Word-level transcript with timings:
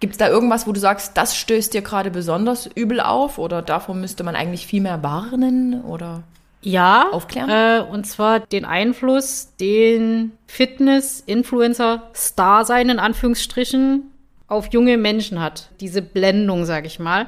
Gibt 0.00 0.12
es 0.14 0.18
da 0.18 0.28
irgendwas, 0.28 0.66
wo 0.66 0.72
du 0.72 0.80
sagst, 0.80 1.16
das 1.16 1.36
stößt 1.36 1.74
dir 1.74 1.82
gerade 1.82 2.10
besonders 2.10 2.66
übel 2.66 3.00
auf 3.00 3.38
oder 3.38 3.60
davor 3.60 3.94
müsste 3.94 4.24
man 4.24 4.34
eigentlich 4.34 4.66
viel 4.66 4.80
mehr 4.80 5.02
warnen 5.02 5.82
oder 5.82 6.22
ja, 6.62 7.10
aufklären? 7.10 7.50
Äh, 7.50 7.82
und 7.82 8.06
zwar 8.06 8.40
den 8.40 8.64
Einfluss, 8.64 9.52
den 9.60 10.32
Fitness-Influencer 10.46 12.10
Star 12.14 12.64
sein 12.64 12.88
in 12.88 12.98
Anführungsstrichen 12.98 14.10
auf 14.46 14.72
junge 14.72 14.96
Menschen 14.96 15.40
hat. 15.40 15.68
Diese 15.80 16.02
Blendung, 16.02 16.64
sag 16.64 16.86
ich 16.86 16.98
mal. 16.98 17.26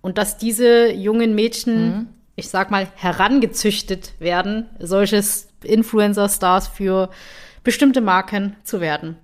Und 0.00 0.18
dass 0.18 0.38
diese 0.38 0.92
jungen 0.92 1.34
Mädchen, 1.36 1.86
mhm. 1.86 2.06
ich 2.34 2.50
sag 2.50 2.70
mal, 2.70 2.88
herangezüchtet 2.96 4.12
werden, 4.18 4.66
solche 4.80 5.22
Influencer-Stars 5.62 6.68
für 6.68 7.10
bestimmte 7.64 8.00
Marken 8.00 8.56
zu 8.64 8.80
werden. 8.80 9.16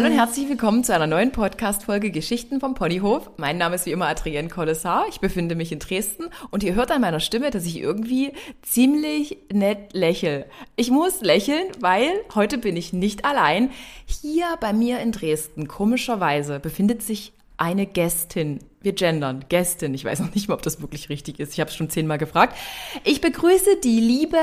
Hallo 0.00 0.12
und 0.12 0.16
herzlich 0.18 0.48
willkommen 0.48 0.82
zu 0.82 0.94
einer 0.94 1.06
neuen 1.06 1.30
Podcast-Folge 1.30 2.10
Geschichten 2.10 2.58
vom 2.58 2.72
Ponyhof. 2.72 3.32
Mein 3.36 3.58
Name 3.58 3.74
ist 3.74 3.84
wie 3.84 3.90
immer 3.90 4.06
Adrienne 4.06 4.48
Collessar. 4.48 5.04
Ich 5.10 5.20
befinde 5.20 5.54
mich 5.54 5.72
in 5.72 5.78
Dresden 5.78 6.30
und 6.50 6.62
ihr 6.62 6.74
hört 6.74 6.90
an 6.90 7.02
meiner 7.02 7.20
Stimme, 7.20 7.50
dass 7.50 7.66
ich 7.66 7.78
irgendwie 7.78 8.32
ziemlich 8.62 9.36
nett 9.52 9.92
lächle. 9.92 10.46
Ich 10.74 10.90
muss 10.90 11.20
lächeln, 11.20 11.66
weil 11.80 12.08
heute 12.34 12.56
bin 12.56 12.78
ich 12.78 12.94
nicht 12.94 13.26
allein. 13.26 13.72
Hier 14.06 14.46
bei 14.58 14.72
mir 14.72 15.00
in 15.00 15.12
Dresden, 15.12 15.68
komischerweise, 15.68 16.60
befindet 16.60 17.02
sich 17.02 17.34
eine 17.58 17.84
Gästin. 17.84 18.60
Wir 18.80 18.94
gendern, 18.94 19.44
Gästin. 19.50 19.92
Ich 19.92 20.06
weiß 20.06 20.20
noch 20.20 20.34
nicht 20.34 20.48
mal, 20.48 20.54
ob 20.54 20.62
das 20.62 20.80
wirklich 20.80 21.10
richtig 21.10 21.38
ist. 21.38 21.52
Ich 21.52 21.60
habe 21.60 21.68
es 21.68 21.76
schon 21.76 21.90
zehnmal 21.90 22.16
gefragt. 22.16 22.56
Ich 23.04 23.20
begrüße 23.20 23.76
die 23.84 24.00
liebe 24.00 24.40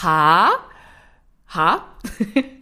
H. 0.00 0.52
Ha. 1.54 1.84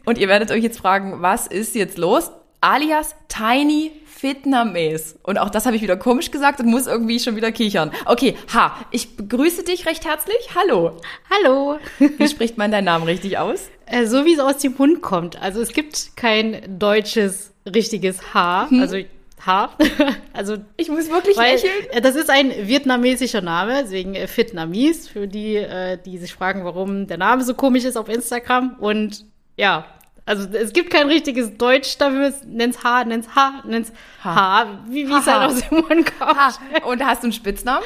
Und 0.05 0.19
ihr 0.19 0.29
werdet 0.29 0.51
euch 0.51 0.63
jetzt 0.63 0.79
fragen, 0.79 1.23
was 1.23 1.47
ist 1.47 1.75
jetzt 1.75 1.99
los? 1.99 2.31
Alias 2.61 3.15
Tiny 3.29 3.93
Vietnamese. 4.21 5.17
Und 5.23 5.39
auch 5.39 5.49
das 5.51 5.65
habe 5.65 5.77
ich 5.77 5.83
wieder 5.83 5.97
komisch 5.97 6.31
gesagt 6.31 6.61
und 6.61 6.67
muss 6.67 6.87
irgendwie 6.87 7.19
schon 7.21 7.37
wieder 7.37 7.53
kichern. 7.53 7.91
Okay, 8.05 8.37
Ha, 8.53 8.77
ich 8.91 9.17
begrüße 9.17 9.65
dich 9.65 9.87
recht 9.87 10.05
herzlich. 10.05 10.51
Hallo. 10.55 11.01
Hallo. 11.31 11.79
Wie 11.99 12.29
spricht 12.29 12.59
man 12.59 12.71
deinen 12.71 12.85
Namen 12.85 13.05
richtig 13.05 13.39
aus? 13.39 13.71
Äh, 13.87 14.07
so 14.07 14.25
wie 14.25 14.35
es 14.35 14.41
aus 14.41 14.59
dem 14.59 14.75
Mund 14.77 15.01
kommt. 15.01 15.41
Also 15.41 15.61
es 15.61 15.73
gibt 15.73 16.17
kein 16.17 16.79
deutsches 16.79 17.53
richtiges 17.67 18.35
H. 18.35 18.69
Hm. 18.71 18.81
Also 18.81 18.99
H. 19.45 19.77
also 20.33 20.57
ich 20.77 20.89
muss 20.89 21.11
wirklich 21.11 21.37
weil, 21.37 21.55
lächeln. 21.55 21.73
Äh, 21.91 22.01
das 22.01 22.15
ist 22.17 22.31
ein 22.31 22.53
vietnamesischer 22.67 23.41
Name, 23.41 23.83
deswegen 23.83 24.15
äh, 24.15 24.29
Vietnamese, 24.29 25.09
für 25.09 25.27
die, 25.27 25.57
äh, 25.57 25.99
die 26.05 26.19
sich 26.19 26.35
fragen, 26.35 26.65
warum 26.65 27.07
der 27.07 27.19
Name 27.19 27.43
so 27.45 27.55
komisch 27.55 27.85
ist 27.85 27.97
auf 27.97 28.09
Instagram. 28.09 28.77
Und 28.79 29.25
ja, 29.57 29.87
also 30.27 30.49
es 30.57 30.73
gibt 30.73 30.91
kein 30.91 31.09
richtiges 31.09 31.57
Deutsch 31.57 31.99
dafür. 31.99 32.33
Nenn's 32.47 32.85
H, 32.85 33.05
nenn's 33.05 33.35
H, 33.35 33.63
nenn's 33.67 33.93
H, 34.23 34.35
H 34.35 34.67
wie, 34.89 35.09
wie 35.09 35.13
es 35.13 35.27
halt 35.27 35.51
aus 35.51 35.69
dem 35.69 35.79
Mund 35.79 36.19
kommt. 36.19 36.37
Ha. 36.37 36.53
Und 36.87 37.05
hast 37.05 37.23
du 37.23 37.27
einen 37.27 37.33
Spitznamen? 37.33 37.83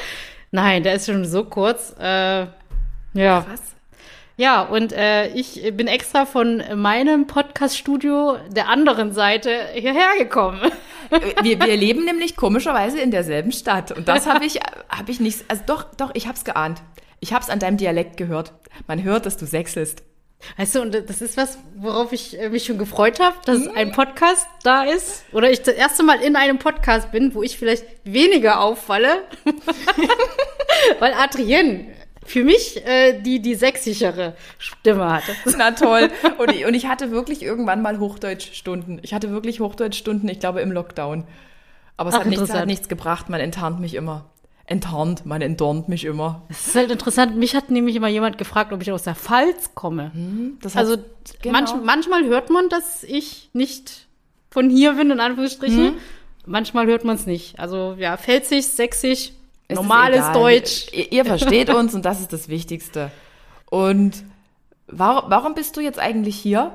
Nein, 0.51 0.83
der 0.83 0.95
ist 0.95 1.05
schon 1.07 1.25
so 1.25 1.45
kurz. 1.45 1.95
Äh, 1.99 2.47
ja. 3.13 3.41
Krass. 3.41 3.74
Ja, 4.37 4.63
und 4.63 4.91
äh, 4.91 5.29
ich 5.29 5.61
bin 5.77 5.87
extra 5.87 6.25
von 6.25 6.61
meinem 6.75 7.25
Podcast-Studio 7.25 8.37
der 8.49 8.67
anderen 8.67 9.13
Seite 9.13 9.49
hierher 9.73 10.17
gekommen. 10.17 10.59
Wir, 11.41 11.59
wir 11.59 11.77
leben 11.77 12.03
nämlich 12.03 12.35
komischerweise 12.35 12.99
in 12.99 13.11
derselben 13.11 13.53
Stadt. 13.53 13.93
Und 13.93 14.09
das 14.09 14.27
habe 14.27 14.43
ich, 14.43 14.59
hab 14.89 15.07
ich 15.07 15.21
nicht, 15.21 15.45
also 15.47 15.63
doch, 15.65 15.85
doch, 15.95 16.11
ich 16.15 16.27
habe 16.27 16.35
es 16.35 16.43
geahnt. 16.43 16.81
Ich 17.21 17.31
habe 17.31 17.43
es 17.43 17.49
an 17.49 17.59
deinem 17.59 17.77
Dialekt 17.77 18.17
gehört. 18.17 18.53
Man 18.87 19.03
hört, 19.03 19.25
dass 19.25 19.37
du 19.37 19.45
sechselst. 19.45 20.03
Weißt 20.57 20.75
du, 20.75 20.81
und 20.81 20.93
das 20.93 21.21
ist 21.21 21.37
was, 21.37 21.57
worauf 21.77 22.11
ich 22.11 22.37
äh, 22.37 22.49
mich 22.49 22.65
schon 22.65 22.77
gefreut 22.77 23.21
habe, 23.21 23.37
dass 23.45 23.59
mhm. 23.59 23.71
ein 23.75 23.91
Podcast 23.93 24.47
da 24.63 24.83
ist. 24.83 25.23
Oder 25.31 25.49
ich 25.49 25.61
das 25.61 25.75
erste 25.75 26.03
Mal 26.03 26.21
in 26.21 26.35
einem 26.35 26.59
Podcast 26.59 27.11
bin, 27.11 27.33
wo 27.33 27.41
ich 27.41 27.57
vielleicht 27.57 27.85
weniger 28.03 28.59
auffalle. 28.59 29.23
Weil 30.99 31.13
Adrienne 31.13 31.95
für 32.25 32.43
mich 32.43 32.85
äh, 32.85 33.21
die, 33.21 33.41
die 33.41 33.55
sexichere 33.55 34.35
Stimme 34.57 35.11
hatte. 35.11 35.33
Na 35.57 35.71
toll. 35.71 36.09
Und 36.37 36.51
ich, 36.51 36.65
und 36.65 36.73
ich 36.73 36.87
hatte 36.87 37.11
wirklich 37.11 37.43
irgendwann 37.43 37.81
mal 37.81 37.99
Hochdeutschstunden. 37.99 38.99
Ich 39.03 39.13
hatte 39.13 39.31
wirklich 39.31 39.59
Hochdeutschstunden, 39.59 40.27
ich 40.29 40.39
glaube, 40.39 40.61
im 40.61 40.71
Lockdown. 40.71 41.25
Aber 41.97 42.09
es 42.09 42.15
Ach, 42.15 42.19
hat, 42.19 42.27
nichts, 42.27 42.53
hat 42.53 42.65
nichts 42.67 42.89
gebracht, 42.89 43.29
man 43.29 43.39
enttarnt 43.39 43.79
mich 43.79 43.93
immer 43.93 44.25
enttarnt. 44.67 45.25
Man 45.25 45.41
enttarnt 45.41 45.89
mich 45.89 46.05
immer. 46.05 46.43
Das 46.47 46.67
ist 46.67 46.75
halt 46.75 46.91
interessant. 46.91 47.37
Mich 47.37 47.55
hat 47.55 47.69
nämlich 47.69 47.95
immer 47.95 48.07
jemand 48.07 48.37
gefragt, 48.37 48.73
ob 48.73 48.81
ich 48.81 48.91
aus 48.91 49.03
der 49.03 49.15
Pfalz 49.15 49.75
komme. 49.75 50.11
Hm, 50.13 50.57
also 50.73 50.97
genau. 51.41 51.53
manch, 51.53 51.69
manchmal 51.83 52.25
hört 52.25 52.49
man, 52.49 52.69
dass 52.69 53.03
ich 53.03 53.49
nicht 53.53 54.07
von 54.49 54.69
hier 54.69 54.93
bin, 54.93 55.11
in 55.11 55.19
Anführungsstrichen. 55.19 55.87
Hm. 55.87 55.93
Manchmal 56.47 56.87
hört 56.87 57.03
man 57.03 57.15
es 57.15 57.25
nicht. 57.25 57.59
Also 57.59 57.95
ja, 57.97 58.17
Pfälzig, 58.17 58.67
Sächsisch, 58.67 59.31
es 59.67 59.75
normales 59.75 60.31
Deutsch. 60.31 60.87
Ihr, 60.91 61.11
ihr 61.11 61.25
versteht 61.25 61.69
uns 61.69 61.93
und 61.93 62.05
das 62.05 62.19
ist 62.21 62.33
das 62.33 62.49
Wichtigste. 62.49 63.11
Und 63.69 64.23
warum, 64.87 65.29
warum 65.29 65.55
bist 65.55 65.75
du 65.77 65.81
jetzt 65.81 65.99
eigentlich 65.99 66.35
hier? 66.35 66.71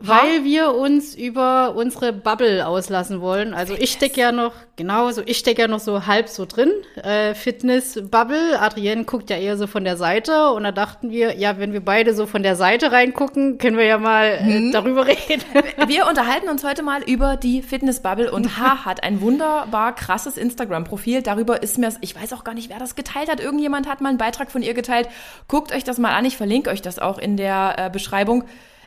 Weil 0.00 0.44
wir 0.44 0.74
uns 0.74 1.14
über 1.14 1.74
unsere 1.76 2.12
Bubble 2.12 2.66
auslassen 2.66 3.20
wollen. 3.20 3.54
Also 3.54 3.74
ich 3.74 3.92
stecke 3.92 4.20
ja 4.20 4.32
noch, 4.32 4.52
genau, 4.76 5.10
so 5.12 5.22
ich 5.24 5.38
stecke 5.38 5.62
ja 5.62 5.68
noch 5.68 5.78
so 5.78 6.06
halb 6.06 6.28
so 6.28 6.44
drin. 6.44 6.70
Äh, 6.96 7.34
Fitness-Bubble. 7.34 8.60
Adrienne 8.60 9.04
guckt 9.04 9.30
ja 9.30 9.36
eher 9.36 9.56
so 9.56 9.66
von 9.66 9.84
der 9.84 9.96
Seite. 9.96 10.50
Und 10.50 10.64
da 10.64 10.72
dachten 10.72 11.10
wir, 11.10 11.38
ja, 11.38 11.58
wenn 11.58 11.72
wir 11.72 11.82
beide 11.82 12.12
so 12.12 12.26
von 12.26 12.42
der 12.42 12.56
Seite 12.56 12.92
reingucken, 12.92 13.56
können 13.56 13.78
wir 13.78 13.86
ja 13.86 13.96
mal 13.96 14.26
äh, 14.26 14.40
hm. 14.40 14.72
darüber 14.72 15.06
reden. 15.06 15.42
Wir 15.86 16.06
unterhalten 16.06 16.48
uns 16.48 16.64
heute 16.64 16.82
mal 16.82 17.02
über 17.04 17.36
die 17.36 17.62
Fitness-Bubble. 17.62 18.30
Und 18.30 18.58
H 18.58 18.84
hat 18.84 19.02
ein 19.04 19.20
wunderbar 19.20 19.94
krasses 19.94 20.36
Instagram-Profil. 20.36 21.22
Darüber 21.22 21.62
ist 21.62 21.78
mir, 21.78 21.94
ich 22.00 22.20
weiß 22.20 22.32
auch 22.32 22.42
gar 22.44 22.54
nicht, 22.54 22.68
wer 22.68 22.78
das 22.78 22.96
geteilt 22.96 23.30
hat. 23.30 23.40
Irgendjemand 23.40 23.88
hat 23.88 24.00
mal 24.00 24.08
einen 24.08 24.18
Beitrag 24.18 24.50
von 24.50 24.62
ihr 24.62 24.74
geteilt. 24.74 25.08
Guckt 25.46 25.72
euch 25.72 25.84
das 25.84 25.98
mal 25.98 26.14
an. 26.14 26.24
Ich 26.24 26.36
verlinke 26.36 26.70
euch 26.70 26.82
das 26.82 26.98
auch 26.98 27.18
in 27.18 27.36
der 27.36 27.74
äh, 27.78 27.90
Beschreibung 27.90 28.44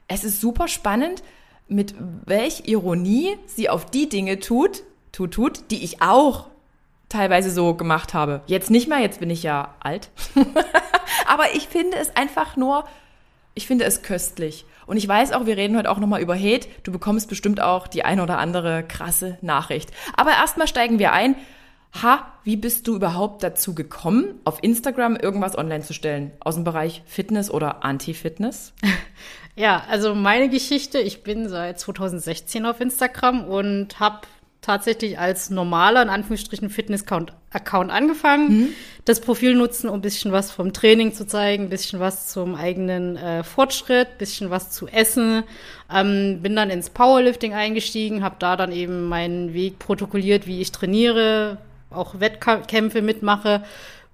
es 0.07 0.23
ist 0.23 0.41
super 0.41 0.67
spannend, 0.67 1.23
mit 1.67 1.95
welch 2.25 2.63
Ironie 2.65 3.37
sie 3.45 3.69
auf 3.69 3.85
die 3.85 4.09
Dinge 4.09 4.39
tut, 4.39 4.83
tut, 5.11 5.33
tut, 5.33 5.71
die 5.71 5.83
ich 5.83 6.01
auch 6.01 6.47
teilweise 7.09 7.51
so 7.51 7.73
gemacht 7.73 8.13
habe. 8.13 8.41
Jetzt 8.47 8.69
nicht 8.69 8.87
mehr, 8.87 8.99
jetzt 8.99 9.19
bin 9.19 9.29
ich 9.29 9.43
ja 9.43 9.75
alt. 9.79 10.09
Aber 11.27 11.55
ich 11.55 11.67
finde 11.67 11.97
es 11.97 12.15
einfach 12.15 12.55
nur, 12.57 12.85
ich 13.53 13.67
finde 13.67 13.85
es 13.85 14.01
köstlich. 14.01 14.65
Und 14.85 14.97
ich 14.97 15.07
weiß 15.07 15.33
auch, 15.33 15.45
wir 15.45 15.57
reden 15.57 15.77
heute 15.77 15.89
auch 15.89 15.99
nochmal 15.99 16.21
über 16.21 16.35
Hate. 16.35 16.67
Du 16.83 16.91
bekommst 16.91 17.27
bestimmt 17.27 17.61
auch 17.61 17.87
die 17.87 18.05
ein 18.05 18.19
oder 18.19 18.37
andere 18.37 18.83
krasse 18.83 19.37
Nachricht. 19.41 19.91
Aber 20.15 20.31
erstmal 20.31 20.67
steigen 20.67 20.99
wir 20.99 21.11
ein. 21.11 21.35
Ha, 22.01 22.31
wie 22.43 22.57
bist 22.57 22.87
du 22.87 22.95
überhaupt 22.95 23.43
dazu 23.43 23.73
gekommen, 23.73 24.39
auf 24.43 24.59
Instagram 24.61 25.15
irgendwas 25.15 25.57
online 25.57 25.83
zu 25.83 25.93
stellen? 25.93 26.31
Aus 26.39 26.55
dem 26.55 26.63
Bereich 26.63 27.01
Fitness 27.05 27.49
oder 27.49 27.83
Anti-Fitness? 27.83 28.73
Ja, 29.57 29.83
also 29.89 30.13
meine 30.13 30.49
Geschichte, 30.49 30.99
ich 30.99 31.23
bin 31.23 31.49
seit 31.49 31.79
2016 31.79 32.63
auf 32.67 32.79
Instagram 32.79 33.43
und 33.43 33.99
habe 33.99 34.19
tatsächlich 34.61 35.17
als 35.17 35.49
normaler, 35.49 36.03
in 36.03 36.09
Anführungsstrichen, 36.09 36.69
Fitness-Account 36.69 37.91
angefangen. 37.91 38.49
Mhm. 38.49 38.67
Das 39.05 39.19
Profil 39.19 39.55
nutzen, 39.55 39.89
um 39.89 39.95
ein 39.95 40.01
bisschen 40.01 40.31
was 40.31 40.51
vom 40.51 40.73
Training 40.73 41.11
zu 41.11 41.25
zeigen, 41.25 41.63
ein 41.63 41.69
bisschen 41.69 41.99
was 41.99 42.27
zum 42.27 42.53
eigenen 42.53 43.17
äh, 43.17 43.43
Fortschritt, 43.43 44.09
ein 44.09 44.17
bisschen 44.19 44.51
was 44.51 44.69
zu 44.69 44.87
essen. 44.89 45.43
Ähm, 45.91 46.41
bin 46.43 46.55
dann 46.55 46.69
ins 46.69 46.91
Powerlifting 46.91 47.55
eingestiegen, 47.55 48.23
habe 48.23 48.35
da 48.37 48.57
dann 48.57 48.71
eben 48.71 49.07
meinen 49.09 49.55
Weg 49.55 49.79
protokolliert, 49.79 50.45
wie 50.45 50.61
ich 50.61 50.71
trainiere, 50.71 51.57
auch 51.89 52.19
Wettkämpfe 52.19 53.01
mitmache 53.01 53.63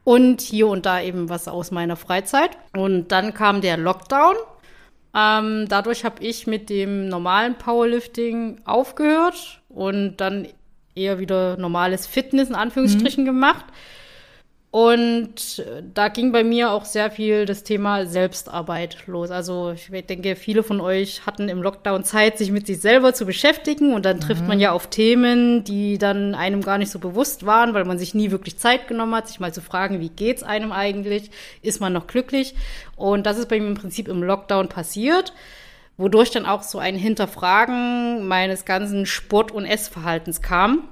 und 0.05 0.39
hier 0.39 0.67
und 0.67 0.85
da 0.85 1.01
eben 1.01 1.27
was 1.27 1.49
aus 1.49 1.71
meiner 1.71 1.97
Freizeit. 1.97 2.51
Und 2.77 3.11
dann 3.11 3.33
kam 3.33 3.59
der 3.59 3.75
Lockdown 3.75 4.35
ähm, 5.15 5.67
dadurch 5.69 6.05
habe 6.05 6.23
ich 6.23 6.47
mit 6.47 6.69
dem 6.69 7.07
normalen 7.07 7.55
Powerlifting 7.55 8.61
aufgehört 8.65 9.61
und 9.69 10.17
dann 10.17 10.47
eher 10.95 11.19
wieder 11.19 11.57
normales 11.57 12.07
Fitness 12.07 12.49
in 12.49 12.55
Anführungsstrichen 12.55 13.23
mhm. 13.23 13.27
gemacht. 13.27 13.65
Und 14.73 15.63
da 15.93 16.07
ging 16.07 16.31
bei 16.31 16.43
mir 16.43 16.71
auch 16.71 16.85
sehr 16.85 17.11
viel 17.11 17.45
das 17.45 17.61
Thema 17.61 18.07
Selbstarbeit 18.07 19.05
los. 19.05 19.29
Also 19.29 19.73
ich 19.73 19.91
denke, 20.07 20.35
viele 20.35 20.63
von 20.63 20.81
euch 20.81 21.27
hatten 21.27 21.47
im 21.47 21.61
Lockdown 21.61 22.03
Zeit, 22.03 22.39
sich 22.39 22.49
mit 22.49 22.65
sich 22.65 22.81
selber 22.81 23.13
zu 23.13 23.27
beschäftigen. 23.27 23.93
Und 23.93 24.03
dann 24.03 24.19
trifft 24.19 24.41
mhm. 24.41 24.47
man 24.47 24.59
ja 24.59 24.71
auf 24.71 24.87
Themen, 24.87 25.63
die 25.63 25.99
dann 25.99 26.33
einem 26.33 26.63
gar 26.63 26.79
nicht 26.79 26.89
so 26.89 26.97
bewusst 26.97 27.45
waren, 27.45 27.75
weil 27.75 27.85
man 27.85 27.99
sich 27.99 28.15
nie 28.15 28.31
wirklich 28.31 28.57
Zeit 28.57 28.87
genommen 28.87 29.13
hat, 29.13 29.27
sich 29.27 29.39
mal 29.39 29.53
zu 29.53 29.61
fragen, 29.61 29.99
wie 29.99 30.09
geht's 30.09 30.41
einem 30.41 30.71
eigentlich? 30.71 31.29
Ist 31.61 31.79
man 31.79 31.93
noch 31.93 32.07
glücklich? 32.07 32.55
Und 32.95 33.27
das 33.27 33.37
ist 33.37 33.49
bei 33.49 33.59
mir 33.59 33.67
im 33.67 33.75
Prinzip 33.75 34.07
im 34.07 34.23
Lockdown 34.23 34.69
passiert 34.69 35.33
wodurch 35.95 36.31
dann 36.31 36.47
auch 36.47 36.63
so 36.63 36.79
ein 36.79 36.95
Hinterfragen 36.95 38.27
meines 38.27 38.65
ganzen 38.65 39.05
Sport- 39.05 39.51
und 39.51 39.65
Essverhaltens 39.65 40.41
kam. 40.41 40.89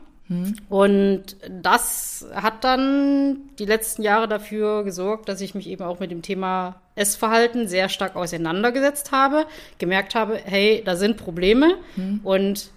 Und 0.69 1.23
das 1.49 2.25
hat 2.33 2.63
dann 2.63 3.37
die 3.59 3.65
letzten 3.65 4.01
Jahre 4.01 4.27
dafür 4.27 4.83
gesorgt, 4.83 5.27
dass 5.27 5.41
ich 5.41 5.55
mich 5.55 5.67
eben 5.67 5.83
auch 5.83 5.99
mit 5.99 6.09
dem 6.11 6.21
Thema 6.21 6.81
Essverhalten 6.95 7.67
sehr 7.67 7.89
stark 7.89 8.15
auseinandergesetzt 8.15 9.11
habe, 9.11 9.45
gemerkt 9.77 10.15
habe, 10.15 10.39
hey, 10.43 10.81
da 10.85 10.95
sind 10.95 11.17
Probleme 11.17 11.75
und 12.23 12.69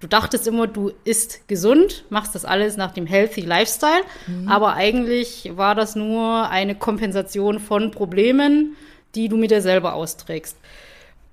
du 0.00 0.06
dachtest 0.06 0.46
immer, 0.46 0.66
du 0.66 0.92
isst 1.04 1.48
gesund, 1.48 2.04
machst 2.10 2.34
das 2.34 2.44
alles 2.44 2.76
nach 2.76 2.92
dem 2.92 3.06
Healthy 3.06 3.42
Lifestyle, 3.42 4.02
aber 4.46 4.74
eigentlich 4.74 5.52
war 5.54 5.74
das 5.74 5.94
nur 5.96 6.48
eine 6.48 6.74
Kompensation 6.74 7.60
von 7.60 7.90
Problemen, 7.90 8.76
die 9.14 9.28
du 9.28 9.36
mit 9.36 9.50
dir 9.50 9.60
selber 9.60 9.94
austrägst. 9.94 10.56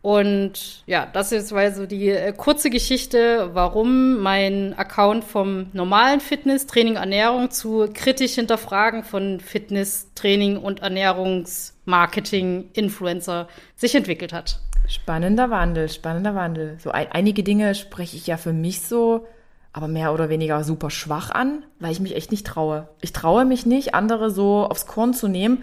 Und 0.02 0.84
ja, 0.86 1.06
das 1.12 1.34
ist 1.34 1.52
weil 1.52 1.74
so 1.74 1.86
die 1.86 2.10
äh, 2.10 2.32
kurze 2.32 2.70
Geschichte, 2.70 3.50
warum 3.54 4.20
mein 4.20 4.74
Account 4.78 5.26
vom 5.26 5.68
normalen 5.74 6.22
Fitness, 6.22 6.68
Training, 6.68 6.96
Ernährung 6.96 7.52
zu 7.52 7.90
kritisch 7.94 8.36
hinterfragen 8.36 9.04
von 9.04 9.42
Fitness, 9.42 10.08
Training 10.16 10.58
und 10.58 10.82
Ernährungsmarketing, 10.82 12.70
Influencer 12.72 13.50
sich 13.76 13.94
entwickelt 13.94 14.32
hat. 14.32 14.62
Spannender 14.88 15.50
Wandel, 15.50 15.90
spannender 15.90 16.34
Wandel. 16.34 16.78
So 16.80 16.92
ein, 16.92 17.12
einige 17.12 17.44
Dinge 17.44 17.76
spreche 17.76 18.16
ich 18.16 18.26
ja 18.26 18.38
für 18.38 18.54
mich 18.54 18.82
so, 18.82 19.28
aber 19.74 19.90
mehr 19.90 20.14
oder 20.14 20.30
weniger 20.30 20.64
super 20.64 20.90
schwach 20.92 21.30
an, 21.30 21.66
weil 21.80 21.92
ich 21.92 22.00
mich 22.00 22.16
echt 22.16 22.32
nicht 22.32 22.48
traue. 22.48 22.88
Ich 23.02 23.12
traue 23.12 23.44
mich 23.44 23.66
nicht, 23.66 23.94
andere 23.94 24.32
so 24.32 24.64
aufs 24.64 24.88
Korn 24.88 25.14
zu 25.14 25.28
nehmen 25.28 25.62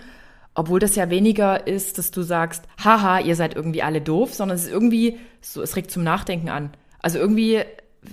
obwohl 0.57 0.81
das 0.81 0.97
ja 0.97 1.11
weniger 1.11 1.67
ist, 1.67 1.99
dass 1.99 2.11
du 2.11 2.23
sagst, 2.23 2.65
haha, 2.83 3.21
ihr 3.21 3.37
seid 3.37 3.55
irgendwie 3.55 3.83
alle 3.83 4.01
doof, 4.01 4.33
sondern 4.33 4.57
es 4.57 4.65
ist 4.65 4.73
irgendwie 4.73 5.19
so, 5.43 5.61
es 5.61 5.77
regt 5.77 5.91
zum 5.91 6.03
Nachdenken 6.03 6.49
an. 6.49 6.71
Also 7.03 7.19
irgendwie, 7.19 7.61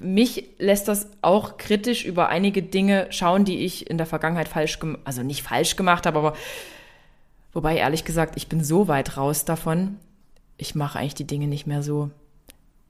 mich 0.01 0.49
lässt 0.59 0.89
das 0.89 1.07
auch 1.21 1.57
kritisch 1.57 2.03
über 2.03 2.27
einige 2.27 2.61
Dinge 2.61 3.07
schauen, 3.11 3.45
die 3.45 3.59
ich 3.59 3.89
in 3.89 3.97
der 3.97 4.05
Vergangenheit 4.05 4.49
falsch 4.49 4.79
gemacht, 4.79 4.99
also 5.05 5.23
nicht 5.23 5.41
falsch 5.41 5.77
gemacht 5.77 6.05
habe, 6.05 6.19
aber 6.19 6.33
wobei 7.53 7.77
ehrlich 7.77 8.03
gesagt, 8.03 8.35
ich 8.35 8.49
bin 8.49 8.61
so 8.61 8.89
weit 8.89 9.15
raus 9.15 9.45
davon, 9.45 9.97
ich 10.57 10.75
mache 10.75 10.99
eigentlich 10.99 11.15
die 11.15 11.27
Dinge 11.27 11.47
nicht 11.47 11.65
mehr 11.65 11.81
so. 11.81 12.11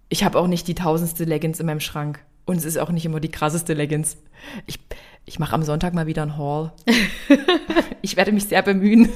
Ich 0.09 0.23
habe 0.23 0.39
auch 0.39 0.47
nicht 0.47 0.67
die 0.67 0.75
tausendste 0.75 1.25
Leggings 1.25 1.59
in 1.59 1.67
meinem 1.67 1.79
Schrank. 1.79 2.23
Und 2.45 2.57
es 2.57 2.65
ist 2.65 2.77
auch 2.77 2.89
nicht 2.89 3.05
immer 3.05 3.19
die 3.19 3.31
krasseste 3.31 3.73
Leggings. 3.73 4.17
Ich, 4.65 4.79
ich 5.25 5.39
mache 5.39 5.53
am 5.53 5.63
Sonntag 5.63 5.93
mal 5.93 6.05
wieder 6.05 6.23
einen 6.23 6.37
Haul. 6.37 6.71
ich 8.01 8.17
werde 8.17 8.31
mich 8.31 8.45
sehr 8.45 8.61
bemühen. 8.61 9.09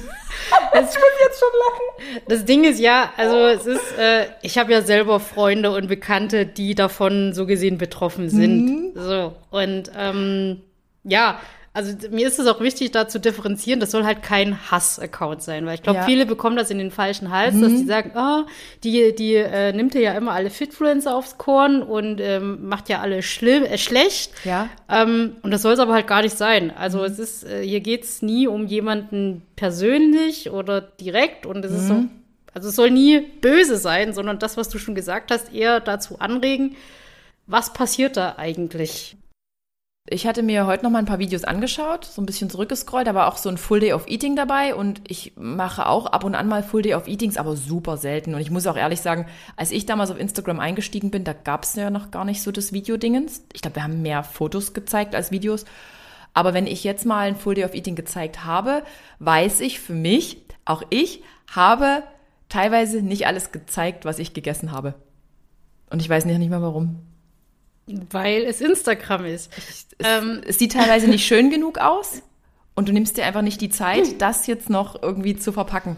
Das, 0.72 0.90
ich 0.90 0.96
muss 0.96 1.12
jetzt 1.22 1.38
schon 1.38 1.48
lachen. 1.58 2.24
Das 2.28 2.44
Ding 2.44 2.64
ist 2.64 2.80
ja, 2.80 3.12
also 3.16 3.36
es 3.36 3.66
ist, 3.66 3.98
äh, 3.98 4.26
ich 4.42 4.56
habe 4.58 4.72
ja 4.72 4.82
selber 4.82 5.20
Freunde 5.20 5.70
und 5.70 5.88
Bekannte, 5.88 6.46
die 6.46 6.74
davon 6.74 7.34
so 7.34 7.46
gesehen 7.46 7.76
betroffen 7.76 8.30
sind. 8.30 8.64
Mhm. 8.64 8.92
So 8.94 9.34
und 9.50 9.90
ähm, 9.96 10.62
ja, 11.04 11.40
also 11.72 11.92
mir 12.10 12.26
ist 12.26 12.38
es 12.38 12.46
auch 12.46 12.60
wichtig, 12.60 12.90
da 12.90 13.08
zu 13.08 13.20
differenzieren. 13.20 13.78
Das 13.78 13.90
soll 13.90 14.04
halt 14.04 14.22
kein 14.22 14.70
Hass-Account 14.70 15.42
sein, 15.42 15.66
weil 15.66 15.74
ich 15.74 15.82
glaube, 15.82 16.00
ja. 16.00 16.04
viele 16.04 16.26
bekommen 16.26 16.56
das 16.56 16.70
in 16.70 16.78
den 16.78 16.90
falschen 16.90 17.30
Hals, 17.30 17.54
mhm. 17.54 17.62
dass 17.62 17.70
die 17.72 17.84
sagen, 17.84 18.12
oh, 18.16 18.48
die, 18.84 19.14
die 19.14 19.34
äh, 19.34 19.72
nimmt 19.72 19.94
ja 19.94 20.14
immer 20.14 20.32
alle 20.32 20.50
Fitfluencer 20.50 21.14
aufs 21.14 21.38
Korn 21.38 21.82
und 21.82 22.20
ähm, 22.20 22.68
macht 22.68 22.88
ja 22.88 23.00
alle 23.00 23.22
schlimm, 23.22 23.64
äh, 23.64 23.78
schlecht. 23.78 24.32
Ja. 24.44 24.68
Ähm, 24.88 25.36
und 25.42 25.50
das 25.50 25.62
soll 25.62 25.74
es 25.74 25.78
aber 25.78 25.92
halt 25.92 26.06
gar 26.06 26.22
nicht 26.22 26.36
sein. 26.36 26.72
Also 26.76 26.98
mhm. 26.98 27.04
es 27.04 27.18
ist, 27.18 27.44
äh, 27.44 27.62
hier 27.62 27.80
geht's 27.80 28.22
nie 28.22 28.48
um 28.48 28.66
jemanden 28.66 29.42
persönlich 29.54 30.50
oder 30.50 30.80
direkt 30.80 31.46
und 31.46 31.64
es 31.64 31.72
mhm. 31.72 31.76
ist 31.76 31.88
so, 31.88 32.04
also 32.54 32.68
es 32.70 32.76
soll 32.76 32.90
nie 32.90 33.20
böse 33.40 33.76
sein, 33.76 34.12
sondern 34.12 34.38
das, 34.38 34.56
was 34.56 34.68
du 34.68 34.78
schon 34.78 34.94
gesagt 34.94 35.30
hast, 35.30 35.54
eher 35.54 35.80
dazu 35.80 36.18
anregen, 36.18 36.76
was 37.46 37.72
passiert 37.72 38.16
da 38.16 38.34
eigentlich? 38.36 39.16
Ich 40.10 40.26
hatte 40.26 40.42
mir 40.42 40.66
heute 40.66 40.84
noch 40.84 40.90
mal 40.90 41.00
ein 41.00 41.04
paar 41.04 41.18
Videos 41.18 41.44
angeschaut, 41.44 42.06
so 42.06 42.22
ein 42.22 42.26
bisschen 42.26 42.48
zurückgescrollt. 42.48 43.06
Da 43.06 43.14
war 43.14 43.28
auch 43.28 43.36
so 43.36 43.50
ein 43.50 43.58
Full 43.58 43.80
Day 43.80 43.92
of 43.92 44.08
Eating 44.08 44.36
dabei 44.36 44.74
und 44.74 45.02
ich 45.06 45.34
mache 45.36 45.86
auch 45.86 46.06
ab 46.06 46.24
und 46.24 46.34
an 46.34 46.48
mal 46.48 46.62
Full 46.62 46.82
Day 46.82 46.94
of 46.94 47.08
Eatings, 47.08 47.36
aber 47.36 47.56
super 47.56 47.98
selten. 47.98 48.34
Und 48.34 48.40
ich 48.40 48.50
muss 48.50 48.66
auch 48.66 48.76
ehrlich 48.76 49.02
sagen, 49.02 49.26
als 49.56 49.70
ich 49.70 49.84
damals 49.84 50.10
auf 50.10 50.18
Instagram 50.18 50.60
eingestiegen 50.60 51.10
bin, 51.10 51.24
da 51.24 51.34
gab 51.34 51.64
es 51.64 51.74
ja 51.74 51.90
noch 51.90 52.10
gar 52.10 52.24
nicht 52.24 52.42
so 52.42 52.50
das 52.50 52.72
Videodingens. 52.72 53.42
Ich 53.52 53.60
glaube, 53.60 53.76
wir 53.76 53.82
haben 53.82 54.00
mehr 54.00 54.22
Fotos 54.22 54.72
gezeigt 54.72 55.14
als 55.14 55.30
Videos. 55.30 55.66
Aber 56.32 56.54
wenn 56.54 56.66
ich 56.66 56.84
jetzt 56.84 57.04
mal 57.04 57.28
ein 57.28 57.36
Full 57.36 57.56
Day 57.56 57.64
of 57.64 57.74
Eating 57.74 57.94
gezeigt 57.94 58.46
habe, 58.46 58.84
weiß 59.18 59.60
ich 59.60 59.78
für 59.78 59.94
mich, 59.94 60.42
auch 60.64 60.82
ich 60.88 61.22
habe 61.50 62.02
teilweise 62.48 63.02
nicht 63.02 63.26
alles 63.26 63.52
gezeigt, 63.52 64.06
was 64.06 64.18
ich 64.18 64.32
gegessen 64.32 64.72
habe. 64.72 64.94
Und 65.90 66.00
ich 66.00 66.08
weiß 66.08 66.24
nicht, 66.24 66.38
nicht 66.38 66.50
mal 66.50 66.62
warum. 66.62 67.07
Weil 68.10 68.44
es 68.44 68.60
Instagram 68.60 69.24
ist. 69.24 69.50
Es, 69.56 69.86
ähm, 70.00 70.40
es 70.46 70.58
sieht 70.58 70.72
teilweise 70.72 71.08
nicht 71.08 71.26
schön 71.26 71.50
genug 71.50 71.78
aus 71.78 72.22
und 72.74 72.88
du 72.88 72.92
nimmst 72.92 73.16
dir 73.16 73.24
einfach 73.24 73.42
nicht 73.42 73.60
die 73.60 73.70
Zeit, 73.70 74.20
das 74.20 74.46
jetzt 74.46 74.70
noch 74.70 75.02
irgendwie 75.02 75.36
zu 75.36 75.52
verpacken. 75.52 75.96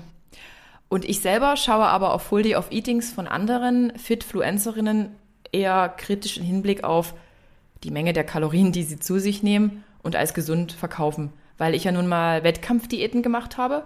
Und 0.88 1.04
ich 1.04 1.20
selber 1.20 1.56
schaue 1.56 1.86
aber 1.86 2.14
auf 2.14 2.22
Full 2.22 2.42
Day 2.42 2.56
of 2.56 2.70
Eatings 2.72 3.12
von 3.12 3.28
anderen 3.28 3.92
Fitfluencerinnen 3.96 5.14
eher 5.52 5.88
kritisch 5.88 6.36
im 6.36 6.44
Hinblick 6.44 6.84
auf 6.84 7.14
die 7.84 7.90
Menge 7.90 8.12
der 8.12 8.24
Kalorien, 8.24 8.72
die 8.72 8.82
sie 8.82 8.98
zu 8.98 9.18
sich 9.18 9.42
nehmen 9.42 9.84
und 10.02 10.16
als 10.16 10.34
gesund 10.34 10.72
verkaufen. 10.72 11.32
Weil 11.58 11.74
ich 11.74 11.84
ja 11.84 11.92
nun 11.92 12.06
mal 12.06 12.44
Wettkampfdiäten 12.44 13.22
gemacht 13.22 13.56
habe 13.56 13.84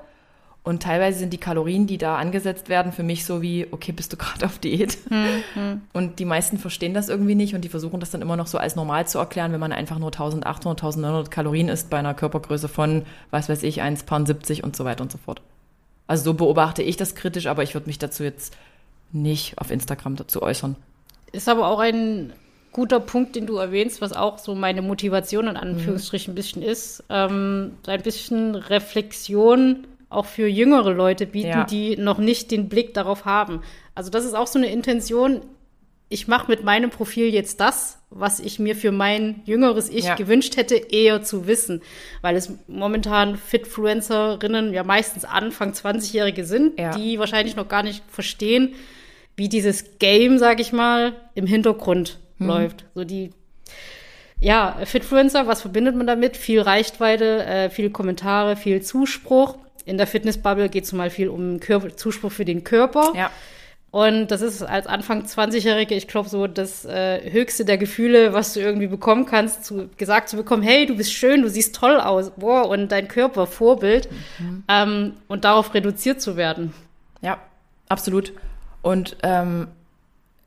und 0.64 0.82
teilweise 0.82 1.18
sind 1.18 1.34
die 1.34 1.38
Kalorien, 1.38 1.86
die 1.86 1.98
da 1.98 2.16
angesetzt 2.16 2.70
werden, 2.70 2.90
für 2.90 3.02
mich 3.02 3.26
so 3.26 3.42
wie, 3.42 3.66
okay, 3.70 3.92
bist 3.92 4.14
du 4.14 4.16
gerade 4.16 4.46
auf 4.46 4.58
Diät? 4.58 4.96
Mhm. 5.10 5.82
Und 5.92 6.18
die 6.18 6.24
meisten 6.24 6.58
verstehen 6.58 6.94
das 6.94 7.10
irgendwie 7.10 7.34
nicht 7.34 7.54
und 7.54 7.60
die 7.60 7.68
versuchen 7.68 8.00
das 8.00 8.10
dann 8.10 8.22
immer 8.22 8.36
noch 8.36 8.46
so 8.46 8.56
als 8.56 8.74
normal 8.74 9.06
zu 9.06 9.18
erklären, 9.18 9.52
wenn 9.52 9.60
man 9.60 9.72
einfach 9.72 9.98
nur 9.98 10.08
1800, 10.08 10.56
1900 10.56 11.30
Kalorien 11.30 11.68
isst 11.68 11.90
bei 11.90 11.98
einer 11.98 12.14
Körpergröße 12.14 12.68
von, 12.68 13.02
was 13.30 13.50
weiß 13.50 13.62
ich, 13.62 13.82
1,70 13.82 14.62
und 14.62 14.74
so 14.74 14.86
weiter 14.86 15.02
und 15.02 15.12
so 15.12 15.18
fort. 15.18 15.42
Also 16.06 16.24
so 16.24 16.34
beobachte 16.34 16.82
ich 16.82 16.96
das 16.96 17.14
kritisch, 17.14 17.46
aber 17.46 17.62
ich 17.62 17.74
würde 17.74 17.86
mich 17.86 17.98
dazu 17.98 18.24
jetzt 18.24 18.56
nicht 19.12 19.58
auf 19.58 19.70
Instagram 19.70 20.16
dazu 20.16 20.42
äußern. 20.42 20.76
Ist 21.32 21.48
aber 21.50 21.68
auch 21.68 21.78
ein 21.78 22.32
guter 22.72 23.00
Punkt, 23.00 23.36
den 23.36 23.46
du 23.46 23.56
erwähnst, 23.56 24.00
was 24.00 24.14
auch 24.14 24.38
so 24.38 24.54
meine 24.54 24.80
Motivation 24.80 25.46
in 25.46 25.56
Anführungsstrichen 25.58 26.32
ein 26.32 26.34
bisschen 26.34 26.62
ist. 26.62 27.04
Ähm, 27.10 27.72
ein 27.86 28.02
bisschen 28.02 28.54
Reflexion 28.54 29.86
auch 30.14 30.26
für 30.26 30.46
jüngere 30.46 30.92
Leute 30.92 31.26
bieten, 31.26 31.48
ja. 31.48 31.64
die 31.64 31.96
noch 31.96 32.18
nicht 32.18 32.50
den 32.50 32.68
Blick 32.68 32.94
darauf 32.94 33.24
haben. 33.24 33.62
Also 33.94 34.10
das 34.10 34.24
ist 34.24 34.34
auch 34.34 34.46
so 34.46 34.58
eine 34.58 34.70
Intention. 34.70 35.40
Ich 36.08 36.28
mache 36.28 36.50
mit 36.50 36.64
meinem 36.64 36.90
Profil 36.90 37.32
jetzt 37.32 37.60
das, 37.60 37.98
was 38.10 38.38
ich 38.38 38.58
mir 38.58 38.76
für 38.76 38.92
mein 38.92 39.42
jüngeres 39.44 39.88
Ich 39.88 40.04
ja. 40.04 40.14
gewünscht 40.14 40.56
hätte, 40.56 40.76
eher 40.76 41.22
zu 41.22 41.46
wissen. 41.46 41.82
Weil 42.20 42.36
es 42.36 42.52
momentan 42.68 43.36
Fitfluencerinnen 43.36 44.72
ja 44.72 44.84
meistens 44.84 45.24
Anfang 45.24 45.72
20-Jährige 45.72 46.44
sind, 46.44 46.78
ja. 46.78 46.96
die 46.96 47.18
wahrscheinlich 47.18 47.56
noch 47.56 47.68
gar 47.68 47.82
nicht 47.82 48.04
verstehen, 48.08 48.74
wie 49.36 49.48
dieses 49.48 49.98
Game, 49.98 50.38
sag 50.38 50.60
ich 50.60 50.72
mal, 50.72 51.14
im 51.34 51.46
Hintergrund 51.46 52.18
mhm. 52.38 52.46
läuft. 52.46 52.84
So 52.94 53.04
die 53.04 53.30
ja, 54.40 54.76
Fitfluencer, 54.84 55.46
was 55.46 55.62
verbindet 55.62 55.96
man 55.96 56.06
damit? 56.06 56.36
Viel 56.36 56.60
Reichweite, 56.60 57.44
äh, 57.44 57.70
viele 57.70 57.90
Kommentare, 57.90 58.56
viel 58.56 58.82
Zuspruch 58.82 59.56
in 59.84 59.98
der 59.98 60.06
Fitnessbubble 60.06 60.68
geht 60.68 60.84
es 60.84 60.92
mal 60.92 61.10
viel 61.10 61.28
um 61.28 61.60
Körper, 61.60 61.96
Zuspruch 61.96 62.32
für 62.32 62.44
den 62.44 62.64
Körper. 62.64 63.12
Ja. 63.14 63.30
Und 63.94 64.32
das 64.32 64.40
ist 64.40 64.60
als 64.60 64.88
Anfang 64.88 65.22
20-Jährige, 65.22 65.94
ich 65.94 66.08
glaube, 66.08 66.28
so 66.28 66.48
das 66.48 66.84
äh, 66.84 67.30
höchste 67.30 67.64
der 67.64 67.78
Gefühle, 67.78 68.32
was 68.32 68.52
du 68.52 68.58
irgendwie 68.58 68.88
bekommen 68.88 69.24
kannst, 69.24 69.64
zu, 69.64 69.88
gesagt 69.96 70.28
zu 70.28 70.36
bekommen, 70.36 70.64
hey, 70.64 70.84
du 70.84 70.96
bist 70.96 71.12
schön, 71.12 71.42
du 71.42 71.48
siehst 71.48 71.76
toll 71.76 72.00
aus, 72.00 72.32
boah, 72.36 72.68
und 72.68 72.90
dein 72.90 73.06
Körper 73.06 73.46
Vorbild. 73.46 74.08
Mhm. 74.40 74.64
Ähm, 74.66 75.12
und 75.28 75.44
darauf 75.44 75.74
reduziert 75.74 76.20
zu 76.20 76.36
werden. 76.36 76.74
Ja, 77.20 77.38
absolut. 77.88 78.32
Und 78.82 79.16
ähm, 79.22 79.68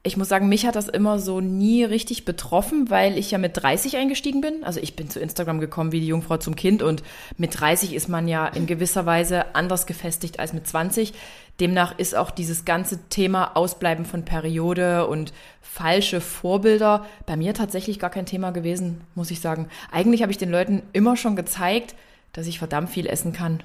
ich 0.07 0.17
muss 0.17 0.29
sagen, 0.29 0.49
mich 0.49 0.65
hat 0.65 0.75
das 0.75 0.87
immer 0.87 1.19
so 1.19 1.41
nie 1.41 1.83
richtig 1.83 2.25
betroffen, 2.25 2.89
weil 2.89 3.17
ich 3.17 3.29
ja 3.29 3.37
mit 3.37 3.61
30 3.61 3.97
eingestiegen 3.97 4.41
bin. 4.41 4.63
Also 4.63 4.79
ich 4.79 4.95
bin 4.95 5.09
zu 5.09 5.19
Instagram 5.19 5.59
gekommen 5.59 5.91
wie 5.91 5.99
die 5.99 6.07
Jungfrau 6.07 6.37
zum 6.37 6.55
Kind 6.55 6.81
und 6.81 7.03
mit 7.37 7.59
30 7.59 7.93
ist 7.93 8.07
man 8.07 8.27
ja 8.27 8.47
in 8.47 8.65
gewisser 8.65 9.05
Weise 9.05 9.53
anders 9.55 9.85
gefestigt 9.85 10.39
als 10.39 10.53
mit 10.53 10.65
20. 10.65 11.13
Demnach 11.59 11.97
ist 11.99 12.15
auch 12.15 12.31
dieses 12.31 12.65
ganze 12.65 12.99
Thema 13.09 13.55
Ausbleiben 13.55 14.05
von 14.05 14.23
Periode 14.23 15.07
und 15.07 15.33
falsche 15.61 16.21
Vorbilder 16.21 17.05
bei 17.25 17.35
mir 17.35 17.53
tatsächlich 17.53 17.99
gar 17.99 18.09
kein 18.09 18.25
Thema 18.25 18.51
gewesen, 18.51 19.01
muss 19.13 19.31
ich 19.31 19.41
sagen. 19.41 19.67
Eigentlich 19.91 20.21
habe 20.21 20.31
ich 20.31 20.37
den 20.37 20.51
Leuten 20.51 20.83
immer 20.93 21.17
schon 21.17 21.35
gezeigt, 21.35 21.95
dass 22.33 22.47
ich 22.47 22.59
verdammt 22.59 22.89
viel 22.89 23.07
essen 23.07 23.33
kann 23.33 23.61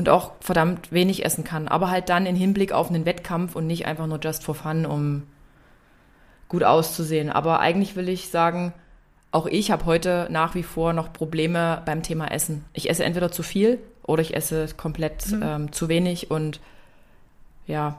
und 0.00 0.08
auch 0.08 0.32
verdammt 0.40 0.92
wenig 0.92 1.26
essen 1.26 1.44
kann. 1.44 1.68
Aber 1.68 1.90
halt 1.90 2.08
dann 2.08 2.24
in 2.24 2.34
Hinblick 2.34 2.72
auf 2.72 2.88
einen 2.88 3.04
Wettkampf 3.04 3.54
und 3.54 3.66
nicht 3.66 3.84
einfach 3.84 4.06
nur 4.06 4.18
just 4.18 4.42
for 4.42 4.54
fun, 4.54 4.86
um 4.86 5.24
gut 6.48 6.64
auszusehen. 6.64 7.28
Aber 7.28 7.60
eigentlich 7.60 7.96
will 7.96 8.08
ich 8.08 8.30
sagen, 8.30 8.72
auch 9.30 9.44
ich 9.44 9.70
habe 9.70 9.84
heute 9.84 10.26
nach 10.30 10.54
wie 10.54 10.62
vor 10.62 10.94
noch 10.94 11.12
Probleme 11.12 11.82
beim 11.84 12.02
Thema 12.02 12.28
Essen. 12.28 12.64
Ich 12.72 12.88
esse 12.88 13.04
entweder 13.04 13.30
zu 13.30 13.42
viel 13.42 13.78
oder 14.02 14.22
ich 14.22 14.34
esse 14.34 14.68
komplett 14.74 15.30
mhm. 15.32 15.42
ähm, 15.42 15.72
zu 15.72 15.90
wenig 15.90 16.30
und 16.30 16.60
ja, 17.66 17.98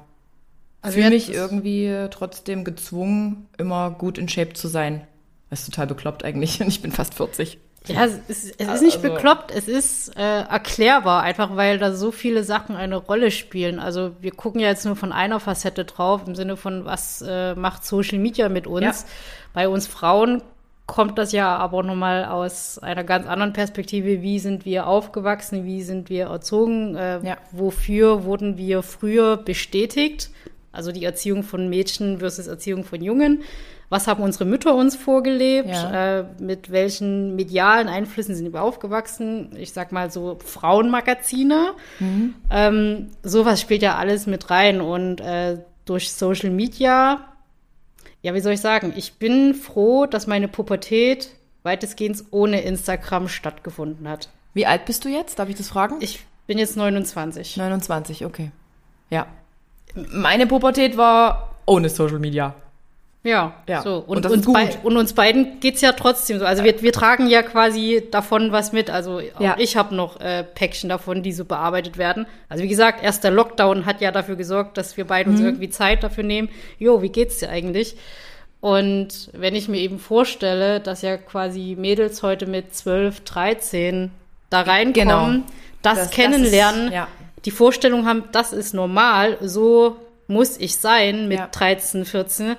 also 0.82 0.96
fühle 0.96 1.12
mich 1.12 1.32
irgendwie 1.32 2.08
trotzdem 2.10 2.64
gezwungen, 2.64 3.48
immer 3.60 3.92
gut 3.92 4.18
in 4.18 4.28
Shape 4.28 4.54
zu 4.54 4.68
sein. 4.68 5.06
Das 5.52 5.60
ist 5.60 5.68
total 5.68 5.86
bekloppt 5.86 6.26
eigentlich. 6.26 6.60
Und 6.64 6.70
ich 6.70 6.82
bin 6.82 6.92
fast 6.92 7.14
40. 7.14 7.60
Ja, 7.88 8.06
es 8.06 8.14
ist, 8.28 8.56
es 8.60 8.68
ist 8.68 8.82
nicht 8.84 8.98
Also- 8.98 9.10
bekloppt, 9.14 9.52
es 9.52 9.68
ist 9.68 10.16
äh, 10.16 10.42
erklärbar, 10.42 11.24
einfach 11.24 11.56
weil 11.56 11.80
da 11.80 11.94
so 11.94 12.12
viele 12.12 12.44
Sachen 12.44 12.76
eine 12.76 12.96
Rolle 12.98 13.32
spielen. 13.32 13.80
Also 13.80 14.12
wir 14.22 14.32
gucken 14.32 14.62
ja 14.62 14.68
jetzt 14.70 14.86
nur 14.86 14.96
von 14.96 15.12
einer 15.12 15.40
Facette 15.40 15.86
drauf, 15.86 16.22
im 16.28 16.36
Sinne 16.36 16.58
von, 16.58 16.86
was 16.86 17.24
äh, 17.28 17.56
macht 17.56 17.84
Social 17.84 18.20
Media 18.20 18.50
mit 18.50 18.68
uns. 18.68 18.84
Ja. 18.84 18.94
Bei 19.54 19.68
uns 19.68 19.88
Frauen 19.88 20.44
kommt 20.86 21.18
das 21.18 21.32
ja 21.32 21.56
aber 21.58 21.82
nochmal 21.84 22.26
aus 22.26 22.78
einer 22.78 23.04
ganz 23.04 23.26
anderen 23.26 23.54
Perspektive. 23.54 24.22
Wie 24.22 24.40
sind 24.40 24.66
wir 24.66 24.86
aufgewachsen? 24.88 25.64
Wie 25.66 25.82
sind 25.82 26.10
wir 26.10 26.26
erzogen? 26.26 26.96
Äh, 26.96 27.20
Ja. 27.26 27.38
Wofür 27.52 28.26
wurden 28.26 28.58
wir 28.58 28.84
früher 28.84 29.38
bestätigt? 29.38 30.30
Also 30.72 30.92
die 30.92 31.04
Erziehung 31.04 31.44
von 31.44 31.70
Mädchen 31.70 32.20
versus 32.20 32.48
Erziehung 32.48 32.84
von 32.84 33.02
Jungen. 33.02 33.44
Was 33.90 34.08
haben 34.08 34.24
unsere 34.24 34.46
Mütter 34.46 34.74
uns 34.74 34.96
vorgelebt? 34.96 35.68
Ja. 35.68 36.20
Äh, 36.20 36.26
mit 36.40 36.72
welchen 36.72 37.36
medialen 37.36 37.90
Einflüssen 37.90 38.36
sind 38.36 38.54
wir 38.54 38.62
aufgewachsen? 38.62 39.54
Ich 39.58 39.74
sag 39.74 39.92
mal 39.92 40.10
so 40.10 40.40
Frauenmagazine. 40.44 41.74
Ähm, 42.50 43.10
sowas 43.22 43.60
spielt 43.60 43.82
ja 43.82 43.98
alles 43.98 44.28
mit 44.28 44.50
rein. 44.50 44.80
Und 44.80 45.20
äh, 45.20 45.58
durch 45.84 46.14
Social 46.14 46.52
Media, 46.52 47.34
ja, 48.22 48.34
wie 48.34 48.40
soll 48.40 48.54
ich 48.54 48.62
sagen, 48.62 48.94
ich 48.96 49.16
bin 49.16 49.54
froh, 49.54 50.06
dass 50.06 50.26
meine 50.26 50.48
Pubertät 50.48 51.30
weitestgehend 51.64 52.24
ohne 52.32 52.62
Instagram 52.62 53.28
stattgefunden 53.28 54.08
hat. 54.08 54.30
Wie 54.54 54.66
alt 54.66 54.86
bist 54.86 55.04
du 55.04 55.10
jetzt? 55.10 55.38
Darf 55.38 55.50
ich 55.50 55.56
das 55.56 55.68
fragen? 55.68 55.98
Ich 56.00 56.26
bin 56.48 56.58
jetzt 56.58 56.78
29. 56.78 57.58
29, 57.58 58.26
okay. 58.26 58.52
Ja. 59.10 59.28
Meine 59.96 60.48
Pubertät 60.48 60.98
war 60.98 61.56
ohne 61.66 61.90
Social 61.90 62.20
Media. 62.20 62.54
Ja, 63.24 63.54
Ja, 63.68 63.84
so. 63.84 63.98
und 63.98 64.16
Und, 64.18 64.26
das 64.26 64.32
ist 64.32 64.38
uns, 64.40 64.46
gut. 64.48 64.56
bei, 64.56 64.70
und 64.82 64.98
uns 64.98 65.14
beiden 65.14 65.60
geht's 65.60 65.82
ja 65.82 65.92
trotzdem 65.92 66.40
so. 66.40 66.46
Also 66.46 66.64
wir, 66.64 66.82
wir 66.82 66.92
tragen 66.92 67.28
ja 67.28 67.44
quasi 67.44 68.04
davon 68.10 68.52
was 68.52 68.72
mit. 68.74 68.90
Also 68.90 69.20
auch 69.36 69.40
Ja. 69.40 69.56
ich 69.60 69.78
habe 69.78 69.94
noch 69.94 70.20
äh, 70.20 70.44
Päckchen 70.44 70.90
davon, 70.90 71.22
die 71.22 71.32
so 71.32 71.46
bearbeitet 71.46 72.00
werden. 72.00 72.26
Also 72.50 72.64
wie 72.64 72.68
gesagt, 72.68 73.04
erst 73.04 73.24
der 73.24 73.30
Lockdown 73.30 73.86
hat 73.86 74.02
ja 74.02 74.12
dafür 74.12 74.36
gesorgt, 74.38 74.76
dass 74.78 74.98
wir 74.98 75.06
beide 75.06 75.30
Mhm. 75.30 75.36
uns 75.36 75.46
irgendwie 75.46 75.70
Zeit 75.70 76.02
dafür 76.04 76.24
nehmen. 76.24 76.50
Jo, 76.80 77.04
wie 77.04 77.10
geht's 77.10 77.38
dir 77.38 77.50
eigentlich? 77.50 77.96
Und 78.60 79.30
wenn 79.34 79.56
ich 79.56 79.68
mir 79.68 79.78
eben 79.80 80.00
vorstelle, 80.00 80.80
dass 80.80 81.02
ja 81.04 81.18
quasi 81.18 81.76
Mädels 81.80 82.24
heute 82.24 82.46
mit 82.48 82.74
12, 82.76 83.22
13 83.22 84.12
da 84.50 84.62
reinkommen, 84.62 84.94
Genau. 84.94 85.30
das, 85.84 85.98
Das- 85.98 86.08
das 86.08 86.12
kennenlernen, 86.16 86.88
ist- 86.88 86.94
ja. 86.94 87.08
Die 87.46 87.52
Vorstellung 87.52 88.06
haben, 88.06 88.24
das 88.32 88.54
ist 88.54 88.74
normal, 88.74 89.38
so 89.42 89.98
muss 90.28 90.58
ich 90.58 90.78
sein 90.78 91.28
mit 91.28 91.40
Ja. 91.40 91.48
13, 91.48 92.06
14. 92.06 92.56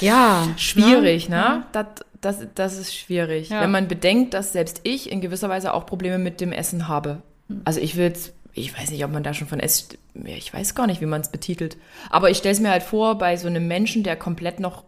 Ja, 0.00 0.46
Schwierig, 0.56 1.28
ne? 1.28 1.64
Das, 1.72 1.86
das, 2.20 2.38
das 2.54 2.78
ist 2.78 2.96
schwierig. 2.96 3.48
Ja. 3.50 3.60
Wenn 3.62 3.70
man 3.70 3.88
bedenkt, 3.88 4.34
dass 4.34 4.52
selbst 4.52 4.80
ich 4.84 5.10
in 5.10 5.20
gewisser 5.20 5.48
Weise 5.48 5.74
auch 5.74 5.86
Probleme 5.86 6.18
mit 6.18 6.40
dem 6.40 6.52
Essen 6.52 6.88
habe. 6.88 7.22
Also 7.64 7.80
ich 7.80 7.96
will 7.96 8.04
jetzt, 8.04 8.32
ich 8.52 8.78
weiß 8.78 8.90
nicht, 8.90 9.04
ob 9.04 9.10
man 9.12 9.22
da 9.22 9.34
schon 9.34 9.48
von 9.48 9.58
Ess, 9.60 9.88
ja, 10.14 10.34
ich 10.36 10.52
weiß 10.54 10.74
gar 10.74 10.86
nicht, 10.86 11.00
wie 11.00 11.06
man 11.06 11.20
es 11.20 11.30
betitelt. 11.30 11.76
Aber 12.10 12.30
ich 12.30 12.38
stelle 12.38 12.52
es 12.52 12.60
mir 12.60 12.70
halt 12.70 12.82
vor, 12.84 13.18
bei 13.18 13.36
so 13.36 13.48
einem 13.48 13.66
Menschen, 13.66 14.02
der 14.04 14.16
komplett 14.16 14.60
noch 14.60 14.84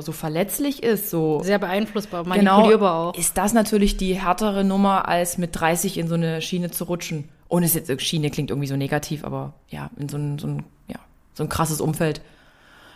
so 0.00 0.12
verletzlich 0.12 0.82
ist, 0.82 1.08
so 1.08 1.40
Sehr 1.42 1.58
beeinflussbar, 1.58 2.24
genau, 2.24 2.34
manipulierbar 2.34 2.94
auch. 3.08 3.18
ist 3.18 3.38
das 3.38 3.54
natürlich 3.54 3.96
die 3.96 4.14
härtere 4.14 4.64
Nummer, 4.64 5.08
als 5.08 5.38
mit 5.38 5.58
30 5.58 5.96
in 5.96 6.08
so 6.08 6.14
eine 6.14 6.42
Schiene 6.42 6.70
zu 6.70 6.84
rutschen. 6.84 7.30
Ohne 7.52 7.66
es 7.66 7.74
jetzt, 7.74 8.00
Schiene 8.02 8.30
klingt 8.30 8.48
irgendwie 8.50 8.66
so 8.68 8.76
negativ, 8.76 9.24
aber 9.24 9.52
ja, 9.68 9.90
in 9.98 10.08
so 10.08 10.16
ein, 10.16 10.38
so 10.38 10.46
ein, 10.46 10.64
ja, 10.88 10.96
so 11.34 11.42
ein 11.42 11.48
krasses 11.50 11.80
Umfeld. 11.82 12.22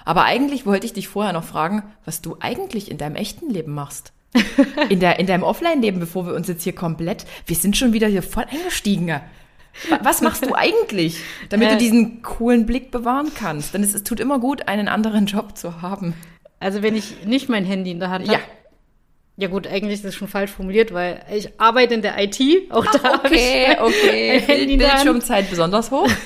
Aber 0.07 0.25
eigentlich 0.25 0.65
wollte 0.65 0.87
ich 0.87 0.93
dich 0.95 1.09
vorher 1.09 1.33
noch 1.35 1.45
fragen, 1.45 1.83
was 2.07 2.23
du 2.23 2.37
eigentlich 2.41 2.91
in 2.91 2.97
deinem 2.97 3.17
echten 3.17 3.51
Leben 3.51 3.73
machst. 3.75 4.13
In, 4.91 5.01
der, 5.01 5.19
in 5.19 5.27
deinem 5.27 5.43
Offline-Leben, 5.45 5.99
bevor 5.99 6.27
wir 6.27 6.35
uns 6.35 6.47
jetzt 6.49 6.63
hier 6.63 6.75
komplett, 6.75 7.25
wir 7.47 7.57
sind 7.57 7.77
schon 7.77 7.93
wieder 7.95 8.07
hier 8.07 8.23
voll 8.23 8.45
eingestiegen. 8.51 9.09
Wa- 9.09 9.21
Was 10.03 10.21
machst 10.21 10.45
du 10.45 10.55
eigentlich, 10.55 11.19
damit 11.49 11.71
du 11.71 11.75
Äh. 11.75 11.79
diesen 11.79 12.23
coolen 12.23 12.67
Blick 12.67 12.91
bewahren 12.91 13.31
kannst? 13.35 13.73
Denn 13.75 13.83
es, 13.83 13.95
es 13.95 14.05
tut 14.05 14.21
immer 14.21 14.39
gut, 14.39 14.69
einen 14.69 14.89
anderen 14.89 15.27
Job 15.27 15.57
zu 15.57 15.81
haben. 15.83 16.13
Also 16.61 16.83
wenn 16.83 16.95
ich 16.97 17.25
nicht 17.27 17.49
mein 17.49 17.65
Handy 17.65 17.91
in 17.91 18.01
der 18.01 18.11
Hand 18.11 18.29
habe. 18.29 18.39
Ja 18.39 18.45
gut, 19.49 19.67
eigentlich 19.67 19.95
ist 19.97 20.05
das 20.07 20.15
schon 20.15 20.29
falsch 20.29 20.51
formuliert, 20.51 20.95
weil 20.95 21.21
ich 21.31 21.51
arbeite 21.61 21.93
in 21.93 22.01
der 22.01 22.15
IT. 22.23 22.41
Auch 22.71 22.87
da 22.87 23.03
habe 23.03 23.27
Okay, 23.29 23.73
ich 23.73 23.81
okay. 23.81 24.41
Handy. 24.47 24.77
Bildschirmzeit 24.79 25.51
besonders 25.51 25.91
hoch. 25.91 26.09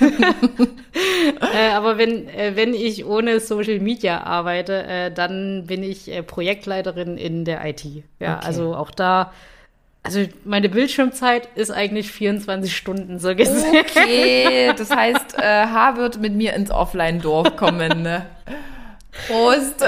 Äh, 1.55 1.71
aber 1.71 1.99
wenn, 1.99 2.29
äh, 2.29 2.53
wenn 2.57 2.75
ich 2.75 3.05
ohne 3.05 3.39
Social 3.41 3.79
Media 3.79 4.23
arbeite, 4.25 4.83
äh, 4.85 5.11
dann 5.13 5.65
bin 5.67 5.83
ich 5.85 6.11
äh, 6.11 6.23
Projektleiterin 6.23 7.17
in 7.17 7.45
der 7.45 7.65
IT. 7.65 7.85
Ja, 8.19 8.37
Okay. 8.39 8.47
also 8.47 8.75
auch 8.75 8.91
da, 8.91 9.33
also 10.03 10.25
meine 10.45 10.69
Bildschirmzeit 10.69 11.49
ist 11.55 11.71
eigentlich 11.71 12.11
24 12.11 12.77
Stunden 12.77 13.19
so 13.19 13.35
gesehen. 13.37 13.85
Okay, 13.89 14.73
das 14.77 14.91
heißt, 14.91 15.39
äh, 15.39 15.43
H 15.67 15.97
wird 15.97 16.21
mit 16.21 16.35
mir 16.35 16.55
ins 16.55 16.71
Offline-Dorf 16.71 17.57
kommen. 17.57 18.03
Ne? 18.03 18.27
Prost. 19.27 19.83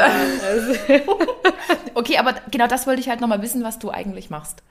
Okay, 1.95 2.17
aber 2.19 2.35
genau 2.51 2.67
das 2.67 2.87
wollte 2.87 3.01
ich 3.01 3.09
halt 3.09 3.21
nochmal 3.21 3.43
wissen, 3.43 3.63
was 3.63 3.79
du 3.79 3.91
eigentlich 3.91 4.31
machst. 4.31 4.63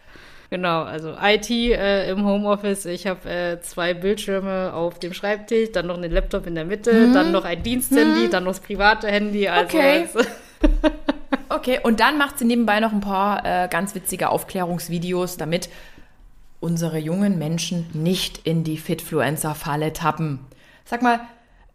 Genau, 0.50 0.81
also 0.84 1.15
IT 1.22 1.50
äh, 1.50 2.10
im 2.10 2.25
Homeoffice. 2.25 2.86
Ich 2.86 3.08
habe 3.08 3.29
äh, 3.29 3.62
zwei 3.62 3.93
Bildschirme 3.93 4.74
auf 4.74 5.00
dem 5.00 5.13
Schreibtisch, 5.13 5.72
dann 5.72 5.88
noch 5.88 5.98
einen 5.98 6.12
Laptop 6.12 6.46
in 6.48 6.55
der 6.55 6.65
Mitte, 6.65 7.10
dann 7.13 7.31
noch 7.31 7.46
ein 7.46 7.63
Diensthandy, 7.63 8.27
dann 8.29 8.43
noch 8.43 8.51
das 8.51 8.60
private 8.60 9.08
Handy. 9.08 9.48
Also 9.48 9.77
Okay. 9.77 10.08
es- 10.13 10.27
Okay, 11.50 11.79
und 11.84 12.00
dann 12.00 12.17
macht 12.17 12.39
sie 12.39 12.46
nebenbei 12.46 12.79
noch 12.79 12.91
ein 12.91 13.01
paar 13.01 13.46
äh, 13.46 13.67
ganz 13.70 13.93
witzige 13.96 14.29
Aufklärungsvideos, 14.29 15.38
damit 15.38 15.70
unsere 16.60 16.98
jungen 16.98 17.38
Menschen 17.38 17.89
nicht 17.93 18.39
in 18.46 18.63
die 18.63 18.77
Fitfluencer-Falle 18.77 19.93
tappen. 19.93 20.39
Sag 20.86 21.01
mal, 21.01 21.20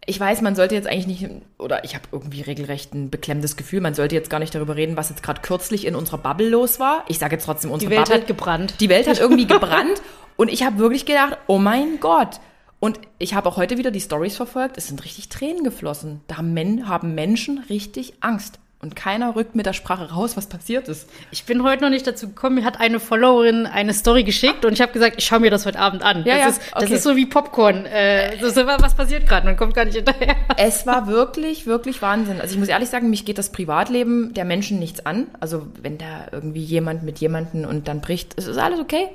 ich 0.09 0.19
weiß, 0.19 0.41
man 0.41 0.55
sollte 0.55 0.73
jetzt 0.73 0.87
eigentlich 0.87 1.21
nicht, 1.21 1.29
oder 1.59 1.83
ich 1.83 1.93
habe 1.93 2.05
irgendwie 2.13 2.41
regelrecht 2.41 2.93
ein 2.93 3.09
beklemmendes 3.09 3.57
Gefühl, 3.57 3.81
man 3.81 3.93
sollte 3.93 4.15
jetzt 4.15 4.29
gar 4.29 4.39
nicht 4.39 4.55
darüber 4.55 4.77
reden, 4.77 4.95
was 4.95 5.09
jetzt 5.09 5.21
gerade 5.21 5.41
kürzlich 5.41 5.85
in 5.85 5.95
unserer 5.95 6.17
Bubble 6.17 6.47
los 6.47 6.79
war. 6.79 7.03
Ich 7.09 7.19
sage 7.19 7.35
jetzt 7.35 7.43
trotzdem 7.43 7.71
unsere 7.71 7.89
die 7.89 7.95
Welt 7.97 8.07
Bubble. 8.07 8.21
hat 8.21 8.27
gebrannt. 8.27 8.75
Die 8.79 8.87
Welt 8.87 9.05
hat 9.07 9.19
irgendwie 9.19 9.47
gebrannt 9.47 10.01
und 10.37 10.49
ich 10.49 10.63
habe 10.63 10.77
wirklich 10.77 11.05
gedacht, 11.05 11.37
oh 11.47 11.57
mein 11.57 11.99
Gott. 11.99 12.39
Und 12.79 12.99
ich 13.19 13.33
habe 13.33 13.49
auch 13.49 13.57
heute 13.57 13.77
wieder 13.77 13.91
die 13.91 13.99
Stories 13.99 14.37
verfolgt. 14.37 14.77
Es 14.77 14.87
sind 14.87 15.03
richtig 15.03 15.27
Tränen 15.27 15.63
geflossen. 15.63 16.21
Da 16.27 16.37
haben, 16.37 16.53
Men 16.53 16.87
haben 16.87 17.13
Menschen 17.13 17.59
richtig 17.69 18.13
Angst. 18.21 18.59
Und 18.87 18.95
keiner 18.95 19.35
rückt 19.35 19.53
mit 19.53 19.65
der 19.65 19.73
Sprache 19.73 20.13
raus, 20.13 20.37
was 20.37 20.47
passiert 20.47 20.87
ist. 20.87 21.09
Ich 21.29 21.43
bin 21.43 21.61
heute 21.61 21.83
noch 21.83 21.89
nicht 21.89 22.07
dazu 22.07 22.29
gekommen. 22.29 22.55
Mir 22.55 22.63
hat 22.63 22.79
eine 22.79 23.01
Followerin 23.01 23.65
eine 23.65 23.93
Story 23.93 24.23
geschickt 24.23 24.63
und 24.63 24.71
ich 24.71 24.79
habe 24.79 24.93
gesagt, 24.93 25.15
ich 25.17 25.25
schaue 25.25 25.41
mir 25.41 25.51
das 25.51 25.65
heute 25.65 25.77
Abend 25.77 26.03
an. 26.03 26.23
Ja, 26.23 26.35
das, 26.35 26.39
ja, 26.39 26.47
ist, 26.47 26.61
das 26.73 26.83
okay. 26.83 26.93
ist 26.93 27.03
so 27.03 27.17
wie 27.17 27.25
Popcorn. 27.25 27.85
Äh, 27.85 28.37
so, 28.39 28.49
so, 28.49 28.65
was 28.65 28.95
passiert 28.95 29.27
gerade? 29.27 29.45
Man 29.45 29.57
kommt 29.57 29.73
gar 29.73 29.83
nicht 29.83 29.95
hinterher. 29.95 30.37
Es 30.55 30.87
war 30.87 31.07
wirklich, 31.07 31.65
wirklich 31.65 32.01
Wahnsinn. 32.01 32.39
Also 32.39 32.53
ich 32.53 32.59
muss 32.59 32.69
ehrlich 32.69 32.87
sagen, 32.87 33.09
mich 33.09 33.25
geht 33.25 33.37
das 33.37 33.51
Privatleben 33.51 34.33
der 34.33 34.45
Menschen 34.45 34.79
nichts 34.79 35.05
an. 35.05 35.27
Also 35.41 35.67
wenn 35.81 35.97
da 35.97 36.27
irgendwie 36.31 36.63
jemand 36.63 37.03
mit 37.03 37.19
jemanden 37.19 37.65
und 37.65 37.89
dann 37.89 37.99
bricht, 37.99 38.35
es 38.37 38.47
ist 38.47 38.57
alles 38.57 38.79
okay. 38.79 39.09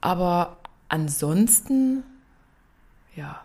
Aber 0.00 0.58
ansonsten, 0.88 2.04
ja. 3.16 3.40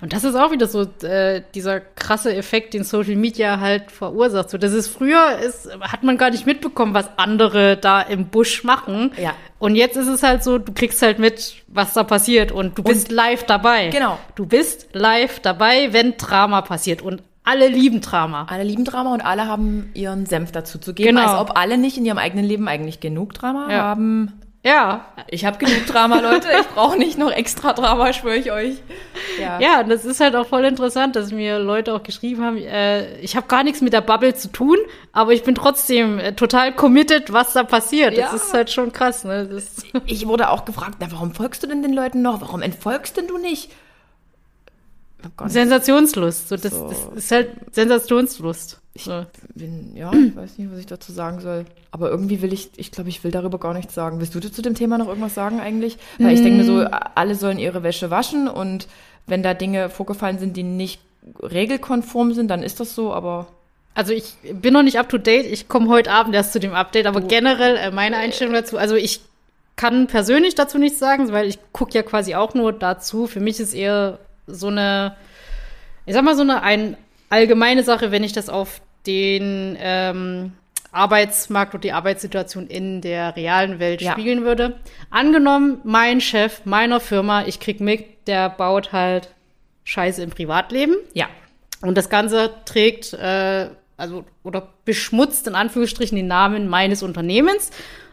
Und 0.00 0.12
das 0.12 0.24
ist 0.24 0.34
auch 0.34 0.50
wieder 0.50 0.66
so 0.66 0.86
äh, 1.06 1.42
dieser 1.54 1.80
krasse 1.80 2.34
Effekt, 2.34 2.74
den 2.74 2.84
Social 2.84 3.16
Media 3.16 3.60
halt 3.60 3.90
verursacht. 3.90 4.50
So, 4.50 4.58
das 4.58 4.72
ist 4.72 4.88
früher 4.88 5.38
ist, 5.38 5.68
hat 5.80 6.02
man 6.02 6.16
gar 6.16 6.30
nicht 6.30 6.46
mitbekommen, 6.46 6.94
was 6.94 7.08
andere 7.16 7.76
da 7.76 8.00
im 8.00 8.26
Busch 8.26 8.64
machen. 8.64 9.12
Ja. 9.20 9.34
Und 9.58 9.76
jetzt 9.76 9.96
ist 9.96 10.08
es 10.08 10.22
halt 10.22 10.42
so, 10.44 10.58
du 10.58 10.72
kriegst 10.72 11.00
halt 11.02 11.18
mit, 11.18 11.54
was 11.68 11.94
da 11.94 12.04
passiert 12.04 12.52
und 12.52 12.76
du 12.78 12.82
bist 12.82 13.10
live 13.10 13.44
dabei. 13.44 13.88
Genau. 13.88 14.18
Du 14.34 14.46
bist 14.46 14.88
live 14.92 15.40
dabei, 15.40 15.92
wenn 15.92 16.16
Drama 16.16 16.62
passiert 16.62 17.02
und 17.02 17.22
alle 17.44 17.68
lieben 17.68 18.00
Drama. 18.00 18.46
Alle 18.48 18.64
lieben 18.64 18.84
Drama 18.84 19.12
und 19.12 19.20
alle 19.20 19.46
haben 19.46 19.90
ihren 19.92 20.24
Senf 20.24 20.50
dazu 20.50 20.78
zu 20.78 20.94
geben. 20.94 21.16
Genau. 21.16 21.28
Als 21.28 21.40
ob 21.40 21.58
alle 21.58 21.76
nicht 21.76 21.98
in 21.98 22.06
ihrem 22.06 22.16
eigenen 22.18 22.46
Leben 22.46 22.68
eigentlich 22.68 23.00
genug 23.00 23.34
Drama 23.34 23.70
Ja. 23.70 23.82
haben. 23.82 24.32
Ja, 24.64 25.04
Ich 25.28 25.44
habe 25.44 25.58
genug 25.58 25.86
Drama, 25.86 26.20
Leute. 26.20 26.48
Ich 26.60 26.66
brauche 26.68 26.96
nicht 26.96 27.18
noch 27.18 27.30
extra 27.30 27.74
Drama, 27.74 28.12
schwöre 28.14 28.36
ich 28.36 28.50
euch. 28.50 28.76
Ja. 29.38 29.60
Ja, 29.60 29.80
und 29.80 29.90
das 29.90 30.04
ist 30.06 30.20
halt 30.20 30.34
auch 30.36 30.46
voll 30.46 30.64
interessant, 30.64 31.16
dass 31.16 31.32
mir 31.32 31.58
Leute 31.58 31.92
auch 31.92 32.02
geschrieben 32.02 32.42
haben, 32.42 32.56
äh, 32.56 33.18
ich 33.18 33.36
habe 33.36 33.46
gar 33.46 33.62
nichts 33.62 33.82
mit 33.82 33.92
der 33.92 34.00
Bubble 34.00 34.34
zu 34.34 34.48
tun, 34.50 34.78
aber 35.12 35.32
ich 35.32 35.42
bin 35.42 35.54
trotzdem 35.54 36.18
äh, 36.18 36.32
total 36.34 36.72
committed, 36.74 37.30
was 37.32 37.52
da 37.52 37.62
passiert. 37.62 38.16
Ja. 38.16 38.30
Das 38.32 38.42
ist 38.42 38.54
halt 38.54 38.70
schon 38.70 38.92
krass, 38.92 39.24
ne? 39.24 39.46
Das, 39.46 39.82
Ich 40.06 40.26
wurde 40.26 40.48
auch 40.48 40.64
gefragt, 40.64 40.96
na, 41.00 41.08
warum 41.10 41.34
folgst 41.34 41.62
du 41.62 41.66
denn 41.66 41.82
den 41.82 41.92
Leuten 41.92 42.22
noch? 42.22 42.40
Warum 42.40 42.62
entfolgst 42.62 43.16
denn 43.18 43.26
du 43.26 43.36
nicht? 43.36 43.70
Nicht 45.40 45.52
Sensationslust. 45.52 46.48
So, 46.48 46.56
das, 46.56 46.72
So. 46.72 46.88
das 46.88 47.08
ist 47.16 47.30
halt 47.30 47.50
Sensationslust. 47.72 48.80
Ich 48.96 49.04
So. 49.04 49.26
bin, 49.54 49.96
ja, 49.96 50.12
ich 50.12 50.36
weiß 50.36 50.56
nicht, 50.58 50.70
was 50.70 50.78
ich 50.78 50.86
dazu 50.86 51.12
sagen 51.12 51.40
soll. 51.40 51.64
Aber 51.90 52.10
irgendwie 52.10 52.42
will 52.42 52.52
ich, 52.52 52.70
ich 52.76 52.92
glaube, 52.92 53.10
ich 53.10 53.24
will 53.24 53.32
darüber 53.32 53.58
gar 53.58 53.74
nichts 53.74 53.92
sagen. 53.94 54.20
Willst 54.20 54.34
du 54.34 54.40
zu 54.40 54.62
dem 54.62 54.76
Thema 54.76 54.98
noch 54.98 55.08
irgendwas 55.08 55.34
sagen 55.34 55.60
eigentlich? 55.60 55.98
Weil 56.18 56.34
ich 56.34 56.42
denke 56.42 56.58
mir 56.58 56.64
so, 56.64 56.86
alle 57.14 57.34
sollen 57.34 57.58
ihre 57.58 57.82
Wäsche 57.82 58.10
waschen 58.10 58.46
und 58.48 58.86
wenn 59.26 59.42
da 59.42 59.52
Dinge 59.54 59.90
vorgefallen 59.90 60.38
sind, 60.38 60.56
die 60.56 60.62
nicht 60.62 61.00
regelkonform 61.42 62.34
sind, 62.34 62.48
dann 62.48 62.62
ist 62.62 62.80
das 62.80 62.94
so, 62.94 63.12
aber 63.12 63.46
also 63.94 64.12
ich 64.12 64.34
bin 64.52 64.74
noch 64.74 64.82
nicht 64.82 64.98
up 64.98 65.08
to 65.08 65.18
date. 65.18 65.46
Ich 65.46 65.68
komme 65.68 65.88
heute 65.88 66.10
Abend 66.10 66.34
erst 66.34 66.52
zu 66.52 66.60
dem 66.60 66.74
Update, 66.74 67.06
aber 67.06 67.20
generell 67.20 67.76
äh, 67.76 67.90
meine 67.92 68.16
Einstellung 68.16 68.52
dazu. 68.52 68.76
Also 68.76 68.96
ich 68.96 69.20
kann 69.76 70.08
persönlich 70.08 70.54
dazu 70.54 70.78
nichts 70.78 70.98
sagen, 70.98 71.30
weil 71.32 71.46
ich 71.46 71.58
gucke 71.72 71.94
ja 71.94 72.02
quasi 72.02 72.34
auch 72.34 72.54
nur 72.54 72.72
dazu. 72.72 73.26
Für 73.26 73.40
mich 73.40 73.60
ist 73.60 73.72
eher 73.72 74.18
so 74.46 74.66
eine, 74.66 75.16
ich 76.06 76.14
sag 76.14 76.24
mal 76.24 76.34
so 76.34 76.42
eine 76.42 76.62
ein, 76.62 76.96
allgemeine 77.34 77.82
Sache, 77.82 78.12
wenn 78.12 78.22
ich 78.22 78.32
das 78.32 78.48
auf 78.48 78.80
den 79.06 79.76
ähm, 79.80 80.52
Arbeitsmarkt 80.92 81.74
und 81.74 81.82
die 81.82 81.90
Arbeitssituation 81.92 82.68
in 82.68 83.00
der 83.00 83.34
realen 83.34 83.80
Welt 83.80 84.00
Ja. 84.00 84.12
spiegeln 84.12 84.44
würde. 84.44 84.78
Angenommen, 85.10 85.80
mein 85.82 86.20
Chef 86.20 86.60
meiner 86.64 87.00
Firma, 87.00 87.42
ich 87.44 87.58
krieg 87.58 87.80
mit, 87.80 88.28
der 88.28 88.48
baut 88.50 88.92
halt 88.92 89.34
Scheiße 89.82 90.22
im 90.22 90.30
Privatleben. 90.30 90.94
Ja. 91.12 91.26
Und 91.82 91.98
das 91.98 92.08
Ganze 92.08 92.50
trägt, 92.64 93.12
äh, 93.14 93.68
also, 93.96 94.24
oder 94.44 94.68
beschmutzt 94.84 95.48
in 95.48 95.56
Anführungsstrichen 95.56 96.16
den 96.16 96.28
Namen 96.28 96.68
meines 96.68 97.02
Unternehmens. 97.02 97.70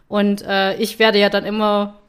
Und 0.08 0.42
äh, 0.42 0.76
ich 0.78 0.98
werde 0.98 1.20
ja 1.20 1.30
dann 1.30 1.46
immer 1.46 2.00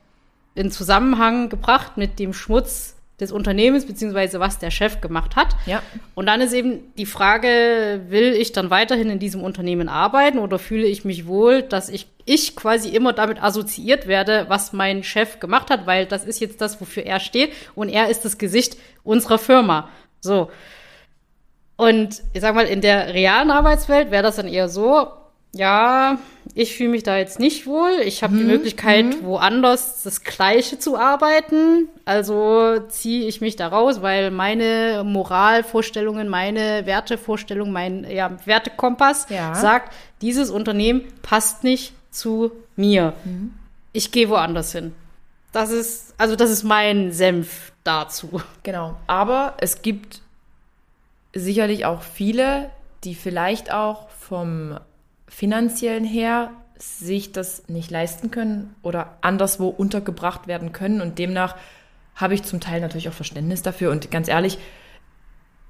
in 0.55 0.71
Zusammenhang 0.71 1.51
gebracht 1.51 1.97
mit 1.99 2.19
dem 2.19 2.33
Schmutz 2.33 2.97
des 3.23 3.33
Unternehmens, 3.33 3.87
beziehungsweise 3.87 4.41
was 4.41 4.59
der 4.59 4.71
Chef 4.71 5.01
gemacht 5.01 5.37
hat. 5.37 5.57
Ja. 5.65 5.83
Und 6.15 6.27
dann 6.27 6.41
ist 6.41 6.53
eben 6.53 6.81
die 6.99 7.07
Frage, 7.07 8.03
will 8.09 8.35
ich 8.35 8.53
dann 8.53 8.69
weiterhin 8.69 9.09
in 9.09 9.19
diesem 9.19 9.43
Unternehmen 9.43 9.89
arbeiten 9.89 10.39
oder 10.39 10.59
fühle 10.59 10.85
ich 10.85 11.05
mich 11.05 11.27
wohl, 11.27 11.63
dass 11.63 11.89
ich, 11.89 12.07
ich 12.27 12.55
quasi 12.57 12.91
immer 12.91 13.13
damit 13.13 13.43
assoziiert 13.43 14.07
werde, 14.07 14.47
was 14.49 14.73
mein 14.73 15.03
Chef 15.03 15.41
gemacht 15.41 15.71
hat, 15.71 15.87
weil 15.87 16.05
das 16.05 16.25
ist 16.25 16.41
jetzt 16.41 16.61
das, 16.61 16.81
wofür 16.81 17.05
er 17.05 17.21
steht 17.21 17.53
und 17.75 17.89
er 17.89 18.11
ist 18.11 18.25
das 18.25 18.37
Gesicht 18.37 18.77
unserer 19.05 19.39
Firma. 19.39 19.89
So. 20.21 20.51
Und 21.77 22.23
ich 22.33 22.41
sag 22.41 22.55
mal, 22.55 22.67
in 22.67 22.81
der 22.81 23.15
realen 23.15 23.51
Arbeitswelt 23.51 24.11
wäre 24.11 24.23
das 24.23 24.37
dann 24.37 24.49
eher 24.49 24.69
so, 24.69 25.09
ja, 25.55 26.19
ich 26.55 26.77
fühle 26.77 26.91
mich 26.91 27.03
da 27.03 27.17
jetzt 27.17 27.39
nicht 27.39 27.67
wohl. 27.67 27.91
Ich 28.05 28.23
habe 28.23 28.37
die 28.37 28.45
Möglichkeit, 28.45 29.23
woanders 29.23 30.03
das 30.03 30.23
Gleiche 30.23 30.79
zu 30.79 30.99
arbeiten. 30.99 31.89
Also 32.05 32.79
ziehe 32.89 33.27
ich 33.27 33.41
mich 33.41 33.57
da 33.57 33.69
raus, 33.69 34.03
weil 34.03 34.31
meine 34.31 35.03
Moralvorstellungen, 35.05 36.29
meine 36.29 36.87
Wertevorstellung, 36.87 37.71
mein 37.71 38.05
ja, 38.11 38.37
Wertekompass 38.47 39.27
Ja. 39.29 39.55
sagt, 39.55 39.95
dieses 40.21 40.51
Unternehmen 40.51 41.03
passt 41.23 41.65
nicht 41.65 41.93
zu 42.11 42.53
mir. 42.77 43.13
Ich 43.93 44.11
gehe 44.11 44.29
woanders 44.29 44.73
hin. 44.73 44.95
Das 45.53 45.71
ist, 45.71 46.15
also 46.19 46.35
das 46.35 46.51
ist 46.51 46.63
mein 46.65 47.13
Senf 47.13 47.73
dazu. 47.85 48.41
Genau. 48.63 48.97
Aber 49.07 49.55
es 49.59 49.83
gibt 49.83 50.23
sicherlich 51.35 51.85
auch 51.85 52.03
viele, 52.03 52.71
die 53.05 53.15
vielleicht 53.15 53.73
auch 53.73 54.09
vom 54.11 54.79
finanziellen 55.33 56.05
her 56.05 56.51
sich 56.79 57.33
das 57.33 57.69
nicht 57.69 57.91
leisten 57.91 58.31
können 58.31 58.75
oder 58.83 59.17
anderswo 59.23 59.69
untergebracht 59.69 60.47
werden 60.47 60.73
können. 60.73 61.01
Und 61.01 61.19
demnach 61.19 61.57
habe 62.15 62.35
ich 62.35 62.43
zum 62.43 62.61
Teil 62.61 62.81
natürlich 62.81 63.09
auch 63.09 63.15
Verständnis 63.15 63.63
dafür. 63.63 63.91
Und 63.91 64.11
ganz 64.11 64.29
ehrlich, 64.29 64.59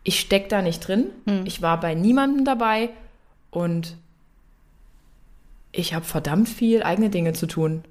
ich 0.03 0.19
stecke 0.19 0.49
da 0.49 0.63
nicht 0.63 0.87
drin. 0.87 1.07
Ich 1.45 1.63
war 1.63 1.79
bei 1.79 1.95
niemandem 1.95 2.45
dabei 2.45 2.91
und 3.51 3.97
ich 5.71 5.95
habe 5.95 6.05
verdammt 6.05 6.49
viel 6.49 6.83
eigene 6.83 7.09
Dinge 7.09 7.33
zu 7.33 7.47
tun. 7.47 7.85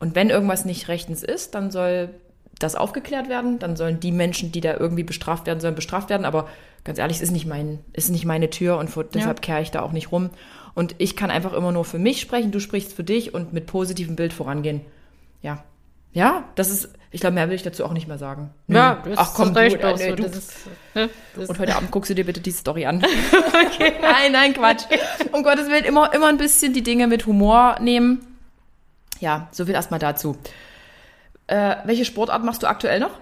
Und 0.00 0.14
wenn 0.14 0.30
irgendwas 0.30 0.64
nicht 0.64 0.88
rechtens 0.88 1.22
ist, 1.22 1.54
dann 1.54 1.70
soll 1.70 2.14
das 2.58 2.76
aufgeklärt 2.76 3.28
werden. 3.28 3.58
Dann 3.58 3.76
sollen 3.76 4.00
die 4.00 4.12
Menschen, 4.12 4.52
die 4.52 4.62
da 4.62 4.74
irgendwie 4.74 5.04
bestraft 5.04 5.46
werden 5.46 5.60
sollen, 5.60 5.74
bestraft 5.74 6.08
werden. 6.08 6.24
Aber 6.24 6.48
ganz 6.82 6.98
ehrlich, 6.98 7.18
es 7.18 7.22
ist 7.24 7.30
nicht, 7.32 7.46
mein, 7.46 7.80
es 7.92 8.06
ist 8.06 8.10
nicht 8.10 8.24
meine 8.24 8.48
Tür 8.48 8.78
und 8.78 8.88
vor, 8.88 9.04
deshalb 9.04 9.42
kehre 9.42 9.60
ich 9.60 9.70
da 9.70 9.82
auch 9.82 9.92
nicht 9.92 10.12
rum. 10.12 10.30
Und 10.74 10.96
ich 10.98 11.16
kann 11.16 11.30
einfach 11.30 11.52
immer 11.52 11.72
nur 11.72 11.84
für 11.84 11.98
mich 11.98 12.20
sprechen, 12.20 12.50
du 12.50 12.60
sprichst 12.60 12.92
für 12.92 13.04
dich 13.04 13.32
und 13.32 13.52
mit 13.52 13.66
positivem 13.66 14.16
Bild 14.16 14.32
vorangehen. 14.32 14.80
Ja. 15.42 15.62
Ja, 16.12 16.44
das 16.54 16.70
ist, 16.70 16.90
ich 17.10 17.20
glaube, 17.20 17.34
mehr 17.34 17.48
will 17.48 17.56
ich 17.56 17.62
dazu 17.62 17.84
auch 17.84 17.92
nicht 17.92 18.06
mehr 18.06 18.18
sagen. 18.18 18.50
Hm. 18.68 18.76
Ach 19.16 19.34
komm, 19.34 19.52
du, 19.52 19.60
reicht 19.60 19.76
äh, 19.80 19.94
nee, 19.96 20.12
du, 20.12 20.22
Das 20.22 20.36
ist, 20.36 20.52
ne, 20.94 21.10
das 21.34 21.48
und 21.48 21.58
heute 21.58 21.74
Abend 21.74 21.90
guckst 21.90 22.10
du 22.10 22.14
dir 22.14 22.24
bitte 22.24 22.40
die 22.40 22.52
Story 22.52 22.86
an. 22.86 22.98
Nein, 24.00 24.32
nein, 24.32 24.54
Quatsch. 24.54 24.84
Um 25.32 25.42
Gottes 25.42 25.68
Willen, 25.68 25.84
immer, 25.84 26.14
immer 26.14 26.28
ein 26.28 26.36
bisschen 26.36 26.72
die 26.72 26.82
Dinge 26.82 27.08
mit 27.08 27.26
Humor 27.26 27.78
nehmen. 27.80 28.24
Ja, 29.18 29.48
so 29.50 29.64
viel 29.66 29.74
erstmal 29.74 29.98
dazu. 29.98 30.36
Äh, 31.48 31.76
welche 31.84 32.04
Sportart 32.04 32.44
machst 32.44 32.62
du 32.62 32.68
aktuell 32.68 33.00
noch? 33.00 33.18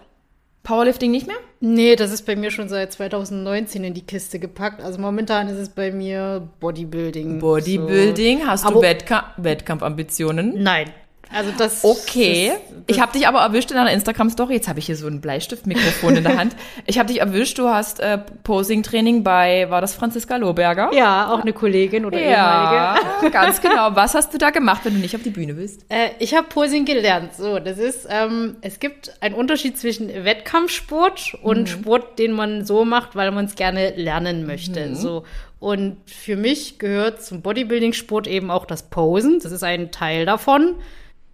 Powerlifting 0.62 1.10
nicht 1.10 1.26
mehr? 1.26 1.36
Nee, 1.60 1.96
das 1.96 2.12
ist 2.12 2.24
bei 2.24 2.36
mir 2.36 2.50
schon 2.50 2.68
seit 2.68 2.92
2019 2.92 3.82
in 3.82 3.94
die 3.94 4.06
Kiste 4.06 4.38
gepackt. 4.38 4.80
Also 4.80 5.00
momentan 5.00 5.48
ist 5.48 5.58
es 5.58 5.68
bei 5.68 5.90
mir 5.90 6.48
Bodybuilding. 6.60 7.40
Bodybuilding, 7.40 8.46
hast 8.46 8.68
du 8.68 8.80
Wettkampfambitionen? 8.80 10.52
So. 10.52 10.58
Nein. 10.58 10.90
Also 11.32 11.50
das. 11.56 11.84
Okay. 11.84 12.52
Das, 12.52 12.60
das, 12.86 12.96
ich 12.96 13.00
habe 13.00 13.12
dich 13.12 13.26
aber 13.26 13.40
erwischt 13.40 13.70
in 13.70 13.76
einer 13.76 13.92
Instagram-Story. 13.92 14.54
Jetzt 14.54 14.68
habe 14.68 14.78
ich 14.78 14.86
hier 14.86 14.96
so 14.96 15.06
ein 15.06 15.20
Bleistiftmikrofon 15.20 16.16
in 16.16 16.24
der 16.24 16.36
Hand. 16.36 16.56
Ich 16.86 16.98
habe 16.98 17.08
dich 17.08 17.20
erwischt. 17.20 17.58
Du 17.58 17.68
hast 17.68 18.00
äh, 18.00 18.18
Posing-Training 18.44 19.22
bei, 19.22 19.70
war 19.70 19.80
das 19.80 19.94
Franziska 19.94 20.36
Lohberger? 20.36 20.90
ja, 20.92 21.30
auch 21.30 21.40
eine 21.40 21.52
Kollegin 21.52 22.04
oder 22.04 22.18
Ja, 22.18 22.96
ehemalige. 22.96 23.30
ganz 23.32 23.60
genau. 23.62 23.94
Was 23.94 24.14
hast 24.14 24.34
du 24.34 24.38
da 24.38 24.50
gemacht, 24.50 24.80
wenn 24.84 24.94
du 24.94 25.00
nicht 25.00 25.14
auf 25.14 25.22
die 25.22 25.30
Bühne 25.30 25.54
bist? 25.54 25.84
Äh, 25.88 26.10
ich 26.18 26.34
habe 26.34 26.48
Posing 26.48 26.84
gelernt. 26.84 27.34
So, 27.34 27.58
das 27.58 27.78
ist, 27.78 28.06
ähm, 28.10 28.56
es 28.60 28.80
gibt 28.80 29.12
einen 29.20 29.34
Unterschied 29.34 29.78
zwischen 29.78 30.08
Wettkampfsport 30.08 31.38
und 31.42 31.68
Sport, 31.68 32.18
den 32.18 32.32
man 32.32 32.64
so 32.64 32.84
macht, 32.84 33.14
weil 33.16 33.30
man 33.30 33.46
es 33.46 33.54
gerne 33.54 33.90
lernen 33.96 34.46
möchte. 34.46 34.94
So. 34.94 35.24
Und 35.58 35.98
für 36.06 36.36
mich 36.36 36.78
gehört 36.78 37.22
zum 37.22 37.40
Bodybuilding-Sport 37.42 38.26
eben 38.26 38.50
auch 38.50 38.64
das 38.66 38.84
Posen. 38.90 39.38
Das 39.40 39.52
ist 39.52 39.62
ein 39.62 39.92
Teil 39.92 40.26
davon. 40.26 40.74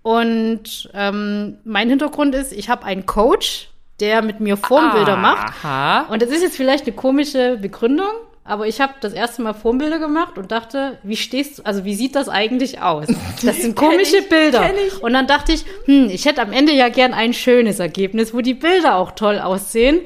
Und 0.08 0.88
ähm, 0.94 1.58
mein 1.64 1.90
Hintergrund 1.90 2.34
ist, 2.34 2.54
ich 2.54 2.70
habe 2.70 2.82
einen 2.86 3.04
Coach, 3.04 3.68
der 4.00 4.22
mit 4.22 4.40
mir 4.40 4.56
Formbilder 4.56 5.18
macht. 5.18 5.52
Aha. 5.62 6.06
Und 6.10 6.22
das 6.22 6.30
ist 6.30 6.40
jetzt 6.40 6.56
vielleicht 6.56 6.86
eine 6.86 6.96
komische 6.96 7.58
Begründung, 7.58 8.08
aber 8.42 8.66
ich 8.66 8.80
habe 8.80 8.94
das 9.02 9.12
erste 9.12 9.42
Mal 9.42 9.52
Formbilder 9.52 9.98
gemacht 9.98 10.38
und 10.38 10.50
dachte, 10.50 10.96
wie 11.02 11.16
stehst 11.16 11.58
du, 11.58 11.66
also 11.66 11.84
wie 11.84 11.94
sieht 11.94 12.16
das 12.16 12.30
eigentlich 12.30 12.80
aus? 12.80 13.06
Das 13.44 13.58
sind 13.58 13.76
komische 13.76 14.20
ich, 14.20 14.30
Bilder. 14.30 14.70
Und 15.02 15.12
dann 15.12 15.26
dachte 15.26 15.52
ich, 15.52 15.66
hm, 15.84 16.08
ich 16.08 16.24
hätte 16.24 16.40
am 16.40 16.54
Ende 16.54 16.72
ja 16.72 16.88
gern 16.88 17.12
ein 17.12 17.34
schönes 17.34 17.78
Ergebnis, 17.78 18.32
wo 18.32 18.40
die 18.40 18.54
Bilder 18.54 18.96
auch 18.96 19.10
toll 19.10 19.38
aussehen. 19.38 20.00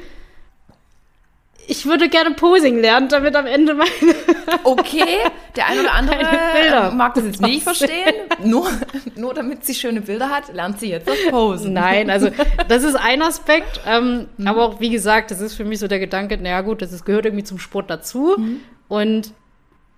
Ich 1.69 1.87
würde 1.87 2.09
gerne 2.09 2.35
Posing 2.35 2.81
lernen, 2.81 3.09
damit 3.09 3.37
am 3.37 3.47
Ende 3.47 3.75
meine. 3.75 3.91
Okay, 4.65 5.19
der 5.57 5.67
ein 5.69 5.79
oder 5.81 5.93
andere 5.93 6.17
Keine 6.19 6.39
Bilder. 6.61 6.89
äh, 6.89 6.95
mag 6.95 7.15
das 7.15 7.25
jetzt 7.25 7.41
nicht 7.41 7.63
verstehen. 7.63 8.15
Nur, 8.45 8.69
nur 9.17 9.33
damit 9.35 9.65
sie 9.65 9.75
schöne 9.75 10.01
Bilder 10.01 10.29
hat, 10.29 10.53
lernt 10.53 10.79
sie 10.81 10.91
jetzt 10.91 11.09
das 11.09 11.17
Posen. 11.31 11.73
Nein, 11.73 12.11
also 12.11 12.31
das 12.69 12.83
ist 12.85 12.95
ein 12.97 13.23
Aspekt. 13.23 13.81
Ähm, 13.87 14.27
Mhm. 14.37 14.47
Aber 14.47 14.65
auch, 14.65 14.81
wie 14.81 14.91
gesagt, 14.91 15.31
das 15.31 15.41
ist 15.41 15.55
für 15.55 15.65
mich 15.65 15.79
so 15.79 15.89
der 15.89 15.99
Gedanke, 15.99 16.37
naja 16.39 16.61
gut, 16.63 16.83
das 16.83 16.93
ist, 16.93 17.05
gehört 17.05 17.25
irgendwie 17.25 17.45
zum 17.45 17.59
Sport 17.59 17.91
dazu. 17.91 18.35
Mhm. 18.37 18.61
Und 18.89 19.33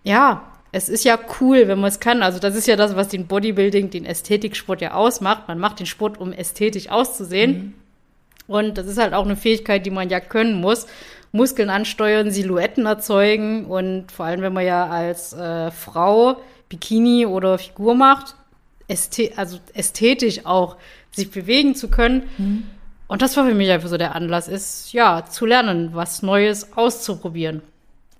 ja, 0.02 0.44
es 0.72 0.88
ist 0.88 1.04
ja 1.04 1.18
cool, 1.40 1.66
wenn 1.68 1.80
man 1.80 1.88
es 1.88 2.00
kann. 2.00 2.22
Also 2.22 2.38
das 2.38 2.54
ist 2.56 2.66
ja 2.66 2.76
das, 2.76 2.94
was 2.96 3.08
den 3.08 3.26
Bodybuilding, 3.26 3.90
den 3.90 4.04
Ästhetiksport 4.04 4.80
ja 4.80 4.92
ausmacht. 4.94 5.48
Man 5.48 5.58
macht 5.58 5.78
den 5.78 5.86
Sport, 5.86 6.18
um 6.20 6.32
ästhetisch 6.32 6.88
auszusehen. 6.90 7.52
Mhm. 7.52 7.74
Und 8.46 8.78
das 8.78 8.86
ist 8.86 8.98
halt 8.98 9.14
auch 9.14 9.24
eine 9.24 9.36
Fähigkeit, 9.36 9.86
die 9.86 9.90
man 9.90 10.10
ja 10.10 10.20
können 10.20 10.60
muss. 10.60 10.86
Muskeln 11.34 11.68
ansteuern, 11.68 12.30
Silhouetten 12.30 12.86
erzeugen 12.86 13.66
und 13.66 14.12
vor 14.12 14.24
allem, 14.26 14.40
wenn 14.40 14.52
man 14.52 14.64
ja 14.64 14.86
als 14.86 15.32
äh, 15.32 15.72
Frau 15.72 16.36
Bikini 16.68 17.26
oder 17.26 17.58
Figur 17.58 17.96
macht, 17.96 18.36
ästhe 18.86 19.32
also 19.36 19.58
ästhetisch 19.74 20.46
auch 20.46 20.76
sich 21.10 21.32
bewegen 21.32 21.74
zu 21.74 21.88
können. 21.88 22.22
Und 23.08 23.20
das 23.20 23.36
war 23.36 23.44
für 23.46 23.54
mich 23.54 23.68
einfach 23.70 23.88
so 23.88 23.96
der 23.96 24.14
Anlass, 24.14 24.46
ist 24.46 24.92
ja 24.92 25.24
zu 25.24 25.44
lernen, 25.44 25.90
was 25.92 26.22
Neues 26.22 26.76
auszuprobieren. 26.76 27.62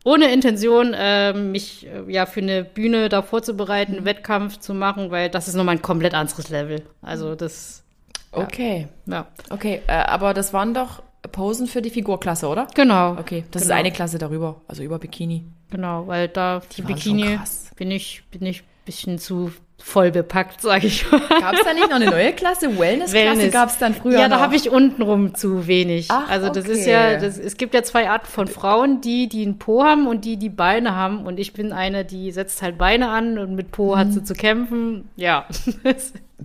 Ohne 0.02 0.32
Intention, 0.32 0.92
äh, 0.92 1.32
mich 1.32 1.86
äh, 1.86 2.12
ja 2.12 2.26
für 2.26 2.40
eine 2.40 2.64
Bühne 2.64 3.08
da 3.08 3.22
vorzubereiten, 3.22 3.96
einen 3.96 4.04
Wettkampf 4.04 4.58
zu 4.58 4.74
machen, 4.74 5.12
weil 5.12 5.30
das 5.30 5.46
ist 5.46 5.54
nochmal 5.54 5.76
ein 5.76 5.82
komplett 5.82 6.14
anderes 6.14 6.48
Level. 6.50 6.82
Also 7.00 7.36
das, 7.36 7.84
Okay, 8.32 8.88
ja. 9.06 9.26
okay, 9.50 9.82
äh, 9.86 9.92
aber 9.92 10.34
das 10.34 10.52
waren 10.52 10.74
doch 10.74 11.00
Posen 11.30 11.66
für 11.66 11.82
die 11.82 11.90
Figurklasse, 11.90 12.48
oder? 12.48 12.66
Genau. 12.74 13.12
Okay, 13.12 13.44
das 13.50 13.62
genau. 13.62 13.74
ist 13.74 13.78
eine 13.78 13.92
Klasse 13.92 14.18
darüber, 14.18 14.60
also 14.68 14.82
über 14.82 14.98
Bikini. 14.98 15.44
Genau, 15.70 16.06
weil 16.06 16.28
da 16.28 16.60
die, 16.60 16.82
schon 16.82 16.86
Bikini 16.86 17.38
bin 17.76 17.90
ich 17.90 18.22
bin 18.30 18.44
ich 18.46 18.62
bisschen 18.84 19.18
zu 19.18 19.52
voll 19.86 20.10
bepackt, 20.10 20.62
sage 20.62 20.86
ich 20.86 21.10
mal. 21.10 21.20
Gab 21.28 21.54
es 21.54 21.62
da 21.62 21.74
nicht 21.74 21.88
noch 21.90 21.96
eine 21.96 22.06
neue 22.06 22.32
Klasse? 22.32 22.78
Wellness-Klasse 22.78 23.12
Wellness. 23.12 23.52
gab 23.52 23.68
es 23.68 23.78
dann 23.78 23.94
früher 23.94 24.18
Ja, 24.18 24.28
da 24.28 24.40
habe 24.40 24.56
ich 24.56 24.70
untenrum 24.70 25.34
zu 25.34 25.66
wenig. 25.66 26.08
Ach, 26.10 26.28
also 26.30 26.48
das 26.48 26.66
ist 26.66 26.80
okay. 26.82 26.90
ja, 26.92 27.16
das, 27.18 27.38
es 27.38 27.56
gibt 27.58 27.74
ja 27.74 27.82
zwei 27.82 28.08
Arten 28.08 28.26
von 28.26 28.46
Frauen, 28.48 29.00
die, 29.02 29.28
die 29.28 29.42
einen 29.44 29.58
Po 29.58 29.84
haben 29.84 30.06
und 30.06 30.24
die, 30.24 30.36
die 30.38 30.48
Beine 30.48 30.96
haben. 30.96 31.26
Und 31.26 31.38
ich 31.38 31.52
bin 31.52 31.72
eine, 31.72 32.04
die 32.04 32.32
setzt 32.32 32.62
halt 32.62 32.78
Beine 32.78 33.08
an 33.10 33.38
und 33.38 33.54
mit 33.54 33.70
Po 33.72 33.96
hat 33.96 34.12
sie 34.12 34.20
Mhm. 34.20 34.24
zu 34.24 34.34
kämpfen. 34.34 35.08
Ja. 35.16 35.46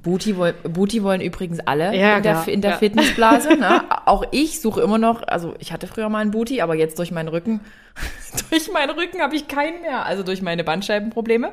Booty, 0.04 0.38
woll, 0.38 0.54
Booty 0.64 1.04
wollen 1.04 1.20
übrigens 1.20 1.60
alle 1.62 1.96
Ja, 1.96 2.18
in 2.18 2.24
der, 2.24 2.34
klar, 2.34 2.48
in 2.48 2.62
der 2.62 2.72
ja. 2.72 2.78
Fitnessblase. 2.78 3.56
Ne? 3.58 3.84
Auch 4.06 4.24
ich 4.32 4.62
suche 4.62 4.82
immer 4.82 4.98
noch, 4.98 5.24
also 5.28 5.56
ich 5.60 5.74
hatte 5.74 5.88
früher 5.88 6.08
mal 6.10 6.20
einen 6.20 6.32
Booty, 6.32 6.62
aber 6.62 6.76
jetzt 6.76 7.00
durch 7.00 7.12
meinen 7.12 7.28
Rücken, 7.30 7.60
durch 8.50 8.72
meinen 8.72 8.92
Rücken 8.92 9.00
Rücken 9.00 9.22
habe 9.22 9.36
ich 9.36 9.48
keinen 9.48 9.82
mehr, 9.82 10.06
also 10.06 10.24
durch 10.24 10.42
meine 10.42 10.64
Bandscheibenprobleme. 10.64 11.52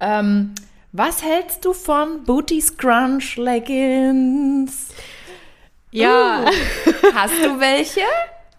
Ähm, 0.00 0.52
was 0.92 1.22
hältst 1.22 1.64
du 1.64 1.72
von 1.72 2.24
Booty 2.24 2.60
Scrunch 2.60 3.36
Leggings? 3.36 4.88
Ja. 5.90 6.44
Uh, 6.44 6.50
hast 7.14 7.34
du 7.42 7.58
welche? 7.60 8.00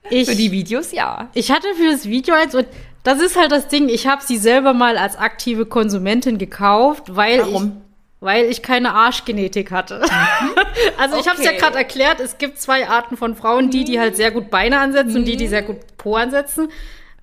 Ich, 0.10 0.30
Für 0.30 0.36
die 0.36 0.52
Videos 0.52 0.92
ja. 0.92 1.30
Ich 1.34 1.52
hatte 1.52 1.68
für 1.76 1.92
das 1.92 2.06
Video 2.08 2.36
eins 2.36 2.56
und 2.56 2.68
das 3.04 3.20
ist 3.22 3.38
halt 3.40 3.52
das 3.52 3.68
Ding, 3.68 3.90
ich 3.90 4.08
habe 4.08 4.22
sie 4.24 4.38
selber 4.38 4.74
mal 4.74 4.98
als 4.98 5.18
aktive 5.18 5.66
Konsumentin 5.66 6.38
gekauft, 6.38 7.16
weil 7.16 7.40
Warum? 7.40 7.64
ich 7.64 7.92
weil 8.24 8.46
ich 8.46 8.62
keine 8.62 8.94
Arschgenetik 8.94 9.72
hatte. 9.72 10.00
also 11.00 11.18
ich 11.18 11.28
habe 11.28 11.40
es 11.40 11.44
ja 11.44 11.52
Okay. 11.52 11.60
gerade 11.60 11.78
erklärt, 11.78 12.20
es 12.20 12.38
gibt 12.38 12.60
zwei 12.62 12.88
Arten 12.88 13.18
von 13.18 13.36
Frauen, 13.36 13.72
die 13.72 13.84
die 13.84 14.00
halt 14.00 14.16
sehr 14.16 14.30
gut 14.30 14.52
Beine 14.52 14.78
ansetzen 14.80 15.18
und 15.18 15.26
die 15.26 15.38
die 15.38 15.48
sehr 15.48 15.64
gut 15.64 15.78
Po 15.98 16.16
ansetzen. 16.16 16.70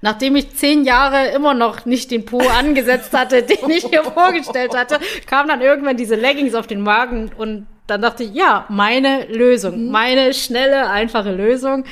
Nachdem 0.01 0.37
ich 0.37 0.55
zehn 0.55 0.85
Jahre 0.85 1.29
immer 1.29 1.55
noch 1.55 1.85
nicht 1.85 2.11
den 2.13 2.25
Po 2.25 2.39
angesetzt 2.39 3.13
hatte, 3.13 3.43
den 3.43 3.69
ich 3.71 3.91
mir 3.91 4.05
vorgestellt 4.05 4.77
hatte, 4.77 4.99
kam 5.27 5.49
dann 5.49 5.61
irgendwann 5.61 5.97
diese 5.97 6.15
Leggings 6.15 6.55
auf 6.55 6.67
den 6.67 6.81
Magen 6.81 7.31
und 7.37 7.67
dann 7.89 8.03
dachte 8.03 8.23
ich, 8.25 8.35
ja, 8.35 8.67
meine 8.69 9.25
Lösung, 9.27 9.91
meine 9.91 10.35
schnelle, 10.35 10.89
einfache 10.91 11.33
Lösung. 11.33 11.85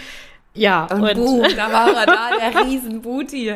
Ja, 0.54 0.86
Und, 0.90 1.14
boom, 1.14 1.42
da 1.56 1.72
war 1.72 1.88
er 1.94 2.06
da, 2.06 2.30
der 2.52 2.64
Riesenbooty. 2.64 3.54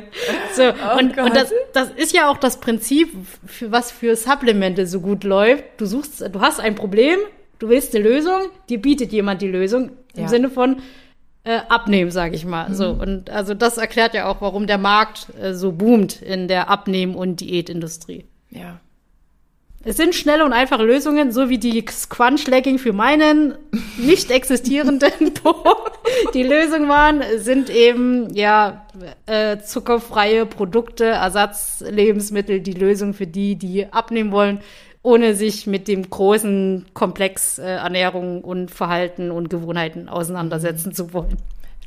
so, 0.55 0.63
Oh 0.65 0.99
und, 0.99 1.17
Gott. 1.17 1.25
und 1.27 1.37
das, 1.37 1.53
das 1.73 1.91
ist 1.93 2.13
ja 2.15 2.29
auch 2.29 2.37
das 2.39 2.59
Prinzip, 2.61 3.11
für 3.47 3.71
was 3.73 3.91
für 3.91 4.17
Supplemente 4.17 4.87
so 4.87 5.01
gut 5.01 5.25
läuft. 5.25 5.65
Du 5.79 5.87
suchst, 5.87 6.21
du 6.33 6.41
hast 6.41 6.61
ein 6.61 6.75
Problem, 6.75 7.19
du 7.59 7.69
willst 7.69 7.95
eine 7.95 8.05
Lösung, 8.05 8.41
dir 8.69 8.81
bietet 8.83 9.13
jemand 9.13 9.41
die 9.43 9.49
Lösung 9.49 9.93
im 10.15 10.23
Ja. 10.25 10.29
Sinne 10.29 10.51
von 10.51 10.83
äh, 11.51 11.63
abnehmen, 11.69 12.11
sage 12.11 12.37
ich 12.37 12.45
mal. 12.45 12.73
So 12.75 12.91
und 12.91 13.29
also 13.31 13.55
das 13.55 13.77
erklärt 13.77 14.15
ja 14.15 14.27
auch, 14.27 14.41
warum 14.41 14.67
der 14.67 14.79
Markt 14.79 15.27
äh, 15.41 15.53
so 15.55 15.73
boomt 15.73 16.23
in 16.23 16.47
der 16.47 16.69
Abnehmen- 16.69 17.17
und 17.17 17.41
Diätindustrie. 17.41 18.25
Ja. 18.51 18.79
Es 19.83 19.97
sind 19.97 20.15
schnelle 20.15 20.45
und 20.45 20.53
einfache 20.53 20.85
Lösungen, 20.85 21.33
so 21.33 21.49
wie 21.49 21.57
die 21.57 21.83
Squanch-Legging 21.89 22.79
für 22.79 22.93
meinen 22.93 23.55
nicht 23.97 24.31
existierenden 24.31 25.33
Po. 25.43 25.55
Die 26.35 26.43
Lösung 26.43 26.89
waren, 26.89 27.23
sind 27.39 27.71
eben, 27.71 28.33
ja, 28.35 28.87
äh, 29.25 29.59
zuckerfreie 29.59 30.45
Produkte, 30.45 31.07
Ersatzlebensmittel, 31.07 32.61
die 32.61 32.75
Lösung 32.75 33.15
für 33.15 33.27
die, 33.27 33.57
die 33.57 33.91
abnehmen 33.91 34.33
wollen, 34.33 34.61
ohne 35.03 35.35
sich 35.35 35.67
mit 35.67 35.89
dem 35.89 36.09
großen 36.09 36.87
Komplex 36.93 37.59
äh, 37.59 37.65
Ernährung 37.65 38.43
und 38.43 38.71
Verhalten 38.71 39.31
und 39.31 39.49
Gewohnheiten 39.49 40.09
auseinandersetzen 40.09 40.93
zu 40.93 41.13
wollen. 41.13 41.37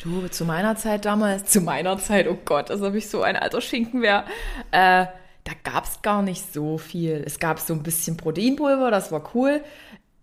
Du, 0.02 0.28
zu 0.28 0.45
meiner 0.45 0.76
Zeit 0.76 1.06
damals, 1.06 1.45
zu 1.45 1.62
meiner 1.62 1.97
Zeit, 1.97 2.28
oh 2.28 2.38
Gott, 2.43 2.71
als 2.71 2.82
ob 2.82 2.95
ich 2.95 3.10
so 3.10 3.21
ein 3.21 3.36
alter 3.36 3.62
Schinken 3.62 4.02
wäre, 4.02 4.26
äh, 4.71 5.06
da 5.43 5.52
gab's 5.63 6.02
gar 6.02 6.21
nicht 6.21 6.54
so 6.54 6.78
viel. 6.78 7.23
Es 7.26 7.39
gab 7.39 7.60
so 7.60 7.73
ein 7.73 7.84
bisschen 7.84 8.17
Proteinpulver, 8.17 8.91
das 8.91 9.12
war 9.12 9.30
cool. 9.36 9.62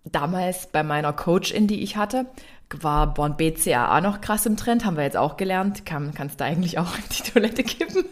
Damals 0.04 0.66
bei 0.66 0.82
meiner 0.82 1.12
Coachin, 1.12 1.66
die 1.66 1.82
ich 1.82 1.96
hatte, 1.96 2.26
war 2.78 3.12
Born 3.14 3.36
BCAA 3.36 4.00
noch 4.00 4.20
krass 4.20 4.46
im 4.46 4.56
Trend, 4.56 4.84
haben 4.84 4.96
wir 4.96 5.04
jetzt 5.04 5.16
auch 5.16 5.36
gelernt. 5.36 5.86
Kann, 5.86 6.12
kannst 6.14 6.40
du 6.40 6.44
eigentlich 6.44 6.78
auch 6.78 6.96
in 6.96 7.04
die 7.10 7.30
Toilette 7.30 7.62
kippen. 7.62 8.04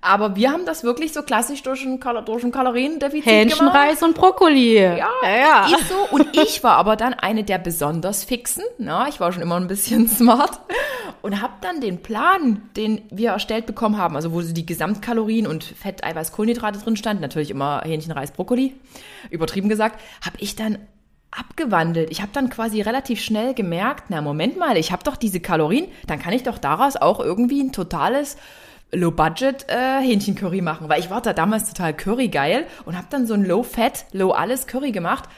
Aber 0.00 0.36
wir 0.36 0.52
haben 0.52 0.64
das 0.64 0.84
wirklich 0.84 1.12
so 1.12 1.22
klassisch 1.22 1.62
durch 1.62 1.84
ein, 1.84 2.00
durch 2.24 2.44
ein 2.44 2.52
Kaloriendefizit 2.52 3.24
gemacht. 3.24 3.36
Hähnchenreis 3.36 4.02
und 4.02 4.14
Brokkoli. 4.14 4.78
Ja, 4.78 5.10
ja. 5.22 5.66
ist 5.66 5.88
so. 5.88 5.96
Und 6.10 6.36
ich 6.36 6.62
war 6.62 6.76
aber 6.76 6.96
dann 6.96 7.14
eine 7.14 7.44
der 7.44 7.58
besonders 7.58 8.22
fixen. 8.22 8.62
Na, 8.78 9.08
ich 9.08 9.18
war 9.20 9.32
schon 9.32 9.42
immer 9.42 9.56
ein 9.56 9.66
bisschen 9.66 10.08
smart 10.08 10.60
und 11.22 11.42
habe 11.42 11.54
dann 11.60 11.80
den 11.80 12.02
Plan, 12.02 12.62
den 12.76 13.02
wir 13.10 13.30
erstellt 13.30 13.66
bekommen 13.66 13.98
haben, 13.98 14.14
also 14.14 14.32
wo 14.32 14.42
so 14.42 14.52
die 14.52 14.66
Gesamtkalorien 14.66 15.46
und 15.46 15.64
Fett, 15.64 16.04
Eiweiß, 16.04 16.32
Kohlenhydrate 16.32 16.78
drin 16.78 16.96
standen, 16.96 17.22
natürlich 17.22 17.50
immer 17.50 17.82
Hähnchen, 17.84 18.12
Reis, 18.12 18.30
Brokkoli, 18.30 18.74
übertrieben 19.30 19.68
gesagt, 19.68 20.00
habe 20.24 20.36
ich 20.38 20.54
dann 20.54 20.78
abgewandelt. 21.32 22.10
Ich 22.10 22.22
habe 22.22 22.30
dann 22.32 22.48
quasi 22.48 22.80
relativ 22.80 23.20
schnell 23.20 23.54
gemerkt, 23.54 24.04
na 24.08 24.22
Moment 24.22 24.56
mal, 24.56 24.76
ich 24.76 24.92
habe 24.92 25.04
doch 25.04 25.16
diese 25.16 25.40
Kalorien, 25.40 25.88
dann 26.06 26.18
kann 26.18 26.32
ich 26.32 26.44
doch 26.44 26.58
daraus 26.58 26.96
auch 26.96 27.20
irgendwie 27.20 27.60
ein 27.60 27.72
totales 27.72 28.36
Low-Budget 28.92 29.66
äh, 29.68 30.00
Hähnchencurry 30.00 30.60
machen, 30.60 30.88
weil 30.88 31.00
ich 31.00 31.10
war 31.10 31.20
da 31.20 31.32
damals 31.32 31.68
total 31.68 31.94
Curry 31.94 32.28
geil 32.28 32.66
und 32.84 32.96
habe 32.96 33.08
dann 33.10 33.26
so 33.26 33.34
ein 33.34 33.44
Low-Fat, 33.44 34.06
Low-Alles 34.12 34.66
Curry 34.66 34.92
gemacht 34.92 35.28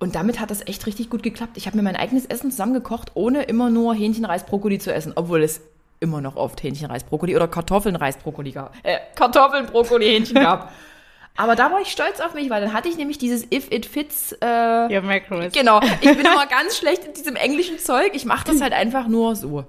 und 0.00 0.14
damit 0.14 0.40
hat 0.40 0.50
das 0.50 0.66
echt 0.66 0.86
richtig 0.86 1.08
gut 1.08 1.22
geklappt. 1.22 1.56
Ich 1.56 1.66
habe 1.66 1.76
mir 1.76 1.82
mein 1.82 1.96
eigenes 1.96 2.26
Essen 2.26 2.50
zusammengekocht, 2.50 3.12
ohne 3.14 3.44
immer 3.44 3.70
nur 3.70 3.94
Hähnchen, 3.94 4.24
Reis, 4.24 4.44
Brokkoli 4.44 4.78
zu 4.78 4.92
essen, 4.92 5.12
obwohl 5.14 5.42
es 5.42 5.60
immer 6.00 6.20
noch 6.20 6.36
oft 6.36 6.62
Hähnchen, 6.62 6.90
Reis, 6.90 7.04
Brokkoli 7.04 7.36
oder 7.36 7.48
Kartoffeln, 7.48 7.96
Reis, 7.96 8.16
Brokkoli 8.18 8.52
gab. 8.52 8.74
Äh, 8.82 8.98
Kartoffeln, 9.14 9.66
Brokkoli, 9.66 10.06
Hähnchen 10.06 10.34
gab. 10.34 10.72
Aber 11.36 11.56
da 11.56 11.72
war 11.72 11.80
ich 11.80 11.88
stolz 11.88 12.20
auf 12.20 12.34
mich, 12.34 12.48
weil 12.48 12.60
dann 12.60 12.72
hatte 12.72 12.88
ich 12.88 12.96
nämlich 12.96 13.18
dieses 13.18 13.50
If 13.50 13.72
It 13.72 13.86
Fits 13.86 14.32
äh, 14.40 14.92
Ja, 14.92 15.00
Macros. 15.00 15.52
Genau, 15.52 15.80
ich 16.00 16.16
bin 16.16 16.20
immer 16.20 16.46
ganz 16.46 16.76
schlecht 16.76 17.04
in 17.04 17.12
diesem 17.12 17.34
englischen 17.34 17.78
Zeug. 17.78 18.10
Ich 18.12 18.24
mache 18.24 18.46
das 18.46 18.60
halt 18.60 18.72
einfach 18.72 19.08
nur 19.08 19.34
so. 19.34 19.64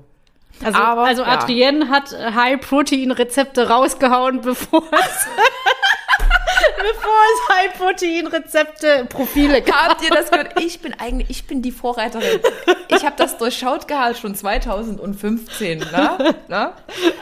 Also, 0.64 0.80
Aber, 0.80 1.04
also 1.04 1.24
ja. 1.24 1.30
Adrienne 1.30 1.90
hat 1.90 2.14
äh, 2.14 2.32
High-Protein-Rezepte 2.32 3.70
rausgehauen, 3.70 4.42
bevor 4.42 4.84
es, 4.84 5.28
bevor 6.78 7.20
es 7.34 7.56
High-Protein-Rezepte 7.56 9.06
Profile 9.10 9.62
gab. 9.62 9.90
Habt 9.90 10.04
ihr 10.04 10.10
das 10.10 10.32
gehört? 10.32 10.60
Ich 10.60 10.80
bin 10.80 10.94
eigentlich, 10.94 11.30
ich 11.30 11.48
bin 11.48 11.62
die 11.62 11.72
Vorreiterin. 11.72 12.40
Ich 12.88 13.06
habe 13.06 13.16
das 13.18 13.38
durchschaut 13.38 13.88
gehabt 13.88 14.18
schon 14.18 14.36
2015, 14.36 15.80
ne? 15.80 16.36
ne? 16.48 16.74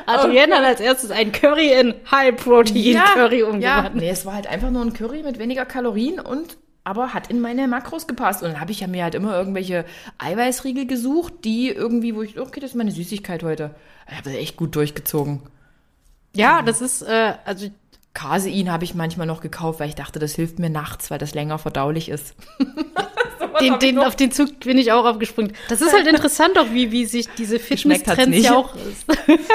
Adrienne 0.05 0.57
hat 0.57 0.65
als 0.65 0.79
erstes 0.79 1.11
ein 1.11 1.31
Curry 1.31 1.73
in 1.73 1.95
High-Protein-Curry 2.11 3.39
ja, 3.39 3.45
umgewandelt. 3.45 3.95
nee, 3.95 4.09
es 4.09 4.25
war 4.25 4.35
halt 4.35 4.47
einfach 4.47 4.69
nur 4.69 4.83
ein 4.83 4.93
Curry 4.93 5.23
mit 5.23 5.39
weniger 5.39 5.65
Kalorien 5.65 6.19
und 6.19 6.57
aber 6.83 7.13
hat 7.13 7.29
in 7.29 7.39
meine 7.39 7.67
Makros 7.67 8.07
gepasst. 8.07 8.43
Und 8.43 8.53
dann 8.53 8.59
habe 8.59 8.71
ich 8.71 8.81
ja 8.81 8.87
mir 8.87 9.03
halt 9.03 9.15
immer 9.15 9.37
irgendwelche 9.37 9.85
Eiweißriegel 10.17 10.85
gesucht, 10.85 11.33
die 11.43 11.69
irgendwie, 11.69 12.15
wo 12.15 12.21
ich, 12.21 12.39
okay, 12.39 12.59
das 12.59 12.71
ist 12.71 12.75
meine 12.75 12.91
Süßigkeit 12.91 13.43
heute. 13.43 13.75
Ich 14.07 14.17
habe 14.17 14.29
das 14.29 14.39
echt 14.39 14.57
gut 14.57 14.75
durchgezogen. 14.75 15.41
Ja, 16.35 16.61
das 16.61 16.81
ist, 16.81 17.03
äh, 17.03 17.35
also 17.45 17.69
Casein 18.13 18.71
habe 18.71 18.83
ich 18.83 18.95
manchmal 18.95 19.27
noch 19.27 19.41
gekauft, 19.41 19.79
weil 19.79 19.89
ich 19.89 19.95
dachte, 19.95 20.19
das 20.19 20.35
hilft 20.35 20.59
mir 20.59 20.69
nachts, 20.69 21.09
weil 21.09 21.19
das 21.19 21.33
länger 21.33 21.57
verdaulich 21.57 22.09
ist. 22.09 22.35
den, 23.59 23.79
den, 23.79 23.99
auf 23.99 24.15
den 24.15 24.31
Zug 24.31 24.59
bin 24.61 24.77
ich 24.77 24.91
auch 24.91 25.05
aufgesprungen. 25.05 25.53
Das 25.69 25.81
ist 25.81 25.93
halt 25.93 26.07
interessant 26.13 26.57
auch, 26.57 26.71
wie, 26.71 26.91
wie 26.91 27.05
sich 27.05 27.27
diese 27.37 27.59
Fitnesstrends 27.59 28.37
ja 28.37 28.55
auch, 28.55 28.75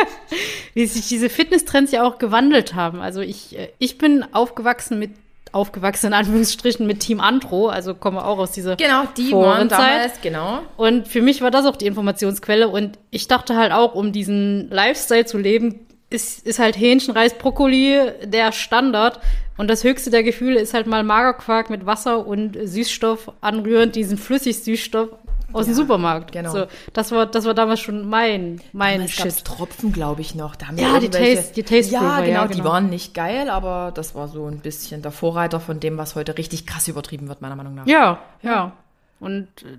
wie 0.74 0.86
sich 0.86 1.08
diese 1.08 1.28
Fitnesstrends 1.28 1.92
ja 1.92 2.02
auch 2.04 2.18
gewandelt 2.18 2.74
haben. 2.74 3.00
Also 3.00 3.20
ich, 3.20 3.56
äh, 3.58 3.68
ich 3.78 3.98
bin 3.98 4.24
aufgewachsen 4.32 4.98
mit, 4.98 5.12
aufgewachsen 5.52 6.08
in 6.08 6.12
Anführungsstrichen 6.12 6.86
mit 6.86 7.00
Team 7.00 7.20
Andro, 7.20 7.68
also 7.68 7.94
komme 7.94 8.24
auch 8.24 8.38
aus 8.38 8.52
dieser 8.52 8.76
Genau, 8.76 9.04
die 9.16 9.32
waren 9.32 9.68
damals, 9.68 10.20
genau. 10.22 10.60
Und 10.76 11.08
für 11.08 11.22
mich 11.22 11.40
war 11.42 11.50
das 11.50 11.66
auch 11.66 11.76
die 11.76 11.86
Informationsquelle. 11.86 12.68
Und 12.68 12.98
ich 13.10 13.28
dachte 13.28 13.56
halt 13.56 13.72
auch, 13.72 13.94
um 13.94 14.12
diesen 14.12 14.70
Lifestyle 14.70 15.26
zu 15.26 15.38
leben, 15.38 15.86
ist, 16.10 16.46
ist 16.46 16.58
halt 16.58 16.78
Hähnchen, 16.78 17.14
Reis, 17.14 17.34
Brokkoli 17.34 18.00
der 18.24 18.52
Standard. 18.52 19.20
Und 19.56 19.68
das 19.68 19.84
höchste 19.84 20.10
der 20.10 20.22
Gefühle 20.22 20.60
ist 20.60 20.72
halt 20.72 20.86
mal 20.86 21.02
Magerquark 21.02 21.68
mit 21.68 21.84
Wasser 21.84 22.26
und 22.26 22.56
Süßstoff 22.62 23.32
anrührend, 23.40 23.96
diesen 23.96 24.16
Flüssigsüßstoff 24.16 25.10
aus 25.52 25.64
dem 25.64 25.70
Ja, 25.72 25.76
Supermarkt. 25.76 26.32
genau. 26.32 26.50
So, 26.52 26.66
das 26.92 27.10
war, 27.12 27.26
das 27.26 27.44
war 27.44 27.54
damals 27.54 27.80
schon 27.80 28.08
mein, 28.08 28.60
mein 28.72 28.94
Damals 28.98 29.12
Shit. 29.12 29.44
Tropfen, 29.44 29.92
glaube 29.92 30.20
ich, 30.20 30.34
noch. 30.34 30.56
Da 30.56 30.66
haben 30.68 30.78
Ja, 30.78 30.98
die 31.00 31.08
Taste- 31.08 31.52
die 31.54 31.62
Taste 31.62 31.92
Ja, 31.92 32.20
genau, 32.20 32.42
ja, 32.42 32.46
die 32.46 32.54
genau. 32.58 32.68
waren 32.70 32.90
nicht 32.90 33.14
geil, 33.14 33.48
aber 33.50 33.90
das 33.94 34.14
war 34.14 34.28
so 34.28 34.46
ein 34.46 34.60
bisschen 34.60 35.02
der 35.02 35.12
Vorreiter 35.12 35.60
von 35.60 35.80
dem, 35.80 35.96
was 35.98 36.14
heute 36.14 36.36
richtig 36.38 36.66
krass 36.66 36.88
übertrieben 36.88 37.28
wird, 37.28 37.40
meiner 37.40 37.56
Meinung 37.56 37.74
nach. 37.74 37.86
Ja, 37.86 38.18
ja. 38.42 38.72
Und 39.20 39.48
äh, 39.64 39.78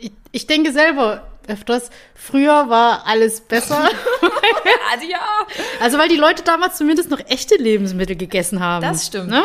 ich, 0.00 0.12
ich 0.32 0.46
denke 0.46 0.72
selber 0.72 1.22
öfters, 1.48 1.90
früher 2.14 2.68
war 2.68 3.06
alles 3.06 3.40
besser. 3.40 3.78
Also 3.80 5.06
ja. 5.10 5.18
Also 5.80 5.98
weil 5.98 6.08
die 6.08 6.16
Leute 6.16 6.42
damals 6.42 6.76
zumindest 6.76 7.08
noch 7.10 7.20
echte 7.28 7.54
Lebensmittel 7.56 8.16
gegessen 8.16 8.58
haben. 8.60 8.82
Das 8.82 9.06
stimmt. 9.06 9.28
Ne? 9.30 9.44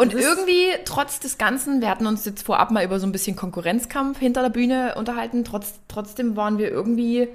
Und 0.00 0.14
irgendwie, 0.14 0.70
trotz 0.84 1.18
des 1.18 1.38
Ganzen, 1.38 1.80
wir 1.80 1.90
hatten 1.90 2.06
uns 2.06 2.24
jetzt 2.24 2.46
vorab 2.46 2.70
mal 2.70 2.84
über 2.84 3.00
so 3.00 3.06
ein 3.06 3.10
bisschen 3.10 3.34
Konkurrenzkampf 3.34 4.20
hinter 4.20 4.42
der 4.42 4.48
Bühne 4.48 4.94
unterhalten, 4.94 5.42
trotz, 5.44 5.80
trotzdem 5.88 6.36
waren 6.36 6.56
wir 6.56 6.70
irgendwie, 6.70 7.26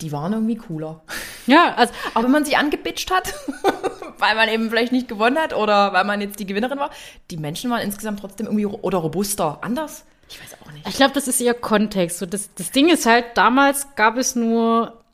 die 0.00 0.10
waren 0.10 0.32
irgendwie 0.32 0.56
cooler. 0.56 1.02
Ja, 1.46 1.74
also 1.76 1.92
Auch 2.14 2.24
wenn 2.24 2.32
man 2.32 2.44
sich 2.44 2.56
angebitscht 2.58 3.08
hat, 3.12 3.32
weil 4.18 4.34
man 4.34 4.48
eben 4.48 4.68
vielleicht 4.68 4.90
nicht 4.90 5.06
gewonnen 5.06 5.38
hat 5.38 5.54
oder 5.54 5.92
weil 5.92 6.02
man 6.02 6.20
jetzt 6.20 6.40
die 6.40 6.46
Gewinnerin 6.46 6.80
war, 6.80 6.90
die 7.30 7.36
Menschen 7.36 7.70
waren 7.70 7.82
insgesamt 7.82 8.18
trotzdem 8.18 8.46
irgendwie 8.46 8.66
oder 8.66 8.98
robuster. 8.98 9.58
Anders? 9.60 10.04
Ich 10.28 10.42
weiß 10.42 10.56
auch 10.60 10.72
nicht. 10.72 10.88
ich 10.88 10.96
glaube, 10.96 11.14
das 11.14 11.28
ist 11.28 11.40
eher 11.40 11.54
Kontext. 11.54 12.18
So, 12.18 12.26
das, 12.26 12.52
das 12.56 12.72
Ding 12.72 12.88
ist 12.88 13.06
halt, 13.06 13.26
damals 13.36 13.94
gab 13.94 14.16
es 14.16 14.34
nur 14.34 15.04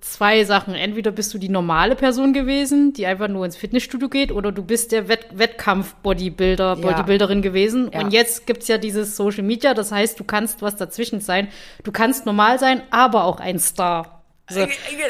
zwei 0.00 0.44
Sachen. 0.44 0.74
Entweder 0.74 1.10
bist 1.10 1.34
du 1.34 1.38
die 1.38 1.48
normale 1.48 1.94
Person 1.94 2.32
gewesen, 2.32 2.92
die 2.92 3.06
einfach 3.06 3.28
nur 3.28 3.44
ins 3.44 3.56
Fitnessstudio 3.56 4.08
geht, 4.08 4.32
oder 4.32 4.50
du 4.50 4.62
bist 4.62 4.92
der 4.92 5.08
Wett 5.08 5.26
Wettkampf-Bodybuilder, 5.32 6.76
Ja. 6.78 6.90
Bodybuilderin 6.90 7.42
gewesen. 7.42 7.90
Ja. 7.92 8.00
Und 8.00 8.12
jetzt 8.12 8.46
gibt's 8.46 8.68
ja 8.68 8.78
dieses 8.78 9.16
Social 9.16 9.42
Media, 9.42 9.74
das 9.74 9.92
heißt, 9.92 10.18
du 10.18 10.24
kannst 10.24 10.62
was 10.62 10.76
dazwischen 10.76 11.20
sein. 11.20 11.48
Du 11.82 11.92
kannst 11.92 12.24
normal 12.26 12.58
sein, 12.58 12.82
aber 12.90 13.24
auch 13.24 13.40
ein 13.40 13.58
Star. 13.58 14.22
So, 14.48 14.60
so 14.60 14.66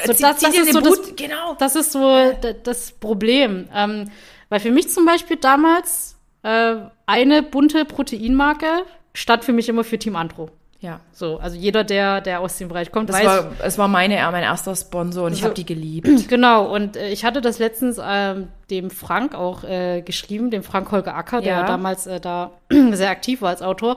das, 0.07 0.19
das 0.19 0.43
ist 0.43 0.73
so 0.73 0.81
das, 0.81 1.17
genau. 1.17 1.55
das 1.59 1.75
ist 1.77 1.93
so 1.93 2.33
das 2.63 2.93
Problem. 2.93 3.69
Ähm, 3.75 4.11
weil 4.49 4.61
für 4.61 4.71
mich 4.71 4.89
zum 4.91 5.07
Beispiel 5.07 5.37
damals 5.37 6.17
äh, 6.43 6.77
eine 7.07 7.43
bunte 7.43 7.85
Proteinmarke 7.85 8.85
stand 9.13 9.45
für 9.45 9.53
mich 9.53 9.69
immer 9.69 9.83
für 9.83 9.99
Team 9.99 10.15
Andro. 10.15 10.51
Ja. 10.85 11.01
So, 11.13 11.39
also 11.39 11.57
jeder, 11.57 11.83
der, 11.83 12.21
der 12.21 12.41
aus 12.41 12.59
dem 12.59 12.69
Bereich 12.69 12.93
kommt, 12.93 13.09
das 13.09 13.17
weiß. 13.17 13.25
War, 13.25 13.53
es 13.63 13.79
war 13.79 13.89
meine, 13.89 14.17
mein 14.31 14.43
erster 14.43 14.77
Sponsor 14.77 15.25
und 15.25 15.33
so, 15.33 15.39
ich 15.39 15.43
habe 15.43 15.55
die 15.55 15.65
geliebt. 15.65 16.09
Genau, 16.29 16.75
und 16.75 16.97
äh, 16.97 17.09
ich 17.09 17.25
hatte 17.25 17.41
das 17.41 17.59
letztens 17.59 17.99
ähm, 18.05 18.49
dem 18.71 18.91
Frank 18.91 19.35
auch 19.35 19.65
äh, 19.65 20.03
geschrieben, 20.03 20.51
dem 20.51 20.63
Frank 20.63 20.93
Holger 20.93 21.15
Acker, 21.15 21.41
der 21.41 21.61
ja. 21.61 21.67
damals 21.67 22.07
äh, 22.07 22.21
da 22.21 22.51
sehr 22.93 23.09
aktiv 23.09 23.41
war 23.41 23.49
als 23.49 23.63
Autor. 23.63 23.97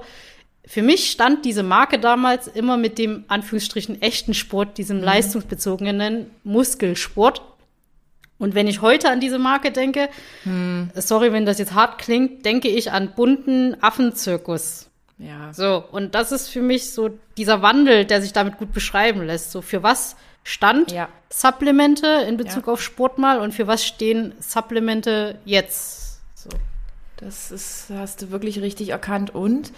Für 0.65 0.81
mich 0.81 1.11
stand 1.11 1.43
diese 1.43 1.61
Marke 1.61 1.99
damals 1.99 2.47
immer 2.47 2.77
mit 2.77 2.97
dem 2.97 3.25
Anführungsstrichen 3.27 4.01
echten 4.01 4.33
Sport, 4.33 4.77
diesem 4.77 4.97
mhm. 4.99 5.03
leistungsbezogenen 5.03 6.27
Muskelsport. 6.45 7.41
Und 8.37 8.55
wenn 8.55 8.67
ich 8.67 8.81
heute 8.81 9.09
an 9.09 9.19
diese 9.19 9.39
Marke 9.39 9.71
denke, 9.71 10.09
hm. 10.43 10.91
sorry, 10.93 11.33
wenn 11.33 11.47
das 11.47 11.57
jetzt 11.57 11.73
hart 11.73 11.97
klingt, 11.97 12.45
denke 12.45 12.67
ich 12.67 12.91
an 12.91 13.13
bunten 13.15 13.75
Affenzirkus. 13.81 14.87
Ja. 15.19 15.51
So, 15.53 15.83
und 15.91 16.15
das 16.15 16.31
ist 16.31 16.49
für 16.49 16.61
mich 16.61 16.91
so 16.91 17.09
dieser 17.37 17.61
Wandel, 17.61 18.05
der 18.05 18.21
sich 18.21 18.33
damit 18.33 18.57
gut 18.57 18.71
beschreiben 18.71 19.23
lässt. 19.23 19.51
So, 19.51 19.61
für 19.61 19.83
was 19.83 20.15
stand 20.43 20.91
ja. 20.91 21.09
Supplemente 21.29 22.07
in 22.27 22.37
Bezug 22.37 22.67
ja. 22.67 22.73
auf 22.73 22.81
Sport 22.81 23.17
mal 23.17 23.39
und 23.39 23.53
für 23.53 23.67
was 23.67 23.85
stehen 23.85 24.33
Supplemente 24.39 25.39
jetzt? 25.43 26.21
So. 26.35 26.49
Das 27.17 27.51
ist, 27.51 27.87
hast 27.93 28.21
du 28.21 28.31
wirklich 28.31 28.61
richtig 28.61 28.89
erkannt 28.89 29.33
und 29.33 29.71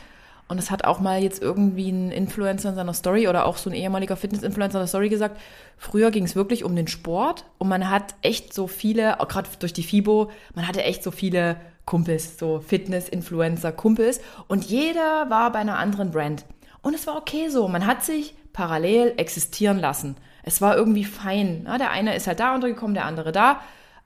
und 0.49 0.57
es 0.57 0.71
hat 0.71 0.83
auch 0.83 0.99
mal 0.99 1.21
jetzt 1.21 1.43
irgendwie 1.43 1.91
ein 1.91 2.11
Influencer 2.11 2.69
in 2.69 2.75
seiner 2.75 2.95
Story 2.95 3.27
oder 3.27 3.45
auch 3.45 3.57
so 3.57 3.69
ein 3.69 3.75
ehemaliger 3.75 4.17
Fitness-Influencer 4.17 4.79
in 4.79 4.81
der 4.81 4.87
Story 4.87 5.07
gesagt, 5.07 5.39
früher 5.77 6.09
ging 6.09 6.23
es 6.23 6.35
wirklich 6.35 6.63
um 6.63 6.75
den 6.75 6.87
Sport 6.87 7.45
und 7.59 7.69
man 7.69 7.91
hat 7.91 8.15
echt 8.23 8.51
so 8.51 8.65
viele, 8.65 9.15
gerade 9.29 9.47
durch 9.59 9.73
die 9.73 9.83
FIBO, 9.83 10.31
man 10.55 10.67
hatte 10.67 10.83
echt 10.83 11.03
so 11.03 11.11
viele 11.11 11.57
Kumpels, 11.89 12.37
so 12.37 12.59
Fitness-Influencer, 12.59 13.71
Kumpels. 13.71 14.21
Und 14.47 14.65
jeder 14.65 15.27
war 15.31 15.51
bei 15.51 15.57
einer 15.57 15.79
anderen 15.79 16.11
Brand. 16.11 16.45
Und 16.83 16.93
es 16.93 17.07
war 17.07 17.17
okay 17.17 17.49
so. 17.49 17.67
Man 17.67 17.87
hat 17.87 18.03
sich 18.03 18.35
parallel 18.53 19.15
existieren 19.17 19.79
lassen. 19.79 20.15
Es 20.43 20.61
war 20.61 20.77
irgendwie 20.77 21.03
fein. 21.03 21.63
Ja, 21.65 21.79
der 21.79 21.89
eine 21.89 22.15
ist 22.15 22.27
halt 22.27 22.39
da 22.39 22.53
untergekommen, 22.53 22.93
der 22.93 23.05
andere 23.05 23.31
da. 23.31 23.61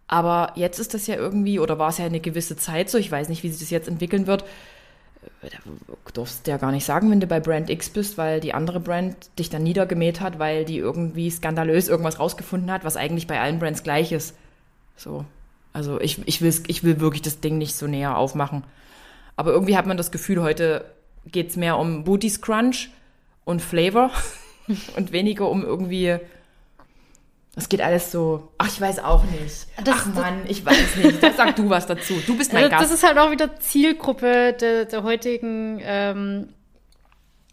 Aber 0.08 0.54
jetzt 0.56 0.80
ist 0.80 0.93
das 0.93 1.08
ja 1.08 1.15
irgendwie, 1.15 1.60
oder 1.60 1.78
war 1.78 1.89
es 1.89 1.98
ja 1.98 2.06
eine 2.06 2.22
gewisse 2.22 2.56
Zeit 2.56 2.89
so, 2.89 2.98
ich 2.98 3.12
weiß 3.12 3.28
nicht, 3.28 3.43
wie 3.43 3.50
sich 3.50 3.60
das 3.60 3.69
jetzt 3.69 3.89
entwickeln 3.89 4.28
wird. 4.28 4.43
Äh, 5.41 5.50
du 5.65 6.12
darfst 6.13 6.48
ja 6.48 6.56
gar 6.56 6.72
nicht 6.72 6.86
sagen, 6.86 7.12
wenn 7.12 7.19
du 7.19 7.28
bei 7.28 7.41
Brand 7.41 7.69
X 7.69 7.89
bist, 7.89 8.17
weil 8.17 8.39
die 8.39 8.54
andere 8.54 8.80
Brand 8.80 9.17
dich 9.38 9.50
dann 9.50 9.63
niedergemäht 9.63 10.22
hat, 10.22 10.39
weil 10.39 10.63
die 10.63 10.78
irgendwie 10.78 11.30
skandalös 11.30 11.89
irgendwas 11.89 12.17
rausgefunden 12.17 12.72
hat, 12.72 12.86
was 12.86 12.96
eigentlich 12.96 13.28
bei 13.28 13.41
allen 13.41 13.60
Brands 13.60 13.84
gleich 13.84 14.13
ist. 14.13 14.38
So. 14.96 15.26
Also 15.73 15.99
ich, 15.99 16.25
ich, 16.27 16.41
will, 16.41 16.53
ich 16.67 16.83
will 16.83 16.99
wirklich 16.99 17.23
das 17.23 17.41
Ding 17.41 17.57
nicht 17.57 17.75
so 17.75 17.88
näher 17.88 18.15
aufmachen. 18.15 18.63
Aber 19.36 19.51
irgendwie 19.51 19.75
hat 19.75 19.88
man 19.88 19.97
das 19.97 20.12
Gefühl, 20.12 20.41
heute 20.41 20.86
geht 21.25 21.49
es 21.49 21.55
mehr 21.55 21.77
um 21.77 22.03
Booty 22.03 22.29
Scrunch 22.29 22.91
und 23.43 23.62
Flavor 23.62 24.12
und 24.95 25.12
weniger 25.12 25.49
um 25.49 25.63
irgendwie. 25.63 26.17
Das 27.55 27.69
geht 27.69 27.81
alles 27.81 28.12
so. 28.12 28.51
Ach, 28.57 28.67
ich 28.67 28.81
weiß 28.81 28.99
auch 29.03 29.23
nicht. 29.25 29.67
Das, 29.83 29.95
ach 29.95 30.05
Mann, 30.13 30.41
ich 30.47 30.65
weiß 30.65 30.95
nicht. 30.97 31.21
Das 31.21 31.38
sag 31.38 31.55
du 31.55 31.69
was 31.69 31.86
dazu. 31.86 32.15
Du 32.25 32.38
bist 32.38 32.51
mein 32.51 32.63
also, 32.63 32.71
Gast. 32.71 32.83
Das 32.86 32.91
ist 32.91 33.03
halt 33.03 33.17
auch 33.17 33.31
wieder 33.31 33.59
Zielgruppe 33.59 34.53
der, 34.59 34.86
der 34.86 35.03
heutigen, 35.03 35.79
ähm, 35.83 36.49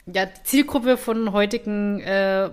ja, 0.07 0.27
Zielgruppe 0.45 0.97
von 0.97 1.33
heutigen 1.33 2.01
äh, 2.01 2.49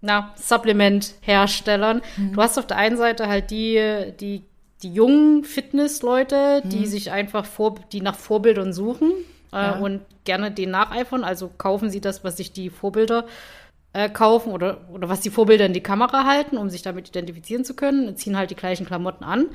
na, 0.00 0.32
Supplement-Herstellern. 0.36 2.00
Mhm. 2.16 2.32
Du 2.32 2.42
hast 2.42 2.58
auf 2.58 2.66
der 2.66 2.78
einen 2.78 2.96
Seite 2.96 3.28
halt 3.28 3.50
die, 3.50 4.12
die 4.18 4.42
die 4.82 4.92
jungen 4.92 5.44
Fitnessleute, 5.44 6.62
die 6.64 6.80
mhm. 6.80 6.86
sich 6.86 7.10
einfach 7.10 7.44
vor, 7.44 7.76
die 7.92 8.00
nach 8.00 8.16
Vorbildern 8.16 8.72
suchen 8.72 9.12
äh, 9.52 9.56
ja. 9.56 9.78
und 9.78 10.00
gerne 10.24 10.50
den 10.50 10.70
nacheifern. 10.70 11.24
Also 11.24 11.48
kaufen 11.48 11.90
sie 11.90 12.00
das, 12.00 12.24
was 12.24 12.36
sich 12.36 12.52
die 12.52 12.70
Vorbilder 12.70 13.26
äh, 13.92 14.08
kaufen 14.08 14.52
oder, 14.52 14.88
oder 14.92 15.08
was 15.08 15.20
die 15.20 15.30
Vorbilder 15.30 15.66
in 15.66 15.72
die 15.72 15.82
Kamera 15.82 16.24
halten, 16.26 16.56
um 16.56 16.70
sich 16.70 16.82
damit 16.82 17.08
identifizieren 17.08 17.64
zu 17.64 17.74
können, 17.74 18.16
ziehen 18.16 18.36
halt 18.36 18.50
die 18.50 18.56
gleichen 18.56 18.86
Klamotten 18.86 19.24
an. 19.24 19.46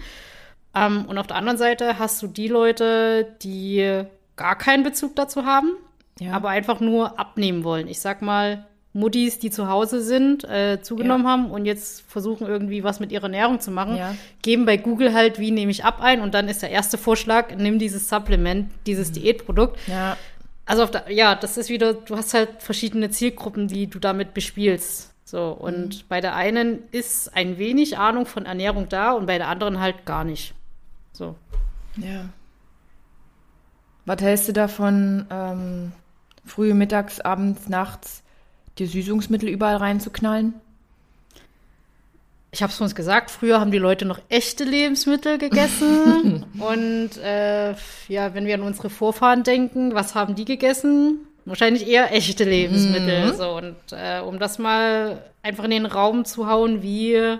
Ähm, 0.75 1.05
und 1.07 1.17
auf 1.17 1.27
der 1.27 1.37
anderen 1.37 1.57
Seite 1.57 1.99
hast 1.99 2.21
du 2.21 2.27
die 2.27 2.47
Leute, 2.47 3.35
die 3.41 4.03
gar 4.35 4.57
keinen 4.57 4.83
Bezug 4.83 5.15
dazu 5.15 5.45
haben, 5.45 5.71
ja. 6.19 6.33
aber 6.33 6.49
einfach 6.49 6.79
nur 6.79 7.19
abnehmen 7.19 7.63
wollen. 7.63 7.87
Ich 7.87 7.99
sag 7.99 8.21
mal, 8.21 8.65
Muttis, 8.93 9.37
die 9.39 9.51
zu 9.51 9.67
Hause 9.67 10.01
sind, 10.01 10.43
äh, 10.43 10.81
zugenommen 10.81 11.25
ja. 11.25 11.31
haben 11.31 11.51
und 11.51 11.65
jetzt 11.65 12.01
versuchen 12.09 12.47
irgendwie 12.47 12.83
was 12.83 12.99
mit 12.99 13.11
ihrer 13.11 13.23
Ernährung 13.23 13.59
zu 13.59 13.69
machen, 13.69 13.95
ja. 13.95 14.15
geben 14.41 14.65
bei 14.65 14.77
Google 14.77 15.13
halt, 15.13 15.39
wie 15.39 15.51
nehme 15.51 15.71
ich 15.71 15.85
ab 15.85 16.01
ein 16.01 16.21
und 16.21 16.33
dann 16.33 16.47
ist 16.47 16.61
der 16.61 16.71
erste 16.71 16.97
Vorschlag, 16.97 17.55
nimm 17.55 17.79
dieses 17.79 18.09
Supplement, 18.09 18.71
dieses 18.85 19.09
mhm. 19.09 19.13
Diätprodukt. 19.13 19.79
Ja. 19.87 20.17
Also 20.65 20.85
der, 20.85 21.11
ja, 21.11 21.35
das 21.35 21.57
ist 21.57 21.69
wieder, 21.69 21.93
du 21.93 22.17
hast 22.17 22.33
halt 22.33 22.61
verschiedene 22.61 23.09
Zielgruppen, 23.09 23.67
die 23.67 23.87
du 23.87 23.99
damit 23.99 24.33
bespielst. 24.33 25.13
So, 25.23 25.49
und 25.51 25.95
mhm. 25.95 26.01
bei 26.09 26.21
der 26.21 26.35
einen 26.35 26.79
ist 26.91 27.35
ein 27.35 27.57
wenig 27.57 27.97
Ahnung 27.97 28.25
von 28.25 28.45
Ernährung 28.45 28.89
da 28.89 29.11
und 29.11 29.27
bei 29.27 29.37
der 29.37 29.47
anderen 29.47 29.79
halt 29.79 30.05
gar 30.05 30.23
nicht. 30.23 30.53
So. 31.13 31.35
Ja. 31.97 32.29
Was 34.05 34.21
hältst 34.21 34.47
du 34.47 34.53
davon, 34.53 35.27
ähm, 35.29 35.91
früh, 36.45 36.73
mittags, 36.73 37.19
abends, 37.19 37.67
nachts 37.67 38.23
die 38.79 38.85
Süßungsmittel 38.85 39.49
überall 39.49 39.77
reinzuknallen? 39.77 40.53
Ich 42.51 42.63
habe 42.63 42.71
es 42.71 42.79
uns 42.79 42.95
gesagt, 42.95 43.29
früher 43.29 43.59
haben 43.59 43.71
die 43.71 43.77
Leute 43.77 44.05
noch 44.05 44.19
echte 44.29 44.63
Lebensmittel 44.63 45.37
gegessen. 45.37 46.45
und 46.59 47.17
äh, 47.17 47.71
ja, 48.07 48.33
wenn 48.33 48.45
wir 48.45 48.55
an 48.55 48.61
unsere 48.61 48.89
Vorfahren 48.89 49.43
denken, 49.43 49.93
was 49.93 50.15
haben 50.15 50.35
die 50.35 50.45
gegessen? 50.45 51.19
Wahrscheinlich 51.45 51.87
eher 51.87 52.13
echte 52.13 52.43
Lebensmittel. 52.43 53.31
Mhm. 53.31 53.35
So, 53.35 53.57
und 53.57 53.75
äh, 53.91 54.19
um 54.21 54.39
das 54.39 54.59
mal 54.59 55.23
einfach 55.43 55.65
in 55.65 55.71
den 55.71 55.85
Raum 55.85 56.25
zu 56.25 56.47
hauen, 56.47 56.81
wie 56.81 57.37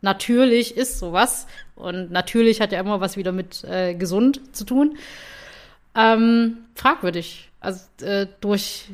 natürlich 0.00 0.76
ist 0.76 0.98
sowas. 0.98 1.46
Und 1.74 2.10
natürlich 2.10 2.60
hat 2.60 2.72
ja 2.72 2.80
immer 2.80 3.00
was 3.00 3.16
wieder 3.16 3.32
mit 3.32 3.64
äh, 3.64 3.94
gesund 3.94 4.40
zu 4.54 4.64
tun. 4.64 4.98
Ähm, 5.94 6.58
fragwürdig. 6.74 7.50
Also 7.60 7.84
äh, 8.02 8.26
durch 8.40 8.88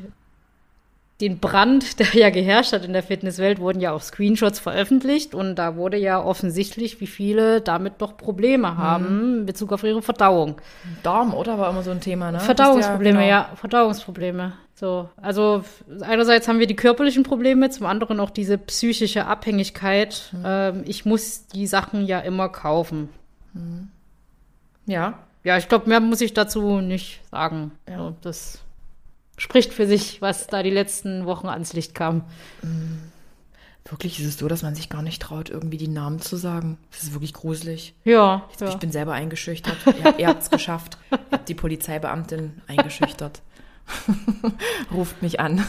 den 1.21 1.39
Brand, 1.39 1.99
der 1.99 2.13
ja 2.13 2.29
geherrscht 2.29 2.73
hat 2.73 2.85
in 2.85 2.93
der 2.93 3.03
Fitnesswelt, 3.03 3.59
wurden 3.59 3.79
ja 3.79 3.91
auch 3.91 4.01
Screenshots 4.01 4.59
veröffentlicht 4.59 5.33
und 5.33 5.55
da 5.55 5.75
wurde 5.75 5.97
ja 5.97 6.21
offensichtlich, 6.21 6.99
wie 6.99 7.07
viele 7.07 7.61
damit 7.61 7.93
doch 7.99 8.17
Probleme 8.17 8.71
mhm. 8.71 8.77
haben 8.77 9.05
mhm. 9.05 9.39
in 9.39 9.45
Bezug 9.45 9.71
auf 9.71 9.83
ihre 9.83 10.01
Verdauung. 10.01 10.61
Darm, 11.03 11.33
oder? 11.33 11.57
War 11.57 11.69
immer 11.69 11.83
so 11.83 11.91
ein 11.91 12.01
Thema, 12.01 12.31
ne? 12.31 12.39
Verdauungsprobleme, 12.39 13.19
ja, 13.19 13.39
genau. 13.39 13.49
ja, 13.51 13.55
Verdauungsprobleme. 13.55 14.53
So, 14.77 15.07
also 15.15 15.63
einerseits 16.01 16.49
haben 16.49 16.59
wir 16.59 16.67
die 16.67 16.75
körperlichen 16.75 17.23
Probleme, 17.23 17.69
zum 17.69 17.85
anderen 17.85 18.19
auch 18.19 18.29
diese 18.29 18.57
psychische 18.57 19.25
Abhängigkeit. 19.25 20.33
Mhm. 20.33 20.43
Ähm, 20.45 20.83
ich 20.85 21.05
muss 21.05 21.47
die 21.47 21.65
Sachen 21.65 22.05
ja 22.05 22.19
immer 22.19 22.49
kaufen. 22.49 23.07
Mhm. 23.53 23.87
Ja. 24.85 25.19
Ja, 25.45 25.57
ich 25.57 25.69
glaube, 25.69 25.87
mehr 25.87 26.01
muss 26.01 26.19
ich 26.21 26.33
dazu 26.33 26.81
nicht 26.81 27.21
sagen. 27.31 27.71
Ja. 27.87 27.97
So, 27.99 28.15
das 28.21 28.64
spricht 29.37 29.73
für 29.73 29.87
sich, 29.87 30.21
was 30.21 30.47
da 30.47 30.63
die 30.63 30.69
letzten 30.69 31.25
Wochen 31.25 31.47
ans 31.47 31.73
Licht 31.73 31.95
kam. 31.95 32.23
Mm. 32.61 33.11
Wirklich 33.87 34.19
ist 34.19 34.25
es 34.25 34.37
so, 34.39 34.47
dass 34.47 34.63
man 34.63 34.73
sich 34.73 34.89
gar 34.89 35.03
nicht 35.03 35.21
traut, 35.21 35.51
irgendwie 35.51 35.77
die 35.77 35.87
Namen 35.87 36.19
zu 36.19 36.37
sagen. 36.37 36.79
Das 36.89 37.03
ist 37.03 37.13
wirklich 37.13 37.33
gruselig. 37.33 37.93
Ja. 38.03 38.49
Ich, 38.51 38.59
ja. 38.59 38.69
ich 38.69 38.77
bin 38.77 38.91
selber 38.91 39.13
eingeschüchtert. 39.13 39.77
ihr, 39.85 40.17
ihr 40.17 40.27
habt 40.27 40.41
es 40.41 40.49
geschafft. 40.49 40.97
Ihr 41.11 41.19
habt 41.31 41.47
die 41.47 41.53
Polizeibeamtin 41.53 42.61
eingeschüchtert. 42.65 43.43
Ruft 44.91 45.21
mich 45.21 45.39
an. 45.39 45.63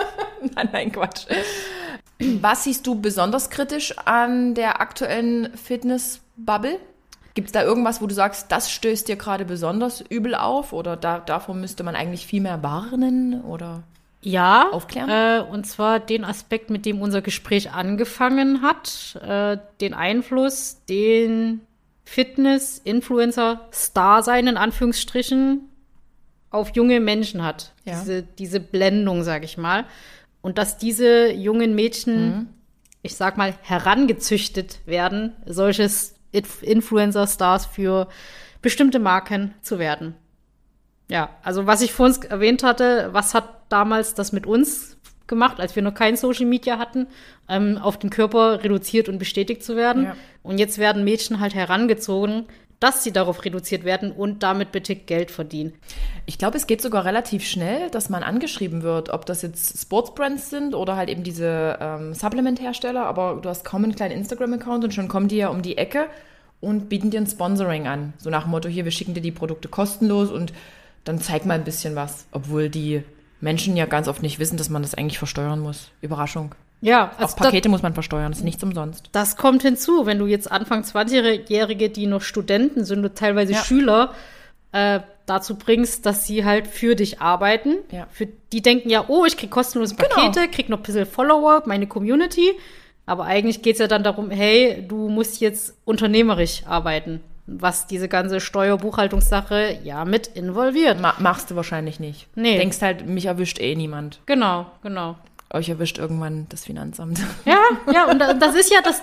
nein, 0.54 0.68
nein, 0.72 0.92
Quatsch. 0.92 1.26
Was 2.40 2.64
siehst 2.64 2.86
du 2.86 3.00
besonders 3.00 3.50
kritisch 3.50 3.96
an 3.98 4.54
der 4.54 4.80
aktuellen 4.80 5.54
Fitness-Bubble? 5.54 6.80
Gibt 7.34 7.48
es 7.48 7.52
da 7.52 7.62
irgendwas, 7.62 8.02
wo 8.02 8.06
du 8.06 8.14
sagst, 8.14 8.50
das 8.50 8.70
stößt 8.70 9.08
dir 9.08 9.16
gerade 9.16 9.44
besonders 9.44 10.00
übel 10.00 10.34
auf 10.34 10.72
oder 10.72 10.96
da, 10.96 11.20
davor 11.20 11.54
müsste 11.54 11.84
man 11.84 11.94
eigentlich 11.94 12.26
viel 12.26 12.40
mehr 12.40 12.62
warnen 12.62 13.42
oder 13.42 13.84
ja, 14.20 14.70
aufklären? 14.72 15.08
Äh, 15.08 15.44
und 15.48 15.66
zwar 15.66 16.00
den 16.00 16.24
Aspekt, 16.24 16.70
mit 16.70 16.84
dem 16.84 17.00
unser 17.00 17.22
Gespräch 17.22 17.72
angefangen 17.72 18.62
hat, 18.62 19.16
äh, 19.22 19.58
den 19.80 19.94
Einfluss, 19.94 20.78
den 20.88 21.60
Fitness, 22.04 22.80
Influencer, 22.82 23.68
Star 23.72 24.22
sein 24.22 24.46
in 24.46 24.56
Anführungsstrichen 24.56 25.68
auf 26.50 26.74
junge 26.74 27.00
Menschen 27.00 27.44
hat. 27.44 27.72
Ja. 27.84 28.00
Diese, 28.00 28.22
diese 28.22 28.60
Blendung, 28.60 29.22
sage 29.22 29.44
ich 29.44 29.58
mal. 29.58 29.84
Und 30.40 30.58
dass 30.58 30.78
diese 30.78 31.32
jungen 31.32 31.74
Mädchen, 31.74 32.28
mhm. 32.28 32.46
ich 33.02 33.14
sag 33.14 33.36
mal, 33.36 33.54
herangezüchtet 33.62 34.80
werden, 34.86 35.34
solches 35.46 36.14
Influencer-Stars 36.32 37.66
für 37.66 38.08
bestimmte 38.62 38.98
Marken 38.98 39.54
zu 39.62 39.78
werden. 39.78 40.14
Ja, 41.10 41.30
also 41.42 41.66
was 41.66 41.80
ich 41.80 41.92
vorhin 41.92 42.22
erwähnt 42.30 42.62
hatte, 42.62 43.08
was 43.12 43.34
hat 43.34 43.62
damals 43.70 44.14
das 44.14 44.32
mit 44.32 44.46
uns 44.46 44.98
gemacht, 45.26 45.60
als 45.60 45.76
wir 45.76 45.82
noch 45.82 45.94
kein 45.94 46.16
Social 46.16 46.46
Media 46.46 46.78
hatten, 46.78 47.06
ähm, 47.48 47.78
auf 47.78 47.98
den 47.98 48.10
Körper 48.10 48.62
reduziert 48.64 49.08
und 49.08 49.18
bestätigt 49.18 49.62
zu 49.62 49.76
werden. 49.76 50.04
Ja. 50.04 50.16
Und 50.42 50.58
jetzt 50.58 50.78
werden 50.78 51.04
Mädchen 51.04 51.40
halt 51.40 51.54
herangezogen, 51.54 52.46
dass 52.80 53.02
sie 53.02 53.12
darauf 53.12 53.44
reduziert 53.44 53.84
werden 53.84 54.12
und 54.12 54.42
damit 54.42 54.70
bitte 54.70 54.94
Geld 54.94 55.30
verdienen. 55.30 55.72
Ich 56.26 56.38
glaube, 56.38 56.56
es 56.56 56.66
geht 56.66 56.80
sogar 56.80 57.04
relativ 57.04 57.44
schnell, 57.44 57.90
dass 57.90 58.08
man 58.08 58.22
angeschrieben 58.22 58.82
wird, 58.82 59.10
ob 59.10 59.26
das 59.26 59.42
jetzt 59.42 59.80
Sportsbrands 59.80 60.50
sind 60.50 60.74
oder 60.74 60.96
halt 60.96 61.08
eben 61.08 61.24
diese 61.24 61.78
ähm, 61.80 62.14
Supplement-Hersteller, 62.14 63.04
aber 63.04 63.40
du 63.42 63.48
hast 63.48 63.64
kaum 63.64 63.84
einen 63.84 63.96
kleinen 63.96 64.16
Instagram-Account 64.18 64.84
und 64.84 64.94
schon 64.94 65.08
kommen 65.08 65.28
die 65.28 65.36
ja 65.38 65.48
um 65.48 65.62
die 65.62 65.76
Ecke 65.76 66.06
und 66.60 66.88
bieten 66.88 67.10
dir 67.10 67.20
ein 67.20 67.26
Sponsoring 67.26 67.86
an. 67.86 68.12
So 68.18 68.30
nach 68.30 68.42
dem 68.42 68.50
Motto, 68.50 68.68
hier, 68.68 68.84
wir 68.84 68.92
schicken 68.92 69.14
dir 69.14 69.20
die 69.20 69.32
Produkte 69.32 69.68
kostenlos 69.68 70.30
und 70.30 70.52
dann 71.04 71.20
zeig 71.20 71.46
mal 71.46 71.54
ein 71.54 71.64
bisschen 71.64 71.96
was, 71.96 72.26
obwohl 72.32 72.68
die 72.68 73.02
Menschen 73.40 73.76
ja 73.76 73.86
ganz 73.86 74.08
oft 74.08 74.22
nicht 74.22 74.38
wissen, 74.38 74.56
dass 74.56 74.68
man 74.68 74.82
das 74.82 74.94
eigentlich 74.94 75.18
versteuern 75.18 75.60
muss. 75.60 75.90
Überraschung. 76.00 76.54
Ja, 76.80 77.12
Auch 77.18 77.34
Pakete 77.34 77.68
muss 77.68 77.82
man 77.82 77.94
versteuern, 77.94 78.30
das 78.30 78.38
ist 78.38 78.44
nichts 78.44 78.62
umsonst. 78.62 79.08
Das 79.12 79.36
kommt 79.36 79.62
hinzu, 79.62 80.06
wenn 80.06 80.18
du 80.18 80.26
jetzt 80.26 80.50
Anfang 80.50 80.82
20-Jährige, 80.82 81.90
die 81.90 82.06
noch 82.06 82.22
Studenten 82.22 82.84
sind 82.84 83.04
und 83.04 83.16
teilweise 83.16 83.52
Ja. 83.54 83.64
Schüler, 83.64 84.14
äh, 84.72 85.00
dazu 85.26 85.56
bringst, 85.56 86.06
dass 86.06 86.26
sie 86.26 86.44
halt 86.44 86.66
für 86.66 86.94
dich 86.94 87.20
arbeiten. 87.20 87.76
Ja. 87.90 88.06
Für, 88.10 88.28
die 88.52 88.62
denken 88.62 88.88
ja, 88.90 89.04
oh, 89.08 89.24
ich 89.24 89.36
krieg 89.36 89.50
kostenlose 89.50 89.94
Genau. 89.96 90.08
Pakete, 90.14 90.48
krieg 90.48 90.68
noch 90.68 90.78
ein 90.78 90.82
bisschen 90.82 91.06
Follower, 91.06 91.62
meine 91.66 91.86
Community. 91.86 92.52
Aber 93.06 93.24
eigentlich 93.24 93.62
geht's 93.62 93.78
ja 93.78 93.86
dann 93.86 94.02
darum, 94.02 94.30
hey, 94.30 94.84
du 94.86 95.08
musst 95.08 95.40
jetzt 95.40 95.74
unternehmerisch 95.84 96.62
arbeiten, 96.66 97.20
was 97.46 97.86
diese 97.86 98.06
ganze 98.08 98.40
Steuerbuchhaltungssache 98.40 99.78
ja 99.82 100.04
mit 100.04 100.26
involviert. 100.28 101.00
Ma 101.00 101.14
machst 101.18 101.50
du 101.50 101.56
wahrscheinlich 101.56 102.00
nicht. 102.00 102.26
Nee. 102.34 102.58
Denkst 102.58 102.82
halt, 102.82 103.06
mich 103.06 103.26
erwischt 103.26 103.58
eh 103.60 103.74
niemand. 103.74 104.20
Genau, 104.26 104.66
genau. 104.82 105.16
Euch 105.50 105.68
erwischt 105.70 105.96
irgendwann 105.98 106.46
das 106.50 106.64
Finanzamt. 106.66 107.20
Ja, 107.46 107.58
ja, 107.92 108.04
und 108.10 108.18
da- 108.18 108.34
das 108.34 108.54
ist 108.54 108.70
ja 108.72 108.80
das, 108.82 109.00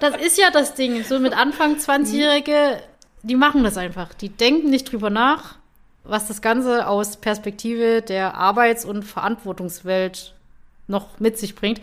das 0.00 0.16
ist 0.16 0.38
ja 0.38 0.50
das 0.52 0.74
Ding. 0.74 1.02
So 1.04 1.18
mit 1.18 1.36
Anfang 1.36 1.76
20-Jährige, 1.76 2.78
die 3.22 3.34
machen 3.34 3.64
das 3.64 3.76
einfach. 3.76 4.14
Die 4.14 4.28
denken 4.28 4.70
nicht 4.70 4.92
drüber 4.92 5.10
nach, 5.10 5.56
was 6.04 6.28
das 6.28 6.40
Ganze 6.40 6.86
aus 6.86 7.16
Perspektive 7.16 8.00
der 8.02 8.34
Arbeits- 8.34 8.84
und 8.84 9.02
Verantwortungswelt 9.04 10.34
noch 10.86 11.18
mit 11.18 11.36
sich 11.38 11.54
bringt. 11.54 11.80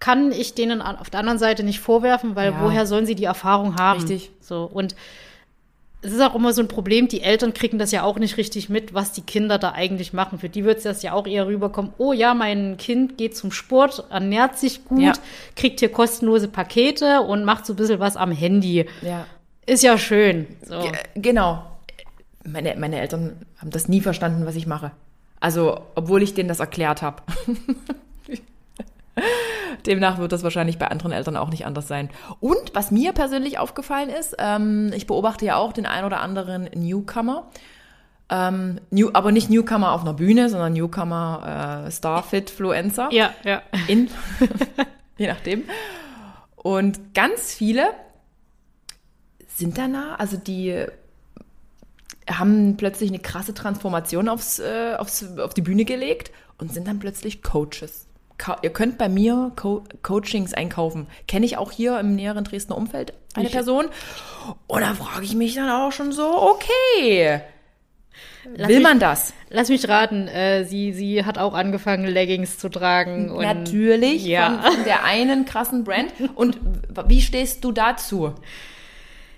Kann 0.00 0.32
ich 0.32 0.54
denen 0.54 0.82
auf 0.82 1.10
der 1.10 1.20
anderen 1.20 1.38
Seite 1.38 1.62
nicht 1.64 1.80
vorwerfen, 1.80 2.34
weil 2.36 2.52
Ja. 2.52 2.60
woher 2.62 2.86
sollen 2.86 3.06
sie 3.06 3.14
die 3.14 3.24
Erfahrung 3.24 3.76
haben? 3.76 4.00
Richtig. 4.00 4.30
So, 4.40 4.64
und 4.64 4.94
es 6.04 6.12
ist 6.12 6.20
auch 6.20 6.34
immer 6.34 6.52
so 6.52 6.60
ein 6.62 6.68
Problem, 6.68 7.08
die 7.08 7.22
Eltern 7.22 7.54
kriegen 7.54 7.78
das 7.78 7.90
ja 7.90 8.02
auch 8.02 8.18
nicht 8.18 8.36
richtig 8.36 8.68
mit, 8.68 8.94
was 8.94 9.12
die 9.12 9.22
Kinder 9.22 9.58
da 9.58 9.72
eigentlich 9.72 10.12
machen. 10.12 10.38
Für 10.38 10.48
die 10.48 10.64
wird 10.64 10.84
das 10.84 11.02
ja 11.02 11.12
auch 11.12 11.26
eher 11.26 11.46
rüberkommen, 11.46 11.92
oh 11.98 12.12
ja, 12.12 12.34
mein 12.34 12.76
Kind 12.76 13.18
geht 13.18 13.36
zum 13.36 13.50
Sport, 13.50 14.04
ernährt 14.10 14.58
sich 14.58 14.84
gut, 14.84 15.00
Ja. 15.02 15.12
kriegt 15.56 15.80
hier 15.80 15.90
kostenlose 15.90 16.48
Pakete 16.48 17.20
und 17.22 17.44
macht 17.44 17.66
so 17.66 17.72
ein 17.72 17.76
bisschen 17.76 18.00
was 18.00 18.16
am 18.16 18.30
Handy. 18.32 18.86
Ja. 19.02 19.26
Ist 19.66 19.82
ja 19.82 19.96
schön. 19.98 20.46
So. 20.62 20.78
Ge- 20.80 20.92
Genau. 21.16 21.64
Meine, 22.46 22.76
meine 22.78 23.00
Eltern 23.00 23.36
haben 23.58 23.70
das 23.70 23.88
nie 23.88 24.02
verstanden, 24.02 24.44
was 24.44 24.54
ich 24.54 24.66
mache. 24.66 24.90
Also, 25.40 25.80
obwohl 25.94 26.22
ich 26.22 26.34
denen 26.34 26.48
das 26.48 26.60
erklärt 26.60 27.00
habe. 27.02 27.22
Demnach 29.86 30.18
wird 30.18 30.32
das 30.32 30.42
wahrscheinlich 30.42 30.78
bei 30.78 30.88
anderen 30.88 31.12
Eltern 31.12 31.36
auch 31.36 31.50
nicht 31.50 31.66
anders 31.66 31.88
sein. 31.88 32.10
Und 32.40 32.74
was 32.74 32.90
mir 32.90 33.12
persönlich 33.12 33.58
aufgefallen 33.58 34.08
ist, 34.08 34.36
ähm, 34.38 34.92
ich 34.94 35.06
beobachte 35.06 35.44
ja 35.44 35.56
auch 35.56 35.72
den 35.72 35.86
ein 35.86 36.04
oder 36.04 36.20
anderen 36.20 36.68
Newcomer. 36.74 37.50
Ähm, 38.30 38.80
New, 38.90 39.10
aber 39.12 39.32
nicht 39.32 39.50
Newcomer 39.50 39.92
auf 39.92 40.00
einer 40.00 40.14
Bühne, 40.14 40.48
sondern 40.48 40.72
Newcomer 40.72 41.84
äh, 41.86 41.90
Starfit-Fluencer. 41.90 43.08
Ja, 43.12 43.34
ja. 43.44 43.62
In, 43.86 44.08
je 45.18 45.26
nachdem. 45.26 45.64
Und 46.56 47.14
ganz 47.14 47.52
viele 47.54 47.90
sind 49.46 49.76
danach, 49.76 50.18
also 50.18 50.36
die 50.38 50.86
haben 52.28 52.76
plötzlich 52.78 53.10
eine 53.10 53.18
krasse 53.18 53.52
Transformation 53.52 54.28
aufs, 54.28 54.58
äh, 54.58 54.94
aufs, 54.96 55.38
auf 55.38 55.52
die 55.52 55.60
Bühne 55.60 55.84
gelegt 55.84 56.32
und 56.58 56.72
sind 56.72 56.88
dann 56.88 56.98
plötzlich 56.98 57.42
Coaches. 57.42 58.06
Ihr 58.62 58.70
könnt 58.70 58.98
bei 58.98 59.08
mir 59.08 59.52
Co 59.56 59.84
Coachings 60.02 60.54
einkaufen. 60.54 61.06
Kenne 61.28 61.46
ich 61.46 61.56
auch 61.56 61.70
hier 61.72 61.98
im 62.00 62.14
näheren 62.14 62.44
Dresdner 62.44 62.76
Umfeld 62.76 63.12
eine 63.34 63.46
Ich- 63.46 63.52
Person. 63.52 63.86
Und 64.66 64.80
da 64.80 64.94
frage 64.94 65.24
ich 65.24 65.34
mich 65.34 65.54
dann 65.54 65.70
auch 65.70 65.92
schon 65.92 66.12
so, 66.12 66.26
okay, 66.42 67.40
Lass 68.56 68.68
will 68.68 68.76
mich- 68.78 68.84
man 68.84 68.98
das? 68.98 69.32
Lass 69.50 69.68
mich 69.68 69.88
raten, 69.88 70.28
äh, 70.28 70.64
sie, 70.64 70.92
sie 70.92 71.24
hat 71.24 71.38
auch 71.38 71.54
angefangen, 71.54 72.06
Leggings 72.06 72.58
zu 72.58 72.68
tragen. 72.68 73.30
Und 73.30 73.42
Natürlich, 73.42 74.24
Ja. 74.24 74.60
von, 74.62 74.72
von 74.74 74.84
der 74.84 75.04
einen 75.04 75.44
krassen 75.46 75.84
Brand. 75.84 76.12
Und 76.34 76.58
wie 77.06 77.22
stehst 77.22 77.64
du 77.64 77.72
dazu? 77.72 78.34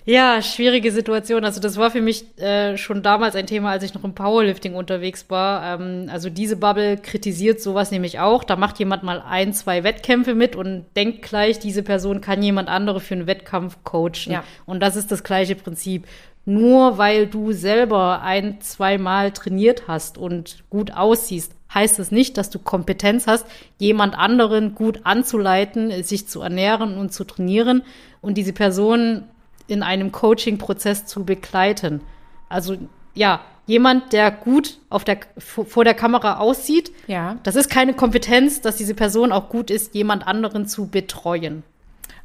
Ja, 0.08 0.40
schwierige 0.40 0.92
Situation. 0.92 1.44
Also 1.44 1.60
das 1.60 1.76
war 1.76 1.90
für 1.90 2.00
mich 2.00 2.38
äh, 2.38 2.78
schon 2.78 3.02
damals 3.02 3.34
ein 3.34 3.48
Thema, 3.48 3.70
als 3.70 3.82
ich 3.82 3.92
noch 3.92 4.04
im 4.04 4.14
Powerlifting 4.14 4.76
unterwegs 4.76 5.26
war. 5.30 5.80
Ähm, 5.80 6.08
also 6.12 6.30
diese 6.30 6.56
Bubble 6.56 6.96
kritisiert 6.96 7.60
sowas 7.60 7.90
nämlich 7.90 8.20
auch. 8.20 8.44
Da 8.44 8.54
macht 8.54 8.78
jemand 8.78 9.02
mal 9.02 9.20
ein, 9.20 9.52
zwei 9.52 9.82
Wettkämpfe 9.82 10.36
mit 10.36 10.54
und 10.54 10.86
denkt 10.94 11.22
gleich, 11.22 11.58
diese 11.58 11.82
Person 11.82 12.20
kann 12.20 12.40
jemand 12.40 12.68
andere 12.68 13.00
für 13.00 13.14
einen 13.14 13.26
Wettkampf 13.26 13.78
coachen. 13.82 14.30
Ja. 14.32 14.44
Und 14.64 14.78
das 14.78 14.94
ist 14.94 15.10
das 15.10 15.24
gleiche 15.24 15.56
Prinzip. 15.56 16.06
Nur 16.44 16.98
weil 16.98 17.26
du 17.26 17.50
selber 17.50 18.22
ein, 18.22 18.60
zweimal 18.60 19.32
trainiert 19.32 19.88
hast 19.88 20.18
und 20.18 20.62
gut 20.70 20.92
aussiehst, 20.92 21.50
heißt 21.74 21.98
es 21.98 22.12
nicht, 22.12 22.38
dass 22.38 22.48
du 22.48 22.60
Kompetenz 22.60 23.26
hast, 23.26 23.44
jemand 23.78 24.16
anderen 24.16 24.76
gut 24.76 25.00
anzuleiten, 25.02 26.04
sich 26.04 26.28
zu 26.28 26.42
ernähren 26.42 26.96
und 26.96 27.12
zu 27.12 27.24
trainieren 27.24 27.82
und 28.20 28.38
diese 28.38 28.52
Person 28.52 29.24
in 29.68 29.82
einem 29.82 30.12
Coaching-Prozess 30.12 31.06
zu 31.06 31.24
begleiten. 31.24 32.00
Also 32.48 32.76
ja, 33.14 33.40
jemand, 33.66 34.12
der 34.12 34.30
gut 34.30 34.78
auf 34.90 35.04
der, 35.04 35.18
vor 35.38 35.84
der 35.84 35.94
Kamera 35.94 36.38
aussieht, 36.38 36.92
Ja. 37.06 37.38
das 37.42 37.56
ist 37.56 37.70
keine 37.70 37.94
Kompetenz, 37.94 38.60
dass 38.60 38.76
diese 38.76 38.94
Person 38.94 39.32
auch 39.32 39.48
gut 39.48 39.70
ist, 39.70 39.94
jemand 39.94 40.26
anderen 40.26 40.66
zu 40.66 40.86
betreuen. 40.88 41.62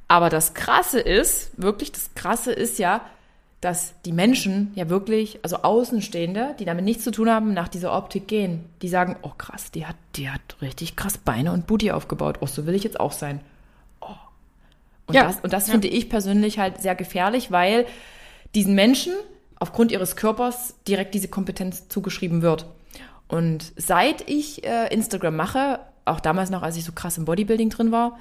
Aber 0.08 0.30
das 0.30 0.54
Krasse 0.54 1.00
ist, 1.00 1.52
wirklich 1.56 1.92
das 1.92 2.12
Krasse 2.16 2.52
ist 2.52 2.78
ja, 2.80 3.02
dass 3.62 3.94
die 4.06 4.12
Menschen 4.12 4.72
ja 4.76 4.90
wirklich, 4.90 5.40
also 5.44 5.58
Außenstehende, 5.58 6.56
die 6.60 6.66
damit 6.66 6.84
nichts 6.84 7.04
zu 7.04 7.12
tun 7.12 7.30
haben, 7.30 7.54
nach 7.54 7.68
dieser 7.68 7.96
Optik 7.96 8.28
gehen. 8.28 8.66
Die 8.82 8.88
sagen, 8.90 9.16
oh 9.22 9.32
krass, 9.38 9.72
die 9.72 9.86
hat, 9.86 9.96
die 10.16 10.30
hat 10.30 10.42
richtig 10.62 10.96
krass 10.96 11.18
Beine 11.20 11.52
und 11.52 11.68
Booty 11.68 11.92
aufgebaut. 11.92 12.38
Oh, 12.42 12.48
so 12.48 12.66
will 12.66 12.74
ich 12.74 12.84
jetzt 12.84 13.00
auch 13.00 13.12
sein. 13.12 13.40
Und 15.08 15.16
Ja. 15.16 15.24
das, 15.24 15.40
und 15.42 15.54
das 15.54 15.68
Ja. 15.68 15.72
finde 15.74 15.88
ich 15.88 16.10
persönlich 16.10 16.60
halt 16.60 16.82
sehr 16.82 16.96
gefährlich, 16.96 17.52
weil 17.52 17.86
diesen 18.56 18.76
Menschen 18.76 19.14
aufgrund 19.60 19.92
ihres 19.92 20.16
Körpers 20.16 20.76
direkt 20.88 21.14
diese 21.14 21.28
Kompetenz 21.28 21.88
zugeschrieben 21.88 22.42
wird. 22.42 22.66
Und 23.28 23.72
seit 23.78 24.30
ich 24.30 24.64
äh, 24.66 24.94
Instagram 24.94 25.36
mache, 25.36 25.80
auch 26.06 26.20
damals 26.20 26.50
noch, 26.50 26.64
als 26.64 26.76
ich 26.78 26.84
so 26.84 26.92
krass 26.92 27.18
im 27.18 27.26
Bodybuilding 27.26 27.70
drin 27.70 27.92
war, 27.92 28.18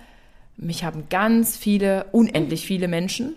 mich 0.57 0.85
haben 0.85 1.05
ganz 1.09 1.57
viele, 1.57 2.05
unendlich 2.13 2.67
viele 2.67 2.87
Menschen 2.87 3.37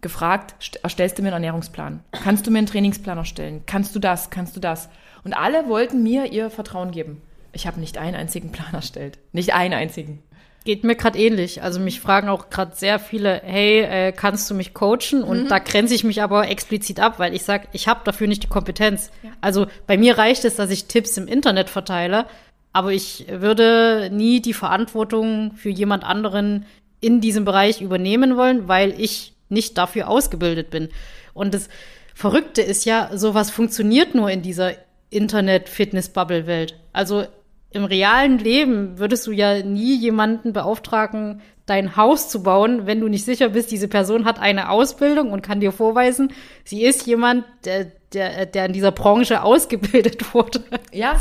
gefragt, 0.00 0.54
"St- 0.60 0.78
erstellst 0.82 1.18
du 1.18 1.22
mir 1.22 1.28
einen 1.28 1.44
Ernährungsplan? 1.44 2.00
Kannst 2.12 2.46
du 2.46 2.50
mir 2.50 2.58
einen 2.58 2.66
Trainingsplan 2.66 3.18
erstellen? 3.18 3.62
Kannst 3.66 3.94
du 3.94 3.98
das? 4.00 4.30
Kannst 4.30 4.56
du 4.56 4.60
das? 4.60 4.88
Und 5.22 5.34
alle 5.34 5.68
wollten 5.68 6.02
mir 6.02 6.32
ihr 6.32 6.50
Vertrauen 6.50 6.90
geben. 6.90 7.20
Ich 7.52 7.66
habe 7.66 7.78
nicht 7.78 7.98
einen 7.98 8.16
einzigen 8.16 8.50
Plan 8.50 8.72
erstellt. 8.72 9.18
Nicht 9.32 9.52
einen 9.54 9.74
einzigen. 9.74 10.22
Geht 10.64 10.84
mir 10.84 10.94
gerade 10.94 11.18
ähnlich. 11.18 11.62
Also 11.62 11.80
mich 11.80 12.00
fragen 12.00 12.28
auch 12.28 12.48
gerade 12.50 12.76
sehr 12.76 12.98
viele, 13.00 13.40
hey, 13.44 13.80
äh, 13.80 14.12
kannst 14.12 14.48
du 14.48 14.54
mich 14.54 14.74
coachen? 14.74 15.24
Und 15.24 15.48
da 15.48 15.58
grenze 15.58 15.94
ich 15.94 16.04
mich 16.04 16.22
aber 16.22 16.48
explizit 16.48 17.00
ab, 17.00 17.18
weil 17.18 17.34
ich 17.34 17.42
sage, 17.42 17.66
ich 17.72 17.88
habe 17.88 18.00
dafür 18.04 18.28
nicht 18.28 18.44
die 18.44 18.48
Kompetenz. 18.48 19.10
Also 19.40 19.66
bei 19.86 19.96
mir 19.96 20.18
reicht 20.18 20.44
es, 20.44 20.56
dass 20.56 20.70
ich 20.70 20.86
Tipps 20.86 21.16
im 21.16 21.26
Internet 21.26 21.68
verteile, 21.68 22.26
aber 22.72 22.92
ich 22.92 23.26
würde 23.28 24.08
nie 24.12 24.40
die 24.40 24.54
Verantwortung 24.54 25.52
für 25.56 25.70
jemand 25.70 26.04
anderen 26.04 26.64
in 27.00 27.20
diesem 27.20 27.44
Bereich 27.44 27.80
übernehmen 27.80 28.36
wollen, 28.36 28.68
weil 28.68 28.94
ich 28.98 29.34
nicht 29.48 29.76
dafür 29.76 30.08
ausgebildet 30.08 30.70
bin. 30.70 30.88
Und 31.34 31.54
das 31.54 31.68
Verrückte 32.14 32.62
ist 32.62 32.84
ja, 32.84 33.10
sowas 33.14 33.50
funktioniert 33.50 34.14
nur 34.14 34.30
in 34.30 34.42
dieser 34.42 34.72
Internet-Fitness-Bubble-Welt. 35.10 36.78
Also 36.92 37.26
im 37.74 37.84
realen 37.84 38.38
Leben 38.38 38.98
würdest 38.98 39.26
du 39.26 39.32
ja 39.32 39.62
nie 39.62 39.96
jemanden 39.96 40.52
beauftragen, 40.52 41.40
dein 41.66 41.96
Haus 41.96 42.28
zu 42.28 42.42
bauen, 42.42 42.86
wenn 42.86 43.00
du 43.00 43.08
nicht 43.08 43.24
sicher 43.24 43.50
bist, 43.50 43.70
diese 43.70 43.88
Person 43.88 44.24
hat 44.24 44.38
eine 44.40 44.70
Ausbildung 44.70 45.30
und 45.30 45.42
kann 45.42 45.60
dir 45.60 45.72
vorweisen, 45.72 46.32
sie 46.64 46.84
ist 46.84 47.06
jemand, 47.06 47.44
der, 47.64 47.86
der, 48.12 48.46
der 48.46 48.66
in 48.66 48.72
dieser 48.72 48.92
Branche 48.92 49.42
ausgebildet 49.42 50.34
wurde. 50.34 50.62
Ja, 50.92 51.16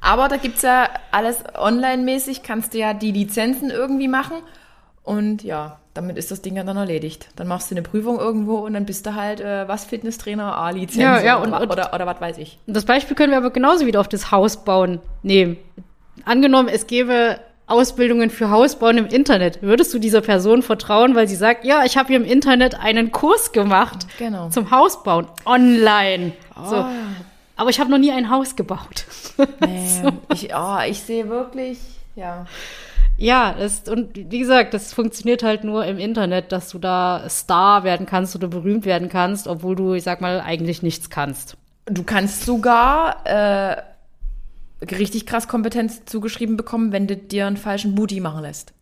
aber 0.00 0.28
da 0.28 0.36
gibt's 0.36 0.62
ja 0.62 0.88
alles 1.10 1.42
online-mäßig, 1.54 2.42
kannst 2.42 2.74
du 2.74 2.78
ja 2.78 2.94
die 2.94 3.12
Lizenzen 3.12 3.70
irgendwie 3.70 4.08
machen. 4.08 4.36
Und 5.02 5.42
ja, 5.42 5.80
damit 5.94 6.16
ist 6.16 6.30
das 6.30 6.40
Ding 6.42 6.56
ja 6.56 6.64
dann 6.64 6.76
erledigt. 6.76 7.28
Dann 7.36 7.48
machst 7.48 7.70
du 7.70 7.74
eine 7.74 7.82
Prüfung 7.82 8.18
irgendwo 8.18 8.56
und 8.56 8.72
dann 8.74 8.86
bist 8.86 9.04
du 9.06 9.14
halt, 9.14 9.40
äh, 9.40 9.68
was, 9.68 9.84
Fitnesstrainer, 9.84 10.56
A-Lizenz 10.56 10.96
Ja, 11.02 11.20
ja, 11.20 11.40
oder, 11.42 11.60
und- 11.60 11.70
oder, 11.70 11.92
oder 11.94 12.06
was 12.06 12.20
weiß 12.20 12.38
ich. 12.38 12.58
Das 12.66 12.84
Beispiel 12.84 13.14
können 13.16 13.30
wir 13.30 13.36
aber 13.38 13.50
genauso 13.50 13.84
wieder 13.86 14.00
auf 14.00 14.08
das 14.08 14.30
Haus 14.30 14.64
bauen 14.64 15.00
nehmen. 15.22 15.56
Angenommen, 16.24 16.68
es 16.68 16.86
gäbe 16.86 17.38
Ausbildungen 17.66 18.30
für 18.30 18.50
Hausbauen 18.50 18.98
im 18.98 19.06
Internet. 19.06 19.62
Würdest 19.62 19.94
du 19.94 19.98
dieser 19.98 20.20
Person 20.20 20.62
vertrauen, 20.62 21.14
weil 21.14 21.26
sie 21.28 21.36
sagt, 21.36 21.64
ja, 21.64 21.84
ich 21.84 21.96
habe 21.96 22.08
hier 22.08 22.16
im 22.16 22.24
Internet 22.24 22.74
einen 22.78 23.12
Kurs 23.12 23.52
gemacht 23.52 24.06
Genau. 24.18 24.48
zum 24.50 24.70
Hausbauen 24.70 25.26
online. 25.46 26.32
So. 26.68 26.76
Oh. 26.76 26.84
Aber 27.56 27.70
ich 27.70 27.80
habe 27.80 27.90
noch 27.90 27.98
nie 27.98 28.12
ein 28.12 28.30
Haus 28.30 28.56
gebaut. 28.56 29.04
Nee, 29.60 29.88
ich, 30.34 30.50
oh, 30.54 30.78
ich 30.86 31.00
sehe 31.00 31.28
wirklich, 31.28 31.78
ja. 32.16 32.46
Ja, 33.22 33.54
das, 33.56 33.88
und 33.88 34.16
wie 34.16 34.40
gesagt, 34.40 34.74
das 34.74 34.92
funktioniert 34.92 35.44
halt 35.44 35.62
nur 35.62 35.86
im 35.86 35.98
Internet, 35.98 36.50
dass 36.50 36.70
du 36.70 36.80
da 36.80 37.28
Star 37.28 37.84
werden 37.84 38.04
kannst 38.04 38.34
oder 38.34 38.48
berühmt 38.48 38.84
werden 38.84 39.08
kannst, 39.08 39.46
obwohl 39.46 39.76
du, 39.76 39.94
ich 39.94 40.02
sag 40.02 40.20
mal, 40.20 40.40
eigentlich 40.40 40.82
nichts 40.82 41.08
kannst. 41.08 41.56
Du 41.86 42.02
kannst 42.02 42.44
sogar 42.44 43.24
äh, 43.24 43.80
richtig 44.84 45.24
krass 45.24 45.46
Kompetenz 45.46 46.04
zugeschrieben 46.04 46.56
bekommen, 46.56 46.90
wenn 46.90 47.06
du 47.06 47.16
dir 47.16 47.46
einen 47.46 47.56
falschen 47.56 47.94
Booty 47.94 48.18
machen 48.18 48.42
lässt. 48.42 48.72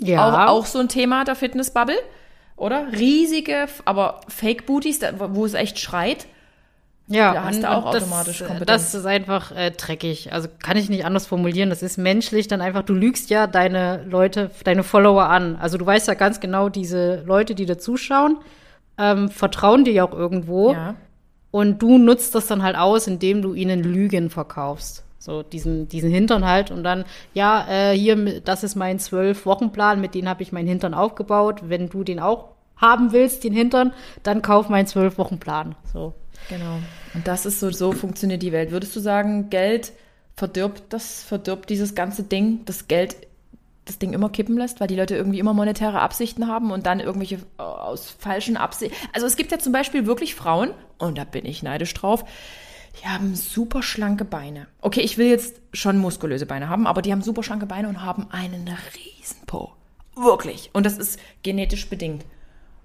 Ja, 0.00 0.48
Auch, 0.48 0.48
auch 0.48 0.66
so 0.66 0.80
ein 0.80 0.88
Thema 0.88 1.22
der 1.22 1.36
Fitnessbubble, 1.36 1.98
oder? 2.56 2.88
Riesige, 2.90 3.68
aber 3.84 4.22
Fake-Booties, 4.26 5.02
wo 5.18 5.46
es 5.46 5.54
echt 5.54 5.78
schreit. 5.78 6.26
Ja, 7.06 7.34
da 7.34 7.44
hast 7.44 7.62
du 7.62 7.70
auch 7.70 7.84
automatisch 7.86 8.38
das, 8.38 8.48
Kompetenz. 8.48 8.66
Das 8.66 8.94
ist 8.94 9.06
einfach 9.06 9.52
äh, 9.52 9.70
dreckig. 9.72 10.32
Also 10.32 10.48
kann 10.62 10.76
ich 10.76 10.88
nicht 10.88 11.04
anders 11.04 11.26
formulieren. 11.26 11.68
Das 11.68 11.82
ist 11.82 11.98
menschlich 11.98 12.48
dann 12.48 12.62
einfach, 12.62 12.82
du 12.82 12.94
lügst 12.94 13.28
ja 13.28 13.46
deine 13.46 14.04
Leute, 14.04 14.50
deine 14.64 14.82
Follower 14.82 15.24
an. 15.24 15.56
Also 15.56 15.76
du 15.76 15.84
weißt 15.84 16.08
ja 16.08 16.14
ganz 16.14 16.40
genau, 16.40 16.70
diese 16.70 17.22
Leute, 17.26 17.54
die 17.54 17.66
da 17.66 17.76
zuschauen, 17.76 18.38
ähm, 18.96 19.28
vertrauen 19.28 19.84
dir 19.84 19.92
ja 19.92 20.04
auch 20.04 20.14
irgendwo. 20.14 20.72
Ja. 20.72 20.94
Und 21.50 21.82
du 21.82 21.98
nutzt 21.98 22.34
das 22.34 22.46
dann 22.46 22.62
halt 22.62 22.76
aus, 22.76 23.06
indem 23.06 23.42
du 23.42 23.54
ihnen 23.54 23.82
Lügen 23.82 24.30
verkaufst. 24.30 25.04
So 25.18 25.42
diesen, 25.42 25.88
diesen 25.88 26.10
Hintern 26.10 26.46
halt. 26.46 26.70
Und 26.70 26.84
dann, 26.84 27.04
ja, 27.34 27.66
äh, 27.68 27.96
hier, 27.96 28.40
das 28.40 28.64
ist 28.64 28.76
mein 28.76 28.98
Zwölf-Wochen-Plan, 28.98 30.00
mit 30.00 30.14
dem 30.14 30.28
habe 30.28 30.42
ich 30.42 30.52
meinen 30.52 30.68
Hintern 30.68 30.94
aufgebaut. 30.94 31.60
Wenn 31.64 31.90
du 31.90 32.02
den 32.02 32.18
auch 32.18 32.48
haben 32.76 33.12
willst, 33.12 33.44
den 33.44 33.52
Hintern, 33.52 33.92
dann 34.22 34.42
kauf 34.42 34.68
meinen 34.68 34.86
Zwölf-Wochen-Plan. 34.86 35.74
So. 35.92 36.14
Genau. 36.48 36.78
Und 37.14 37.26
das 37.26 37.46
ist 37.46 37.60
so, 37.60 37.70
so 37.70 37.92
funktioniert 37.92 38.42
die 38.42 38.52
Welt. 38.52 38.70
Würdest 38.70 38.94
du 38.94 39.00
sagen, 39.00 39.50
Geld 39.50 39.92
verdirbt 40.36 40.82
das, 40.92 41.22
verdirbt 41.22 41.70
dieses 41.70 41.94
ganze 41.94 42.22
Ding, 42.22 42.64
das 42.64 42.88
Geld 42.88 43.16
das 43.84 43.98
Ding 43.98 44.12
immer 44.12 44.30
kippen 44.30 44.56
lässt, 44.56 44.80
weil 44.80 44.88
die 44.88 44.96
Leute 44.96 45.14
irgendwie 45.14 45.38
immer 45.38 45.52
monetäre 45.52 46.00
Absichten 46.00 46.48
haben 46.48 46.70
und 46.70 46.86
dann 46.86 47.00
irgendwelche 47.00 47.36
äh, 47.58 47.62
aus 47.62 48.10
falschen 48.18 48.56
Absichten. 48.56 48.96
Also 49.12 49.26
es 49.26 49.36
gibt 49.36 49.52
ja 49.52 49.58
zum 49.58 49.72
Beispiel 49.72 50.06
wirklich 50.06 50.34
Frauen, 50.34 50.70
und 50.98 51.18
da 51.18 51.24
bin 51.24 51.44
ich 51.44 51.62
neidisch 51.62 51.92
drauf, 51.92 52.24
die 53.00 53.08
haben 53.08 53.34
super 53.34 53.82
schlanke 53.82 54.24
Beine. 54.24 54.68
Okay, 54.80 55.00
ich 55.00 55.18
will 55.18 55.26
jetzt 55.26 55.60
schon 55.72 55.98
muskulöse 55.98 56.46
Beine 56.46 56.68
haben, 56.68 56.86
aber 56.86 57.02
die 57.02 57.12
haben 57.12 57.22
super 57.22 57.42
schlanke 57.42 57.66
Beine 57.66 57.88
und 57.88 58.02
haben 58.02 58.28
einen 58.30 58.68
riesen 58.68 59.44
Po. 59.46 59.72
Wirklich. 60.16 60.70
Und 60.72 60.86
das 60.86 60.96
ist 60.96 61.18
genetisch 61.42 61.88
bedingt. 61.90 62.24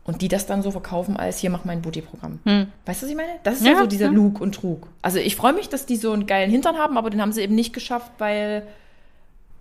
Und 0.10 0.24
die 0.24 0.28
das 0.28 0.48
dann 0.48 0.64
so 0.64 0.72
verkaufen 0.72 1.18
als, 1.18 1.38
hier, 1.38 1.52
mach 1.52 1.66
mein 1.66 1.84
Booty-Programm. 1.84 2.40
Weißt 2.86 3.02
du, 3.02 3.06
was 3.06 3.12
ich 3.12 3.16
meine? 3.16 3.34
Das 3.44 3.58
ist 3.58 3.66
ja, 3.66 3.74
Ja, 3.74 3.80
so 3.82 3.86
dieser 3.86 4.08
ja. 4.08 4.12
Lug 4.12 4.42
und 4.42 4.56
Trug. 4.56 4.88
Also 5.04 5.20
ich 5.20 5.36
freue 5.36 5.54
mich, 5.54 5.70
dass 5.70 5.86
die 5.86 5.98
so 5.98 6.12
einen 6.12 6.26
geilen 6.26 6.50
Hintern 6.50 6.78
haben, 6.78 6.98
aber 6.98 7.12
den 7.12 7.22
haben 7.22 7.32
sie 7.32 7.42
eben 7.42 7.54
nicht 7.54 7.74
geschafft, 7.74 8.12
weil, 8.18 8.64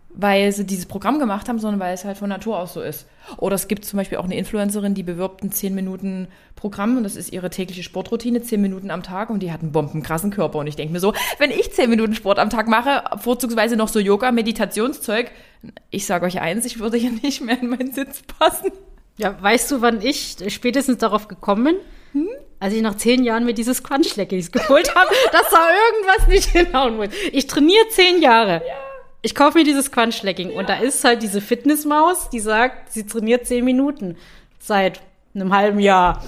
weil 0.08 0.50
sie 0.52 0.64
dieses 0.64 0.86
Programm 0.86 1.18
gemacht 1.18 1.50
haben, 1.50 1.58
sondern 1.58 1.80
weil 1.80 1.92
es 1.92 2.06
halt 2.06 2.16
von 2.16 2.30
Natur 2.30 2.58
aus 2.58 2.72
so 2.72 2.80
ist. 2.80 3.06
Oder 3.36 3.56
es 3.56 3.68
gibt 3.68 3.84
zum 3.84 3.98
Beispiel 3.98 4.16
auch 4.16 4.24
eine 4.24 4.38
Influencerin, 4.38 4.94
die 4.94 5.02
bewirbt 5.02 5.44
ein 5.44 5.52
10 5.52 5.74
Minuten 5.74 6.28
Programm 6.56 6.96
und 6.96 7.02
das 7.02 7.14
ist 7.14 7.30
ihre 7.30 7.50
tägliche 7.50 7.82
Sportroutine, 7.82 8.40
10 8.40 8.58
Minuten 8.58 8.90
am 8.90 9.02
Tag 9.02 9.28
und 9.28 9.40
die 9.42 9.52
hat 9.52 9.60
einen 9.60 9.72
bombenkrassen 9.72 10.30
Körper. 10.30 10.60
Und 10.60 10.66
ich 10.66 10.76
denke 10.76 10.94
mir 10.94 11.00
so, 11.00 11.12
wenn 11.38 11.50
ich 11.50 11.74
10 11.74 11.90
Minuten 11.90 12.14
Sport 12.14 12.38
am 12.38 12.48
Tag 12.48 12.68
mache, 12.68 13.04
vorzugsweise 13.18 13.76
noch 13.76 13.88
so 13.88 14.00
Yoga, 14.00 14.32
Meditationszeug, 14.32 15.30
ich 15.90 16.06
sage 16.06 16.24
euch 16.24 16.40
eins, 16.40 16.64
ich 16.64 16.78
würde 16.78 16.96
hier 16.96 17.12
nicht 17.12 17.42
mehr 17.42 17.60
in 17.60 17.68
meinen 17.68 17.92
Sitz 17.92 18.22
passen. 18.22 18.72
Ja, 19.18 19.36
weißt 19.40 19.70
du, 19.70 19.82
wann 19.82 20.00
ich 20.00 20.36
spätestens 20.48 20.98
darauf 20.98 21.28
gekommen 21.28 21.64
bin? 21.64 21.76
Als 22.60 22.72
ich 22.72 22.82
nach 22.82 22.96
zehn 22.96 23.22
Jahren 23.24 23.44
mir 23.44 23.52
dieses 23.54 23.82
Crunch-Leggings 23.82 24.50
geholt 24.52 24.94
habe, 24.94 25.10
dass 25.32 25.50
da 25.50 25.68
irgendwas 25.68 26.28
nicht 26.28 26.44
hinhauen 26.52 26.96
muss. 26.96 27.08
Ich 27.32 27.46
trainiere 27.46 27.88
zehn 27.90 28.22
Jahre. 28.22 28.62
Ich 29.20 29.34
kaufe 29.34 29.58
mir 29.58 29.64
dieses 29.64 29.90
Crunch-Legging 29.90 30.52
und 30.52 30.68
da 30.68 30.76
ist 30.78 31.02
halt 31.04 31.22
diese 31.22 31.40
Fitnessmaus, 31.40 32.30
die 32.30 32.40
sagt, 32.40 32.92
sie 32.92 33.04
trainiert 33.04 33.46
zehn 33.46 33.64
Minuten 33.64 34.16
seit 34.60 35.00
einem 35.34 35.54
halben 35.54 35.80
Jahr. 35.80 36.22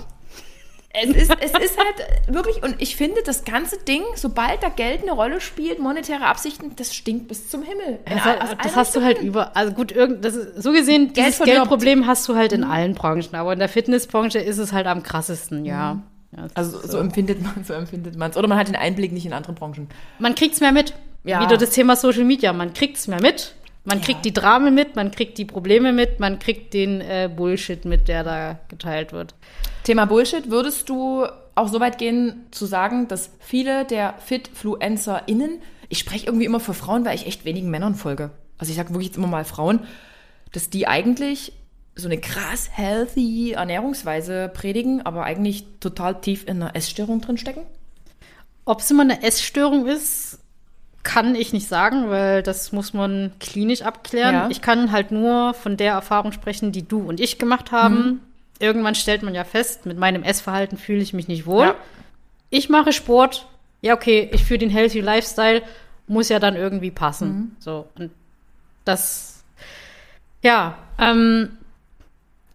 Es 0.93 1.09
ist, 1.11 1.31
es 1.41 1.53
ist 1.53 1.79
halt 1.79 2.27
wirklich, 2.27 2.65
und 2.65 2.83
ich 2.83 2.97
finde, 2.97 3.23
das 3.25 3.45
ganze 3.45 3.79
Ding, 3.79 4.03
sobald 4.17 4.61
da 4.61 4.69
Geld 4.71 5.03
eine 5.03 5.13
Rolle 5.13 5.41
spielt, 5.41 5.79
monetäre 5.79 6.25
Absichten, 6.25 6.75
das 6.75 6.97
stinkt 6.97 7.29
bis 7.29 7.49
zum 7.49 7.63
Himmel. 7.63 8.01
In 8.07 8.19
aus 8.19 8.57
das 8.61 8.75
hast 8.75 8.97
du 8.97 9.03
halt 9.03 9.23
über, 9.23 9.57
also 9.57 9.73
gut, 9.73 9.93
irgend, 9.93 10.25
das 10.25 10.35
ist, 10.35 10.61
so 10.61 10.73
gesehen, 10.73 11.13
dieses 11.13 11.37
verdirbt. 11.37 11.59
Geldproblem 11.59 12.09
hast 12.09 12.29
du 12.29 12.35
halt 12.35 12.53
in 12.53 12.65
allen 12.65 12.95
Branchen, 12.95 13.35
aber 13.35 13.53
in 13.53 13.61
der 13.61 13.69
Fitnessbranche 13.69 14.41
ist 14.41 14.59
es 14.59 14.73
halt 14.73 14.89
am 14.89 15.05
krassesten, 15.05 15.65
ja. 15.65 16.03
ja 16.37 16.47
es 16.47 16.57
Also 16.57 16.81
ist 16.81 16.91
so 16.91 16.99
empfindet 16.99 17.41
man, 17.41 17.63
so 17.63 17.73
empfindet 17.73 18.17
man 18.17 18.33
es. 18.33 18.37
Oder 18.37 18.49
man 18.49 18.59
hat 18.59 18.67
den 18.67 18.77
Einblick 18.77 19.13
nicht 19.13 19.27
in 19.27 19.33
andere 19.33 19.53
Branchen. 19.53 19.89
Man 20.19 20.35
kriegt's 20.35 20.59
mehr 20.61 20.73
mit. 20.73 20.95
Ja. 21.23 21.41
Wieder 21.45 21.57
das 21.57 21.71
Thema 21.71 21.95
Social 21.95 22.25
Media. 22.25 22.53
Man 22.53 22.73
kriegt's 22.73 23.07
mehr 23.07 23.21
mit. 23.21 23.55
Man 23.85 24.01
kriegt 24.01 24.25
die 24.25 24.33
Dramen 24.33 24.75
mit, 24.75 24.95
man 24.95 25.11
kriegt 25.11 25.39
die 25.39 25.45
Probleme 25.45 25.93
mit, 25.93 26.21
man 26.21 26.39
kriegt 26.39 26.75
den 26.75 27.01
äh, 27.01 27.31
Bullshit 27.35 27.85
mit, 27.85 28.09
der 28.09 28.25
da 28.25 28.59
geteilt 28.69 29.13
wird. 29.13 29.35
Thema 29.85 30.05
Bullshit, 30.05 30.51
würdest 30.51 30.89
du 30.89 31.27
auch 31.55 31.69
so 31.69 31.81
weit 31.81 31.99
gehen 31.99 32.47
zu 32.51 32.67
sagen, 32.67 33.09
dass 33.09 33.31
viele 33.39 33.85
der 33.85 34.15
FitFluencerInnen, 34.19 35.63
ich 35.89 35.99
spreche 35.99 36.27
irgendwie 36.27 36.45
immer 36.45 36.61
für 36.61 36.75
Frauen, 36.75 37.05
weil 37.05 37.15
ich 37.15 37.27
echt 37.27 37.45
wenigen 37.45 37.71
Männern 37.71 37.95
folge. 37.95 38.31
Also 38.59 38.71
ich 38.71 38.77
sage 38.77 38.91
wirklich 38.91 39.09
jetzt 39.09 39.17
immer 39.17 39.27
mal 39.27 39.45
Frauen, 39.45 39.81
dass 40.53 40.69
die 40.69 40.87
eigentlich 40.87 41.53
so 41.95 42.09
eine 42.09 42.19
krass 42.19 42.69
healthy 42.73 43.53
Ernährungsweise 43.53 44.51
predigen, 44.53 45.05
aber 45.05 45.25
eigentlich 45.25 45.65
total 45.81 46.21
tief 46.21 46.45
in 46.47 46.63
einer 46.63 46.77
Essstörung 46.77 47.21
drin 47.21 47.39
stecken? 47.39 47.63
Ob 48.65 48.81
es 48.81 48.91
immer 48.91 49.03
eine 49.03 49.23
Essstörung 49.23 49.87
ist, 49.87 50.39
kann 51.03 51.35
ich 51.35 51.53
nicht 51.53 51.67
sagen, 51.67 52.11
weil 52.11 52.43
das 52.43 52.73
muss 52.73 52.93
man 52.93 53.33
klinisch 53.41 53.83
abklären. 53.83 54.35
Ja. 54.35 54.49
Ich 54.51 54.61
kann 54.61 54.93
halt 54.93 55.11
nur 55.11 55.55
von 55.55 55.77
der 55.77 55.93
Erfahrung 55.93 56.33
sprechen, 56.33 56.73
die 56.73 56.87
du 56.87 57.01
und 57.01 57.21
ich 57.21 57.39
gemacht 57.39 57.73
haben. 57.73 57.95
Mhm. 57.95 58.21
Irgendwann 58.59 58.95
stellt 58.95 59.23
man 59.23 59.35
ja 59.35 59.45
fest, 59.45 59.87
mit 59.87 59.97
meinem 59.97 60.23
Essverhalten 60.23 60.77
fühle 60.77 61.01
ich 61.01 61.15
mich 61.15 61.29
nicht 61.29 61.47
wohl. 61.47 61.67
Ja. 61.67 61.75
Ich 62.51 62.69
mache 62.69 62.93
Sport. 62.93 63.49
Ja, 63.81 63.95
okay, 63.95 64.29
ich 64.33 64.45
führe 64.45 64.59
den 64.59 64.69
Healthy 64.69 65.01
Lifestyle, 65.01 65.63
muss 66.07 66.29
ja 66.29 66.39
dann 66.39 66.55
irgendwie 66.55 66.91
passen. 66.91 67.29
Mhm. 67.29 67.57
So, 67.59 67.89
und 67.97 68.11
das, 68.85 69.43
ja, 70.43 70.77
ähm, 70.99 71.57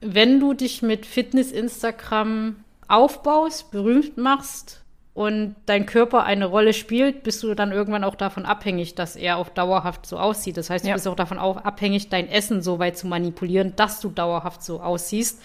wenn 0.01 0.39
du 0.39 0.53
dich 0.53 0.83
mit 0.83 1.07
Fitness-Instagram 1.07 2.57
aufbaust, 2.87 3.71
berühmt 3.71 4.17
machst 4.17 4.84
und 5.15 5.55
dein 5.65 5.85
Körper 5.85 6.25
eine 6.25 6.45
Rolle 6.45 6.73
spielt, 6.73 7.23
bist 7.23 7.41
du 7.41 7.55
dann 7.55 7.71
irgendwann 7.71 8.03
auch 8.03 8.15
davon 8.15 8.45
abhängig, 8.45 8.95
dass 8.95 9.15
er 9.15 9.37
auch 9.37 9.47
dauerhaft 9.47 10.05
so 10.05 10.19
aussieht. 10.19 10.57
Das 10.57 10.69
heißt, 10.69 10.83
du 10.83 10.89
Ja. 10.89 10.95
bist 10.95 11.07
auch 11.07 11.15
davon 11.15 11.39
auch 11.39 11.55
abhängig, 11.57 12.09
dein 12.09 12.27
Essen 12.29 12.61
so 12.61 12.79
weit 12.79 12.97
zu 12.97 13.07
manipulieren, 13.07 13.73
dass 13.77 14.01
du 14.01 14.09
dauerhaft 14.09 14.61
so 14.61 14.81
aussiehst. 14.81 15.41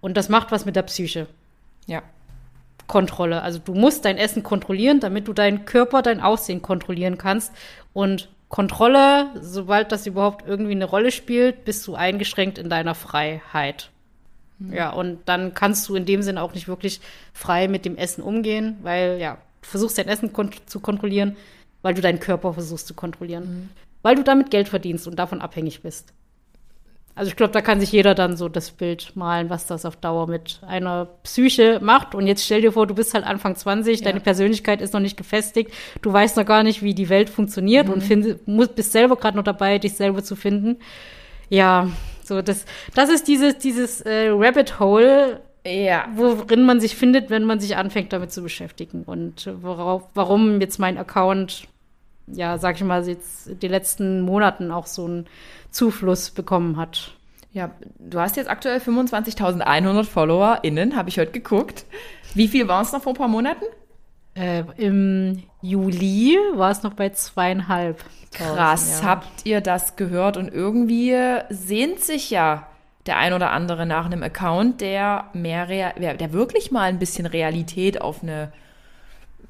Und 0.00 0.16
das 0.16 0.28
macht 0.28 0.52
was 0.52 0.64
mit 0.64 0.76
der 0.76 0.82
Psyche. 0.82 1.26
Ja. 1.86 2.02
Kontrolle. 2.86 3.42
Also 3.42 3.58
du 3.58 3.74
musst 3.74 4.04
dein 4.04 4.16
Essen 4.16 4.44
kontrollieren, 4.44 5.00
damit 5.00 5.26
du 5.26 5.32
deinen 5.32 5.64
Körper, 5.64 6.02
dein 6.02 6.20
Aussehen 6.20 6.62
kontrollieren 6.62 7.18
kannst. 7.18 7.52
Und 7.92 8.28
Kontrolle, 8.48 9.26
sobald 9.40 9.90
das 9.90 10.06
überhaupt 10.06 10.46
irgendwie 10.46 10.72
eine 10.72 10.84
Rolle 10.84 11.10
spielt, 11.10 11.64
bist 11.64 11.84
du 11.88 11.96
eingeschränkt 11.96 12.58
in 12.58 12.70
deiner 12.70 12.94
Freiheit. 12.94 13.89
Ja, 14.72 14.90
und 14.90 15.20
dann 15.24 15.54
kannst 15.54 15.88
du 15.88 15.94
in 15.94 16.04
dem 16.04 16.22
Sinn 16.22 16.38
auch 16.38 16.54
nicht 16.54 16.68
wirklich 16.68 17.00
frei 17.32 17.66
mit 17.66 17.84
dem 17.84 17.96
Essen 17.96 18.22
umgehen, 18.22 18.76
weil 18.82 19.18
ja, 19.18 19.38
du 19.62 19.68
versuchst 19.68 19.98
dein 19.98 20.08
Essen 20.08 20.32
kon 20.32 20.50
zu 20.66 20.80
kontrollieren, 20.80 21.36
weil 21.82 21.94
du 21.94 22.02
deinen 22.02 22.20
Körper 22.20 22.52
versuchst 22.52 22.86
zu 22.86 22.94
kontrollieren. 22.94 23.70
Weil 24.02 24.16
du 24.16 24.22
damit 24.22 24.50
Geld 24.50 24.68
verdienst 24.68 25.06
und 25.06 25.18
davon 25.18 25.40
abhängig 25.40 25.82
bist. 25.82 26.12
Also 27.14 27.28
ich 27.28 27.36
glaube, 27.36 27.52
da 27.52 27.60
kann 27.60 27.80
sich 27.80 27.92
jeder 27.92 28.14
dann 28.14 28.36
so 28.36 28.48
das 28.48 28.70
Bild 28.70 29.14
malen, 29.14 29.50
was 29.50 29.66
das 29.66 29.84
auf 29.84 29.96
Dauer 29.96 30.26
mit 30.26 30.60
einer 30.66 31.06
Psyche 31.22 31.78
macht. 31.82 32.14
Und 32.14 32.26
jetzt 32.26 32.44
stell 32.44 32.62
dir 32.62 32.72
vor, 32.72 32.86
du 32.86 32.94
bist 32.94 33.14
halt 33.14 33.26
Anfang 33.26 33.56
20, 33.56 34.02
deine 34.02 34.20
Persönlichkeit 34.20 34.80
ist 34.80 34.94
noch 34.94 35.00
nicht 35.00 35.16
gefestigt, 35.16 35.70
du 36.02 36.12
weißt 36.12 36.36
noch 36.36 36.46
gar 36.46 36.62
nicht, 36.62 36.82
wie 36.82 36.94
die 36.94 37.08
Welt 37.08 37.28
funktioniert 37.28 37.88
und 37.88 38.02
find, 38.02 38.46
musst, 38.46 38.74
bist 38.74 38.92
selber 38.92 39.16
gerade 39.16 39.36
noch 39.36 39.44
dabei, 39.44 39.78
dich 39.78 39.94
selber 39.94 40.22
zu 40.22 40.36
finden. 40.36 40.78
Ja, 41.50 41.90
so 42.30 42.40
das, 42.42 42.64
das 42.94 43.10
ist 43.10 43.28
dieses, 43.28 43.58
dieses 43.58 44.00
äh, 44.02 44.28
Rabbit 44.30 44.78
Hole, 44.80 45.40
Ja. 45.66 46.06
worin 46.14 46.64
man 46.64 46.80
sich 46.80 46.96
findet, 46.96 47.28
wenn 47.28 47.44
man 47.44 47.60
sich 47.60 47.76
anfängt, 47.76 48.12
damit 48.12 48.32
zu 48.32 48.42
beschäftigen. 48.42 49.02
Und 49.04 49.50
worauf, 49.60 50.04
warum 50.14 50.60
jetzt 50.60 50.78
mein 50.78 50.96
Account, 50.96 51.64
ja, 52.28 52.56
sag 52.58 52.76
ich 52.76 52.84
mal, 52.84 53.06
jetzt 53.06 53.62
den 53.62 53.70
letzten 53.70 54.20
Monaten 54.22 54.70
auch 54.70 54.86
so 54.86 55.04
einen 55.04 55.26
Zufluss 55.70 56.30
bekommen 56.30 56.76
hat. 56.76 57.12
Ja, 57.52 57.72
du 57.98 58.20
hast 58.20 58.36
jetzt 58.36 58.48
aktuell 58.48 58.78
25.100 58.78 60.04
FollowerInnen, 60.04 60.96
habe 60.96 61.08
ich 61.08 61.18
heute 61.18 61.32
geguckt. 61.32 61.84
Wie 62.34 62.46
viel 62.46 62.68
waren 62.68 62.84
es 62.84 62.92
noch 62.92 63.02
vor 63.02 63.12
ein 63.12 63.16
paar 63.16 63.26
Monaten? 63.28 63.64
Äh, 64.34 64.64
Im 64.76 65.42
Juli 65.60 66.38
war 66.54 66.70
es 66.70 66.82
noch 66.82 66.94
bei 66.94 67.10
zweieinhalb. 67.10 68.04
Krass, 68.32 69.00
ja. 69.00 69.06
habt 69.06 69.44
ihr 69.44 69.60
das 69.60 69.96
gehört? 69.96 70.36
Und 70.36 70.52
irgendwie 70.52 71.16
sehnt 71.48 72.00
sich 72.00 72.30
ja 72.30 72.66
der 73.06 73.16
ein 73.16 73.32
oder 73.32 73.50
andere 73.50 73.86
nach 73.86 74.06
einem 74.06 74.22
Account, 74.22 74.80
der 74.80 75.24
mehr, 75.32 75.66
der 75.66 76.32
wirklich 76.32 76.70
mal 76.70 76.88
ein 76.88 76.98
bisschen 76.98 77.26
Realität 77.26 78.00
auf 78.00 78.22
eine 78.22 78.52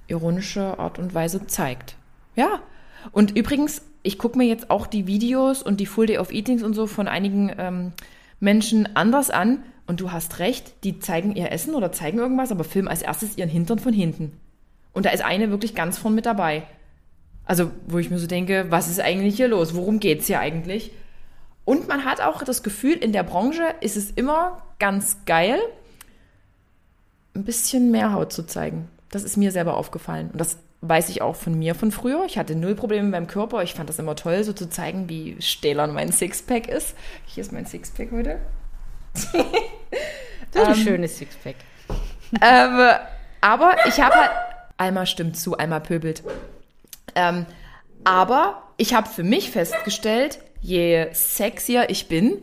ironische 0.08 0.78
Art 0.78 0.98
und 0.98 1.14
Weise 1.14 1.46
zeigt. 1.46 1.96
Ja. 2.36 2.60
Und 3.12 3.36
übrigens, 3.36 3.82
ich 4.02 4.18
gucke 4.18 4.38
mir 4.38 4.46
jetzt 4.46 4.70
auch 4.70 4.86
die 4.86 5.06
Videos 5.06 5.62
und 5.62 5.80
die 5.80 5.86
Full 5.86 6.06
Day 6.06 6.18
of 6.18 6.32
Eatings 6.32 6.62
und 6.62 6.74
so 6.74 6.86
von 6.86 7.08
einigen 7.08 7.52
ähm, 7.58 7.92
Menschen 8.40 8.96
anders 8.96 9.30
an. 9.30 9.62
Und 9.86 10.00
du 10.00 10.12
hast 10.12 10.38
recht, 10.38 10.84
die 10.84 11.00
zeigen 11.00 11.34
ihr 11.34 11.50
Essen 11.50 11.74
oder 11.74 11.92
zeigen 11.92 12.18
irgendwas, 12.18 12.52
aber 12.52 12.64
filmen 12.64 12.88
als 12.88 13.02
erstes 13.02 13.36
ihren 13.36 13.48
Hintern 13.48 13.78
von 13.78 13.92
hinten. 13.92 14.32
Und 14.92 15.06
da 15.06 15.10
ist 15.10 15.24
eine 15.24 15.50
wirklich 15.50 15.74
ganz 15.74 15.98
vorn 15.98 16.14
mit 16.14 16.26
dabei. 16.26 16.64
Also, 17.44 17.70
wo 17.86 17.98
ich 17.98 18.10
mir 18.10 18.18
so 18.18 18.26
denke, 18.26 18.66
was 18.70 18.88
ist 18.88 19.00
eigentlich 19.00 19.36
hier 19.36 19.48
los? 19.48 19.74
Worum 19.74 20.00
geht's 20.00 20.26
hier 20.26 20.40
eigentlich? 20.40 20.92
Und 21.64 21.88
man 21.88 22.04
hat 22.04 22.20
auch 22.20 22.42
das 22.42 22.62
Gefühl, 22.62 22.94
in 22.94 23.12
der 23.12 23.22
Branche 23.22 23.74
ist 23.80 23.96
es 23.96 24.10
immer 24.10 24.62
ganz 24.78 25.18
geil, 25.26 25.58
ein 27.34 27.44
bisschen 27.44 27.90
mehr 27.90 28.12
Haut 28.12 28.32
zu 28.32 28.44
zeigen. 28.44 28.88
Das 29.10 29.22
ist 29.22 29.36
mir 29.36 29.52
selber 29.52 29.76
aufgefallen. 29.76 30.30
Und 30.32 30.40
das 30.40 30.58
weiß 30.82 31.10
ich 31.10 31.22
auch 31.22 31.36
von 31.36 31.58
mir 31.58 31.74
von 31.74 31.90
früher. 31.90 32.24
Ich 32.24 32.38
hatte 32.38 32.54
null 32.54 32.74
Probleme 32.74 33.08
meinem 33.08 33.26
Körper. 33.26 33.62
Ich 33.62 33.74
fand 33.74 33.88
das 33.88 33.98
immer 33.98 34.16
toll, 34.16 34.42
so 34.44 34.52
zu 34.52 34.68
zeigen, 34.68 35.08
wie 35.08 35.40
stählern 35.40 35.92
mein 35.92 36.10
Sixpack 36.12 36.68
ist. 36.68 36.96
Hier 37.26 37.42
ist 37.42 37.52
mein 37.52 37.66
Sixpack 37.66 38.10
heute. 38.12 38.38
das 39.14 39.24
ist 39.32 40.68
ein 40.68 40.68
ähm, 40.68 40.74
schönes 40.74 41.18
Sixpack. 41.18 41.56
Ähm, 42.40 42.90
aber 43.40 43.76
ich 43.86 44.00
habe 44.00 44.14
halt. 44.14 44.30
Alma 44.80 45.06
stimmt 45.06 45.36
zu, 45.36 45.58
Alma 45.58 45.78
pöbelt. 45.80 46.22
Ähm, 47.14 47.46
aber 48.04 48.62
ich 48.76 48.94
habe 48.94 49.08
für 49.08 49.22
mich 49.22 49.50
festgestellt, 49.50 50.38
je 50.62 51.08
sexier 51.12 51.90
ich 51.90 52.08
bin, 52.08 52.38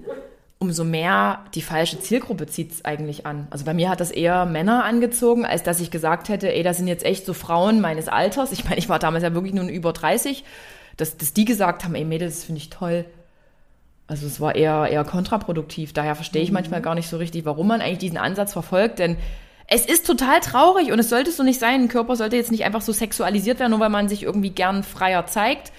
umso 0.59 0.83
mehr 0.83 1.45
die 1.53 1.61
falsche 1.61 1.99
Zielgruppe 1.99 2.47
zieht 2.47 2.71
es 2.71 2.85
eigentlich 2.85 3.25
an. 3.25 3.47
Also 3.49 3.65
bei 3.65 3.73
mir 3.73 3.89
hat 3.89 3.99
das 3.99 4.11
eher 4.11 4.45
Männer 4.45 4.85
angezogen, 4.85 5.45
als 5.45 5.63
dass 5.63 5.79
ich 5.79 5.91
gesagt 5.91 6.29
hätte, 6.29 6.51
ey, 6.51 6.63
das 6.63 6.77
sind 6.77 6.87
jetzt 6.87 7.05
echt 7.05 7.25
so 7.25 7.33
Frauen 7.33 7.79
meines 7.81 8.07
Alters. 8.07 8.51
Ich 8.51 8.63
meine, 8.63 8.77
ich 8.77 8.89
war 8.89 8.99
damals 8.99 9.23
ja 9.23 9.33
wirklich 9.33 9.53
nur 9.53 9.65
über 9.65 9.93
30, 9.93 10.43
dass, 10.95 11.17
dass 11.17 11.33
die 11.33 11.45
gesagt 11.45 11.83
haben, 11.83 11.95
ey 11.95 12.05
Mädels, 12.05 12.35
das 12.35 12.43
finde 12.45 12.59
ich 12.59 12.69
toll. 12.69 13.05
Also 14.07 14.25
es 14.25 14.39
war 14.39 14.55
eher, 14.55 14.87
eher 14.89 15.03
kontraproduktiv. 15.03 15.93
Daher 15.93 16.15
verstehe 16.15 16.41
ich 16.41 16.49
mhm. 16.49 16.55
manchmal 16.55 16.81
gar 16.81 16.95
nicht 16.95 17.09
so 17.09 17.17
richtig, 17.17 17.45
warum 17.45 17.67
man 17.67 17.81
eigentlich 17.81 17.97
diesen 17.99 18.17
Ansatz 18.17 18.53
verfolgt, 18.53 18.99
denn 18.99 19.17
es 19.67 19.85
ist 19.85 20.07
total 20.07 20.39
traurig 20.39 20.91
und 20.91 20.99
es 20.99 21.09
sollte 21.09 21.31
so 21.31 21.43
nicht 21.43 21.59
sein. 21.59 21.81
Ein 21.81 21.87
Körper 21.89 22.15
sollte 22.15 22.37
jetzt 22.37 22.51
nicht 22.51 22.63
einfach 22.63 22.81
so 22.81 22.93
sexualisiert 22.93 23.59
werden, 23.59 23.71
nur 23.71 23.81
weil 23.81 23.89
man 23.89 24.07
sich 24.07 24.23
irgendwie 24.23 24.49
gern 24.49 24.83
freier 24.83 25.25
zeigt. 25.25 25.73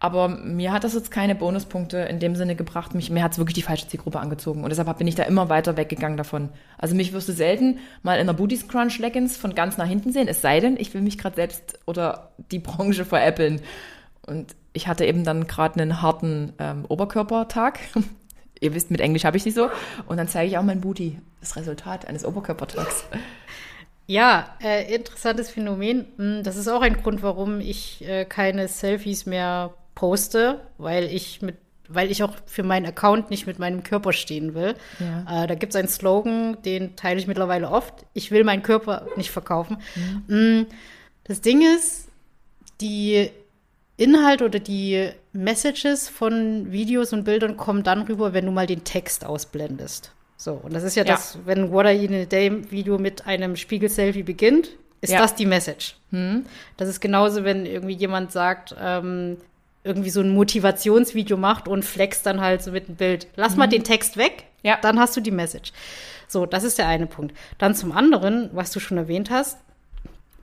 Aber 0.00 0.26
mir 0.28 0.72
hat 0.72 0.82
das 0.82 0.94
jetzt 0.94 1.12
keine 1.12 1.36
Bonuspunkte 1.36 1.98
in 1.98 2.18
dem 2.18 2.34
Sinne 2.34 2.56
gebracht. 2.56 2.92
Mich, 2.92 3.08
mir 3.08 3.22
hat 3.22 3.32
es 3.32 3.38
wirklich 3.38 3.54
die 3.54 3.62
falsche 3.62 3.86
Zielgruppe 3.86 4.18
angezogen. 4.18 4.64
Und 4.64 4.70
deshalb 4.70 4.98
bin 4.98 5.06
ich 5.06 5.14
da 5.14 5.22
immer 5.22 5.48
weiter 5.48 5.76
weggegangen 5.76 6.16
davon. 6.16 6.48
Also 6.76 6.96
mich 6.96 7.12
wirst 7.12 7.28
du 7.28 7.32
selten 7.32 7.78
mal 8.02 8.18
in 8.18 8.26
der 8.26 8.34
Booties 8.34 8.66
Crunch 8.66 8.98
Leggings 8.98 9.36
von 9.36 9.54
ganz 9.54 9.78
nach 9.78 9.86
hinten 9.86 10.12
sehen. 10.12 10.26
Es 10.26 10.42
sei 10.42 10.58
denn, 10.58 10.76
ich 10.76 10.92
will 10.92 11.02
mich 11.02 11.18
gerade 11.18 11.36
selbst 11.36 11.78
oder 11.86 12.32
die 12.50 12.58
Branche 12.58 13.04
veräppeln. 13.04 13.62
Und 14.26 14.56
ich 14.72 14.88
hatte 14.88 15.04
eben 15.06 15.22
dann 15.22 15.46
gerade 15.46 15.80
einen 15.80 16.02
harten 16.02 16.52
ähm, 16.58 16.84
Oberkörpertag. 16.88 17.78
Ihr 18.62 18.74
wisst, 18.74 18.90
mit 18.90 19.00
Englisch 19.00 19.24
habe 19.24 19.36
ich 19.36 19.44
nicht 19.44 19.54
so. 19.54 19.70
Und 20.06 20.16
dann 20.16 20.28
zeige 20.28 20.48
ich 20.48 20.56
auch 20.56 20.62
mein 20.62 20.80
Booty, 20.80 21.18
das 21.40 21.56
Resultat 21.56 22.06
eines 22.06 22.24
Oberkörpertags. 22.24 23.04
Ja, 24.06 24.56
äh, 24.62 24.94
interessantes 24.94 25.50
Phänomen. 25.50 26.06
Hm, 26.16 26.42
das 26.42 26.56
ist 26.56 26.68
auch 26.68 26.82
ein 26.82 27.02
Grund, 27.02 27.22
warum 27.22 27.60
ich 27.60 28.06
äh, 28.06 28.24
keine 28.24 28.68
Selfies 28.68 29.26
mehr 29.26 29.74
poste, 29.94 30.60
weil 30.78 31.04
ich 31.04 31.42
mit 31.42 31.56
weil 31.88 32.10
ich 32.10 32.22
auch 32.22 32.32
für 32.46 32.62
meinen 32.62 32.86
Account 32.86 33.28
nicht 33.28 33.46
mit 33.46 33.58
meinem 33.58 33.82
Körper 33.82 34.14
stehen 34.14 34.54
will. 34.54 34.76
Ja. 34.98 35.44
Äh, 35.44 35.46
da 35.46 35.54
gibt 35.54 35.74
es 35.74 35.76
einen 35.76 35.88
Slogan, 35.88 36.56
den 36.64 36.96
teile 36.96 37.18
ich 37.20 37.26
mittlerweile 37.26 37.70
oft. 37.70 38.06
Ich 38.14 38.30
will 38.30 38.44
meinen 38.44 38.62
Körper 38.62 39.06
nicht 39.16 39.30
verkaufen. 39.30 39.76
Mhm. 40.26 40.66
Das 41.24 41.42
Ding 41.42 41.60
ist, 41.60 42.08
die 42.80 43.30
Inhalte 43.96 44.44
oder 44.46 44.58
die 44.58 45.10
Messages 45.32 46.08
von 46.08 46.72
Videos 46.72 47.12
und 47.12 47.24
Bildern 47.24 47.56
kommen 47.56 47.82
dann 47.82 48.02
rüber, 48.02 48.32
wenn 48.32 48.46
du 48.46 48.52
mal 48.52 48.66
den 48.66 48.84
Text 48.84 49.24
ausblendest. 49.24 50.12
So, 50.36 50.54
und 50.54 50.74
das 50.74 50.82
ist 50.82 50.96
ja, 50.96 51.04
ja. 51.04 51.12
das, 51.14 51.38
wenn 51.44 51.70
What 51.70 51.86
Are 51.86 51.94
You 51.94 52.08
in 52.08 52.14
a 52.14 52.24
Day 52.24 52.70
Video 52.70 52.98
mit 52.98 53.26
einem 53.26 53.56
Spiegel-Selfie 53.56 54.24
beginnt, 54.24 54.70
ist 55.00 55.12
ja. 55.12 55.20
das 55.20 55.34
die 55.34 55.46
Message. 55.46 55.96
Hm. 56.10 56.44
Das 56.76 56.88
ist 56.88 57.00
genauso, 57.00 57.44
wenn 57.44 57.64
irgendwie 57.64 57.94
jemand 57.94 58.32
sagt, 58.32 58.74
ähm, 58.80 59.36
irgendwie 59.84 60.10
so 60.10 60.20
ein 60.20 60.30
Motivationsvideo 60.30 61.36
macht 61.36 61.68
und 61.68 61.84
flext 61.84 62.26
dann 62.26 62.40
halt 62.40 62.62
so 62.62 62.70
mit 62.72 62.88
dem 62.88 62.96
Bild. 62.96 63.26
Lass 63.36 63.52
mhm. 63.52 63.58
mal 63.58 63.66
den 63.66 63.84
Text 63.84 64.16
weg, 64.16 64.44
ja. 64.62 64.78
dann 64.80 64.98
hast 65.00 65.16
du 65.16 65.20
die 65.20 65.30
Message. 65.30 65.72
So, 66.28 66.46
das 66.46 66.64
ist 66.64 66.78
der 66.78 66.86
eine 66.86 67.06
Punkt. 67.06 67.36
Dann 67.58 67.74
zum 67.74 67.92
anderen, 67.92 68.50
was 68.52 68.70
du 68.70 68.80
schon 68.80 68.96
erwähnt 68.96 69.30
hast, 69.30 69.58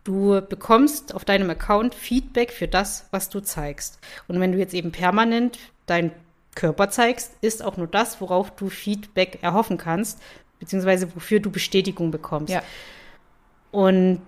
du 0.04 0.42
bekommst 0.42 1.14
auf 1.14 1.26
deinem 1.26 1.50
Account 1.50 1.96
Feedback 1.96 2.52
für 2.52 2.68
das, 2.68 3.08
was 3.12 3.30
du 3.30 3.40
zeigst. 3.40 4.00
Und 4.28 4.40
wenn 4.40 4.52
du 4.52 4.58
jetzt 4.58 4.74
eben 4.74 4.92
permanent 4.92 5.60
deinen 5.86 6.12
Körper 6.56 6.90
zeigst, 6.90 7.32
ist 7.42 7.64
auch 7.64 7.78
nur 7.78 7.88
das, 7.88 8.22
worauf 8.22 8.52
du 8.52 8.70
Feedback 8.70 9.40
erhoffen 9.42 9.78
kannst, 9.78 10.22
beziehungsweise 10.60 11.14
wofür 11.16 11.40
du 11.40 11.52
Bestätigung 11.52 12.12
bekommst. 12.12 12.54
Ja. 12.54 12.62
Und 13.72 14.22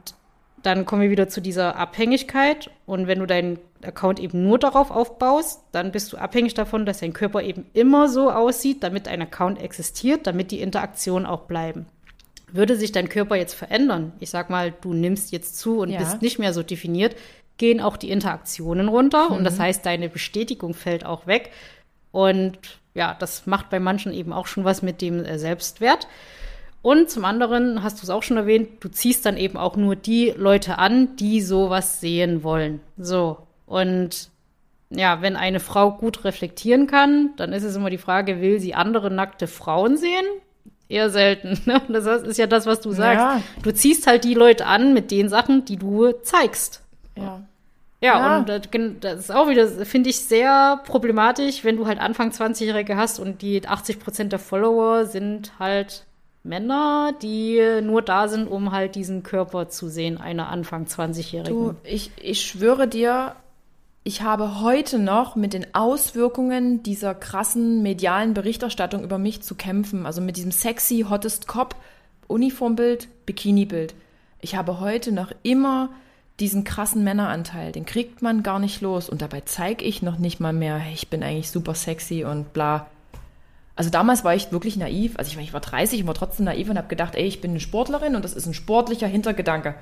dann 0.63 0.85
kommen 0.85 1.01
wir 1.01 1.09
wieder 1.09 1.27
zu 1.27 1.41
dieser 1.41 1.75
Abhängigkeit. 1.75 2.69
Und 2.85 3.07
wenn 3.07 3.19
du 3.19 3.25
deinen 3.25 3.59
Account 3.83 4.19
eben 4.19 4.43
nur 4.43 4.59
darauf 4.59 4.91
aufbaust, 4.91 5.61
dann 5.71 5.91
bist 5.91 6.13
du 6.13 6.17
abhängig 6.17 6.53
davon, 6.53 6.85
dass 6.85 6.99
dein 6.99 7.13
Körper 7.13 7.41
eben 7.41 7.65
immer 7.73 8.09
so 8.09 8.31
aussieht, 8.31 8.83
damit 8.83 9.07
ein 9.07 9.21
Account 9.21 9.59
existiert, 9.59 10.27
damit 10.27 10.51
die 10.51 10.61
Interaktionen 10.61 11.25
auch 11.25 11.41
bleiben. 11.41 11.87
Würde 12.53 12.75
sich 12.75 12.91
dein 12.91 13.09
Körper 13.09 13.35
jetzt 13.35 13.53
verändern, 13.53 14.13
ich 14.19 14.29
sag 14.29 14.49
mal, 14.49 14.73
du 14.81 14.93
nimmst 14.93 15.31
jetzt 15.31 15.57
zu 15.57 15.79
und 15.79 15.89
ja. 15.89 15.99
bist 15.99 16.21
nicht 16.21 16.39
mehr 16.39 16.53
so 16.53 16.63
definiert, 16.63 17.15
gehen 17.57 17.79
auch 17.79 17.97
die 17.97 18.09
Interaktionen 18.09 18.87
runter 18.87 19.29
mhm. 19.29 19.37
und 19.37 19.43
das 19.43 19.57
mhm. 19.57 19.63
heißt, 19.63 19.85
deine 19.85 20.09
Bestätigung 20.09 20.73
fällt 20.73 21.05
auch 21.05 21.27
weg. 21.27 21.51
Und 22.11 22.57
ja, 22.93 23.15
das 23.17 23.45
macht 23.47 23.69
bei 23.69 23.79
manchen 23.79 24.13
eben 24.13 24.33
auch 24.33 24.47
schon 24.47 24.65
was 24.65 24.81
mit 24.81 25.01
dem 25.01 25.23
äh, 25.23 25.39
Selbstwert. 25.39 26.07
Und 26.81 27.09
zum 27.09 27.25
anderen 27.25 27.83
hast 27.83 27.99
du 27.99 28.03
es 28.03 28.09
auch 28.09 28.23
schon 28.23 28.37
erwähnt, 28.37 28.69
du 28.83 28.89
ziehst 28.89 29.25
dann 29.25 29.37
eben 29.37 29.57
auch 29.57 29.75
nur 29.75 29.95
die 29.95 30.33
Leute 30.35 30.79
an, 30.79 31.15
die 31.15 31.41
sowas 31.41 32.01
sehen 32.01 32.43
wollen. 32.43 32.81
So. 32.97 33.37
Und 33.67 34.29
ja, 34.89 35.21
wenn 35.21 35.35
eine 35.35 35.59
Frau 35.59 35.91
gut 35.91 36.25
reflektieren 36.25 36.87
kann, 36.87 37.31
dann 37.37 37.53
ist 37.53 37.63
es 37.63 37.75
immer 37.75 37.89
die 37.89 37.97
Frage, 37.97 38.41
will 38.41 38.59
sie 38.59 38.73
andere 38.73 39.11
nackte 39.11 39.47
Frauen 39.47 39.95
sehen? 39.95 40.25
Eher 40.91 41.09
selten. 41.09 41.57
Ne? 41.65 41.81
Das 41.87 42.05
ist 42.23 42.37
ja 42.37 42.47
das, 42.47 42.65
was 42.65 42.81
du 42.81 42.91
sagst. 42.91 43.19
Ja. 43.19 43.41
Du 43.63 43.71
ziehst 43.71 44.07
halt 44.07 44.23
die 44.23 44.33
Leute 44.33 44.65
an 44.65 44.93
mit 44.93 45.09
den 45.11 45.29
Sachen, 45.29 45.63
die 45.65 45.77
du 45.77 46.11
zeigst. 46.23 46.83
Ja. 47.15 47.41
Ja, 48.03 48.17
ja. 48.19 48.37
und 48.39 49.03
das 49.03 49.19
ist 49.19 49.31
auch 49.31 49.47
wieder, 49.47 49.67
finde 49.67 50.09
ich, 50.09 50.19
sehr 50.21 50.81
problematisch, 50.85 51.63
wenn 51.63 51.77
du 51.77 51.85
halt 51.85 51.99
Anfang 51.99 52.31
20-Jährige 52.31 52.97
hast 52.97 53.19
und 53.19 53.43
die 53.43 53.67
80 53.67 53.99
Prozent 53.99 54.31
der 54.31 54.39
Follower 54.39 55.05
sind 55.05 55.53
halt 55.59 56.05
Männer, 56.43 57.13
die 57.21 57.61
nur 57.83 58.01
da 58.01 58.27
sind, 58.27 58.47
um 58.47 58.71
halt 58.71 58.95
diesen 58.95 59.21
Körper 59.21 59.69
zu 59.69 59.87
sehen, 59.87 60.17
einer 60.17 60.49
Anfang 60.49 60.85
20-Jährigen. 60.85 61.53
Du, 61.53 61.75
ich, 61.83 62.09
ich 62.19 62.41
schwöre 62.41 62.87
dir, 62.87 63.35
ich 64.03 64.21
habe 64.21 64.61
heute 64.61 64.97
noch 64.97 65.35
mit 65.35 65.53
den 65.53 65.75
Auswirkungen 65.75 66.81
dieser 66.81 67.13
krassen 67.13 67.83
medialen 67.83 68.33
Berichterstattung 68.33 69.03
über 69.03 69.19
mich 69.19 69.43
zu 69.43 69.53
kämpfen. 69.53 70.05
Also 70.07 70.21
mit 70.21 70.37
diesem 70.37 70.51
sexy, 70.51 71.05
hottest 71.07 71.47
Cop, 71.47 71.75
Uniformbild, 72.27 73.07
Bikinibild. 73.27 73.93
Ich 74.39 74.55
habe 74.55 74.79
heute 74.79 75.11
noch 75.11 75.31
immer 75.43 75.89
diesen 76.39 76.63
krassen 76.63 77.03
Männeranteil. 77.03 77.71
Den 77.71 77.85
kriegt 77.85 78.23
man 78.23 78.41
gar 78.41 78.57
nicht 78.57 78.81
los. 78.81 79.07
Und 79.07 79.21
dabei 79.21 79.41
zeige 79.45 79.85
ich 79.85 80.01
noch 80.01 80.17
nicht 80.17 80.39
mal 80.39 80.53
mehr, 80.53 80.81
ich 80.91 81.09
bin 81.09 81.21
eigentlich 81.21 81.51
super 81.51 81.75
sexy 81.75 82.23
und 82.23 82.53
bla. 82.53 82.87
Also 83.75 83.91
damals 83.91 84.23
war 84.23 84.33
ich 84.33 84.51
wirklich 84.51 84.77
naiv. 84.77 85.13
Also 85.17 85.31
ich, 85.31 85.45
ich 85.45 85.53
war 85.53 85.61
30 85.61 86.01
und 86.01 86.07
war 86.07 86.15
trotzdem 86.15 86.45
naiv 86.45 86.69
und 86.69 86.77
habe 86.77 86.87
gedacht, 86.87 87.13
ey, 87.13 87.27
ich 87.27 87.39
bin 87.39 87.51
eine 87.51 87.59
Sportlerin 87.59 88.15
und 88.15 88.25
das 88.25 88.33
ist 88.33 88.47
ein 88.47 88.55
sportlicher 88.55 89.07
Hintergedanke. 89.07 89.75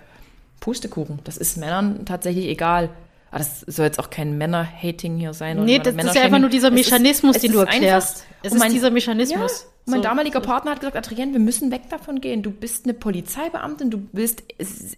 Pustekuchen, 0.59 1.19
das 1.23 1.37
ist 1.37 1.55
Männern 1.55 2.05
tatsächlich 2.05 2.47
egal. 2.47 2.89
Aber 3.31 3.39
das 3.39 3.61
soll 3.61 3.85
jetzt 3.85 3.99
auch 3.99 4.09
kein 4.09 4.37
Männer-Hating 4.37 5.17
hier 5.17 5.33
sein. 5.33 5.63
Nee, 5.63 5.79
das, 5.79 5.93
ist 5.93 6.15
ja 6.15 6.23
einfach 6.23 6.39
nur 6.39 6.49
dieser 6.49 6.71
Mechanismus, 6.71 7.35
ist, 7.35 7.43
den 7.43 7.51
du 7.51 7.59
erklärst. 7.59 8.25
Es 8.41 8.53
ist 8.53 8.59
mein, 8.59 8.71
dieser 8.71 8.89
Mechanismus. 8.89 9.61
Ja, 9.61 9.91
mein 9.91 9.99
so, 9.99 10.03
damaliger 10.03 10.41
so. 10.41 10.47
Partner 10.47 10.71
hat 10.71 10.79
gesagt, 10.79 10.97
Adrienne, 10.97 11.33
wir 11.33 11.39
müssen 11.39 11.71
weg 11.71 11.83
davon 11.89 12.21
gehen. 12.21 12.41
Du 12.41 12.51
bist 12.51 12.85
eine 12.85 12.93
Polizeibeamtin, 12.93 13.91
du 13.91 14.07
willst 14.13 14.43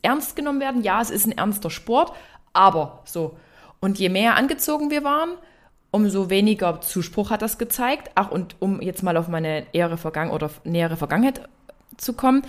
ernst 0.02 0.36
genommen 0.36 0.60
werden. 0.60 0.82
Ja, 0.84 1.02
es 1.02 1.10
ist 1.10 1.26
ein 1.26 1.38
ernster 1.38 1.70
Sport, 1.70 2.14
aber 2.54 3.02
so. 3.06 3.36
Und 3.82 4.00
je 4.00 4.10
mehr 4.10 4.36
angezogen 4.36 4.92
wir 4.92 5.04
waren, 5.04 5.32
umso 5.92 6.30
weniger 6.30 6.80
Zuspruch 6.82 7.32
hat 7.32 7.42
das 7.42 7.58
gezeigt. 7.58 8.12
Ach, 8.16 8.32
und 8.32 8.56
um 8.60 8.82
jetzt 8.82 9.04
mal 9.04 9.18
auf 9.18 9.28
meine 9.28 9.66
ehre 9.74 9.98
Vergangen 9.98 10.32
oder 10.32 10.50
nähere 10.64 10.96
Vergangenheit 10.96 11.42
zu 11.98 12.14
kommen, 12.14 12.44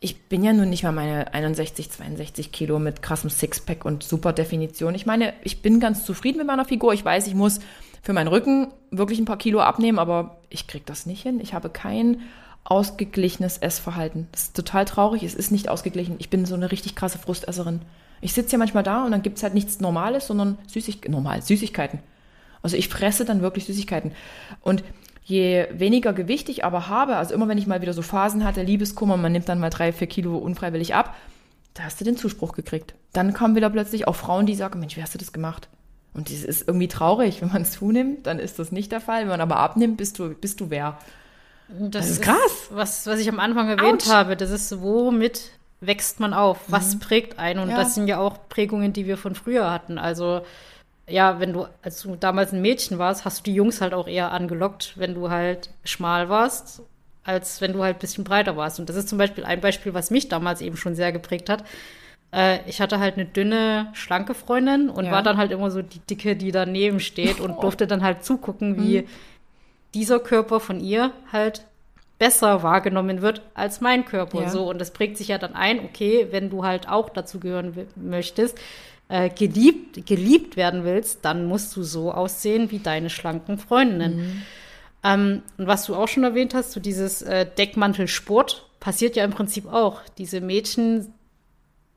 ich 0.00 0.22
bin 0.24 0.42
ja 0.42 0.54
nun 0.54 0.70
nicht 0.70 0.82
mal 0.82 0.92
meine 0.92 1.34
61, 1.34 1.90
62 1.90 2.52
Kilo 2.52 2.78
mit 2.78 3.02
krassem 3.02 3.28
Sixpack 3.28 3.84
und 3.84 4.02
super 4.02 4.32
Definition. 4.32 4.94
Ich 4.94 5.04
meine, 5.04 5.34
ich 5.44 5.60
bin 5.60 5.78
ganz 5.78 6.06
zufrieden 6.06 6.38
mit 6.38 6.46
meiner 6.46 6.64
Figur. 6.64 6.94
Ich 6.94 7.04
weiß, 7.04 7.26
ich 7.26 7.34
muss 7.34 7.60
für 8.02 8.14
meinen 8.14 8.28
Rücken 8.28 8.72
wirklich 8.90 9.18
ein 9.18 9.26
paar 9.26 9.36
Kilo 9.36 9.60
abnehmen, 9.60 9.98
aber 9.98 10.38
ich 10.48 10.66
krieg 10.66 10.86
das 10.86 11.04
nicht 11.04 11.22
hin. 11.22 11.38
Ich 11.40 11.52
habe 11.52 11.68
kein 11.68 12.22
ausgeglichenes 12.64 13.58
Essverhalten. 13.58 14.28
Das 14.32 14.44
ist 14.44 14.56
total 14.56 14.86
traurig. 14.86 15.22
Es 15.22 15.34
ist 15.34 15.50
nicht 15.50 15.68
ausgeglichen. 15.68 16.16
Ich 16.18 16.30
bin 16.30 16.46
so 16.46 16.54
eine 16.54 16.72
richtig 16.72 16.94
krasse 16.94 17.18
Frustesserin. 17.18 17.82
Ich 18.22 18.32
sitze 18.32 18.52
ja 18.52 18.58
manchmal 18.58 18.82
da 18.82 19.04
und 19.04 19.12
dann 19.12 19.22
gibt's 19.22 19.42
halt 19.42 19.54
nichts 19.54 19.80
Normales, 19.80 20.26
sondern 20.26 20.58
Süßig 20.66 21.08
normal, 21.08 21.42
Süßigkeiten. 21.42 22.00
Also 22.62 22.76
ich 22.76 22.88
fresse 22.88 23.26
dann 23.26 23.42
wirklich 23.42 23.66
Süßigkeiten. 23.66 24.12
Und 24.62 24.82
je 25.30 25.66
weniger 25.72 26.12
Gewicht 26.12 26.48
ich 26.48 26.64
aber 26.64 26.88
habe, 26.88 27.16
also 27.16 27.32
immer 27.32 27.48
wenn 27.48 27.58
ich 27.58 27.66
mal 27.66 27.80
wieder 27.80 27.92
so 27.92 28.02
Phasen 28.02 28.44
hatte, 28.44 28.62
Liebeskummer, 28.62 29.16
man 29.16 29.32
nimmt 29.32 29.48
dann 29.48 29.60
mal 29.60 29.70
drei, 29.70 29.92
vier 29.92 30.06
Kilo 30.06 30.36
unfreiwillig 30.36 30.94
ab, 30.94 31.14
da 31.74 31.84
hast 31.84 32.00
du 32.00 32.04
den 32.04 32.16
Zuspruch 32.16 32.52
gekriegt. 32.52 32.94
Dann 33.12 33.32
kommen 33.32 33.54
wieder 33.54 33.70
plötzlich 33.70 34.08
auch 34.08 34.16
Frauen, 34.16 34.46
die 34.46 34.54
sagen, 34.54 34.80
Mensch, 34.80 34.96
wie 34.96 35.02
hast 35.02 35.14
du 35.14 35.18
das 35.18 35.32
gemacht? 35.32 35.68
Und 36.12 36.28
das 36.28 36.42
ist 36.42 36.66
irgendwie 36.66 36.88
traurig. 36.88 37.40
Wenn 37.40 37.52
man 37.52 37.64
zunimmt, 37.64 38.26
dann 38.26 38.38
ist 38.38 38.58
das 38.58 38.72
nicht 38.72 38.92
der 38.92 39.00
Fall. 39.00 39.22
Wenn 39.22 39.28
man 39.28 39.40
aber 39.40 39.56
abnimmt, 39.56 39.96
bist 39.96 40.18
du, 40.18 40.34
bist 40.34 40.60
du 40.60 40.70
wer. 40.70 40.98
Das, 41.68 41.90
das 41.90 42.10
ist 42.10 42.22
krass. 42.22 42.68
was, 42.70 43.06
was 43.06 43.20
ich 43.20 43.28
am 43.28 43.38
Anfang 43.38 43.68
erwähnt 43.68 44.04
Ouch. 44.06 44.12
habe, 44.12 44.36
das 44.36 44.50
ist, 44.50 44.82
womit 44.82 45.50
wächst 45.80 46.18
man 46.18 46.34
auf? 46.34 46.58
Was 46.66 46.94
mhm. 46.94 46.98
prägt 46.98 47.38
einen? 47.38 47.60
Und 47.60 47.70
ja. 47.70 47.76
das 47.76 47.94
sind 47.94 48.08
ja 48.08 48.18
auch 48.18 48.48
Prägungen, 48.48 48.92
die 48.92 49.06
wir 49.06 49.16
von 49.16 49.36
früher 49.36 49.70
hatten. 49.70 49.96
Also 49.98 50.42
ja, 51.10 51.40
wenn 51.40 51.52
du, 51.52 51.66
als 51.82 52.02
du 52.02 52.16
damals 52.16 52.52
ein 52.52 52.62
Mädchen 52.62 52.98
warst, 52.98 53.24
hast 53.24 53.40
du 53.40 53.44
die 53.44 53.54
Jungs 53.54 53.80
halt 53.80 53.94
auch 53.94 54.08
eher 54.08 54.32
angelockt, 54.32 54.94
wenn 54.96 55.14
du 55.14 55.30
halt 55.30 55.70
schmal 55.84 56.28
warst, 56.28 56.82
als 57.24 57.60
wenn 57.60 57.72
du 57.72 57.82
halt 57.82 57.96
ein 57.96 58.00
bisschen 58.00 58.24
breiter 58.24 58.56
warst. 58.56 58.80
Und 58.80 58.88
das 58.88 58.96
ist 58.96 59.08
zum 59.08 59.18
Beispiel 59.18 59.44
ein 59.44 59.60
Beispiel, 59.60 59.94
was 59.94 60.10
mich 60.10 60.28
damals 60.28 60.60
eben 60.60 60.76
schon 60.76 60.94
sehr 60.94 61.12
geprägt 61.12 61.48
hat. 61.48 61.64
Äh, 62.32 62.58
ich 62.68 62.80
hatte 62.80 62.98
halt 62.98 63.14
eine 63.14 63.26
dünne, 63.26 63.88
schlanke 63.92 64.34
Freundin 64.34 64.88
und 64.88 65.06
ja. 65.06 65.12
war 65.12 65.22
dann 65.22 65.36
halt 65.36 65.50
immer 65.50 65.70
so 65.70 65.82
die 65.82 66.00
Dicke, 66.00 66.36
die 66.36 66.52
daneben 66.52 67.00
steht 67.00 67.40
und 67.40 67.62
durfte 67.62 67.86
dann 67.86 68.02
halt 68.02 68.24
zugucken, 68.24 68.76
wie 68.82 69.02
mhm. 69.02 69.06
dieser 69.94 70.20
Körper 70.20 70.60
von 70.60 70.80
ihr 70.80 71.12
halt 71.32 71.64
besser 72.18 72.62
wahrgenommen 72.62 73.22
wird 73.22 73.40
als 73.54 73.80
mein 73.80 74.04
Körper. 74.04 74.42
Ja. 74.42 74.50
So, 74.50 74.68
und 74.68 74.78
das 74.78 74.92
prägt 74.92 75.16
sich 75.16 75.28
ja 75.28 75.38
dann 75.38 75.54
ein, 75.54 75.80
okay, 75.80 76.28
wenn 76.30 76.50
du 76.50 76.64
halt 76.64 76.88
auch 76.88 77.08
dazu 77.08 77.40
gehören 77.40 77.74
möchtest, 77.96 78.58
äh, 79.10 79.28
geliebt, 79.28 80.06
geliebt 80.06 80.56
werden 80.56 80.84
willst, 80.84 81.24
dann 81.24 81.46
musst 81.46 81.76
du 81.76 81.82
so 81.82 82.12
aussehen 82.12 82.70
wie 82.70 82.78
deine 82.78 83.10
schlanken 83.10 83.58
Freundinnen. 83.58 84.16
Mhm. 84.16 84.42
Ähm, 85.02 85.42
und 85.58 85.66
was 85.66 85.84
du 85.86 85.96
auch 85.96 86.08
schon 86.08 86.24
erwähnt 86.24 86.54
hast, 86.54 86.72
so 86.72 86.80
dieses 86.80 87.20
äh, 87.22 87.44
Deckmantelsport, 87.44 88.66
passiert 88.78 89.16
ja 89.16 89.24
im 89.24 89.32
Prinzip 89.32 89.66
auch. 89.66 90.00
Diese 90.16 90.40
Mädchen 90.40 91.12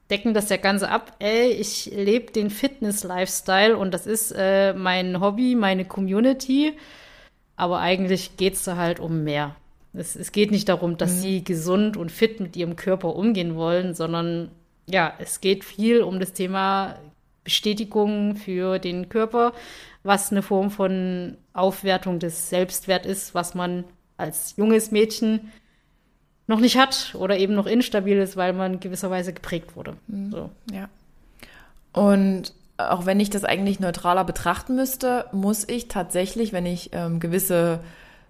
decken 0.09 0.34
das 0.34 0.49
ja 0.49 0.57
Ganze 0.57 0.89
ab. 0.89 1.16
Ey, 1.20 1.51
ich 1.51 1.86
lebe 1.86 2.32
den 2.32 2.49
Fitness-Lifestyle 2.49 3.78
und 3.78 3.93
das 3.93 4.05
ist 4.05 4.34
äh, 4.36 4.74
mein 4.74 5.22
Hobby, 5.22 5.55
meine 5.55 5.86
Community. 5.86 6.74
Aber 7.55 7.80
eigentlich 7.80 8.38
geht 8.38 8.55
es 8.55 8.64
da 8.64 8.76
halt 8.76 8.99
um 8.99 9.24
mehr. 9.24 9.55
Es, 9.93 10.16
es 10.16 10.32
geht 10.32 10.51
nicht 10.51 10.68
darum, 10.68 10.97
dass 10.97 11.11
mhm. 11.18 11.20
sie 11.20 11.43
gesund 11.43 11.95
und 11.95 12.11
fit 12.11 12.39
mit 12.39 12.55
ihrem 12.55 12.76
Körper 12.76 13.16
umgehen 13.16 13.55
wollen, 13.55 13.93
sondern 13.93 14.49
ja, 14.86 15.14
es 15.20 15.42
geht 15.42 15.64
viel 15.64 16.02
um 16.02 16.20
das 16.20 16.34
Thema 16.34 16.96
Bestätigung 17.44 18.36
für 18.36 18.80
den 18.80 19.10
Körper, 19.10 19.54
was 20.04 20.32
eine 20.32 20.42
Form 20.42 20.72
von 20.72 21.38
Aufwertung 21.54 22.20
des 22.20 22.50
Selbstwert 22.50 23.06
ist, 23.06 23.36
was 23.36 23.56
man 23.56 23.84
als 24.18 24.56
junges 24.58 24.92
Mädchen 24.92 25.52
noch 26.48 26.60
nicht 26.60 26.78
hat 26.78 27.16
oder 27.18 27.38
eben 27.38 27.56
noch 27.56 27.68
instabil 27.68 28.18
ist, 28.18 28.36
weil 28.36 28.54
man 28.54 28.80
gewisserweise 28.80 29.34
geprägt 29.34 29.76
wurde. 29.76 29.96
Mhm. 30.08 30.32
So. 30.32 30.50
Ja. 30.72 30.90
Und 31.94 32.54
auch 32.78 33.06
wenn 33.06 33.20
ich 33.20 33.30
das 33.30 33.46
eigentlich 33.46 33.80
neutraler 33.80 34.24
betrachten 34.24 34.76
müsste, 34.76 35.26
muss 35.32 35.68
ich 35.68 35.88
tatsächlich, 35.88 36.52
wenn 36.52 36.66
ich 36.66 36.90
ähm, 36.94 37.20
gewisse 37.20 37.80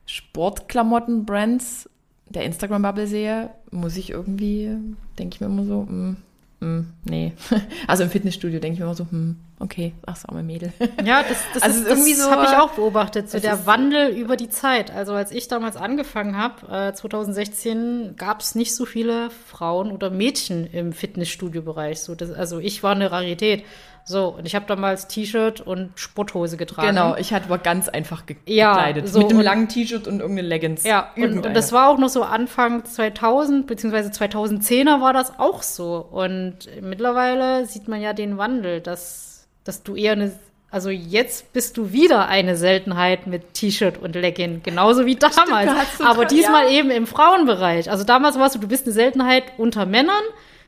Sportklamotten-Brands 0.06 1.90
der 2.30 2.44
Instagram-Bubble 2.44 3.08
sehe, 3.08 3.50
muss 3.72 3.96
ich 3.96 4.10
irgendwie, 4.10 4.76
denke 5.18 5.36
ich 5.36 5.42
mir 5.42 5.48
immer 5.48 5.66
so, 5.66 5.88
mh, 5.90 5.92
mm, 5.92 6.18
hm, 6.64 6.94
nee. 7.04 7.34
Also 7.88 8.04
im 8.04 8.10
Fitnessstudio 8.10 8.62
denke 8.62 8.76
ich 8.76 8.80
mir 8.80 8.86
immer 8.86 8.96
so, 8.96 9.06
hm, 9.10 9.36
okay, 9.60 9.94
ach 10.06 10.16
so, 10.16 10.30
arme 10.30 10.44
Mädel. 10.44 10.72
Ja, 11.04 11.24
das, 11.24 11.38
das, 11.54 11.64
also 11.64 11.82
ist, 11.82 11.88
irgendwie 11.88 12.14
so. 12.14 12.32
habe 12.32 12.46
ich 12.46 12.58
auch 12.58 12.72
beobachtet, 12.72 13.30
so 13.30 13.40
der 13.40 13.66
Wandel 13.66 14.10
über 14.16 14.38
die 14.38 14.50
Zeit. 14.50 14.90
Also 14.90 15.14
als 15.14 15.32
ich 15.32 15.50
damals 15.50 15.76
angefangen 15.76 16.38
habe, 16.38 16.90
äh, 16.90 16.94
2016, 16.94 18.16
gab 18.16 18.40
es 18.40 18.56
nicht 18.56 18.74
so 18.74 18.86
viele 18.86 19.30
Frauen 19.30 19.92
oder 19.92 20.10
Mädchen 20.10 20.66
im 20.68 20.94
Fitnessstudio-Bereich. 20.94 22.00
So, 22.00 22.16
also 22.38 22.60
ich 22.60 22.82
war 22.82 22.96
eine 22.96 23.12
Rarität. 23.12 23.66
So, 24.06 24.28
und 24.38 24.46
ich 24.46 24.54
habe 24.54 24.66
damals 24.68 25.08
T-Shirt 25.08 25.62
und 25.62 25.92
Sporthose 25.96 26.58
getragen. 26.58 26.90
Genau, 26.90 27.16
ich 27.16 27.34
hatte 27.34 27.46
aber 27.46 27.58
ganz 27.58 27.88
einfach 27.88 28.26
ge 28.26 28.36
ja, 28.46 28.74
gekleidet. 28.74 29.08
So, 29.08 29.20
mit 29.20 29.32
einem 29.32 29.40
langen 29.40 29.70
T-Shirt 29.70 30.08
und 30.08 30.20
irgendeine 30.20 30.48
Leggings. 30.48 30.84
Ja, 30.84 31.12
und, 31.16 31.46
und, 31.46 31.54
das 31.56 31.72
war 31.72 31.90
auch 31.90 31.98
noch 31.98 32.10
so 32.10 32.24
Anfang 32.24 32.84
2000, 32.84 33.66
beziehungsweise 33.66 34.10
2010er 34.10 35.00
war 35.00 35.14
das 35.14 35.40
auch 35.40 35.64
so. 35.64 36.06
Und 36.12 36.70
mittlerweile 36.82 37.66
sieht 37.66 37.88
man 37.88 38.02
ja 38.02 38.12
den 38.14 38.38
Wandel, 38.38 38.82
dass, 38.82 39.48
dass 39.64 39.84
du 39.84 39.96
eher 39.96 40.14
eine 40.14 40.34
also 40.70 40.90
jetzt 40.90 41.54
bist 41.54 41.78
du 41.78 41.92
wieder 41.92 42.28
eine 42.28 42.56
Seltenheit 42.56 43.28
mit 43.28 43.54
T-Shirt 43.54 44.00
und 44.00 44.16
Legging, 44.16 44.64
genauso 44.64 45.06
wie 45.06 45.16
damals. 45.16 45.70
Stimmt, 45.70 46.10
aber 46.10 46.26
diesmal 46.26 46.66
ja. 46.66 46.80
eben 46.80 46.90
im 46.90 47.06
Frauenbereich. 47.06 47.92
Also 47.92 48.04
damals 48.04 48.40
warst 48.40 48.56
du, 48.56 48.60
du 48.60 48.68
bist 48.68 48.88
eine 48.88 48.94
Seltenheit 48.94 49.44
unter 49.58 49.86
Männern 49.86 50.24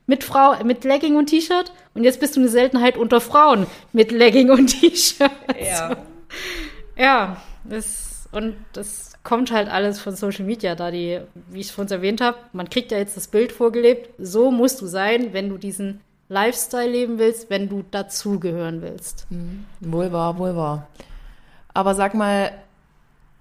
mit 0.07 0.23
Frau 0.23 0.63
mit 0.63 0.83
Legging 0.83 1.15
und 1.15 1.27
T-Shirt 1.27 1.71
und 1.93 2.03
jetzt 2.03 2.19
bist 2.19 2.35
du 2.35 2.39
eine 2.39 2.49
Seltenheit 2.49 2.97
unter 2.97 3.21
Frauen 3.21 3.67
mit 3.93 4.11
Legging 4.11 4.51
und 4.51 4.67
T-Shirt. 4.67 5.31
Ja. 5.59 5.97
Ja, 6.97 7.37
das 7.63 8.15
und 8.31 8.55
das 8.73 9.13
kommt 9.23 9.51
halt 9.51 9.69
alles 9.69 9.99
von 9.99 10.15
Social 10.15 10.45
Media, 10.45 10.75
da 10.75 10.91
die, 10.91 11.21
wie 11.49 11.61
ich 11.61 11.67
es 11.67 11.71
vorhin 11.71 11.91
erwähnt 11.91 12.21
habe, 12.21 12.37
man 12.51 12.69
kriegt 12.69 12.91
ja 12.91 12.97
jetzt 12.97 13.15
das 13.15 13.27
Bild 13.27 13.51
vorgelebt, 13.51 14.09
so 14.17 14.51
musst 14.51 14.81
du 14.81 14.87
sein, 14.87 15.33
wenn 15.33 15.49
du 15.49 15.57
diesen 15.57 16.01
Lifestyle 16.27 16.89
leben 16.89 17.17
willst, 17.17 17.49
wenn 17.49 17.69
du 17.69 17.83
dazugehören 17.91 18.81
willst. 18.81 19.27
Mhm. 19.29 19.65
Wohl 19.79 20.11
wahr, 20.11 20.37
wohl 20.37 20.55
wahr. 20.55 20.87
Aber 21.73 21.95
sag 21.95 22.13
mal, 22.13 22.51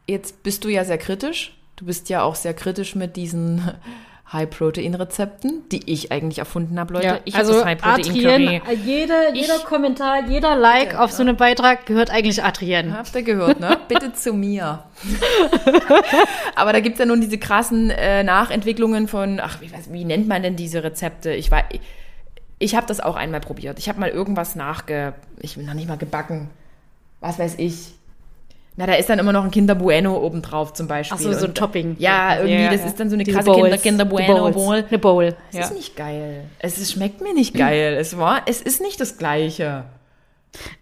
jetzt 0.07 0.43
bist 0.43 0.65
du 0.65 0.69
ja 0.69 0.85
sehr 0.85 0.99
kritisch. 0.99 1.57
Du 1.77 1.87
bist 1.87 2.09
ja 2.09 2.23
auch 2.23 2.35
sehr 2.35 2.55
kritisch 2.55 2.95
mit 2.95 3.17
diesen 3.17 3.73
High-Protein-Rezepten, 4.33 5.69
die 5.71 5.83
ich 5.91 6.11
eigentlich 6.11 6.39
erfunden 6.39 6.81
habe, 6.81 6.95
Leute. 6.95 7.07
Ja, 7.07 7.19
ich 7.25 7.35
also 7.35 7.53
das 7.53 7.65
High-Protein-Curry. 7.65 8.63
Jede, 8.85 9.15
jeder 9.35 9.59
Kommentar, 9.59 10.29
jeder 10.29 10.57
Like 10.57 10.91
bitte, 10.91 11.01
auf 11.01 11.13
so 11.13 11.23
einen 11.23 11.37
Beitrag 11.37 11.85
gehört 11.87 12.11
eigentlich 12.11 12.43
Adrienne. 12.43 12.97
Habt 12.97 13.15
ihr 13.15 13.23
gehört, 13.23 13.61
ne? 13.61 13.79
bitte 13.89 14.15
zu 14.15 14.33
mir. 14.33 14.85
Aber 16.55 16.73
da 16.73 16.81
gibt's 16.81 16.99
ja 16.99 17.07
nun 17.07 17.21
diese 17.21 17.37
krassen 17.39 17.91
äh, 17.91 18.25
Nachentwicklungen 18.25 19.09
von, 19.09 19.41
ach, 19.41 19.61
wie, 19.61 19.71
was, 19.73 19.93
wie 19.93 20.05
nennt 20.05 20.27
man 20.27 20.43
denn 20.43 20.57
diese 20.57 20.83
Rezepte? 20.83 21.33
Ich 21.35 21.51
war, 21.51 21.65
ich, 21.71 21.81
ich 22.59 22.75
habe 22.75 22.87
das 22.87 23.01
auch 23.01 23.17
einmal 23.17 23.41
probiert. 23.41 23.79
Ich 23.79 23.91
habe 23.91 24.01
mal 24.01 24.09
irgendwas 24.09 24.57
nachge, 24.57 25.13
ich 25.39 25.57
bin 25.57 25.67
noch 25.67 25.75
nicht 25.75 25.89
mal 25.89 25.99
gebacken. 25.99 26.49
Was 27.21 27.39
weiß 27.39 27.57
ich 27.59 27.95
na, 28.77 28.87
da 28.87 28.95
ist 28.95 29.09
dann 29.09 29.21
immer 29.21 29.33
noch 29.33 29.45
ein 29.45 29.53
Kinder 29.53 29.77
Bueno 29.77 30.17
obendrauf 30.17 30.73
zum 30.73 30.89
Beispiel. 30.89 31.17
Ach 31.17 31.23
so, 31.23 31.33
so 31.33 31.47
ein 31.47 31.55
Topping. 31.55 31.95
Ja, 32.01 32.37
irgendwie, 32.37 32.55
ja, 32.55 32.71
das 32.73 32.81
ja. 32.81 32.87
ist 32.87 32.99
dann 32.99 33.09
so 33.09 33.15
eine 33.15 33.23
Diese 33.23 33.39
krasse 33.39 33.53
Kinder, 33.53 33.79
Kinder 33.79 34.05
Bueno 34.05 34.51
Bowl. 34.51 34.85
Eine 34.89 34.99
Bowl. 34.99 35.37
Es 35.51 35.57
ja. 35.57 35.65
ist 35.65 35.75
nicht 35.75 35.97
geil. 35.97 36.45
Es 36.59 36.79
ist, 36.79 36.93
schmeckt 36.93 37.21
mir 37.21 37.35
nicht 37.35 37.55
geil. 37.55 37.97
es 37.99 38.19
war, 38.19 38.43
es 38.47 38.61
ist 38.61 38.81
nicht 38.81 39.01
das 39.01 39.17
Gleiche. 39.17 39.85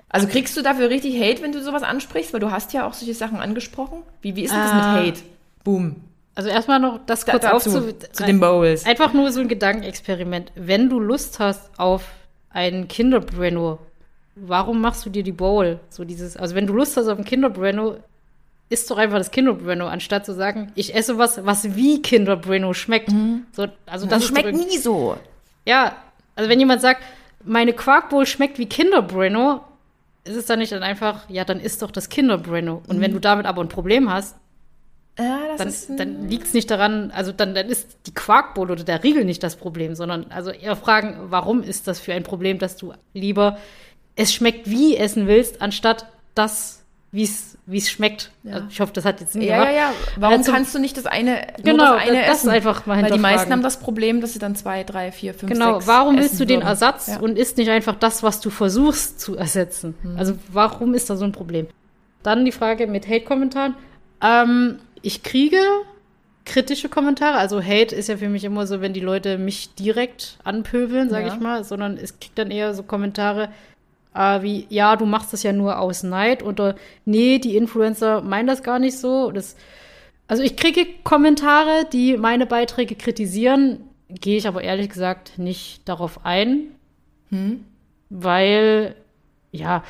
Also 0.09 0.27
kriegst 0.27 0.57
du 0.57 0.63
dafür 0.63 0.89
richtig 0.89 1.21
Hate, 1.21 1.43
wenn 1.43 1.53
du 1.53 1.63
sowas 1.63 1.83
ansprichst? 1.83 2.33
Weil 2.33 2.41
du 2.41 2.51
hast 2.51 2.73
ja 2.73 2.87
auch 2.87 2.95
solche 2.95 3.15
Sachen 3.15 3.41
angesprochen. 3.41 4.03
Wie, 4.23 4.37
wie 4.37 4.45
ist 4.45 4.53
denn 4.53 4.61
das 4.61 4.75
mit 4.75 4.83
ah. 4.83 4.95
Hate? 4.95 5.21
Boom. 5.63 5.97
Also 6.35 6.49
erstmal 6.49 6.81
noch 6.81 7.01
das 7.05 7.27
kurz 7.27 7.43
da, 7.43 7.53
aufzu... 7.53 7.93
Zu 8.13 8.25
den 8.25 8.41
Bowls. 8.41 8.87
Einfach 8.87 9.13
nur 9.13 9.33
so 9.33 9.41
ein 9.41 9.49
Gedankenexperiment. 9.49 10.53
Wenn 10.55 10.89
du 10.89 10.99
Lust 10.99 11.41
hast 11.41 11.71
auf 11.79 12.05
ein 12.51 12.89
Kinder 12.89 13.21
Bueno 13.21 13.79
warum 14.35 14.81
machst 14.81 15.05
du 15.05 15.11
dir 15.11 15.23
die 15.23 15.33
Bowl? 15.33 15.81
So 15.91 16.05
dieses, 16.05 16.37
also 16.37 16.55
wenn 16.55 16.67
du 16.67 16.73
Lust 16.73 16.97
hast 16.97 17.09
auf 17.09 17.19
ein 17.19 17.25
Kinder 17.25 17.51
Bueno, 17.51 17.97
isst 18.69 18.91
doch 18.91 18.99
einfach 18.99 19.19
das 19.19 19.31
Kinder 19.31 19.55
Bueno, 19.55 19.87
anstatt 19.87 20.25
zu 20.25 20.35
sagen, 20.35 20.73
ich 20.75 20.95
esse 20.95 21.19
was, 21.19 21.45
was 21.45 21.77
wie 21.77 22.03
Kinder 22.03 22.37
Bueno 22.37 22.73
schmeckt. 22.73 23.11
Mhm. 23.11 23.45
So, 23.53 23.67
also 23.87 24.07
das, 24.07 24.21
das 24.21 24.29
schmeckt 24.29 24.53
nie 24.55 24.79
so. 24.79 25.17
Ja, 25.67 25.97
also 26.35 26.49
wenn 26.51 26.59
jemand 26.59 26.81
sagt, 26.81 27.03
meine 27.45 27.73
Quarkbowl 27.73 28.27
schmeckt 28.27 28.59
wie 28.59 28.67
Kinder 28.67 29.03
Bueno, 29.03 29.63
ist 30.25 30.37
es 30.37 30.47
dann 30.47 30.61
nicht 30.61 30.73
dann 30.73 30.83
einfach, 30.83 31.29
ja, 31.29 31.45
dann 31.45 31.61
isst 31.61 31.83
doch 31.83 31.91
das 31.91 32.09
Kinder 32.09 32.39
Bueno. 32.39 32.83
Und 32.89 32.99
mhm. 32.99 33.03
wenn 33.03 33.13
du 33.13 33.19
damit 33.19 33.47
aber 33.47 33.63
ein 33.63 33.69
Problem 33.69 34.11
hast, 34.11 34.37
ja, 35.19 35.41
dann, 35.59 35.75
dann 35.99 36.29
liegt 36.31 36.47
es 36.47 36.55
nicht 36.55 36.71
daran, 36.71 37.11
also 37.11 37.33
dann, 37.33 37.55
dann 37.55 37.69
ist 37.69 37.99
die 38.07 38.15
Quarkbowl 38.15 38.71
oder 38.71 38.83
der 38.83 39.05
Riegel 39.05 39.27
nicht 39.27 39.43
das 39.43 39.57
Problem, 39.57 39.95
sondern 39.95 40.27
also 40.31 40.51
eher 40.51 40.75
fragen, 40.75 41.17
warum 41.25 41.63
ist 41.63 41.87
das 41.87 42.01
für 42.01 42.15
ein 42.15 42.23
Problem, 42.23 42.59
dass 42.59 42.79
du 42.79 42.95
lieber 43.13 43.59
es 44.17 44.33
schmeckt 44.33 44.69
wie 44.69 44.97
essen 44.97 45.27
willst, 45.27 45.63
anstatt 45.63 46.07
das 46.35 46.79
wie 47.15 47.25
es 47.25 47.51
wie 47.67 47.79
es 47.79 47.89
schmeckt. 47.91 48.33
Ja. 48.43 48.55
Also 48.55 48.67
ich 48.71 48.81
hoffe, 48.81 48.93
das 48.93 49.05
hat 49.05 49.21
jetzt 49.21 49.35
Sinn 49.35 49.43
Ja, 49.43 49.59
gemacht. 49.59 49.71
ja, 49.73 49.77
ja. 49.77 49.93
Warum 50.17 50.39
Also- 50.39 50.51
kannst 50.51 50.75
du 50.75 50.79
nicht 50.81 50.97
das 50.97 51.07
eine, 51.07 51.47
Genau, 51.63 51.95
das 51.95 52.03
eine 52.09 52.21
das- 52.27 52.39
essen? 52.39 52.51
einfach 52.51 52.87
mal 52.87 53.01
Weil 53.03 53.11
die 53.13 53.19
meisten 53.21 53.53
haben 53.53 53.63
das 53.63 53.79
Problem, 53.79 54.21
dass 54.21 54.33
sie 54.33 54.41
dann 54.41 54.57
zwei, 54.57 54.83
drei, 54.83 55.13
vier, 55.13 55.33
fünf, 55.33 55.53
Genau, 55.53 55.75
sechs 55.75 55.87
warum 55.87 56.17
willst 56.19 56.41
du 56.41 56.45
den 56.45 56.59
würden. 56.61 56.69
Ersatz 56.69 57.07
Ja. 57.07 57.21
und 57.21 57.39
isst 57.39 57.59
nicht 57.59 57.71
einfach 57.71 57.95
das, 57.95 58.23
was 58.25 58.41
du 58.41 58.51
versuchst 58.51 59.21
zu 59.21 59.37
ersetzen? 59.37 59.95
Also 60.17 60.35
warum 60.51 60.95
ist 60.95 61.09
da 61.11 61.17
so 61.17 61.25
ein 61.25 61.31
Problem? 61.33 61.69
Dann 62.25 62.45
die 62.45 62.53
Frage 62.53 62.87
mit 62.89 63.07
Hate-Kommentaren. 63.07 63.75
Ähm, 64.21 64.81
ich 65.03 65.23
kriege 65.23 65.59
kritische 66.45 66.89
Kommentare, 66.89 67.37
also 67.37 67.63
Hate 67.63 67.95
ist 67.95 68.09
ja 68.09 68.17
für 68.17 68.29
mich 68.29 68.43
immer 68.43 68.67
so, 68.67 68.81
wenn 68.81 68.93
die 68.93 69.01
Leute 69.01 69.39
mich 69.39 69.75
direkt 69.77 70.39
anpöbeln, 70.43 71.09
sage 71.09 71.29
Ja. 71.29 71.35
ich 71.35 71.41
mal, 71.41 71.63
sondern 71.63 71.97
es 71.97 72.19
kriegt 72.19 72.37
dann 72.39 72.51
eher 72.51 72.75
so 72.75 72.83
Kommentare 72.83 73.51
äh, 74.15 74.43
wie, 74.43 74.67
ja, 74.69 74.97
du 74.97 75.07
machst 75.07 75.33
das 75.33 75.43
ja 75.43 75.53
nur 75.53 75.79
aus 75.79 76.03
Neid 76.03 76.43
oder 76.43 76.75
nee, 77.05 77.39
die 77.39 77.57
Influencer 77.57 78.23
meinen 78.23 78.47
das 78.47 78.63
gar 78.63 78.79
nicht 78.79 78.99
so. 78.99 79.31
Das, 79.31 79.57
also 80.29 80.43
ich 80.43 80.57
kriege 80.57 80.87
Kommentare, 81.05 81.87
die 81.93 82.17
meine 82.17 82.47
Beiträge 82.47 82.95
kritisieren, 82.95 83.81
gehe 84.09 84.37
ich 84.37 84.47
aber 84.47 84.63
ehrlich 84.63 84.89
gesagt 84.89 85.39
nicht 85.39 85.89
darauf 85.89 86.25
ein, 86.25 86.69
weil, 88.11 88.95
ja, 89.51 89.83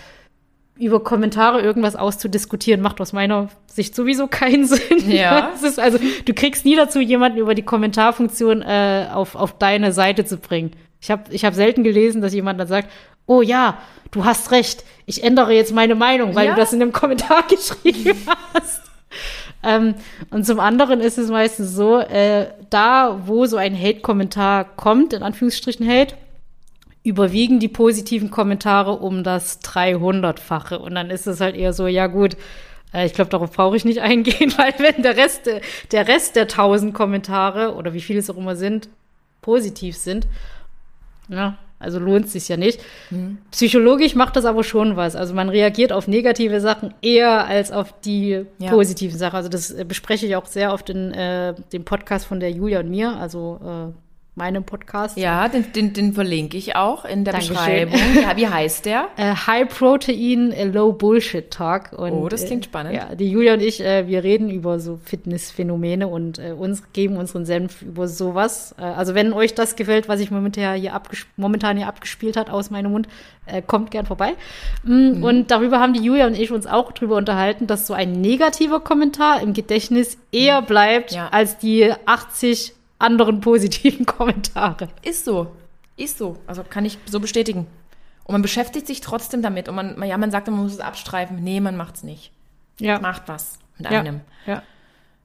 über 0.77 1.03
Kommentare 1.03 1.61
irgendwas 1.61 1.97
auszudiskutieren, 1.97 2.81
macht 2.81 3.01
aus 3.01 3.12
meiner 3.12 3.49
Sicht 3.66 3.95
sowieso 3.95 4.27
keinen 4.27 4.64
Sinn. 4.66 5.11
Ja. 5.11 5.51
Es 5.55 5.62
ist 5.62 5.79
also, 5.79 5.99
du 6.25 6.35
kriegst 6.35 6.64
nie 6.64 6.77
dazu, 6.77 7.01
jemanden 7.01 7.39
über 7.39 7.55
die 7.55 7.62
Kommentarfunktion 7.62 8.62
äh, 8.62 9.09
auf, 9.12 9.35
auf 9.35 9.59
deine 9.59 9.93
Seite 9.93 10.25
zu 10.25 10.39
bringen. 10.39 10.73
Ich 11.01 11.11
habe 11.11 11.25
ich 11.31 11.45
hab 11.45 11.55
selten 11.55 11.83
gelesen, 11.83 12.23
dass 12.23 12.33
jemand 12.33 12.61
dann 12.61 12.68
sagt, 12.68 12.91
oh 13.27 13.43
ja, 13.43 13.79
du 14.11 14.25
hast 14.25 14.51
recht, 14.51 14.85
ich 15.07 15.25
ändere 15.25 15.53
jetzt 15.53 15.73
meine 15.73 15.95
Meinung, 15.95 16.35
weil 16.35 16.47
Ja. 16.47 16.55
du 16.55 16.61
das 16.61 16.73
in 16.73 16.83
einem 16.83 16.93
Kommentar 16.93 17.43
geschrieben 17.49 18.18
hast. 18.55 18.83
Ähm, 19.62 19.95
und 20.31 20.45
zum 20.45 20.59
anderen 20.61 21.01
ist 21.01 21.18
es 21.18 21.29
meistens 21.31 21.73
so, 21.73 21.99
äh, 21.99 22.49
da, 22.70 23.20
wo 23.27 23.47
so 23.47 23.57
ein 23.57 23.79
Hate-Kommentar 23.79 24.64
kommt, 24.77 25.12
in 25.12 25.23
Anführungsstrichen 25.23 25.89
Hate, 25.89 26.14
überwiegen 27.05 27.59
die 27.61 27.68
positiven 27.68 28.31
Kommentare 28.31 28.93
um 28.93 29.23
das 29.25 29.61
300-fache. 29.62 30.79
Und 30.79 30.95
dann 30.95 31.11
ist 31.11 31.27
es 31.27 31.41
halt 31.41 31.57
eher 31.57 31.73
so, 31.73 31.87
ja 31.87 32.07
gut, 32.07 32.37
äh, 32.95 33.07
ich 33.07 33.12
glaube, 33.14 33.31
darauf 33.31 33.53
brauche 33.53 33.77
ich 33.77 33.85
nicht 33.85 34.01
eingehen, 34.01 34.53
weil 34.57 34.75
wenn 34.79 35.03
der 35.03 35.16
Rest, 35.16 35.43
der 35.93 36.09
Rest 36.09 36.37
der 36.37 36.43
1000 36.45 36.93
Kommentare 36.95 37.75
oder 37.75 37.93
wie 37.93 38.01
viele 38.01 38.18
es 38.18 38.31
auch 38.31 38.37
immer 38.37 38.57
sind, 38.57 38.89
positiv 39.43 39.97
sind, 39.97 40.27
ja, 41.29 41.57
also 41.83 41.99
lohnt 41.99 42.26
es 42.26 42.33
sich 42.33 42.49
ja 42.49 42.57
nicht. 42.57 42.80
Psychologisch 43.51 44.14
macht 44.14 44.37
das 44.37 44.45
aber 44.45 44.64
schon 44.64 44.97
was. 44.97 45.16
Also 45.16 45.35
man 45.35 45.49
reagiert 45.49 45.93
auf 45.93 46.09
negative 46.09 46.61
Sachen 46.61 46.95
eher 47.03 47.47
als 47.47 47.70
auf 47.72 47.93
die 48.01 48.45
Ja. 48.59 48.70
positiven 48.70 49.18
Sachen. 49.18 49.37
Also 49.37 49.49
das 49.49 49.70
äh, 49.70 49.85
bespreche 49.85 50.26
ich 50.26 50.37
auch 50.37 50.47
sehr 50.47 50.72
oft 50.72 50.89
in 50.91 51.12
äh, 51.12 51.55
dem 51.72 51.85
Podcast 51.85 52.26
von 52.26 52.41
der 52.41 52.51
Julia 52.51 52.80
und 52.80 52.91
mir, 52.91 53.16
also 53.16 53.61
äh, 53.62 53.93
meinem 54.35 54.64
Podcast. 54.64 55.18
Ja, 55.18 55.47
den, 55.49 55.72
den, 55.72 55.93
den 55.93 56.14
verlinke 56.14 56.57
ich 56.57 56.74
auch 56.74 57.05
in 57.05 57.24
der 57.24 57.33
Dankeschön. 57.35 57.55
Beschreibung. 57.91 58.01
Ja, 58.22 58.37
wie 58.37 58.49
heißt 58.49 58.87
der? 58.87 59.09
Äh, 59.18 59.35
High 59.35 59.68
Protein, 59.68 60.53
äh, 60.53 60.64
Low 60.64 60.93
Bullshit 60.93 61.51
Talk. 61.51 61.93
Und, 61.93 62.12
Oh, 62.12 62.28
das 62.28 62.47
klingt 62.47 62.64
äh, 62.64 62.68
spannend. 62.68 62.95
Ja, 62.95 63.14
die 63.14 63.28
Julia 63.30 63.53
und 63.55 63.61
ich, 63.61 63.85
äh, 63.85 64.07
wir 64.09 64.24
reden 64.24 64.49
über 64.51 64.80
so 64.80 64.99
Fitnessphänomene 65.05 66.09
und 66.09 66.39
äh, 66.39 66.53
uns 66.53 66.83
geben 66.95 67.16
unseren 67.18 67.45
Senf 67.45 67.83
über 67.83 68.09
sowas. 68.09 68.74
Äh, 68.78 68.83
also 68.85 69.14
wenn 69.14 69.33
euch 69.35 69.55
das 69.55 69.76
gefällt, 69.76 70.09
was 70.09 70.20
ich 70.20 70.30
momentan 70.30 70.80
hier, 70.80 70.99
momentan 71.37 71.76
hier 71.76 71.87
abgespielt 71.89 72.37
hat 72.39 72.49
aus 72.49 72.70
meinem 72.70 72.93
Mund, 72.93 73.09
äh, 73.45 73.61
kommt 73.61 73.91
gern 73.91 74.07
vorbei. 74.07 74.33
Mm, 74.85 75.03
Mhm. 75.18 75.24
Und 75.24 75.51
darüber 75.51 75.78
haben 75.78 75.93
die 75.93 76.03
Julia 76.03 76.26
und 76.26 76.39
ich 76.39 76.51
uns 76.53 76.66
auch 76.66 76.93
drüber 76.93 77.16
unterhalten, 77.16 77.66
dass 77.66 77.87
so 77.87 77.93
ein 77.93 78.12
negativer 78.12 78.80
Kommentar 78.80 79.43
im 79.43 79.53
Gedächtnis 79.53 80.16
eher 80.33 80.62
bleibt 80.62 81.12
Ja. 81.12 81.28
als 81.33 81.59
die 81.59 81.93
80 82.07 82.72
anderen 83.03 83.40
positiven 83.40 84.07
Kommentare. 84.07 84.88
Ist 85.03 85.24
so. 85.24 85.55
Ist 85.96 86.18
so. 86.18 86.38
Also 86.46 86.64
kann 86.64 86.84
ich 86.84 86.98
so 87.07 87.20
bestätigen. 87.20 87.66
Und 88.24 88.32
man 88.32 88.42
beschäftigt 88.42 88.86
sich 88.86 89.00
trotzdem 89.00 89.42
damit. 89.42 89.68
Und 89.68 89.74
man, 89.74 90.03
ja, 90.05 90.16
man 90.16 90.30
sagt, 90.30 90.46
man 90.46 90.62
muss 90.62 90.72
es 90.72 90.80
abstreifen. 90.80 91.42
Nee, 91.42 91.61
man 91.61 91.76
macht's 91.76 92.03
nicht. 92.03 92.32
Ja. 92.78 92.98
Macht 93.00 93.22
was 93.26 93.59
mit 93.78 93.90
ja. 93.90 94.00
einem. 94.00 94.20
ja. 94.46 94.62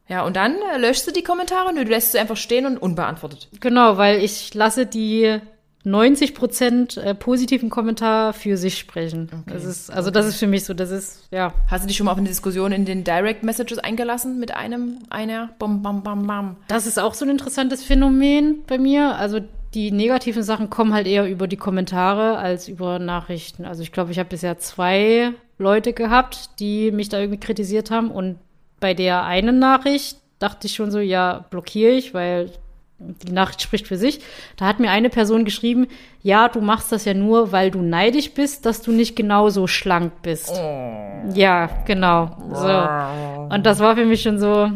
Ja, 0.09 0.23
und 0.23 0.37
dann 0.37 0.55
äh, 0.73 0.77
löschst 0.77 1.05
du 1.05 1.11
die 1.11 1.23
Kommentare? 1.23 1.73
Nö, 1.73 1.83
du 1.83 1.91
lässt 1.91 2.13
sie 2.13 2.19
einfach 2.19 2.37
stehen 2.37 2.65
und 2.65 2.77
unbeantwortet. 2.77 3.49
Genau, 3.59 3.97
weil 3.97 4.23
ich 4.23 4.53
lasse 4.53 4.85
die 4.85 5.41
90 5.83 6.35
Prozent 6.35 6.97
äh, 6.97 7.15
positiven 7.15 7.69
Kommentar 7.69 8.33
für 8.33 8.57
sich 8.57 8.77
sprechen. 8.77 9.29
Das 9.47 9.63
ist, 9.63 9.89
also 9.89 10.11
das 10.11 10.25
ist 10.25 10.37
für 10.37 10.47
mich 10.47 10.65
so, 10.65 10.73
das 10.73 10.91
ist, 10.91 11.27
ja. 11.31 11.53
Hast 11.69 11.83
du 11.83 11.87
dich 11.87 11.95
schon 11.95 12.05
mal 12.05 12.11
auf 12.11 12.17
eine 12.17 12.27
Diskussion 12.27 12.71
in 12.71 12.85
den 12.85 13.03
Direct 13.03 13.43
Messages 13.43 13.79
eingelassen 13.79 14.39
mit 14.39 14.55
einem, 14.55 14.99
einer? 15.09 15.49
Bam, 15.59 15.81
bam, 15.81 16.03
bam, 16.03 16.27
bam. 16.27 16.57
Das 16.67 16.87
ist 16.87 16.99
auch 16.99 17.13
so 17.13 17.25
ein 17.25 17.31
interessantes 17.31 17.83
Phänomen 17.83 18.63
bei 18.67 18.77
mir. 18.77 19.15
Also 19.15 19.39
die 19.73 19.91
negativen 19.91 20.43
Sachen 20.43 20.69
kommen 20.69 20.93
halt 20.93 21.07
eher 21.07 21.29
über 21.29 21.47
die 21.47 21.57
Kommentare 21.57 22.37
als 22.37 22.67
über 22.67 22.99
Nachrichten. 22.99 23.65
Also 23.65 23.83
ich 23.83 23.91
glaube, 23.91 24.11
ich 24.11 24.19
habe 24.19 24.29
bisher 24.29 24.57
zwei 24.57 25.33
Leute 25.57 25.93
gehabt, 25.93 26.59
die 26.59 26.91
mich 26.91 27.09
da 27.09 27.19
irgendwie 27.19 27.39
kritisiert 27.39 27.91
haben. 27.91 28.11
Und 28.11 28.37
bei 28.79 28.93
der 28.93 29.23
einen 29.23 29.59
Nachricht 29.59 30.17
dachte 30.39 30.67
ich 30.67 30.75
schon 30.75 30.91
so, 30.91 30.99
ja, 30.99 31.45
blockiere 31.49 31.91
ich, 31.91 32.13
weil 32.13 32.51
die 32.99 33.31
Nachricht 33.31 33.61
spricht 33.61 33.87
für 33.87 33.97
sich. 33.97 34.21
Da 34.55 34.65
hat 34.65 34.79
mir 34.79 34.89
eine 34.89 35.09
Person 35.09 35.45
geschrieben, 35.45 35.87
ja, 36.23 36.49
du 36.49 36.61
machst 36.61 36.91
das 36.91 37.05
ja 37.05 37.13
nur, 37.13 37.51
weil 37.51 37.71
du 37.71 37.81
neidisch 37.81 38.33
bist, 38.33 38.65
dass 38.65 38.81
du 38.81 38.91
nicht 38.91 39.15
genauso 39.15 39.67
schlank 39.67 40.13
bist. 40.23 40.51
Ja, 41.33 41.69
genau. 41.85 42.35
So. 42.53 43.53
Und 43.53 43.65
das 43.65 43.79
war 43.79 43.95
für 43.95 44.05
mich 44.05 44.23
schon 44.23 44.39
so, 44.39 44.71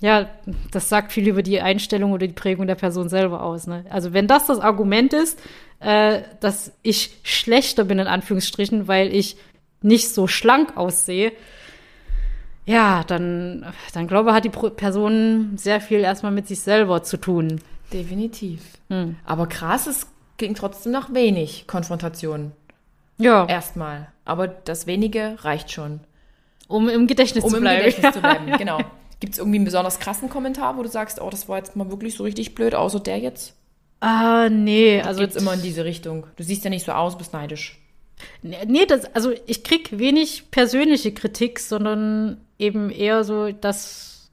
ja, 0.00 0.28
das 0.70 0.88
sagt 0.90 1.12
viel 1.12 1.26
über 1.26 1.42
die 1.42 1.60
Einstellung 1.60 2.12
oder 2.12 2.26
die 2.26 2.34
Prägung 2.34 2.66
der 2.66 2.74
Person 2.74 3.08
selber 3.08 3.42
aus. 3.42 3.66
Ne? 3.66 3.86
Also 3.88 4.12
wenn 4.12 4.26
das 4.26 4.46
das 4.46 4.60
Argument 4.60 5.14
ist, 5.14 5.40
äh, 5.80 6.20
dass 6.40 6.72
ich 6.82 7.16
schlechter 7.22 7.84
bin, 7.84 7.98
in 7.98 8.06
Anführungsstrichen, 8.06 8.88
weil 8.88 9.14
ich 9.14 9.36
nicht 9.80 10.12
so 10.12 10.26
schlank 10.26 10.76
aussehe, 10.76 11.32
ja, 12.66 13.04
dann, 13.04 13.66
dann 13.92 14.06
glaube 14.06 14.30
ich, 14.30 14.36
hat 14.36 14.44
die 14.44 14.50
Person 14.50 15.52
sehr 15.56 15.80
viel 15.80 16.00
erstmal 16.00 16.32
mit 16.32 16.48
sich 16.48 16.60
selber 16.60 17.02
zu 17.02 17.16
tun. 17.16 17.60
Definitiv. 17.92 18.62
Hm. 18.88 19.16
Aber 19.24 19.46
krass, 19.46 19.86
es 19.86 20.06
ging 20.36 20.54
trotzdem 20.54 20.92
nach 20.92 21.12
wenig 21.12 21.66
Konfrontation. 21.66 22.52
Ja, 23.18 23.46
Erstmal. 23.46 24.08
Aber 24.24 24.48
das 24.48 24.86
wenige 24.86 25.36
reicht 25.42 25.70
schon. 25.70 26.00
um 26.66 26.88
im 26.88 27.06
Gedächtnis 27.06 27.44
Um 27.44 27.50
zu 27.50 27.56
im 27.56 27.62
bleiben. 27.62 27.78
Gedächtnis 27.78 28.14
zu 28.14 28.20
bleiben, 28.20 28.46
genau. 28.58 28.78
Gibt 29.20 29.34
es 29.34 29.38
irgendwie 29.38 29.58
einen 29.58 29.64
besonders 29.64 30.00
krassen 30.00 30.28
Kommentar, 30.28 30.76
wo 30.76 30.82
du 30.82 30.88
sagst, 30.88 31.20
oh, 31.20 31.30
das 31.30 31.48
war 31.48 31.58
jetzt 31.58 31.76
mal 31.76 31.90
wirklich 31.90 32.16
so 32.16 32.24
richtig 32.24 32.54
blöd, 32.54 32.74
außer 32.74 33.00
der 33.00 33.18
jetzt? 33.18 33.54
Ah, 34.00 34.48
nee, 34.50 34.98
also 34.98 35.08
Also 35.08 35.22
jetzt 35.22 35.36
immer 35.36 35.54
in 35.54 35.62
diese 35.62 35.84
Richtung. 35.84 36.26
Du 36.36 36.42
siehst 36.42 36.64
ja 36.64 36.70
nicht 36.70 36.84
so 36.84 36.92
aus, 36.92 37.16
bist 37.16 37.32
neidisch. 37.32 37.78
Nee, 38.42 38.86
das, 38.86 39.04
also 39.14 39.32
ich 39.46 39.64
krieg 39.64 39.98
wenig 39.98 40.50
persönliche 40.50 41.12
Kritik, 41.12 41.58
sondern 41.60 42.40
eben 42.58 42.90
eher 42.90 43.24
so, 43.24 43.50
dass 43.52 44.30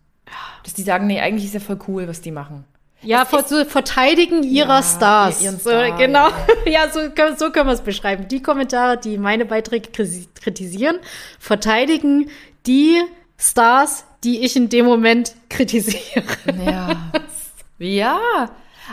Dass 0.63 0.73
die 0.73 0.83
sagen, 0.83 1.07
nee, 1.07 1.19
eigentlich 1.19 1.45
ist 1.45 1.53
ja 1.55 1.59
voll 1.59 1.79
cool, 1.87 2.07
was 2.07 2.21
die 2.21 2.31
machen. 2.31 2.63
ja, 3.01 3.25
vor, 3.25 3.43
so 3.43 3.65
Verteidigen 3.65 4.43
ihrer 4.43 4.77
Ja, 4.77 4.83
Stars. 4.83 5.41
ihren 5.41 5.55
so, 5.59 5.69
Star, 5.71 5.97
genau. 5.97 6.29
Ja, 6.65 6.89
so, 6.93 7.09
können- 7.09 7.37
so 7.37 7.49
können 7.51 7.67
wir 7.67 7.73
es 7.73 7.81
beschreiben. 7.81 8.27
Die 8.27 8.41
Kommentare, 8.43 8.97
die 8.97 9.17
meine 9.17 9.45
Beiträge 9.45 9.89
kritisieren, 10.35 10.97
verteidigen 11.39 12.29
die 12.67 13.01
Stars, 13.37 14.05
die 14.23 14.45
ich 14.45 14.55
in 14.55 14.69
dem 14.69 14.85
Moment 14.85 15.33
kritisiere. 15.49 16.23
Ja. 16.63 17.11
ja. 17.79 18.19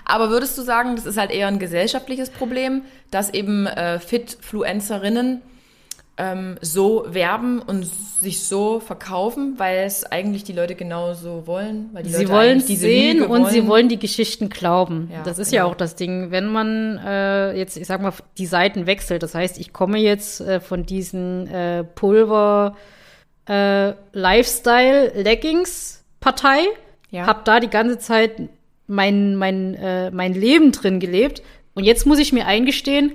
Aber 0.05 0.31
würdest 0.31 0.57
du 0.59 0.63
sagen, 0.63 0.97
das 0.97 1.07
ist 1.07 1.17
halt 1.19 1.31
eher 1.31 1.49
ein 1.49 1.59
gesellschaftliches 1.59 2.31
Problem, 2.31 2.83
dass 3.11 3.33
eben 3.33 3.67
äh, 3.67 3.99
Fit-Fluencerinnen 3.99 5.43
ähm, 6.21 6.57
so 6.61 7.05
werben 7.09 7.61
und 7.61 7.85
sich 7.87 8.43
so 8.45 8.81
verkaufen, 8.81 9.55
weil 9.59 9.85
es 9.87 10.05
eigentlich 10.05 10.43
die 10.43 10.53
Leute 10.53 10.75
genauso 10.75 11.47
wollen? 11.47 11.91
Weil 11.93 12.03
die 12.03 12.11
Sie 12.11 12.25
Leute 12.25 12.33
wollen 12.35 12.59
diese 12.67 12.81
sehen 12.81 13.19
Lüge 13.19 13.29
und 13.33 13.49
sie 13.51 13.67
wollen 13.69 13.89
die 13.89 13.99
Geschichten 14.01 14.49
glauben. 14.49 15.09
Ja, 15.13 15.23
das 15.23 15.39
ist 15.39 15.51
genau. 15.53 15.65
ja 15.67 15.71
auch 15.71 15.77
das 15.77 15.95
Ding. 15.95 16.33
Wenn 16.33 16.47
man 16.47 16.99
äh, 16.99 17.53
jetzt, 17.57 17.77
ich 17.77 17.87
sag 17.87 18.03
mal, 18.03 18.13
die 18.37 18.47
Seiten 18.47 18.87
wechselt, 18.87 19.23
das 19.23 19.35
heißt, 19.35 19.59
ich 19.61 19.73
komme 19.73 19.99
jetzt 19.99 20.41
äh, 20.41 20.59
von 20.61 20.85
diesen 20.85 21.47
äh, 21.47 21.85
Pulver 21.85 22.77
äh, 23.49 23.93
Lifestyle 24.13 25.13
Leggings 25.15 26.05
Partei, 26.21 26.65
Ja. 27.11 27.27
hab 27.27 27.45
da 27.45 27.61
die 27.61 27.71
ganze 27.71 27.99
Zeit 27.99 28.33
mein 28.89 29.37
mein 29.37 29.75
äh, 29.75 30.11
mein 30.11 30.35
Leben 30.35 30.73
drin 30.73 30.99
gelebt 30.99 31.43
und 31.75 31.85
jetzt 31.85 32.07
muss 32.07 32.19
ich 32.19 32.33
mir 32.33 32.47
eingestehen, 32.47 33.13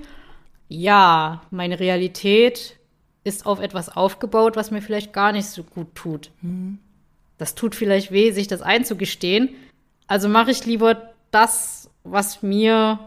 ja, 0.68 1.42
meine 1.50 1.78
Realität 1.80 2.76
ist 3.22 3.44
auf 3.44 3.60
etwas 3.60 3.94
aufgebaut, 3.94 4.56
was 4.56 4.70
mir 4.70 4.80
vielleicht 4.80 5.12
gar 5.12 5.32
nicht 5.32 5.46
so 5.46 5.62
gut 5.62 5.94
tut. 5.94 6.30
Das 7.36 7.54
tut 7.54 7.74
vielleicht 7.74 8.10
weh, 8.10 8.30
sich 8.30 8.48
das 8.48 8.62
einzugestehen. 8.62 9.50
Also 10.06 10.28
mache 10.28 10.50
ich 10.50 10.64
lieber 10.64 11.10
das, 11.30 11.90
was 12.04 12.42
mir 12.42 12.98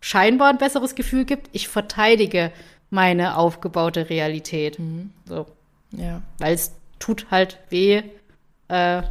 scheinbar 0.00 0.50
ein 0.50 0.58
besseres 0.58 0.94
Gefühl 0.94 1.24
gibt. 1.24 1.48
Ich 1.52 1.68
verteidige 1.68 2.52
meine 2.90 3.36
aufgebaute 3.36 4.08
Realität. 4.08 4.78
So. 5.26 5.46
Ja. 5.92 6.22
Weil 6.38 6.54
es 6.54 6.72
tut 6.98 7.30
halt 7.30 7.58
weh, 7.70 8.02
äh, 8.68 9.02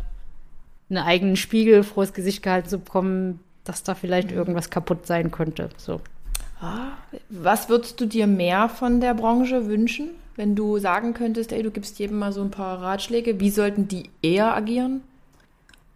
einen 0.90 1.00
eigenen 1.00 1.36
Spiegel 1.36 1.86
das 1.96 2.14
Gesicht 2.14 2.44
gehalten 2.44 2.70
zu 2.70 2.80
bekommen, 2.80 3.40
dass 3.64 3.84
da 3.84 3.96
vielleicht 3.96 4.32
Mhm. 4.32 4.38
irgendwas 4.38 4.70
kaputt 4.70 5.06
sein 5.06 5.32
könnte. 5.32 5.70
So. 5.78 6.02
Was 7.30 7.70
würdest 7.70 8.02
du 8.02 8.06
dir 8.06 8.26
mehr 8.26 8.68
von 8.70 9.00
der 9.00 9.14
Branche 9.14 9.68
wünschen, 9.68 10.10
wenn 10.36 10.56
du 10.56 10.80
sagen 10.80 11.14
könntest, 11.14 11.52
ey, 11.52 11.62
du 11.62 11.70
gibst 11.72 12.00
jedem 12.00 12.18
mal 12.18 12.32
so 12.32 12.42
ein 12.42 12.52
paar 12.52 12.82
Ratschläge? 12.82 13.40
Wie 13.40 13.50
sollten 13.52 13.88
die 13.88 14.10
eher 14.22 14.56
agieren? 14.56 15.02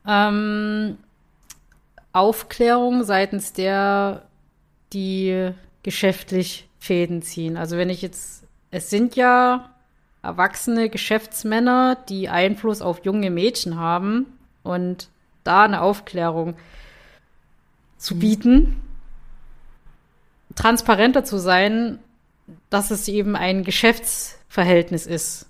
Ähm, 0.06 0.98
Aufklärung 2.14 3.04
seitens 3.04 3.54
der, 3.54 4.24
die 4.94 5.52
geschäftlich 5.84 6.68
Fäden 6.80 7.22
ziehen. 7.22 7.58
Also 7.58 7.78
wenn 7.78 7.89
ich 7.89 8.02
jetzt, 8.02 8.44
es 8.70 8.89
sind 8.89 9.16
ja 9.16 9.70
erwachsene 10.22 10.89
Geschäftsmänner, 10.89 11.98
die 12.10 12.30
Einfluss 12.30 12.82
auf 12.82 13.04
junge 13.06 13.32
Mädchen 13.32 13.80
haben 13.80 14.26
und 14.64 15.09
da 15.43 15.64
eine 15.64 15.82
Aufklärung 15.82 16.55
zu 17.97 18.18
bieten, 18.18 18.82
transparenter 20.55 21.24
zu 21.24 21.38
sein, 21.38 21.99
dass 22.70 22.91
es 22.91 23.07
eben 23.07 23.36
ein 23.36 23.64
Geschäftsverhältnis 23.64 25.05
ist, 25.05 25.47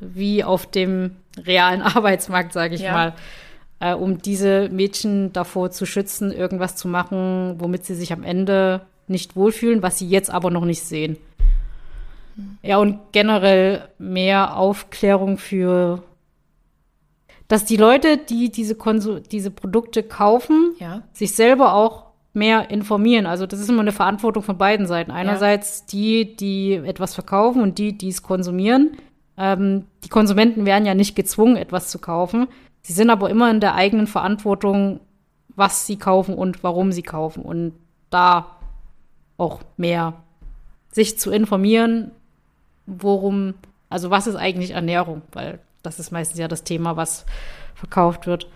wie 0.00 0.44
auf 0.44 0.66
dem 0.70 1.16
realen 1.36 1.82
Arbeitsmarkt, 1.96 2.52
sage 2.52 2.74
ich 2.74 2.82
Ja. 2.82 2.92
mal, 2.92 3.12
äh, 3.80 3.94
um 3.94 4.22
diese 4.22 4.68
Mädchen 4.70 5.32
davor 5.32 5.70
zu 5.70 5.84
schützen, 5.86 6.32
irgendwas 6.32 6.76
zu 6.76 6.88
machen, 6.88 7.56
womit 7.58 7.84
sie 7.84 7.94
sich 7.94 8.12
am 8.12 8.22
Ende 8.22 8.82
nicht 9.08 9.36
wohlfühlen, 9.36 9.82
was 9.82 9.98
sie 9.98 10.08
jetzt 10.08 10.30
aber 10.30 10.50
noch 10.50 10.64
nicht 10.64 10.82
sehen. 10.82 11.16
Ja, 12.62 12.76
und 12.78 12.98
generell 13.12 13.88
mehr 13.98 14.56
Aufklärung 14.56 15.38
für, 15.38 16.02
dass 17.48 17.64
die 17.64 17.76
Leute, 17.76 18.16
die 18.16 18.50
diese, 18.50 18.74
Konsu 18.74 19.20
diese 19.20 19.50
Produkte 19.50 20.02
kaufen, 20.02 20.74
Ja. 20.78 21.02
sich 21.12 21.34
selber 21.34 21.74
auch 21.74 22.06
mehr 22.32 22.70
informieren. 22.70 23.26
Also 23.26 23.46
das 23.46 23.60
ist 23.60 23.70
immer 23.70 23.80
eine 23.80 23.92
Verantwortung 23.92 24.42
von 24.42 24.58
beiden 24.58 24.86
Seiten. 24.86 25.10
Einerseits 25.10 25.86
die, 25.86 26.36
die 26.36 26.74
etwas 26.74 27.14
verkaufen 27.14 27.62
und 27.62 27.78
die, 27.78 27.96
die 27.96 28.08
es 28.08 28.22
konsumieren. 28.22 28.96
Ähm, 29.38 29.84
die 30.04 30.08
Konsumenten 30.08 30.66
werden 30.66 30.86
ja 30.86 30.94
nicht 30.94 31.16
gezwungen, 31.16 31.56
etwas 31.56 31.88
zu 31.88 31.98
kaufen. 31.98 32.46
Sie 32.82 32.92
sind 32.92 33.10
aber 33.10 33.30
immer 33.30 33.50
in 33.50 33.60
der 33.60 33.74
eigenen 33.74 34.06
Verantwortung, 34.06 35.00
was 35.54 35.86
sie 35.86 35.96
kaufen 35.96 36.34
und 36.34 36.62
warum 36.62 36.92
sie 36.92 37.02
kaufen. 37.02 37.42
Und 37.42 37.72
da 38.10 38.46
auch 39.38 39.60
mehr 39.76 40.14
sich 40.90 41.18
zu 41.18 41.30
informieren, 41.30 42.10
worum, 42.86 43.54
also 43.88 44.10
was 44.10 44.26
ist 44.26 44.36
eigentlich 44.36 44.70
Ernährung? 44.72 45.22
Weil 45.32 45.58
das 45.86 45.98
ist 45.98 46.10
meistens 46.10 46.38
ja 46.38 46.48
das 46.48 46.64
Thema, 46.64 46.96
was 46.96 47.24
verkauft 47.74 48.26
wird. 48.26 48.48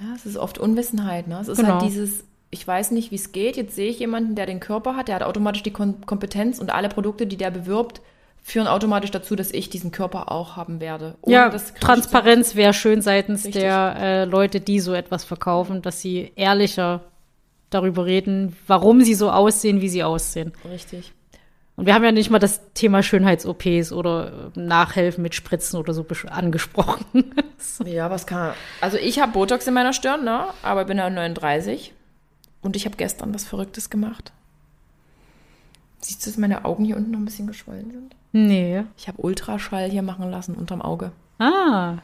Ja, 0.00 0.14
es 0.14 0.24
ist 0.26 0.36
oft 0.36 0.58
Unwissenheit, 0.58 1.28
ne? 1.28 1.38
Es 1.40 1.48
ist 1.48 1.58
Genau. 1.58 1.74
halt 1.74 1.82
dieses, 1.82 2.24
ich 2.50 2.66
weiß 2.66 2.90
nicht, 2.92 3.10
wie 3.10 3.16
es 3.16 3.32
geht. 3.32 3.56
Jetzt 3.56 3.74
sehe 3.76 3.90
ich 3.90 3.98
jemanden, 3.98 4.34
der 4.34 4.46
den 4.46 4.60
Körper 4.60 4.96
hat, 4.96 5.08
der 5.08 5.16
hat 5.16 5.22
automatisch 5.22 5.62
die 5.62 5.70
Kom 5.72 6.04
Kompetenz 6.06 6.58
und 6.58 6.72
alle 6.72 6.88
Produkte, 6.88 7.26
die 7.26 7.36
der 7.36 7.50
bewirbt, 7.50 8.00
führen 8.42 8.66
automatisch 8.66 9.10
dazu, 9.12 9.36
dass 9.36 9.52
ich 9.52 9.70
diesen 9.70 9.92
Körper 9.92 10.32
auch 10.32 10.56
haben 10.56 10.80
werde. 10.80 11.14
ohne 11.22 11.34
Ja, 11.34 11.48
Transparenz 11.80 12.56
wäre 12.56 12.72
schön 12.74 13.00
seitens 13.00 13.44
Richtig. 13.44 13.62
der 13.62 13.94
äh, 13.98 14.24
Leute, 14.24 14.60
die 14.60 14.80
so 14.80 14.94
etwas 14.94 15.22
verkaufen, 15.24 15.80
dass 15.82 16.00
sie 16.00 16.32
ehrlicher 16.34 17.02
darüber 17.70 18.04
reden, 18.04 18.56
warum 18.66 19.00
sie 19.02 19.14
so 19.14 19.30
aussehen, 19.30 19.80
wie 19.80 19.88
sie 19.88 20.02
aussehen. 20.02 20.52
Richtig. 20.68 21.12
Und 21.82 21.86
wir 21.86 21.94
haben 21.94 22.04
ja 22.04 22.12
nicht 22.12 22.30
mal 22.30 22.38
das 22.38 22.60
Thema 22.74 23.02
Schönheits-OPs 23.02 23.90
oder 23.90 24.52
äh, 24.54 24.60
Nachhelfen 24.60 25.20
mit 25.20 25.34
Spritzen 25.34 25.80
oder 25.80 25.92
so 25.92 26.06
angesprochen. 26.28 27.04
Ja, 27.84 28.10
was 28.10 28.26
kann. 28.26 28.54
Also 28.80 28.98
ich 28.98 29.20
habe 29.20 29.32
Botox 29.32 29.66
in 29.66 29.74
meiner 29.74 29.92
Stirn, 29.92 30.24
ne? 30.24 30.46
Aber 30.62 30.84
bin 30.84 30.98
ja 30.98 31.08
39 31.10 31.92
und 32.60 32.76
ich 32.76 32.86
habe 32.86 32.96
gestern 32.96 33.34
was 33.34 33.44
Verrücktes 33.44 33.90
gemacht. 33.90 34.32
Siehst 36.00 36.24
du, 36.24 36.30
dass 36.30 36.38
meine 36.38 36.64
Augen 36.64 36.84
hier 36.84 36.96
unten 36.96 37.10
noch 37.12 37.18
ein 37.18 37.24
bisschen 37.24 37.48
geschwollen 37.48 37.90
sind? 37.90 38.14
nee. 38.32 38.84
Ich 38.96 39.08
habe 39.08 39.20
Ultraschall 39.20 39.90
hier 39.90 40.02
machen 40.02 40.30
lassen 40.30 40.54
unterm 40.54 40.82
Auge. 40.82 41.10
Ah. 41.40 41.98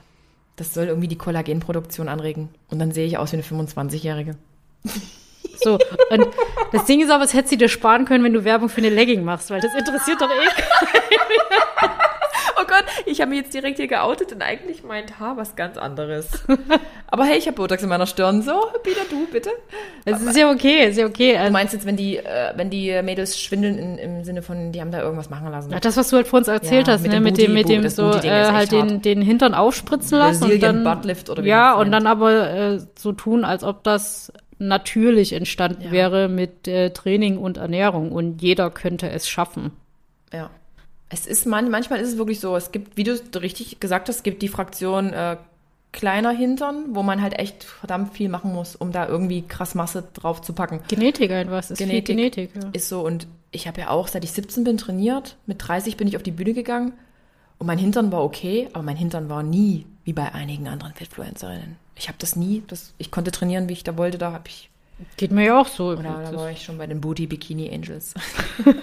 Das 0.56 0.74
soll 0.74 0.86
irgendwie 0.86 1.08
die 1.08 1.18
Kollagenproduktion 1.18 2.08
anregen. 2.08 2.48
Und 2.68 2.80
dann 2.80 2.90
sehe 2.90 3.06
ich 3.06 3.18
aus 3.18 3.30
wie 3.30 3.36
eine 3.36 3.44
25-Jährige. 3.44 4.36
So. 5.56 5.78
Und 6.10 6.28
das 6.72 6.84
Ding 6.84 7.00
ist 7.00 7.10
aber, 7.10 7.24
es 7.24 7.34
hättest 7.34 7.52
du 7.52 7.56
dir 7.56 7.68
sparen 7.68 8.04
können, 8.04 8.24
wenn 8.24 8.32
du 8.32 8.44
Werbung 8.44 8.68
für 8.68 8.78
eine 8.78 8.90
Legging 8.90 9.24
machst, 9.24 9.50
weil 9.50 9.60
das 9.60 9.74
interessiert 9.74 10.20
doch 10.20 10.30
eh. 10.30 10.48
Oh 12.60 12.64
Gott, 12.66 12.84
ich 13.06 13.20
habe 13.20 13.30
mich 13.30 13.40
jetzt 13.40 13.54
direkt 13.54 13.76
hier 13.78 13.86
geoutet 13.86 14.32
und 14.32 14.42
eigentlich 14.42 14.82
meint 14.82 15.20
Haar 15.20 15.36
was 15.36 15.54
ganz 15.54 15.76
anderes. 15.76 16.28
Aber 17.06 17.24
hey, 17.24 17.38
ich 17.38 17.46
habe 17.46 17.56
Botox 17.56 17.82
in 17.84 17.88
meiner 17.88 18.06
Stirn. 18.06 18.42
So, 18.42 18.52
wieder 18.84 19.02
du, 19.08 19.26
bitte. 19.30 19.50
Es 20.04 20.20
ist 20.20 20.36
ja 20.36 20.50
okay, 20.50 20.88
ist 20.88 20.98
ja 20.98 21.06
okay. 21.06 21.34
Du 21.34 21.38
Also, 21.38 21.52
meinst 21.52 21.72
jetzt, 21.72 21.86
wenn 21.86 21.96
die, 21.96 22.16
äh, 22.16 22.52
wenn 22.56 22.68
die 22.68 23.00
Mädels 23.02 23.40
schwindeln 23.40 23.78
in, 23.78 23.98
im 23.98 24.24
Sinne 24.24 24.42
von, 24.42 24.72
die 24.72 24.80
haben 24.80 24.90
da 24.90 25.00
irgendwas 25.00 25.30
machen 25.30 25.50
lassen? 25.52 25.70
Ja, 25.70 25.78
das, 25.78 25.96
was 25.96 26.08
du 26.10 26.16
halt 26.16 26.26
vor 26.26 26.38
uns 26.40 26.48
erzählt 26.48 26.88
Ja, 26.88 26.94
hast, 26.94 27.02
mit 27.02 27.12
ne, 27.12 27.18
dem 27.18 27.22
mit 27.24 27.38
dem, 27.38 27.54
mit 27.54 27.68
dem 27.68 27.82
das 27.82 27.94
so 27.94 28.10
äh, 28.10 28.46
halt 28.46 28.72
den, 28.72 29.02
den 29.02 29.22
Hintern 29.22 29.54
aufspritzen 29.54 30.18
lassen 30.18 30.42
und 30.42 30.48
Brazilian 30.50 30.84
dann 30.84 30.96
Buttlift 30.96 31.30
oder 31.30 31.44
wie 31.44 31.48
ja 31.48 31.74
das 31.74 31.80
und 31.84 31.92
dann 31.92 32.06
aber 32.08 32.50
äh, 32.50 32.78
so 32.96 33.12
tun, 33.12 33.44
als 33.44 33.62
ob 33.62 33.84
das 33.84 34.32
natürlich 34.58 35.32
entstanden 35.32 35.82
Ja. 35.82 35.90
wäre 35.90 36.28
mit 36.28 36.66
äh, 36.68 36.90
Training 36.90 37.38
und 37.38 37.56
Ernährung 37.56 38.12
und 38.12 38.42
jeder 38.42 38.70
könnte 38.70 39.10
es 39.10 39.28
schaffen. 39.28 39.72
Ja. 40.32 40.50
Es 41.10 41.26
ist 41.26 41.46
man, 41.46 41.70
manchmal 41.70 42.00
ist 42.00 42.08
es 42.08 42.18
wirklich 42.18 42.40
so, 42.40 42.54
es 42.56 42.70
gibt, 42.70 42.96
wie 42.96 43.04
du 43.04 43.18
richtig 43.40 43.80
gesagt 43.80 44.08
hast, 44.08 44.16
es 44.16 44.22
gibt 44.22 44.42
die 44.42 44.48
Fraktion 44.48 45.12
äh, 45.12 45.36
kleiner 45.92 46.32
Hintern, 46.32 46.84
wo 46.94 47.02
man 47.02 47.22
halt 47.22 47.38
echt 47.38 47.64
verdammt 47.64 48.12
viel 48.12 48.28
machen 48.28 48.52
muss, 48.52 48.76
um 48.76 48.92
da 48.92 49.08
irgendwie 49.08 49.42
krass 49.42 49.74
Masse 49.74 50.04
drauf 50.12 50.42
zu 50.42 50.52
packen. 50.52 50.80
Genetik 50.88 51.30
einfach, 51.30 51.58
ist 51.58 51.78
Genetik. 51.78 52.06
viel 52.06 52.16
Genetik. 52.16 52.50
Ja. 52.54 52.70
Ist 52.72 52.88
so 52.88 53.00
und 53.00 53.26
ich 53.50 53.66
habe 53.66 53.80
ja 53.80 53.88
auch, 53.90 54.08
seit 54.08 54.24
ich 54.24 54.32
17 54.32 54.64
bin, 54.64 54.76
trainiert. 54.76 55.36
Mit 55.46 55.66
30 55.66 55.96
bin 55.96 56.06
ich 56.06 56.16
auf 56.16 56.22
die 56.22 56.30
Bühne 56.30 56.52
gegangen 56.52 56.92
und 57.58 57.66
mein 57.66 57.78
Hintern 57.78 58.12
war 58.12 58.22
okay, 58.22 58.68
aber 58.74 58.82
mein 58.82 58.96
Hintern 58.96 59.30
war 59.30 59.42
nie 59.42 59.86
wie 60.08 60.14
bei 60.14 60.32
einigen 60.32 60.68
anderen 60.68 60.94
Fitfluencerinnen. 60.94 61.76
Ich 61.94 62.08
habe 62.08 62.16
das 62.18 62.34
nie, 62.34 62.62
das, 62.66 62.94
ich 62.96 63.10
konnte 63.10 63.30
trainieren, 63.30 63.68
wie 63.68 63.74
ich 63.74 63.84
da 63.84 63.98
wollte, 63.98 64.16
da 64.16 64.32
habe 64.32 64.48
ich 64.48 64.70
Geht 65.18 65.32
mir 65.32 65.44
ja 65.44 65.60
auch 65.60 65.68
so. 65.68 65.88
Oder 65.90 66.02
da 66.02 66.34
war 66.34 66.50
ich 66.50 66.64
schon 66.64 66.78
bei 66.78 66.86
den 66.86 67.02
Booty 67.02 67.26
Bikini 67.26 67.70
Angels. 67.72 68.14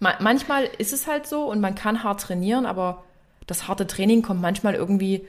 Ma- 0.00 0.16
manchmal 0.20 0.64
ist 0.78 0.92
es 0.92 1.06
halt 1.06 1.26
so 1.26 1.44
und 1.44 1.60
man 1.62 1.74
kann 1.74 2.04
hart 2.04 2.20
trainieren, 2.20 2.66
aber 2.66 3.04
das 3.46 3.68
harte 3.68 3.86
Training 3.86 4.20
kommt 4.20 4.42
manchmal 4.42 4.74
irgendwie 4.74 5.26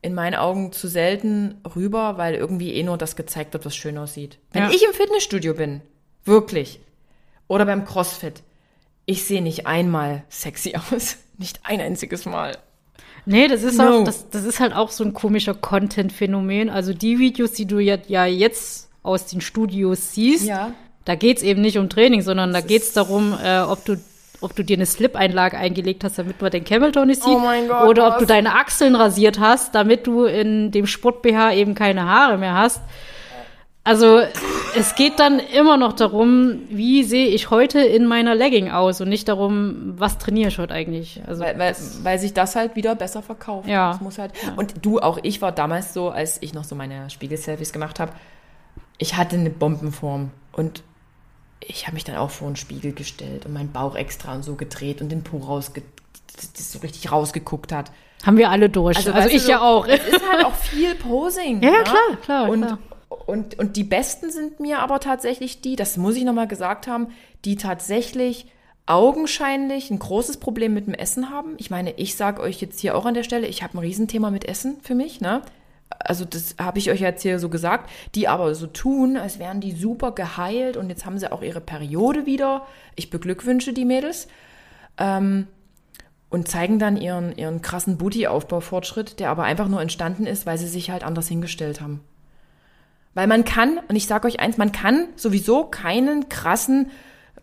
in 0.00 0.14
meinen 0.14 0.34
Augen 0.34 0.72
zu 0.72 0.88
selten 0.88 1.60
rüber, 1.76 2.16
weil 2.16 2.34
irgendwie 2.36 2.72
eh 2.72 2.82
nur 2.82 2.96
das 2.98 3.16
gezeigt 3.16 3.52
wird, 3.52 3.66
was 3.66 3.76
schön 3.76 3.98
aussieht. 3.98 4.38
Wenn 4.52 4.64
Ja. 4.64 4.70
ich 4.70 4.82
im 4.82 4.94
Fitnessstudio 4.94 5.52
bin, 5.54 5.82
wirklich, 6.24 6.80
oder 7.48 7.66
beim 7.66 7.84
CrossFit, 7.84 8.42
ich 9.04 9.24
sehe 9.24 9.42
nicht 9.42 9.66
einmal 9.66 10.24
sexy 10.30 10.74
aus. 10.90 11.18
Nicht 11.36 11.60
ein 11.64 11.80
einziges 11.82 12.24
Mal. 12.26 12.56
Nee, 13.26 13.48
das 13.48 13.62
ist 13.62 13.78
No. 13.78 14.00
auch, 14.00 14.04
das, 14.04 14.28
das 14.30 14.44
ist 14.44 14.60
halt 14.60 14.74
auch 14.74 14.90
so 14.90 15.02
ein 15.04 15.14
komischer 15.14 15.54
Content-Phänomen. 15.54 16.68
Also 16.70 16.92
die 16.92 17.18
Videos, 17.18 17.52
die 17.52 17.66
du 17.66 17.78
ja, 17.78 17.96
ja 18.06 18.26
jetzt 18.26 18.88
aus 19.02 19.26
den 19.26 19.40
Studios 19.40 20.12
siehst, 20.12 20.46
Ja. 20.46 20.72
da 21.04 21.14
geht's 21.14 21.42
eben 21.42 21.62
nicht 21.62 21.78
um 21.78 21.88
Training, 21.88 22.22
sondern 22.22 22.52
da 22.52 22.60
Das 22.60 22.68
geht's 22.68 22.92
darum, 22.92 23.34
äh, 23.42 23.60
ob 23.60 23.84
du 23.84 23.96
ob 24.40 24.54
du 24.54 24.62
dir 24.62 24.76
eine 24.76 24.84
Slip-Einlage 24.84 25.56
eingelegt 25.56 26.04
hast, 26.04 26.18
damit 26.18 26.42
man 26.42 26.50
den 26.50 26.64
Cameltoe 26.64 27.06
nicht 27.06 27.22
sieht, 27.22 27.32
Oh 27.32 27.38
mein 27.38 27.66
Gott, 27.66 27.88
oder 27.88 28.08
ob 28.08 28.12
was? 28.14 28.20
du 28.20 28.26
deine 28.26 28.54
Achseln 28.56 28.94
rasiert 28.94 29.40
hast, 29.40 29.74
damit 29.74 30.06
du 30.06 30.24
in 30.24 30.70
dem 30.70 30.86
Sport-BH 30.86 31.54
eben 31.54 31.74
keine 31.74 32.04
Haare 32.04 32.36
mehr 32.36 32.52
hast. 32.54 32.82
Also 33.84 34.22
es 34.74 34.94
geht 34.94 35.20
dann 35.20 35.38
immer 35.38 35.76
noch 35.76 35.92
darum, 35.92 36.62
wie 36.70 37.04
sehe 37.04 37.26
ich 37.26 37.50
heute 37.50 37.80
in 37.80 38.06
meiner 38.06 38.34
Legging 38.34 38.70
aus 38.70 39.02
und 39.02 39.10
nicht 39.10 39.28
darum, 39.28 39.92
was 39.98 40.16
trainiere 40.16 40.48
ich 40.48 40.58
heute 40.58 40.72
eigentlich. 40.72 41.20
Also 41.26 41.44
Weil, 41.44 41.58
weil, 41.58 41.76
weil 42.02 42.18
sich 42.18 42.32
das 42.32 42.56
halt 42.56 42.74
wieder 42.76 42.94
besser 42.94 43.22
verkauft. 43.22 43.68
Ja. 43.68 43.92
Das 43.92 44.00
muss 44.00 44.18
halt. 44.18 44.32
Und 44.56 44.74
du, 44.84 45.00
auch 45.00 45.18
ich 45.22 45.42
war 45.42 45.52
damals 45.52 45.92
so, 45.92 46.08
als 46.08 46.38
ich 46.40 46.54
noch 46.54 46.64
so 46.64 46.74
meine 46.74 47.10
Spiegel-Selfies 47.10 47.72
gemacht 47.72 48.00
habe, 48.00 48.12
ich 48.96 49.16
hatte 49.16 49.36
eine 49.36 49.50
Bombenform 49.50 50.30
und 50.52 50.82
ich 51.60 51.86
habe 51.86 51.94
mich 51.94 52.04
dann 52.04 52.16
auch 52.16 52.30
vor 52.30 52.46
einen 52.46 52.56
Spiegel 52.56 52.92
gestellt 52.92 53.44
und 53.46 53.52
meinen 53.52 53.72
Bauch 53.72 53.96
extra 53.96 54.34
und 54.34 54.44
so 54.44 54.54
gedreht 54.54 55.02
und 55.02 55.10
den 55.10 55.22
Po 55.22 55.38
rausge 55.38 55.82
das 56.56 56.72
so 56.72 56.80
richtig 56.80 57.12
rausgeguckt 57.12 57.70
hat. 57.70 57.92
haben 58.24 58.36
wir 58.36 58.50
alle 58.50 58.68
durch. 58.68 58.96
Also, 58.96 59.12
du, 59.12 59.28
ich 59.28 59.42
so, 59.42 59.50
ja 59.50 59.60
auch. 59.60 59.86
Es 59.86 60.06
ist 60.06 60.28
halt 60.28 60.44
auch 60.44 60.54
viel 60.54 60.94
Posing. 60.96 61.62
Ja, 61.62 61.70
ja, 61.72 61.78
ne? 61.78 61.84
klar, 61.84 62.16
klar, 62.22 62.48
Und, 62.48 62.62
klar. 62.62 62.78
Und, 63.26 63.58
und 63.58 63.76
die 63.76 63.84
Besten 63.84 64.30
sind 64.30 64.60
mir 64.60 64.80
aber 64.80 65.00
tatsächlich 65.00 65.60
die, 65.60 65.76
das 65.76 65.96
muss 65.96 66.16
ich 66.16 66.24
nochmal 66.24 66.48
gesagt 66.48 66.86
haben, 66.86 67.08
die 67.44 67.56
tatsächlich 67.56 68.46
augenscheinlich 68.86 69.90
ein 69.90 69.98
großes 69.98 70.38
Problem 70.38 70.74
mit 70.74 70.86
dem 70.86 70.94
Essen 70.94 71.30
haben. 71.30 71.54
Ich 71.58 71.70
meine, 71.70 71.92
ich 71.92 72.16
sage 72.16 72.42
euch 72.42 72.60
jetzt 72.60 72.80
hier 72.80 72.96
auch 72.96 73.06
an 73.06 73.14
der 73.14 73.22
Stelle, 73.22 73.46
ich 73.46 73.62
habe 73.62 73.76
ein 73.76 73.80
Riesenthema 73.80 74.30
mit 74.30 74.44
Essen 74.44 74.76
für 74.82 74.94
mich, 74.94 75.20
ne? 75.20 75.42
Also 76.00 76.24
das 76.24 76.56
habe 76.58 76.78
ich 76.78 76.90
euch 76.90 77.00
jetzt 77.00 77.22
hier 77.22 77.38
so 77.38 77.48
gesagt, 77.48 77.88
die 78.14 78.26
aber 78.26 78.54
so 78.54 78.66
tun, 78.66 79.16
als 79.16 79.38
wären 79.38 79.60
die 79.60 79.72
super 79.72 80.12
geheilt 80.12 80.76
und 80.76 80.90
jetzt 80.90 81.06
haben 81.06 81.18
sie 81.18 81.30
auch 81.30 81.42
ihre 81.42 81.60
Periode 81.60 82.26
wieder. 82.26 82.66
Ich 82.96 83.10
beglückwünsche 83.10 83.72
die 83.72 83.84
Mädels. 83.84 84.26
Und 84.98 85.46
und 86.34 86.48
zeigen 86.48 86.80
dann 86.80 86.96
ihren, 86.96 87.36
ihren 87.36 87.62
krassen 87.62 87.96
Booty-Aufbaufortschritt, 87.96 89.20
der 89.20 89.30
aber 89.30 89.44
einfach 89.44 89.68
nur 89.68 89.80
entstanden 89.80 90.26
ist, 90.26 90.46
weil 90.46 90.58
sie 90.58 90.66
sich 90.66 90.90
halt 90.90 91.04
anders 91.04 91.28
hingestellt 91.28 91.80
haben. 91.80 92.00
Weil 93.14 93.26
man 93.26 93.44
kann, 93.44 93.80
und 93.88 93.96
ich 93.96 94.06
sage 94.06 94.26
euch 94.26 94.40
eins, 94.40 94.58
man 94.58 94.72
kann 94.72 95.06
sowieso 95.16 95.64
keinen 95.64 96.28
krassen 96.28 96.90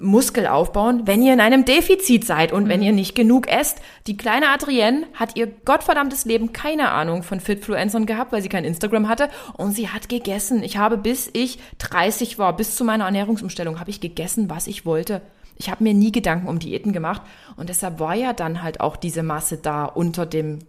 Muskel 0.01 0.47
aufbauen, 0.47 1.03
wenn 1.05 1.21
ihr 1.21 1.33
in 1.33 1.39
einem 1.39 1.63
Defizit 1.63 2.25
seid 2.25 2.51
und 2.51 2.65
mhm. 2.65 2.69
wenn 2.69 2.81
ihr 2.81 2.91
nicht 2.91 3.15
genug 3.15 3.47
esst. 3.47 3.79
Die 4.07 4.17
kleine 4.17 4.49
Adrienne 4.49 5.05
hat 5.13 5.35
ihr 5.35 5.47
gottverdammtes 5.47 6.25
Leben 6.25 6.53
keine 6.53 6.91
Ahnung 6.91 7.23
von 7.23 7.39
Fitfluencern 7.39 8.05
gehabt, 8.05 8.31
weil 8.31 8.41
sie 8.41 8.49
kein 8.49 8.65
Instagram 8.65 9.07
hatte 9.07 9.29
und 9.53 9.73
sie 9.73 9.89
hat 9.89 10.09
gegessen. 10.09 10.63
Ich 10.63 10.77
habe 10.77 10.97
bis 10.97 11.29
ich 11.33 11.59
30 11.77 12.39
war, 12.39 12.55
bis 12.55 12.75
zu 12.75 12.83
meiner 12.83 13.05
Ernährungsumstellung, 13.05 13.79
habe 13.79 13.91
ich 13.91 14.01
gegessen, 14.01 14.49
was 14.49 14.67
ich 14.67 14.85
wollte. 14.85 15.21
Ich 15.57 15.69
habe 15.69 15.83
mir 15.83 15.93
nie 15.93 16.11
Gedanken 16.11 16.47
um 16.47 16.59
Diäten 16.59 16.91
gemacht 16.91 17.21
und 17.55 17.69
deshalb 17.69 17.99
war 17.99 18.15
ja 18.15 18.33
dann 18.33 18.63
halt 18.63 18.81
auch 18.81 18.95
diese 18.95 19.21
Masse 19.21 19.57
da 19.57 19.85
unter 19.85 20.25
dem 20.25 20.59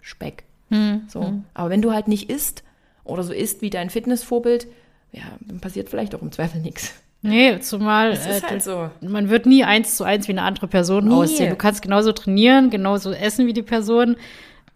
Speck. 0.00 0.44
Mhm. 0.70 1.02
So. 1.08 1.22
Hm. 1.22 1.44
Aber 1.54 1.70
wenn 1.70 1.82
du 1.82 1.92
halt 1.92 2.08
nicht 2.08 2.28
isst 2.30 2.64
oder 3.04 3.22
so 3.22 3.32
isst 3.32 3.62
wie 3.62 3.70
dein 3.70 3.90
Fitnessvorbild, 3.90 4.66
ja, 5.12 5.22
dann 5.40 5.60
passiert 5.60 5.88
vielleicht 5.88 6.14
auch 6.14 6.22
im 6.22 6.32
Zweifel 6.32 6.60
nichts. 6.60 6.94
Nee, 7.22 7.58
zumal 7.60 8.10
das 8.10 8.26
ist 8.26 8.44
äh, 8.44 8.46
halt 8.48 8.62
so. 8.62 8.90
man 9.00 9.30
wird 9.30 9.46
nie 9.46 9.64
eins 9.64 9.96
zu 9.96 10.04
eins 10.04 10.28
wie 10.28 10.32
eine 10.32 10.42
andere 10.42 10.66
Person 10.66 11.08
nie. 11.08 11.14
aussehen. 11.14 11.48
Du 11.48 11.56
kannst 11.56 11.80
genauso 11.80 12.12
trainieren, 12.12 12.68
genauso 12.68 13.12
essen 13.12 13.46
wie 13.46 13.54
die 13.54 13.62
Person. 13.62 14.16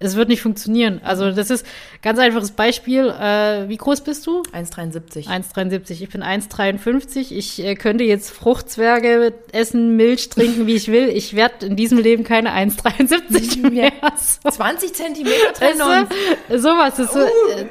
Es 0.01 0.15
wird 0.15 0.29
nicht 0.29 0.43
funktionieren. 0.43 1.01
Also 1.03 1.33
das 1.33 1.51
ist 1.51 1.67
ganz 2.03 2.21
einfaches 2.21 2.53
Beispiel. 2.53 3.09
Äh, 3.09 3.69
wie 3.69 3.77
groß 3.77 4.03
bist 4.03 4.27
du? 4.29 4.43
1,73. 4.53 5.27
1,73. 5.27 6.03
Ich 6.03 6.09
bin 6.09 6.23
1,53. 6.23 7.33
Ich 7.33 7.65
äh, 7.65 7.75
könnte 7.75 8.05
jetzt 8.05 8.31
Fruchtzwerge 8.31 9.35
essen, 9.51 9.97
Milch 9.97 10.29
trinken, 10.29 10.69
wie 10.69 10.77
ich 10.77 10.87
will. 10.87 11.09
Ich 11.09 11.35
werde 11.35 11.67
in 11.67 11.75
diesem 11.75 11.99
Leben 11.99 12.23
keine 12.23 12.53
1,73 12.53 13.71
mehr. 13.71 13.91
So. 14.17 14.51
20 14.51 14.95
Zentimeter 14.95 15.53
Trennung. 15.55 16.07
Sowas. 16.49 16.95
Das, 16.97 17.17
uh, 17.17 17.19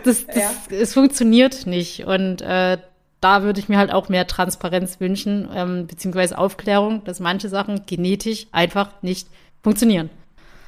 das, 0.03 0.25
das, 0.25 0.35
ja. 0.35 0.51
es 0.75 0.93
funktioniert 0.93 1.65
nicht. 1.65 2.05
Und 2.07 2.41
äh, 2.41 2.77
da 3.21 3.43
würde 3.43 3.61
ich 3.61 3.69
mir 3.69 3.77
halt 3.77 3.93
auch 3.93 4.09
mehr 4.09 4.27
Transparenz 4.27 4.99
wünschen, 4.99 5.47
ähm, 5.55 5.87
beziehungsweise 5.87 6.37
Aufklärung, 6.37 7.05
dass 7.05 7.21
manche 7.21 7.47
Sachen 7.47 7.85
genetisch 7.85 8.47
einfach 8.51 9.01
nicht 9.01 9.29
funktionieren. 9.63 10.09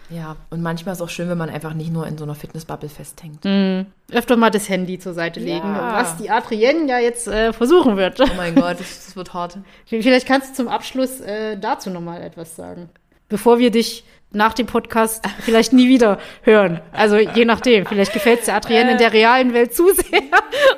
Ja, 0.10 0.38
und 0.50 0.62
manchmal 0.62 0.94
ist 0.94 1.00
es 1.00 1.06
auch 1.06 1.10
schön, 1.10 1.30
wenn 1.30 1.38
man 1.38 1.50
einfach 1.50 1.74
nicht 1.74 1.92
nur 1.92 2.08
in 2.08 2.18
so 2.18 2.24
einer 2.24 2.36
Fitnessbubble 2.36 2.90
festhängt. 2.90 3.44
Mm, 3.46 3.82
öfter 4.12 4.38
mal 4.38 4.50
das 4.50 4.68
Handy 4.68 4.98
zur 4.98 5.14
Seite 5.14 5.40
legen, 5.40 5.68
ja. 5.68 5.94
was 5.94 6.18
die 6.18 6.30
Adrienne 6.30 6.90
ja 6.90 7.00
jetzt 7.00 7.28
äh, 7.28 7.54
versuchen 7.54 7.96
wird. 7.96 8.20
Oh 8.20 8.28
mein 8.36 8.56
Gott, 8.56 8.80
das, 8.80 9.06
das, 9.06 9.16
wird 9.16 9.34
hart. 9.34 9.60
Vielleicht 9.86 10.28
kannst 10.28 10.52
du 10.52 10.54
zum 10.56 10.68
Abschluss 10.68 11.22
äh, 11.22 11.58
dazu 11.58 11.90
nochmal 11.90 12.22
etwas 12.22 12.56
sagen. 12.56 12.90
Bevor 13.28 13.60
wir 13.60 13.70
dich 13.70 14.04
nach 14.32 14.54
dem 14.54 14.68
Podcast 14.68 15.26
vielleicht 15.40 15.74
nie 15.74 15.90
wieder 15.90 16.20
hören. 16.44 16.82
Also 16.92 17.18
je 17.18 17.46
nachdem. 17.46 17.86
Vielleicht 17.88 18.14
gefällt 18.14 18.42
es 18.42 18.46
der 18.46 18.56
Adrienne 18.56 18.90
äh, 18.90 18.92
in 18.94 18.98
der 19.00 19.12
realen 19.12 19.54
Welt 19.54 19.74
zu 19.74 19.92
sehr. 19.94 20.22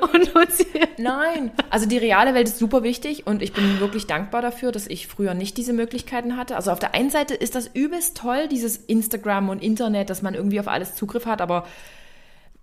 Und 0.00 0.34
uns 0.34 0.64
Nein, 0.98 1.50
also 1.68 1.86
die 1.86 1.98
reale 1.98 2.34
Welt 2.34 2.48
ist 2.48 2.58
super 2.58 2.82
wichtig 2.82 3.26
und 3.26 3.42
ich 3.42 3.52
bin 3.52 3.80
wirklich 3.80 4.06
dankbar 4.06 4.42
dafür, 4.42 4.72
dass 4.72 4.86
ich 4.86 5.08
früher 5.08 5.34
nicht 5.34 5.56
diese 5.56 5.72
Möglichkeiten 5.72 6.36
hatte. 6.36 6.56
Also 6.56 6.70
auf 6.70 6.78
der 6.78 6.94
einen 6.94 7.10
Seite 7.10 7.34
ist 7.34 7.54
das 7.54 7.66
übelst 7.66 8.16
toll, 8.16 8.48
dieses 8.48 8.76
Instagram 8.76 9.48
und 9.48 9.62
Internet, 9.62 10.10
dass 10.10 10.22
man 10.22 10.34
irgendwie 10.34 10.60
auf 10.60 10.68
alles 10.68 10.94
Zugriff 10.94 11.26
hat, 11.26 11.40
aber 11.40 11.66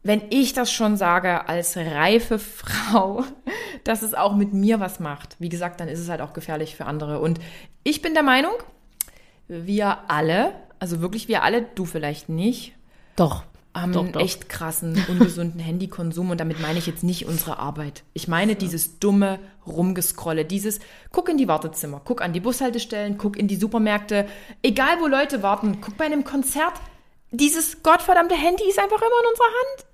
wenn 0.04 0.22
ich 0.30 0.54
das 0.54 0.72
schon 0.72 0.96
sage 0.96 1.50
als 1.50 1.76
reife 1.76 2.40
Frau, 2.40 3.26
dass 3.84 4.02
es 4.02 4.14
auch 4.14 4.36
mit 4.36 4.54
mir 4.54 4.80
was 4.80 5.00
macht, 5.00 5.36
wie 5.40 5.50
gesagt, 5.50 5.80
dann 5.82 5.90
ist 5.90 6.00
es 6.00 6.10
halt 6.10 6.22
auch 6.22 6.34
gefährlich 6.34 6.76
für 6.76 6.86
andere. 6.86 7.20
Und 7.20 7.40
ich 7.84 8.02
bin 8.02 8.14
der 8.14 8.24
Meinung, 8.24 8.54
wir 9.48 9.98
alle 10.08 10.54
also 10.80 11.02
wirklich 11.02 11.28
wir 11.28 11.44
alle, 11.44 11.64
du 11.76 11.86
vielleicht 11.86 12.30
nicht. 12.30 12.74
Doch. 13.16 13.44
Haben 13.74 13.94
doch, 13.94 14.04
einen 14.04 14.14
doch. 14.14 14.22
echt 14.22 14.50
krassen, 14.50 14.98
ungesunden 15.08 15.60
Handykonsum 15.60 16.32
und 16.32 16.40
damit 16.40 16.60
meine 16.60 16.80
ich 16.80 16.88
jetzt 16.88 17.04
nicht 17.04 17.28
unsere 17.28 17.60
Arbeit. 17.60 18.04
Ich 18.14 18.28
meine 18.28 18.56
dieses 18.56 19.00
dumme 19.00 19.40
Rumgescrolle, 19.68 20.44
dieses 20.44 20.80
guck 21.12 21.30
in 21.30 21.38
die 21.38 21.48
Wartezimmer, 21.48 22.02
guck 22.04 22.22
an 22.22 22.34
die 22.34 22.40
Bushaltestellen, 22.40 23.18
guck 23.18 23.38
in 23.38 23.48
die 23.48 23.58
Supermärkte, 23.58 24.26
egal 24.64 25.00
wo 25.00 25.08
Leute 25.08 25.44
warten, 25.44 25.82
guck 25.82 25.98
bei 25.98 26.06
einem 26.06 26.24
Konzert. 26.24 26.74
Dieses 27.32 27.84
gottverdammte 27.84 28.36
Handy 28.36 28.68
ist 28.68 28.80
einfach 28.80 28.98
immer 28.98 29.22
in 29.24 29.30
unserer 29.30 29.46
Hand. 29.46 29.86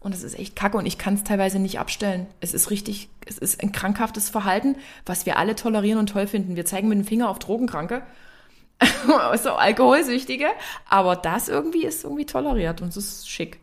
Und 0.00 0.14
es 0.14 0.22
ist 0.22 0.38
echt 0.38 0.54
kacke 0.54 0.76
und 0.76 0.84
ich 0.84 0.98
kann 0.98 1.14
es 1.14 1.24
teilweise 1.24 1.58
nicht 1.58 1.78
abstellen. 1.78 2.26
Es 2.40 2.52
ist 2.52 2.70
richtig, 2.70 3.08
es 3.24 3.38
ist 3.38 3.62
ein 3.62 3.72
krankhaftes 3.72 4.28
Verhalten, 4.28 4.76
was 5.06 5.24
wir 5.24 5.38
alle 5.38 5.54
tolerieren 5.54 5.98
und 5.98 6.10
toll 6.10 6.26
finden. 6.26 6.56
Wir 6.56 6.66
zeigen 6.66 6.88
mit 6.88 6.98
dem 6.98 7.06
Finger 7.06 7.30
auf 7.30 7.38
Drogenkranke 7.38 8.02
so 9.42 9.52
Alkoholsüchtige. 9.52 10.46
Aber 10.88 11.16
das 11.16 11.48
irgendwie 11.48 11.84
ist 11.84 12.04
irgendwie 12.04 12.26
toleriert 12.26 12.82
und 12.82 12.88
es 12.88 12.96
ist 12.96 13.30
schick. 13.30 13.60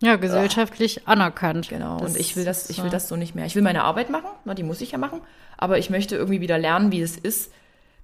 Ja, 0.00 0.16
gesellschaftlich 0.16 1.02
Ach. 1.04 1.12
anerkannt. 1.12 1.68
Genau. 1.68 1.98
Das 1.98 2.12
und 2.12 2.20
ich 2.20 2.36
will 2.36 2.44
das, 2.44 2.68
ich 2.68 2.82
will 2.82 2.90
das 2.90 3.08
so 3.08 3.16
nicht 3.16 3.34
mehr. 3.34 3.46
Ich 3.46 3.54
will 3.54 3.62
meine 3.62 3.84
Arbeit 3.84 4.10
machen, 4.10 4.28
na, 4.44 4.54
die 4.54 4.62
muss 4.62 4.80
ich 4.80 4.92
ja 4.92 4.98
machen. 4.98 5.20
Aber 5.56 5.78
ich 5.78 5.88
möchte 5.88 6.16
irgendwie 6.16 6.40
wieder 6.40 6.58
lernen, 6.58 6.92
wie 6.92 7.00
es 7.00 7.16
ist, 7.16 7.50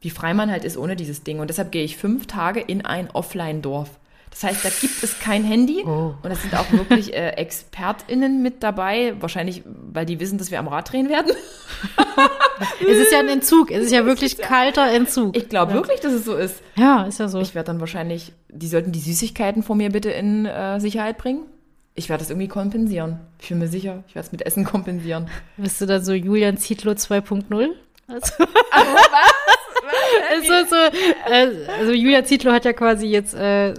wie 0.01 0.11
frei 0.11 0.33
man 0.33 0.51
halt 0.51 0.65
ist 0.65 0.79
ohne 0.79 0.97
dieses 0.97 1.25
Ding. 1.25 1.41
Und 1.41 1.51
deshalb 1.51 1.73
gehe 1.73 1.85
ich 1.85 1.97
fünf 1.97 2.27
Tage 2.27 2.61
in 2.61 2.85
ein 2.87 3.11
Offline-Dorf. 3.11 3.91
Das 4.31 4.45
heißt, 4.45 4.65
da 4.65 4.69
gibt 4.69 5.03
es 5.03 5.19
kein 5.19 5.43
Handy 5.43 5.83
oh. 5.85 6.15
und 6.23 6.31
es 6.31 6.41
sind 6.43 6.55
auch 6.55 6.71
wirklich 6.71 7.13
äh, 7.13 7.31
ExpertInnen 7.31 8.43
mit 8.43 8.63
dabei, 8.63 9.15
wahrscheinlich, 9.21 9.63
weil 9.67 10.07
die 10.07 10.21
wissen, 10.21 10.39
dass 10.39 10.51
wir 10.51 10.61
am 10.61 10.69
Rad 10.69 10.93
drehen 10.93 11.09
werden. 11.09 11.33
es 12.81 12.97
ist 12.97 13.13
ja 13.13 13.19
ein 13.19 13.29
Entzug, 13.29 13.71
es 13.71 13.87
ist 13.87 13.93
ja 13.93 14.07
wirklich 14.07 14.39
ist 14.39 14.43
kalter 14.43 14.91
Entzug. 14.93 15.37
Ich 15.37 15.49
glaube 15.49 15.73
ja. 15.73 15.79
wirklich, 15.79 16.01
dass 16.01 16.13
es 16.13 16.25
so 16.25 16.37
ist. 16.37 16.63
Ja, 16.77 17.05
ist 17.05 17.19
ja 17.19 17.29
so. 17.29 17.41
Ich 17.41 17.55
werde 17.55 17.67
dann 17.67 17.81
wahrscheinlich, 17.81 18.33
die 18.49 18.69
sollten 18.69 18.93
die 18.93 19.01
Süßigkeiten 19.01 19.63
vor 19.65 19.75
mir 19.75 19.91
bitte 19.91 20.11
in 20.11 20.47
äh, 20.47 20.79
Sicherheit 20.79 21.19
bringen. 21.19 21.47
Ich 21.95 22.09
werde 22.09 22.23
das 22.23 22.31
irgendwie 22.31 22.49
kompensieren. 22.49 23.19
Ich 23.41 23.49
bin 23.49 23.59
mir 23.59 23.69
sicher, 23.69 24.05
ich 24.07 24.15
werde 24.15 24.27
es 24.27 24.33
mit 24.33 24.43
Essen 24.47 24.65
kompensieren. 24.65 25.29
Bist 25.57 25.81
du 25.81 25.87
dann 25.87 26.05
so 26.05 26.13
Julian 26.13 26.57
Zietlow 26.57 26.93
2.0? 26.93 27.71
Also, 28.07 28.33
was? 28.39 28.49
was? 28.73 29.35
Also, 30.31 30.69
so, 30.69 30.77
äh, 31.31 31.67
also 31.79 31.93
Julia 31.93 32.25
Zietlow 32.25 32.53
hat 32.53 32.65
ja 32.65 32.73
quasi 32.73 33.07
jetzt 33.07 33.35
äh, 33.35 33.75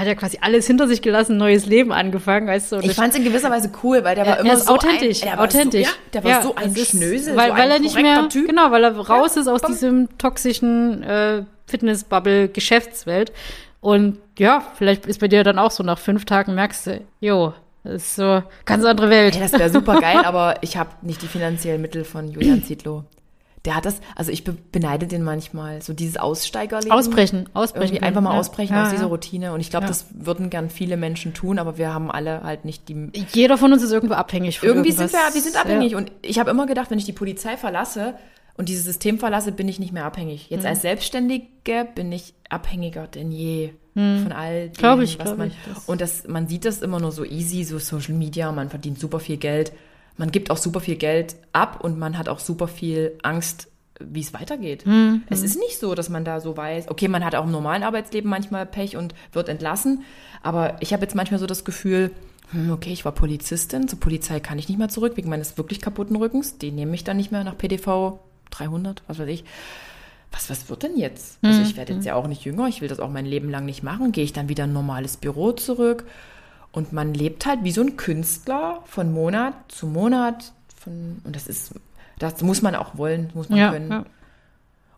hat 0.00 0.06
ja 0.06 0.14
quasi 0.14 0.38
alles 0.40 0.66
hinter 0.66 0.88
sich 0.88 1.02
gelassen, 1.02 1.36
neues 1.36 1.66
Leben 1.66 1.92
angefangen, 1.92 2.46
weißt 2.46 2.72
du. 2.72 2.78
Ich 2.78 2.94
fand 2.94 3.12
es 3.12 3.18
in 3.18 3.24
gewisser 3.24 3.50
Weise 3.50 3.70
cool, 3.82 4.02
weil 4.04 4.14
der 4.14 4.26
war 4.26 4.40
immer 4.40 4.56
so 4.56 4.72
authentisch, 4.72 5.22
ein, 5.22 5.28
der 5.28 5.40
authentisch. 5.40 5.86
So, 5.86 5.92
ja, 5.92 5.98
der 6.14 6.24
war 6.24 6.30
ja, 6.30 6.42
so 6.42 6.54
ein 6.54 6.74
Schnösel, 6.74 7.36
weil, 7.36 7.50
so 7.50 7.56
weil 7.56 7.70
er 7.70 7.78
nicht 7.78 7.94
mehr, 7.94 8.28
typ. 8.30 8.48
genau, 8.48 8.70
weil 8.70 8.84
er 8.84 8.96
raus 8.96 9.34
ja, 9.34 9.42
ist 9.42 9.48
aus 9.48 9.60
bam. 9.60 9.72
diesem 9.72 10.18
toxischen 10.18 11.02
äh, 11.02 11.44
Fitnessbubble 11.66 12.48
Geschäftswelt. 12.48 13.32
Und 13.80 14.18
ja, 14.38 14.64
vielleicht 14.76 15.06
ist 15.06 15.20
bei 15.20 15.28
dir 15.28 15.44
dann 15.44 15.58
auch 15.58 15.70
so 15.70 15.82
nach 15.82 15.98
fünf 15.98 16.24
Tagen 16.24 16.54
merkst 16.54 16.86
du, 16.86 17.00
jo, 17.20 17.52
das 17.84 17.94
ist 17.94 18.16
so 18.16 18.42
ganz 18.64 18.84
andere 18.84 19.10
Welt. 19.10 19.34
Hey, 19.34 19.42
das 19.42 19.52
wäre 19.52 19.70
super 19.70 20.00
geil, 20.00 20.18
aber 20.24 20.54
ich 20.62 20.76
habe 20.76 20.90
nicht 21.02 21.20
die 21.20 21.26
finanziellen 21.26 21.82
Mittel 21.82 22.04
von 22.04 22.28
Julian 22.28 22.62
Zietlow. 22.62 23.04
Der 23.64 23.76
hat 23.76 23.84
das, 23.84 24.00
also 24.16 24.32
ich 24.32 24.42
beneide 24.44 25.06
den 25.06 25.22
manchmal, 25.22 25.82
so 25.82 25.92
dieses 25.92 26.16
Aussteigerleben. 26.16 26.90
Ausbrechen, 26.90 27.48
ausbrechen. 27.54 27.94
Irgendwie 27.94 28.02
einfach 28.02 28.20
mal 28.20 28.32
ja. 28.32 28.40
ausbrechen 28.40 28.74
ja, 28.74 28.84
aus 28.84 28.90
dieser 28.90 29.06
Routine. 29.06 29.52
Und 29.52 29.60
ich 29.60 29.70
glaube, 29.70 29.84
ja. 29.84 29.88
das 29.88 30.06
würden 30.12 30.50
gern 30.50 30.68
viele 30.68 30.96
Menschen 30.96 31.32
tun, 31.32 31.60
aber 31.60 31.78
wir 31.78 31.94
haben 31.94 32.10
alle 32.10 32.42
halt 32.42 32.64
nicht 32.64 32.88
die. 32.88 33.12
Jeder 33.32 33.58
von 33.58 33.72
uns 33.72 33.82
ist 33.84 33.92
irgendwo 33.92 34.14
abhängig 34.14 34.58
von 34.58 34.68
Irgendwie 34.68 34.90
irgendwas. 34.90 35.12
sind 35.12 35.20
wir, 35.20 35.34
wir 35.34 35.40
sind 35.40 35.56
abhängig. 35.56 35.94
Und 35.94 36.10
ich 36.22 36.40
habe 36.40 36.50
immer 36.50 36.66
gedacht, 36.66 36.90
wenn 36.90 36.98
ich 36.98 37.04
die 37.04 37.12
Polizei 37.12 37.56
verlasse 37.56 38.14
und 38.56 38.68
dieses 38.68 38.84
System 38.84 39.20
verlasse, 39.20 39.52
bin 39.52 39.68
ich 39.68 39.78
nicht 39.78 39.92
mehr 39.92 40.06
abhängig. 40.06 40.50
Jetzt 40.50 40.62
mhm. 40.62 40.68
als 40.68 40.82
Selbstständige 40.82 41.86
bin 41.94 42.10
ich 42.10 42.34
abhängiger 42.48 43.06
denn 43.06 43.30
je. 43.30 43.74
Mhm. 43.94 44.24
Von 44.24 44.32
all 44.32 44.70
dem, 44.70 44.72
glaube 44.72 45.04
ich, 45.04 45.20
was 45.20 45.26
glaub 45.26 45.38
man. 45.38 45.48
Ich, 45.48 45.54
das 45.72 45.84
und 45.88 46.00
das, 46.00 46.26
man 46.26 46.48
sieht 46.48 46.64
das 46.64 46.82
immer 46.82 46.98
nur 46.98 47.12
so 47.12 47.24
easy, 47.24 47.62
so 47.62 47.78
Social 47.78 48.14
Media, 48.14 48.50
man 48.50 48.70
verdient 48.70 48.98
super 48.98 49.20
viel 49.20 49.36
Geld 49.36 49.72
man 50.16 50.30
gibt 50.30 50.50
auch 50.50 50.56
super 50.56 50.80
viel 50.80 50.96
Geld 50.96 51.36
ab 51.52 51.80
und 51.82 51.98
man 51.98 52.18
hat 52.18 52.28
auch 52.28 52.38
super 52.38 52.68
viel 52.68 53.18
Angst, 53.22 53.68
wie 54.00 54.20
es 54.20 54.34
weitergeht. 54.34 54.86
Mhm. 54.86 55.22
Es 55.28 55.42
ist 55.42 55.58
nicht 55.58 55.78
so, 55.78 55.94
dass 55.94 56.08
man 56.08 56.24
da 56.24 56.40
so 56.40 56.56
weiß, 56.56 56.88
okay, 56.88 57.08
man 57.08 57.24
hat 57.24 57.34
auch 57.34 57.44
im 57.44 57.50
normalen 57.50 57.82
Arbeitsleben 57.82 58.28
manchmal 58.28 58.66
Pech 58.66 58.96
und 58.96 59.14
wird 59.32 59.48
entlassen, 59.48 60.02
aber 60.42 60.76
ich 60.80 60.92
habe 60.92 61.02
jetzt 61.02 61.14
manchmal 61.14 61.40
so 61.40 61.46
das 61.46 61.64
Gefühl, 61.64 62.10
hm, 62.50 62.72
okay, 62.72 62.92
ich 62.92 63.04
war 63.04 63.12
Polizistin, 63.12 63.88
zur 63.88 64.00
Polizei 64.00 64.40
kann 64.40 64.58
ich 64.58 64.68
nicht 64.68 64.78
mehr 64.78 64.88
zurück 64.88 65.16
wegen 65.16 65.28
meines 65.30 65.56
wirklich 65.56 65.80
kaputten 65.80 66.16
Rückens, 66.16 66.58
die 66.58 66.70
nehmen 66.70 66.90
mich 66.90 67.04
dann 67.04 67.16
nicht 67.16 67.32
mehr 67.32 67.44
nach 67.44 67.56
PDV 67.56 68.18
300, 68.50 69.02
was 69.06 69.18
weiß 69.18 69.28
ich. 69.28 69.44
Was, 70.32 70.48
was 70.48 70.70
wird 70.70 70.82
denn 70.82 70.96
jetzt? 70.96 71.38
Also 71.42 71.60
ich 71.60 71.76
werde 71.76 71.92
jetzt 71.92 72.06
ja 72.06 72.14
auch 72.14 72.26
nicht 72.26 72.44
jünger, 72.44 72.66
ich 72.66 72.80
will 72.80 72.88
das 72.88 73.00
auch 73.00 73.10
mein 73.10 73.26
Leben 73.26 73.50
lang 73.50 73.66
nicht 73.66 73.82
machen. 73.82 74.12
Gehe 74.12 74.24
ich 74.24 74.32
dann 74.32 74.48
wieder 74.48 74.64
in 74.64 74.70
ein 74.70 74.72
normales 74.72 75.18
Büro 75.18 75.52
zurück? 75.52 76.04
Und 76.72 76.92
man 76.92 77.14
lebt 77.14 77.46
halt 77.46 77.64
wie 77.64 77.72
so 77.72 77.82
ein 77.82 77.96
Künstler 77.96 78.82
von 78.86 79.12
Monat 79.12 79.54
zu 79.68 79.86
Monat. 79.86 80.52
Von, 80.74 81.20
und 81.24 81.36
das 81.36 81.46
ist 81.46 81.74
das 82.22 82.40
muss 82.42 82.62
man 82.62 82.74
auch 82.74 82.96
wollen, 82.96 83.30
muss 83.34 83.48
man 83.48 83.58
ja, 83.58 83.70
können. 83.72 83.90
Ja. 83.90 84.04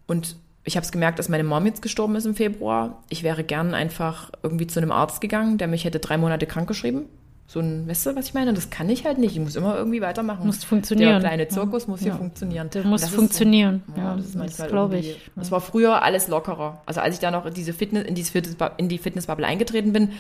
Und 0.07 0.37
ich 0.64 0.77
habe 0.77 0.85
es 0.85 0.93
gemerkt, 0.93 1.18
dass 1.18 1.29
meine 1.29 1.45
Mom 1.45 1.64
jetzt 1.66 1.83
gestorben 1.83 2.16
ist 2.16 2.27
im 2.27 2.35
Februar. 2.35 3.03
Ich 3.09 3.22
wäre 3.22 3.45
gern 3.45 3.75
einfach 3.75 4.31
irgendwie 4.43 4.66
zu 4.66 4.81
einem 4.81 4.93
Arzt 4.93 5.20
gegangen, 5.20 5.59
der 5.59 5.68
mich 5.68 5.85
hätte 5.85 6.01
drei 6.01 6.16
Monate 6.18 6.47
krankgeschrieben. 6.47 7.07
So 7.47 7.61
ein, 7.61 7.87
weißt 7.87 8.07
du, 8.07 8.17
was 8.17 8.27
ich 8.27 8.35
meine? 8.35 8.55
Das 8.55 8.71
kann 8.71 8.89
ich 8.89 9.05
halt 9.05 9.19
nicht. 9.19 9.35
Ich 9.37 9.41
muss 9.41 9.55
immer 9.55 9.77
irgendwie 9.77 10.01
weitermachen. 10.01 10.47
Muss 10.47 10.65
funktionieren. 10.65 11.21
Der 11.21 11.21
kleine 11.21 11.49
Zirkus 11.49 11.85
ja. 11.85 11.91
muss 11.91 12.01
hier 12.01 12.13
ja. 12.13 12.17
funktionieren. 12.17 12.71
Der 12.71 12.85
muss 12.85 13.05
funktionieren. 13.09 13.83
So, 13.95 14.01
ja, 14.01 14.17
das 14.17 14.27
ist 14.27 14.35
manchmal 14.35 14.69
glaube 14.69 14.99
ich. 14.99 15.31
Das 15.37 15.51
war 15.51 15.61
früher 15.61 16.03
alles 16.03 16.29
lockerer. 16.29 16.83
Also 16.87 17.01
als 17.01 17.15
ich 17.15 17.21
da 17.21 17.31
noch 17.31 17.45
in 17.45 17.55
diese 17.55 17.75
Fitness, 17.75 18.05
in, 18.07 18.15
diese 18.15 18.33
Fitness, 18.33 18.57
in 18.79 18.89
die 18.89 18.99
Fitnessbubble 18.99 19.47
eingetreten 19.47 19.93
bin, 19.93 20.13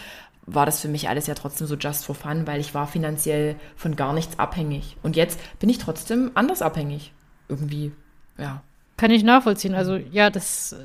war 0.46 0.66
das 0.66 0.80
für 0.80 0.88
mich 0.88 1.08
alles 1.08 1.26
ja 1.26 1.34
trotzdem 1.34 1.66
so 1.66 1.76
just 1.76 2.04
for 2.04 2.14
fun, 2.14 2.46
weil 2.46 2.60
ich 2.60 2.74
war 2.74 2.86
finanziell 2.86 3.56
von 3.74 3.96
gar 3.96 4.12
nichts 4.12 4.38
abhängig. 4.38 4.98
Und 5.02 5.16
jetzt 5.16 5.40
bin 5.58 5.70
ich 5.70 5.78
trotzdem 5.78 6.30
anders 6.34 6.60
abhängig. 6.60 7.12
Irgendwie, 7.48 7.92
ja. 8.38 8.62
Kann 8.96 9.10
ich 9.10 9.24
nachvollziehen. 9.24 9.74
Also 9.74 9.96
ja, 9.96 10.28
das 10.30 10.76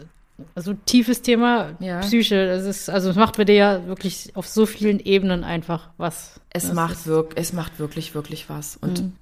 also 0.55 0.73
tiefes 0.85 1.21
Thema 1.21 1.71
Ja. 1.79 1.99
Psyche. 2.01 2.47
Das 2.47 2.65
ist, 2.65 2.89
also 2.89 3.09
es 3.09 3.15
macht 3.15 3.37
bei 3.37 3.45
dir 3.45 3.55
ja 3.55 3.87
wirklich 3.87 4.31
auf 4.35 4.47
so 4.47 4.65
vielen 4.65 4.99
Ebenen 4.99 5.43
einfach 5.43 5.89
was. 5.97 6.39
Es 6.51 6.63
Das 6.63 6.73
macht 6.73 7.05
wirk 7.05 7.33
es 7.35 7.53
macht 7.53 7.79
wirklich, 7.79 8.13
wirklich 8.15 8.49
was. 8.49 8.77
Und 8.77 9.01
Mhm. 9.01 9.13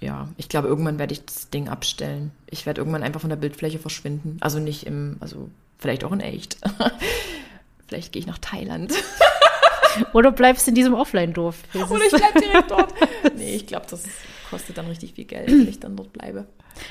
ja, 0.00 0.28
ich 0.36 0.48
glaube, 0.48 0.68
irgendwann 0.68 0.98
werde 0.98 1.12
ich 1.12 1.24
das 1.24 1.50
Ding 1.50 1.68
abstellen. 1.68 2.30
Ich 2.50 2.66
werde 2.66 2.80
irgendwann 2.80 3.02
einfach 3.02 3.20
von 3.20 3.30
der 3.30 3.36
Bildfläche 3.36 3.78
verschwinden. 3.78 4.36
Also 4.40 4.58
nicht 4.58 4.86
im, 4.86 5.16
also 5.20 5.48
vielleicht 5.78 6.04
auch 6.04 6.12
in 6.12 6.20
echt. 6.20 6.56
vielleicht 7.86 8.12
gehe 8.12 8.20
ich 8.20 8.26
nach 8.26 8.38
Thailand. 8.38 8.92
Oder 10.12 10.32
bleibst 10.32 10.66
in 10.66 10.74
diesem 10.74 10.94
Offline-Dorf. 10.94 11.56
Oder 11.74 12.04
ich 12.04 12.10
bleibe 12.10 12.40
direkt 12.40 12.70
dort. 12.70 12.92
Nee, 13.36 13.54
ich 13.56 13.66
glaube, 13.66 13.86
das 13.88 14.02
kostet 14.50 14.76
dann 14.76 14.86
richtig 14.88 15.14
viel 15.14 15.24
Geld, 15.24 15.48
wenn 15.48 15.68
ich 15.68 15.78
dann 15.78 15.94
dort 15.96 16.12
bleibe. 16.12 16.46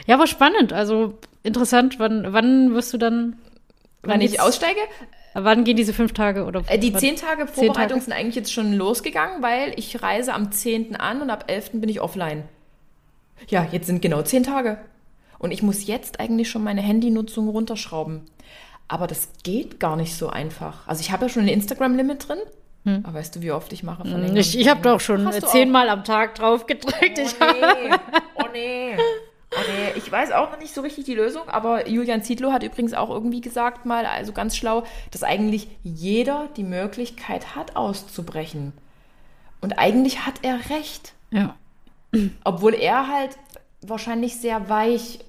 Ja, 0.07 0.15
aber 0.15 0.27
spannend. 0.27 0.73
Also 0.73 1.17
interessant. 1.43 1.99
Wann, 1.99 2.31
wann 2.33 2.73
wirst 2.73 2.93
du 2.93 2.97
dann? 2.97 3.37
Wann 4.01 4.21
ich 4.21 4.31
geht's- 4.31 4.43
aussteige? 4.43 4.79
Wann 5.35 5.63
gehen 5.63 5.77
diese 5.77 5.93
fünf 5.93 6.13
Tage 6.13 6.45
oder? 6.45 6.61
Äh, 6.67 6.77
die 6.77 6.93
wann- 6.93 6.99
zehn 6.99 7.15
Tage 7.15 7.45
Zehn 7.47 7.65
Vorbereitung 7.65 7.97
Tage? 7.97 8.01
sind 8.01 8.13
eigentlich 8.13 8.35
jetzt 8.35 8.53
schon 8.53 8.73
losgegangen, 8.73 9.41
weil 9.41 9.73
ich 9.77 10.03
reise 10.03 10.33
am 10.33 10.51
10. 10.51 10.95
an 10.95 11.21
und 11.21 11.29
ab 11.31 11.45
11. 11.47 11.81
bin 11.81 11.89
ich 11.89 12.01
offline. 12.01 12.43
Ja, 13.49 13.67
jetzt 13.71 13.87
sind 13.87 14.01
genau 14.01 14.21
zehn 14.21 14.43
Tage. 14.43 14.77
Und 15.39 15.51
ich 15.51 15.63
muss 15.63 15.87
jetzt 15.87 16.19
eigentlich 16.19 16.49
schon 16.49 16.63
meine 16.63 16.81
Handynutzung 16.81 17.49
runterschrauben. 17.49 18.21
Aber 18.87 19.07
das 19.07 19.29
geht 19.43 19.79
gar 19.79 19.95
nicht 19.95 20.15
so 20.15 20.29
einfach. 20.29 20.87
Also 20.87 21.01
ich 21.01 21.11
habe 21.11 21.25
ja 21.25 21.29
schon 21.29 21.43
ein 21.43 21.49
Instagram-Limit 21.49 22.27
drin. 22.29 22.39
Aber 23.03 23.13
weißt 23.17 23.35
du, 23.37 23.41
wie 23.41 23.51
oft 23.51 23.71
ich 23.73 23.81
mache? 23.81 24.03
verlängern? 24.03 24.31
Hm. 24.31 24.37
Ich, 24.37 24.59
ich 24.59 24.67
habe 24.69 24.81
doch 24.81 24.99
schon 24.99 25.31
zehnmal 25.47 25.87
am 25.89 26.03
Tag 26.03 26.35
drauf 26.35 26.67
gedrückt. 26.67 27.17
Ich 27.17 27.35
Oh 27.39 27.45
nee. 27.53 27.95
Oh 28.35 28.45
nee. 28.53 28.97
Nee. 29.67 29.93
Ich 29.95 30.11
weiß 30.11 30.31
auch 30.31 30.51
noch 30.51 30.59
nicht 30.59 30.73
so 30.73 30.81
richtig 30.81 31.05
die 31.05 31.15
Lösung, 31.15 31.47
aber 31.47 31.87
Julian 31.87 32.23
Zietlow 32.23 32.51
hat 32.51 32.63
übrigens 32.63 32.93
auch 32.93 33.09
irgendwie 33.09 33.41
gesagt, 33.41 33.85
mal, 33.85 34.05
also 34.05 34.33
ganz 34.33 34.57
schlau, 34.57 34.83
dass 35.11 35.23
eigentlich 35.23 35.67
jeder 35.83 36.49
die 36.57 36.63
Möglichkeit 36.63 37.55
hat, 37.55 37.75
auszubrechen. 37.75 38.73
Und 39.61 39.79
eigentlich 39.79 40.25
hat 40.25 40.35
er 40.41 40.69
recht. 40.69 41.13
ja. 41.31 41.55
Obwohl 42.43 42.75
er 42.75 43.07
halt 43.07 43.31
wahrscheinlich 43.81 44.37
sehr 44.39 44.69
weich, 44.69 45.19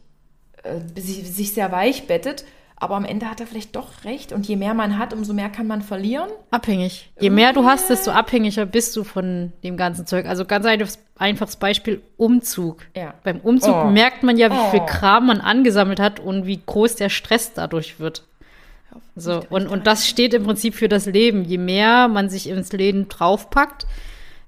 äh, 0.62 0.81
sich, 1.01 1.27
sich 1.31 1.55
sehr 1.55 1.72
weich 1.72 2.07
bettet. 2.07 2.45
Aber 2.77 2.97
am 2.97 3.05
Ende 3.05 3.31
hat 3.31 3.41
er 3.41 3.47
vielleicht 3.47 3.77
doch 3.77 4.05
recht. 4.05 4.33
Und 4.33 4.47
je 4.49 4.57
mehr 4.57 4.75
man 4.75 4.99
hat, 4.99 5.12
umso 5.14 5.33
mehr 5.33 5.49
kann 5.49 5.66
man 5.66 5.81
verlieren. 5.81 6.29
Abhängig. 6.51 7.11
Je 7.20 7.31
mehr 7.31 7.53
du 7.53 7.64
hast, 7.64 7.89
desto 7.89 8.11
abhängiger 8.11 8.66
bist 8.66 8.97
du 8.97 9.05
von 9.05 9.53
dem 9.62 9.77
ganzen 9.77 10.07
Zeug. 10.07 10.27
Also 10.27 10.45
ganz 10.45 10.66
einfaches, 10.66 10.99
einfaches 11.16 11.57
Beispiel 11.57 12.03
Umzug. 12.16 12.83
Ja. 12.97 13.14
Beim 13.22 13.39
Umzug 13.41 13.75
Oh. 13.75 13.85
merkt 13.91 14.22
man 14.25 14.37
ja, 14.37 14.51
wie 14.51 14.70
viel 14.70 14.81
Oh. 14.83 14.87
Kram 14.87 15.27
man 15.27 15.41
angesammelt 15.41 16.01
hat 16.01 16.18
und 16.20 16.47
wie 16.47 16.61
groß 16.66 16.97
der 16.97 17.11
Stress 17.11 17.53
dadurch 17.55 18.01
wird. 18.01 18.25
So, 19.16 19.43
und, 19.51 19.68
und 19.68 19.87
das 19.87 20.09
steht 20.09 20.35
im 20.35 20.43
Prinzip 20.45 20.75
für 20.75 20.89
das 20.89 21.07
Leben. 21.07 21.45
Je 21.45 21.59
mehr 21.59 22.09
man 22.09 22.29
sich 22.29 22.49
ins 22.49 22.72
Leben 22.72 23.09
draufpackt, 23.09 23.87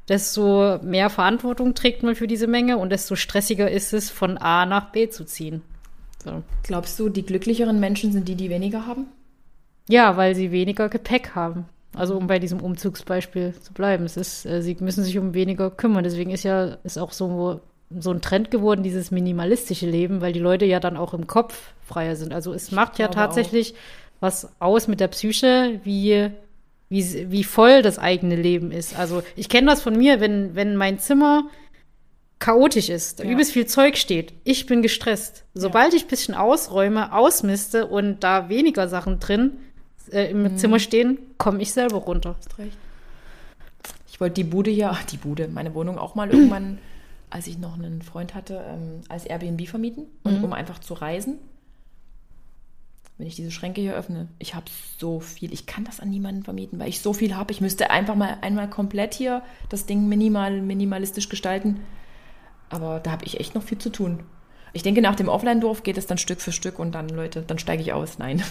desto 0.09 0.79
mehr 0.83 1.11
Verantwortung 1.11 1.75
trägt 1.75 2.03
man 2.03 2.15
für 2.17 2.27
diese 2.27 2.47
Menge 2.49 2.79
und 2.79 2.91
desto 2.91 3.15
stressiger 3.17 3.71
ist 3.71 3.93
es, 3.93 4.11
von 4.11 4.37
A 4.39 4.67
nach 4.67 4.91
B 4.91 5.09
zu 5.09 5.25
ziehen. 5.25 5.63
So. 6.23 6.43
Glaubst 6.63 6.99
du, 6.99 7.09
die 7.09 7.25
glücklicheren 7.25 7.79
Menschen 7.81 8.13
sind 8.13 8.29
die, 8.29 8.35
die 8.35 8.51
weniger 8.51 8.87
haben? 8.87 9.07
Ja, 9.89 10.17
weil 10.17 10.35
sie 10.35 10.51
weniger 10.51 10.89
Gepäck 10.89 11.35
haben. 11.35 11.67
Also 11.95 12.17
um 12.17 12.27
bei 12.27 12.39
diesem 12.39 12.61
Umzugsbeispiel 12.61 13.55
zu 13.61 13.73
bleiben. 13.73 14.05
Es 14.05 14.17
ist, 14.17 14.45
äh, 14.45 14.63
sie 14.63 14.77
müssen 14.81 15.05
sich 15.05 15.19
um 15.19 15.35
weniger 15.35 15.71
kümmern. 15.71 16.05
Deswegen 16.05 16.31
ist 16.31 16.43
ja 16.43 16.77
ist 16.85 16.99
auch 16.99 17.13
so, 17.13 17.61
so 17.99 18.11
ein 18.11 18.21
Trend 18.21 18.51
geworden, 18.51 18.83
dieses 18.83 19.11
minimalistische 19.11 19.87
Leben, 19.87 20.21
weil 20.21 20.33
die 20.33 20.41
Leute 20.41 20.65
ja 20.65 20.81
dann 20.81 20.97
auch 20.97 21.15
im 21.15 21.27
Kopf 21.27 21.73
freier 21.85 22.17
sind. 22.17 22.35
Also 22.35 22.53
es 22.53 22.73
macht 22.73 22.99
ja 22.99 23.09
tatsächlich 23.09 23.75
was 24.21 24.51
aus 24.59 24.89
mit 24.89 25.01
der 25.01 25.09
Psyche, 25.09 25.81
wie, 25.85 26.31
wie, 26.89 27.31
wie 27.31 27.45
voll 27.45 27.83
das 27.83 27.99
eigene 27.99 28.37
Leben 28.37 28.73
ist. 28.73 28.99
Also 28.99 29.23
ich 29.37 29.49
kenne 29.49 29.69
das 29.69 29.83
von 29.83 29.97
mir, 29.97 30.21
wenn, 30.21 30.55
wenn 30.55 30.77
mein 30.77 30.99
Zimmer 30.99 31.45
chaotisch 32.39 32.89
ist, 32.91 33.21
da 33.21 33.25
Ja. 33.25 33.31
übelst 33.31 33.53
viel 33.53 33.67
Zeug 33.67 33.97
steht. 33.97 34.35
Ich 34.45 34.67
bin 34.67 34.83
gestresst. 34.83 35.45
Sobald 35.55 35.95
ich 35.95 36.05
ein 36.05 36.09
bisschen 36.09 36.35
ausräume, 36.35 37.13
ausmiste 37.13 37.87
und 37.87 38.21
da 38.23 38.49
weniger 38.49 38.89
Sachen 38.89 39.21
drin 39.21 39.53
äh, 40.13 40.31
im 40.31 40.43
Mhm. 40.43 40.57
Zimmer 40.57 40.79
stehen, 40.79 41.19
komme 41.39 41.61
ich 41.63 41.73
selber 41.73 41.97
runter. 41.97 42.37
Hast 42.39 42.59
recht. 42.59 42.77
Ich 44.09 44.21
wollte 44.21 44.35
die 44.35 44.45
Bude 44.45 44.71
hier, 44.71 44.97
die 45.11 45.17
Bude, 45.17 45.49
meine 45.49 45.75
Wohnung 45.75 45.99
auch 45.99 46.15
mal 46.15 46.31
irgendwann, 46.31 46.79
als 47.31 47.47
ich 47.49 47.59
noch 47.59 47.75
einen 47.75 48.03
Freund 48.03 48.35
hatte, 48.35 48.63
ähm, 48.69 49.01
als 49.09 49.25
Airbnb 49.27 49.67
vermieten, 49.67 50.05
und, 50.23 50.45
um 50.45 50.53
einfach 50.53 50.79
zu 50.79 50.95
reisen. 50.95 51.39
Wenn 53.19 53.27
ich 53.27 53.35
diese 53.35 53.51
Schränke 53.51 53.81
hier 53.81 53.95
öffne, 53.95 54.29
ich 54.39 54.55
habe 54.55 54.67
so 54.99 55.21
viel, 55.21 55.53
ich 55.53 55.65
kann 55.67 55.85
das 55.85 56.01
an 56.01 56.11
niemanden 56.11 56.43
vermieten, 56.45 56.79
weil 56.79 56.89
ich 56.89 57.01
so 57.01 57.13
viel 57.15 57.35
habe. 57.35 57.51
Ich 57.51 57.63
müsste 57.63 57.91
einfach 57.91 58.15
mal 58.15 58.37
einmal 58.43 58.69
komplett 58.69 59.15
hier 59.15 59.43
das 59.71 59.87
Ding 59.87 60.07
minimal, 60.09 60.61
minimalistisch 60.61 61.29
gestalten. 61.31 61.81
Aber 62.71 63.01
da 63.01 63.13
habe 63.13 63.25
ich 63.25 63.41
echt 63.41 63.55
noch 63.55 63.63
viel 63.63 63.79
zu 63.79 63.91
tun. 63.91 64.21
Ich 64.73 64.83
denke, 64.83 65.01
nach 65.01 65.15
dem 65.15 65.29
Offline-Dorf 65.29 65.83
geht 65.83 65.97
es 65.97 66.07
dann 66.07 66.19
Stück 66.19 66.41
für 66.41 66.53
Stück 66.53 66.79
und 66.79 66.95
dann, 66.95 67.09
Leute, 67.09 67.43
dann 67.43 67.59
steige 67.59 67.83
ich 67.83 67.93
aus. 67.93 68.19
Nein. 68.19 68.43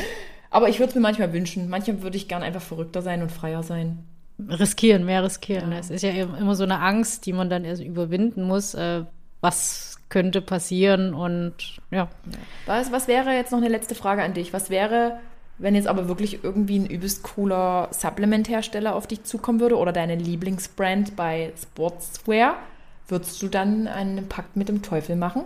Aber 0.50 0.68
ich 0.68 0.78
würde 0.78 0.90
es 0.90 0.94
mir 0.94 1.00
manchmal 1.00 1.32
wünschen. 1.32 1.68
Manchmal 1.68 2.02
würde 2.02 2.16
ich 2.16 2.28
gern 2.28 2.42
einfach 2.42 2.62
verrückter 2.62 3.02
sein 3.02 3.22
und 3.22 3.32
freier 3.32 3.62
sein. 3.62 4.04
Riskieren, 4.38 5.04
mehr 5.04 5.24
riskieren. 5.24 5.72
Ja. 5.72 5.78
Es 5.78 5.90
ist 5.90 6.02
ja 6.02 6.12
eben 6.12 6.34
immer 6.34 6.54
so 6.54 6.62
eine 6.62 6.78
Angst, 6.80 7.26
die 7.26 7.32
man 7.32 7.48
dann 7.48 7.64
erst 7.64 7.82
überwinden 7.82 8.44
muss. 8.44 8.74
Äh, 8.74 9.04
was 9.40 9.98
könnte 10.08 10.42
passieren 10.42 11.14
und 11.14 11.54
ja. 11.90 12.08
Was, 12.66 12.92
was 12.92 13.08
wäre 13.08 13.32
jetzt 13.32 13.50
noch 13.50 13.58
eine 13.58 13.68
letzte 13.68 13.94
Frage 13.94 14.22
an 14.22 14.34
dich? 14.34 14.52
Was 14.52 14.68
wäre, 14.68 15.18
wenn 15.58 15.74
jetzt 15.74 15.88
aber 15.88 16.06
wirklich 16.06 16.44
irgendwie 16.44 16.78
ein 16.78 16.86
übelst 16.86 17.22
cooler 17.22 17.88
Supplement-Hersteller 17.90 18.94
auf 18.94 19.06
dich 19.06 19.24
zukommen 19.24 19.58
würde 19.58 19.78
oder 19.78 19.92
deine 19.92 20.16
Lieblingsbrand 20.16 21.16
bei 21.16 21.52
Sportswear? 21.60 22.56
Würdest 23.08 23.42
du 23.42 23.48
dann 23.48 23.88
einen 23.88 24.28
Pakt 24.28 24.56
mit 24.56 24.68
dem 24.68 24.82
Teufel 24.82 25.16
machen? 25.16 25.42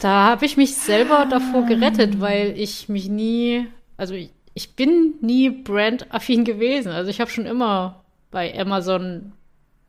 Da 0.00 0.26
habe 0.26 0.44
ich 0.46 0.56
mich 0.56 0.76
selber 0.76 1.26
davor 1.28 1.64
gerettet, 1.66 2.20
weil 2.20 2.54
ich 2.56 2.88
mich 2.88 3.08
nie, 3.08 3.66
also 3.96 4.14
ich, 4.14 4.30
ich 4.54 4.76
bin 4.76 5.14
nie 5.20 5.50
brandaffin 5.50 6.44
gewesen. 6.44 6.92
Also 6.92 7.10
ich 7.10 7.20
habe 7.20 7.30
schon 7.30 7.46
immer 7.46 8.04
bei 8.30 8.56
Amazon 8.58 9.32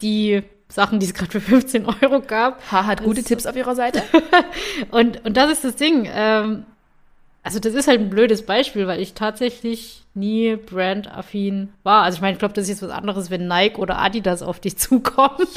die 0.01 0.41
Sachen, 0.69 0.99
die 0.99 1.05
es 1.05 1.13
gerade 1.13 1.31
für 1.31 1.41
15 1.41 1.85
Euro 2.01 2.21
gab. 2.21 2.61
Ha 2.71 2.85
hat 2.85 3.03
gute 3.03 3.17
Das- 3.21 3.25
Tipps 3.25 3.45
auf 3.45 3.55
ihrer 3.55 3.75
Seite. 3.75 4.01
Und, 4.91 5.23
und 5.25 5.35
das 5.37 5.51
ist 5.51 5.63
das 5.65 5.75
Ding. 5.75 6.07
Ähm, 6.11 6.65
also 7.43 7.59
das 7.59 7.73
ist 7.73 7.87
halt 7.87 7.99
ein 7.99 8.09
blödes 8.09 8.45
Beispiel, 8.45 8.87
weil 8.87 8.99
ich 9.01 9.13
tatsächlich 9.13 10.03
nie 10.19 10.55
brandaffin 10.55 11.69
war. 11.83 12.03
Also 12.03 12.17
ich 12.17 12.21
meine, 12.21 12.33
ich 12.33 12.39
glaube, 12.39 12.53
das 12.53 12.65
ist 12.65 12.69
jetzt 12.69 12.81
was 12.81 12.91
anderes, 12.91 13.31
wenn 13.31 13.47
Nike 13.47 13.79
oder 13.79 13.99
Adidas 13.99 14.41
auf 14.41 14.59
dich 14.59 14.77
zukommen. 14.77 15.47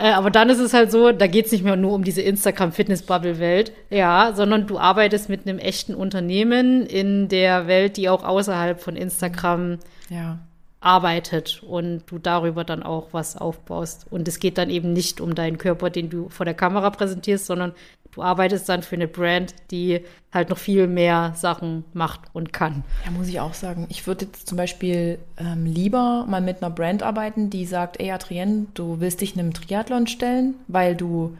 äh, 0.00 0.12
aber 0.12 0.30
dann 0.30 0.50
ist 0.50 0.58
es 0.58 0.74
halt 0.74 0.92
so, 0.92 1.12
da 1.12 1.26
geht 1.26 1.46
es 1.46 1.52
nicht 1.52 1.64
mehr 1.64 1.76
nur 1.76 1.92
um 1.92 2.04
diese 2.04 2.22
Instagram-Fitness-Bubble-Welt, 2.22 3.72
ja, 3.90 4.32
sondern 4.34 4.66
du 4.66 4.78
arbeitest 4.78 5.28
mit 5.28 5.46
einem 5.46 5.58
echten 5.58 5.94
Unternehmen 5.94 6.86
in 6.86 7.28
der 7.28 7.66
Welt, 7.66 7.96
die 7.96 8.08
auch 8.08 8.24
außerhalb 8.24 8.80
von 8.80 8.96
Instagram 8.96 9.78
ja. 10.08 10.38
Arbeitet 10.82 11.62
und 11.62 12.02
du 12.06 12.18
darüber 12.18 12.64
dann 12.64 12.82
auch 12.82 13.08
was 13.12 13.36
aufbaust. 13.36 14.06
Und 14.10 14.28
es 14.28 14.40
geht 14.40 14.58
dann 14.58 14.68
eben 14.68 14.92
nicht 14.92 15.20
um 15.20 15.34
deinen 15.34 15.58
Körper, 15.58 15.90
den 15.90 16.10
du 16.10 16.28
vor 16.28 16.44
der 16.44 16.54
Kamera 16.54 16.90
präsentierst, 16.90 17.46
sondern 17.46 17.72
du 18.10 18.22
arbeitest 18.22 18.68
dann 18.68 18.82
für 18.82 18.96
eine 18.96 19.08
Brand, 19.08 19.54
die 19.70 20.00
halt 20.32 20.50
noch 20.50 20.58
viel 20.58 20.86
mehr 20.86 21.32
Sachen 21.36 21.84
macht 21.92 22.20
und 22.32 22.52
kann. 22.52 22.84
Ja, 23.04 23.10
muss 23.12 23.28
ich 23.28 23.40
auch 23.40 23.54
sagen. 23.54 23.86
Ich 23.90 24.06
würde 24.06 24.26
jetzt 24.26 24.48
zum 24.48 24.58
Beispiel 24.58 25.18
ähm, 25.38 25.66
lieber 25.66 26.26
mal 26.28 26.40
mit 26.40 26.62
einer 26.62 26.74
Brand 26.74 27.02
arbeiten, 27.02 27.48
die 27.48 27.64
sagt, 27.64 28.00
ey 28.00 28.10
Adrienne, 28.10 28.66
du 28.74 29.00
willst 29.00 29.20
dich 29.20 29.38
einem 29.38 29.54
Triathlon 29.54 30.06
stellen, 30.08 30.54
weil 30.68 30.96
du, 30.96 31.36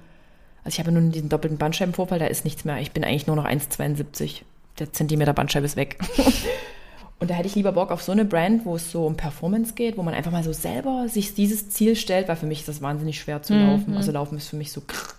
also 0.65 0.75
ich 0.75 0.79
habe 0.79 0.93
nun 0.93 1.11
diesen 1.11 1.29
doppelten 1.29 1.59
Bandscheibenvorfall, 1.59 2.21
da 2.21 2.27
ist 2.27 2.45
nichts 2.45 2.65
mehr. 2.65 2.81
Ich 2.81 2.93
bin 2.93 3.05
eigentlich 3.05 3.27
nur 3.27 3.37
noch 3.37 3.47
1,72. 3.47 4.43
Der 4.79 4.93
Zentimeter 4.93 5.35
Bandscheibe 5.35 5.67
ist 5.67 5.77
weg. 5.77 5.99
Und 7.23 7.31
da 7.31 7.35
hätte 7.35 7.47
ich 7.47 7.55
lieber 7.55 7.71
Bock 7.71 7.93
auf 7.93 8.03
so 8.03 8.11
eine 8.11 8.25
Brand, 8.25 8.67
wo 8.67 8.75
es 8.75 8.91
so 8.91 9.07
um 9.07 9.17
Performance 9.17 9.75
geht, 9.75 9.97
wo 9.97 10.03
man 10.03 10.13
einfach 10.13 10.33
mal 10.33 10.43
so 10.43 10.53
selber 10.53 11.09
sich 11.09 11.35
dieses 11.35 11.71
Ziel 11.71 11.95
stellt, 11.95 12.27
weil 12.27 12.35
für 12.35 12.47
mich 12.47 12.59
ist 12.59 12.69
das 12.69 12.83
wahnsinnig 12.83 13.21
schwer 13.21 13.41
zu 13.45 13.55
laufen. 13.55 13.97
Also 13.97 14.11
Laufen 14.11 14.37
ist 14.39 14.49
für 14.49 14.57
mich 14.57 14.73
so 14.73 14.81
krr. 14.81 15.15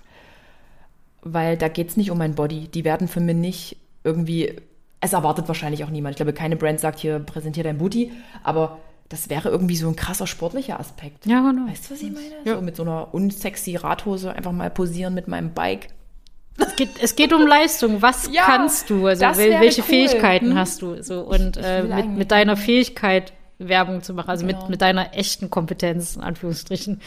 weil 1.22 1.56
da 1.56 1.70
geht 1.70 1.88
es 1.88 1.96
nicht 1.96 2.12
um 2.12 2.18
mein 2.18 2.36
Body. 2.36 2.68
Die 2.68 2.84
werden 2.84 3.08
für 3.08 3.22
mich 3.22 3.38
nicht 3.38 3.78
irgendwie, 4.04 4.54
es 5.00 5.14
erwartet 5.14 5.48
wahrscheinlich 5.48 5.86
auch 5.86 5.90
niemand. 5.90 6.16
Ich 6.16 6.18
glaube, 6.18 6.34
keine 6.34 6.58
Brand 6.58 6.82
sagt 6.82 7.00
hier, 7.00 7.20
präsentier 7.20 7.64
dein 7.64 7.78
Booty, 7.78 8.12
aber 8.44 8.80
das 9.08 9.30
wäre 9.30 9.48
irgendwie 9.48 9.78
so 9.78 9.88
ein 9.88 9.96
krasser 9.96 10.28
sportlicher 10.28 10.82
Aspekt. 10.82 11.26
Ja, 11.26 11.40
genau. 11.50 11.70
Weißt 11.70 11.90
du, 11.90 11.94
was 11.94 12.02
ich 12.02 12.12
meine? 12.12 12.36
Ja. 12.44 12.56
So 12.56 12.62
mit 12.62 12.76
so 12.76 12.84
einer 12.84 13.14
unsexy 13.14 13.78
Radhose 13.78 14.34
einfach 14.34 14.52
mal 14.52 14.70
posieren 14.70 15.14
mit 15.14 15.30
meinem 15.30 15.54
Bike. 15.54 15.88
Es 16.68 16.76
geht, 16.76 16.90
es 17.02 17.16
geht 17.16 17.34
um 17.34 17.46
Leistung. 17.48 18.02
Was 18.02 18.30
Ja, 18.32 18.44
kannst 18.46 18.90
du? 18.90 19.08
Also 19.08 19.26
welche 19.26 19.82
cool. 19.82 19.88
Fähigkeiten 19.88 20.52
Hm. 20.52 20.58
hast 20.58 20.82
du? 20.82 21.02
So 21.04 21.22
und 21.22 21.58
äh, 21.58 21.84
mit, 21.84 22.10
mit 22.18 22.32
deiner 22.32 22.56
Fähigkeit 22.58 23.34
Werbung 23.60 24.02
zu 24.02 24.14
machen, 24.14 24.30
also 24.30 24.46
Genau. 24.46 24.60
mit, 24.62 24.70
mit 24.70 24.82
deiner 24.82 25.16
echten 25.16 25.50
Kompetenz 25.50 26.16
in 26.16 26.22
Anführungsstrichen. 26.24 27.00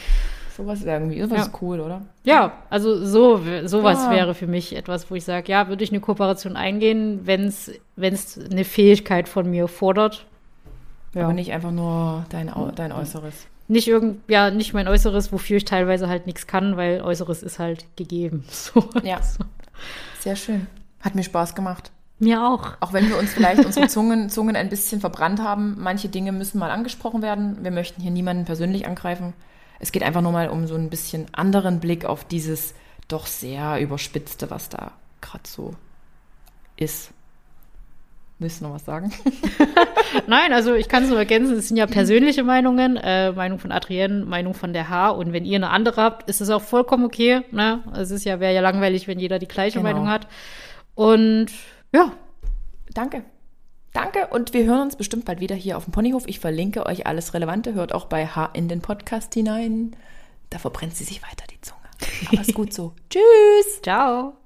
Sowas 0.55 0.83
wäre 0.85 0.97
irgendwie, 1.01 1.21
sowas 1.21 1.37
Ja. 1.37 1.43
ist 1.45 1.61
cool, 1.61 1.79
oder? 1.79 2.01
Ja, 2.23 2.53
also 2.71 3.05
so 3.05 3.39
sowas 3.65 4.05
Ja. 4.05 4.11
wäre 4.11 4.33
für 4.33 4.47
mich 4.47 4.75
etwas, 4.75 5.11
wo 5.11 5.15
ich 5.15 5.23
sage, 5.23 5.51
ja, 5.51 5.67
würde 5.67 5.83
ich 5.83 5.91
eine 5.91 5.99
Kooperation 5.99 6.55
eingehen, 6.55 7.21
wenn 7.25 7.43
es 7.45 7.69
eine 8.49 8.63
Fähigkeit 8.63 9.29
von 9.29 9.49
mir 9.51 9.67
fordert. 9.67 10.25
Ja. 11.13 11.25
Aber 11.25 11.33
nicht 11.33 11.51
einfach 11.51 11.71
nur 11.71 12.25
dein, 12.29 12.51
dein 12.75 12.91
Äußeres. 12.91 13.45
Nicht 13.67 13.87
irgend, 13.87 14.21
ja, 14.29 14.49
nicht 14.49 14.73
mein 14.73 14.87
Äußeres, 14.87 15.31
wofür 15.31 15.57
ich 15.57 15.65
teilweise 15.65 16.07
halt 16.07 16.25
nichts 16.25 16.47
kann, 16.47 16.77
weil 16.77 17.01
Äußeres 17.01 17.43
ist 17.43 17.59
halt 17.59 17.85
gegeben. 17.95 18.45
So. 18.51 18.89
Ja. 19.03 19.19
Sehr 20.19 20.35
schön. 20.35 20.67
Hat 21.01 21.15
mir 21.15 21.23
Spaß 21.23 21.55
gemacht. 21.55 21.91
Mir 22.19 22.43
auch. 22.43 22.73
Auch 22.79 22.93
wenn 22.93 23.07
wir 23.09 23.17
uns 23.17 23.33
vielleicht 23.33 23.63
unsere 23.63 23.87
Zungen, 23.87 24.29
Zungen 24.29 24.55
ein 24.55 24.69
bisschen 24.69 24.99
verbrannt 24.99 25.39
haben, 25.39 25.75
manche 25.79 26.09
Dinge 26.09 26.31
müssen 26.31 26.57
mal 26.57 26.71
angesprochen 26.71 27.21
werden. 27.21 27.63
Wir 27.63 27.71
möchten 27.71 28.01
hier 28.01 28.11
niemanden 28.11 28.45
persönlich 28.45 28.87
angreifen. 28.87 29.33
Es 29.79 29.91
geht 29.91 30.01
einfach 30.01 30.21
nur 30.21 30.31
mal 30.31 30.49
um 30.49 30.65
so 30.65 30.75
ein 30.75 30.89
bisschen 30.89 31.27
anderen 31.33 31.79
Blick 31.79 32.05
auf 32.05 32.23
dieses 32.23 32.73
doch 33.07 33.27
sehr 33.27 33.79
überspitzte, 33.79 34.49
was 34.49 34.69
da 34.69 34.91
gerade 35.21 35.47
so 35.47 35.75
ist. 36.75 37.11
Willst 38.39 38.61
du 38.61 38.65
noch 38.65 38.75
was 38.75 38.85
sagen? 38.85 39.11
Nein, 40.27 40.53
also 40.53 40.75
ich 40.75 40.87
kann 40.89 41.03
es 41.03 41.09
nur 41.09 41.17
ergänzen, 41.17 41.55
es 41.57 41.69
sind 41.69 41.77
ja 41.77 41.87
persönliche 41.87 42.43
Meinungen, 42.43 42.95
äh, 42.97 43.31
Meinung 43.31 43.57
von 43.57 43.71
Adrienne, 43.71 44.25
Meinung 44.25 44.53
von 44.53 44.73
der 44.73 44.89
H. 44.89 45.09
Und 45.09 45.33
wenn 45.33 45.43
ihr 45.43 45.55
eine 45.55 45.69
andere 45.71 46.01
habt, 46.03 46.29
ist 46.29 46.39
es 46.41 46.49
auch 46.51 46.61
vollkommen 46.61 47.05
okay. 47.05 47.41
Ne? 47.51 47.83
Es 47.95 48.11
ist 48.11 48.25
ja, 48.25 48.39
wäre 48.39 48.53
ja 48.53 48.61
langweilig, 48.61 49.07
wenn 49.07 49.19
jeder 49.19 49.39
die 49.39 49.47
gleiche 49.47 49.79
Genau. 49.79 49.89
Meinung 49.89 50.07
hat. 50.09 50.27
Und 50.93 51.47
ja, 51.93 52.11
Danke. 52.93 53.23
Danke 53.93 54.27
und 54.27 54.53
wir 54.53 54.65
hören 54.65 54.81
uns 54.81 54.95
bestimmt 54.95 55.25
bald 55.25 55.39
wieder 55.39 55.55
hier 55.55 55.77
auf 55.77 55.85
dem 55.85 55.91
Ponyhof. 55.91 56.23
Ich 56.27 56.39
verlinke 56.39 56.85
euch 56.85 57.05
alles 57.07 57.33
Relevante. 57.33 57.73
Hört 57.73 57.93
auch 57.93 58.05
bei 58.05 58.25
H 58.27 58.49
in 58.53 58.67
den 58.67 58.81
Podcast 58.81 59.33
hinein. 59.33 59.95
Da 60.49 60.59
verbrennt 60.59 60.95
sie 60.95 61.03
sich 61.03 61.21
weiter 61.23 61.45
die 61.51 61.59
Zunge. 61.61 61.81
Aber 62.31 62.41
ist 62.41 62.53
gut 62.55 62.73
so. 62.73 62.93
Tschüss. 63.09 63.81
ciao. 63.81 64.36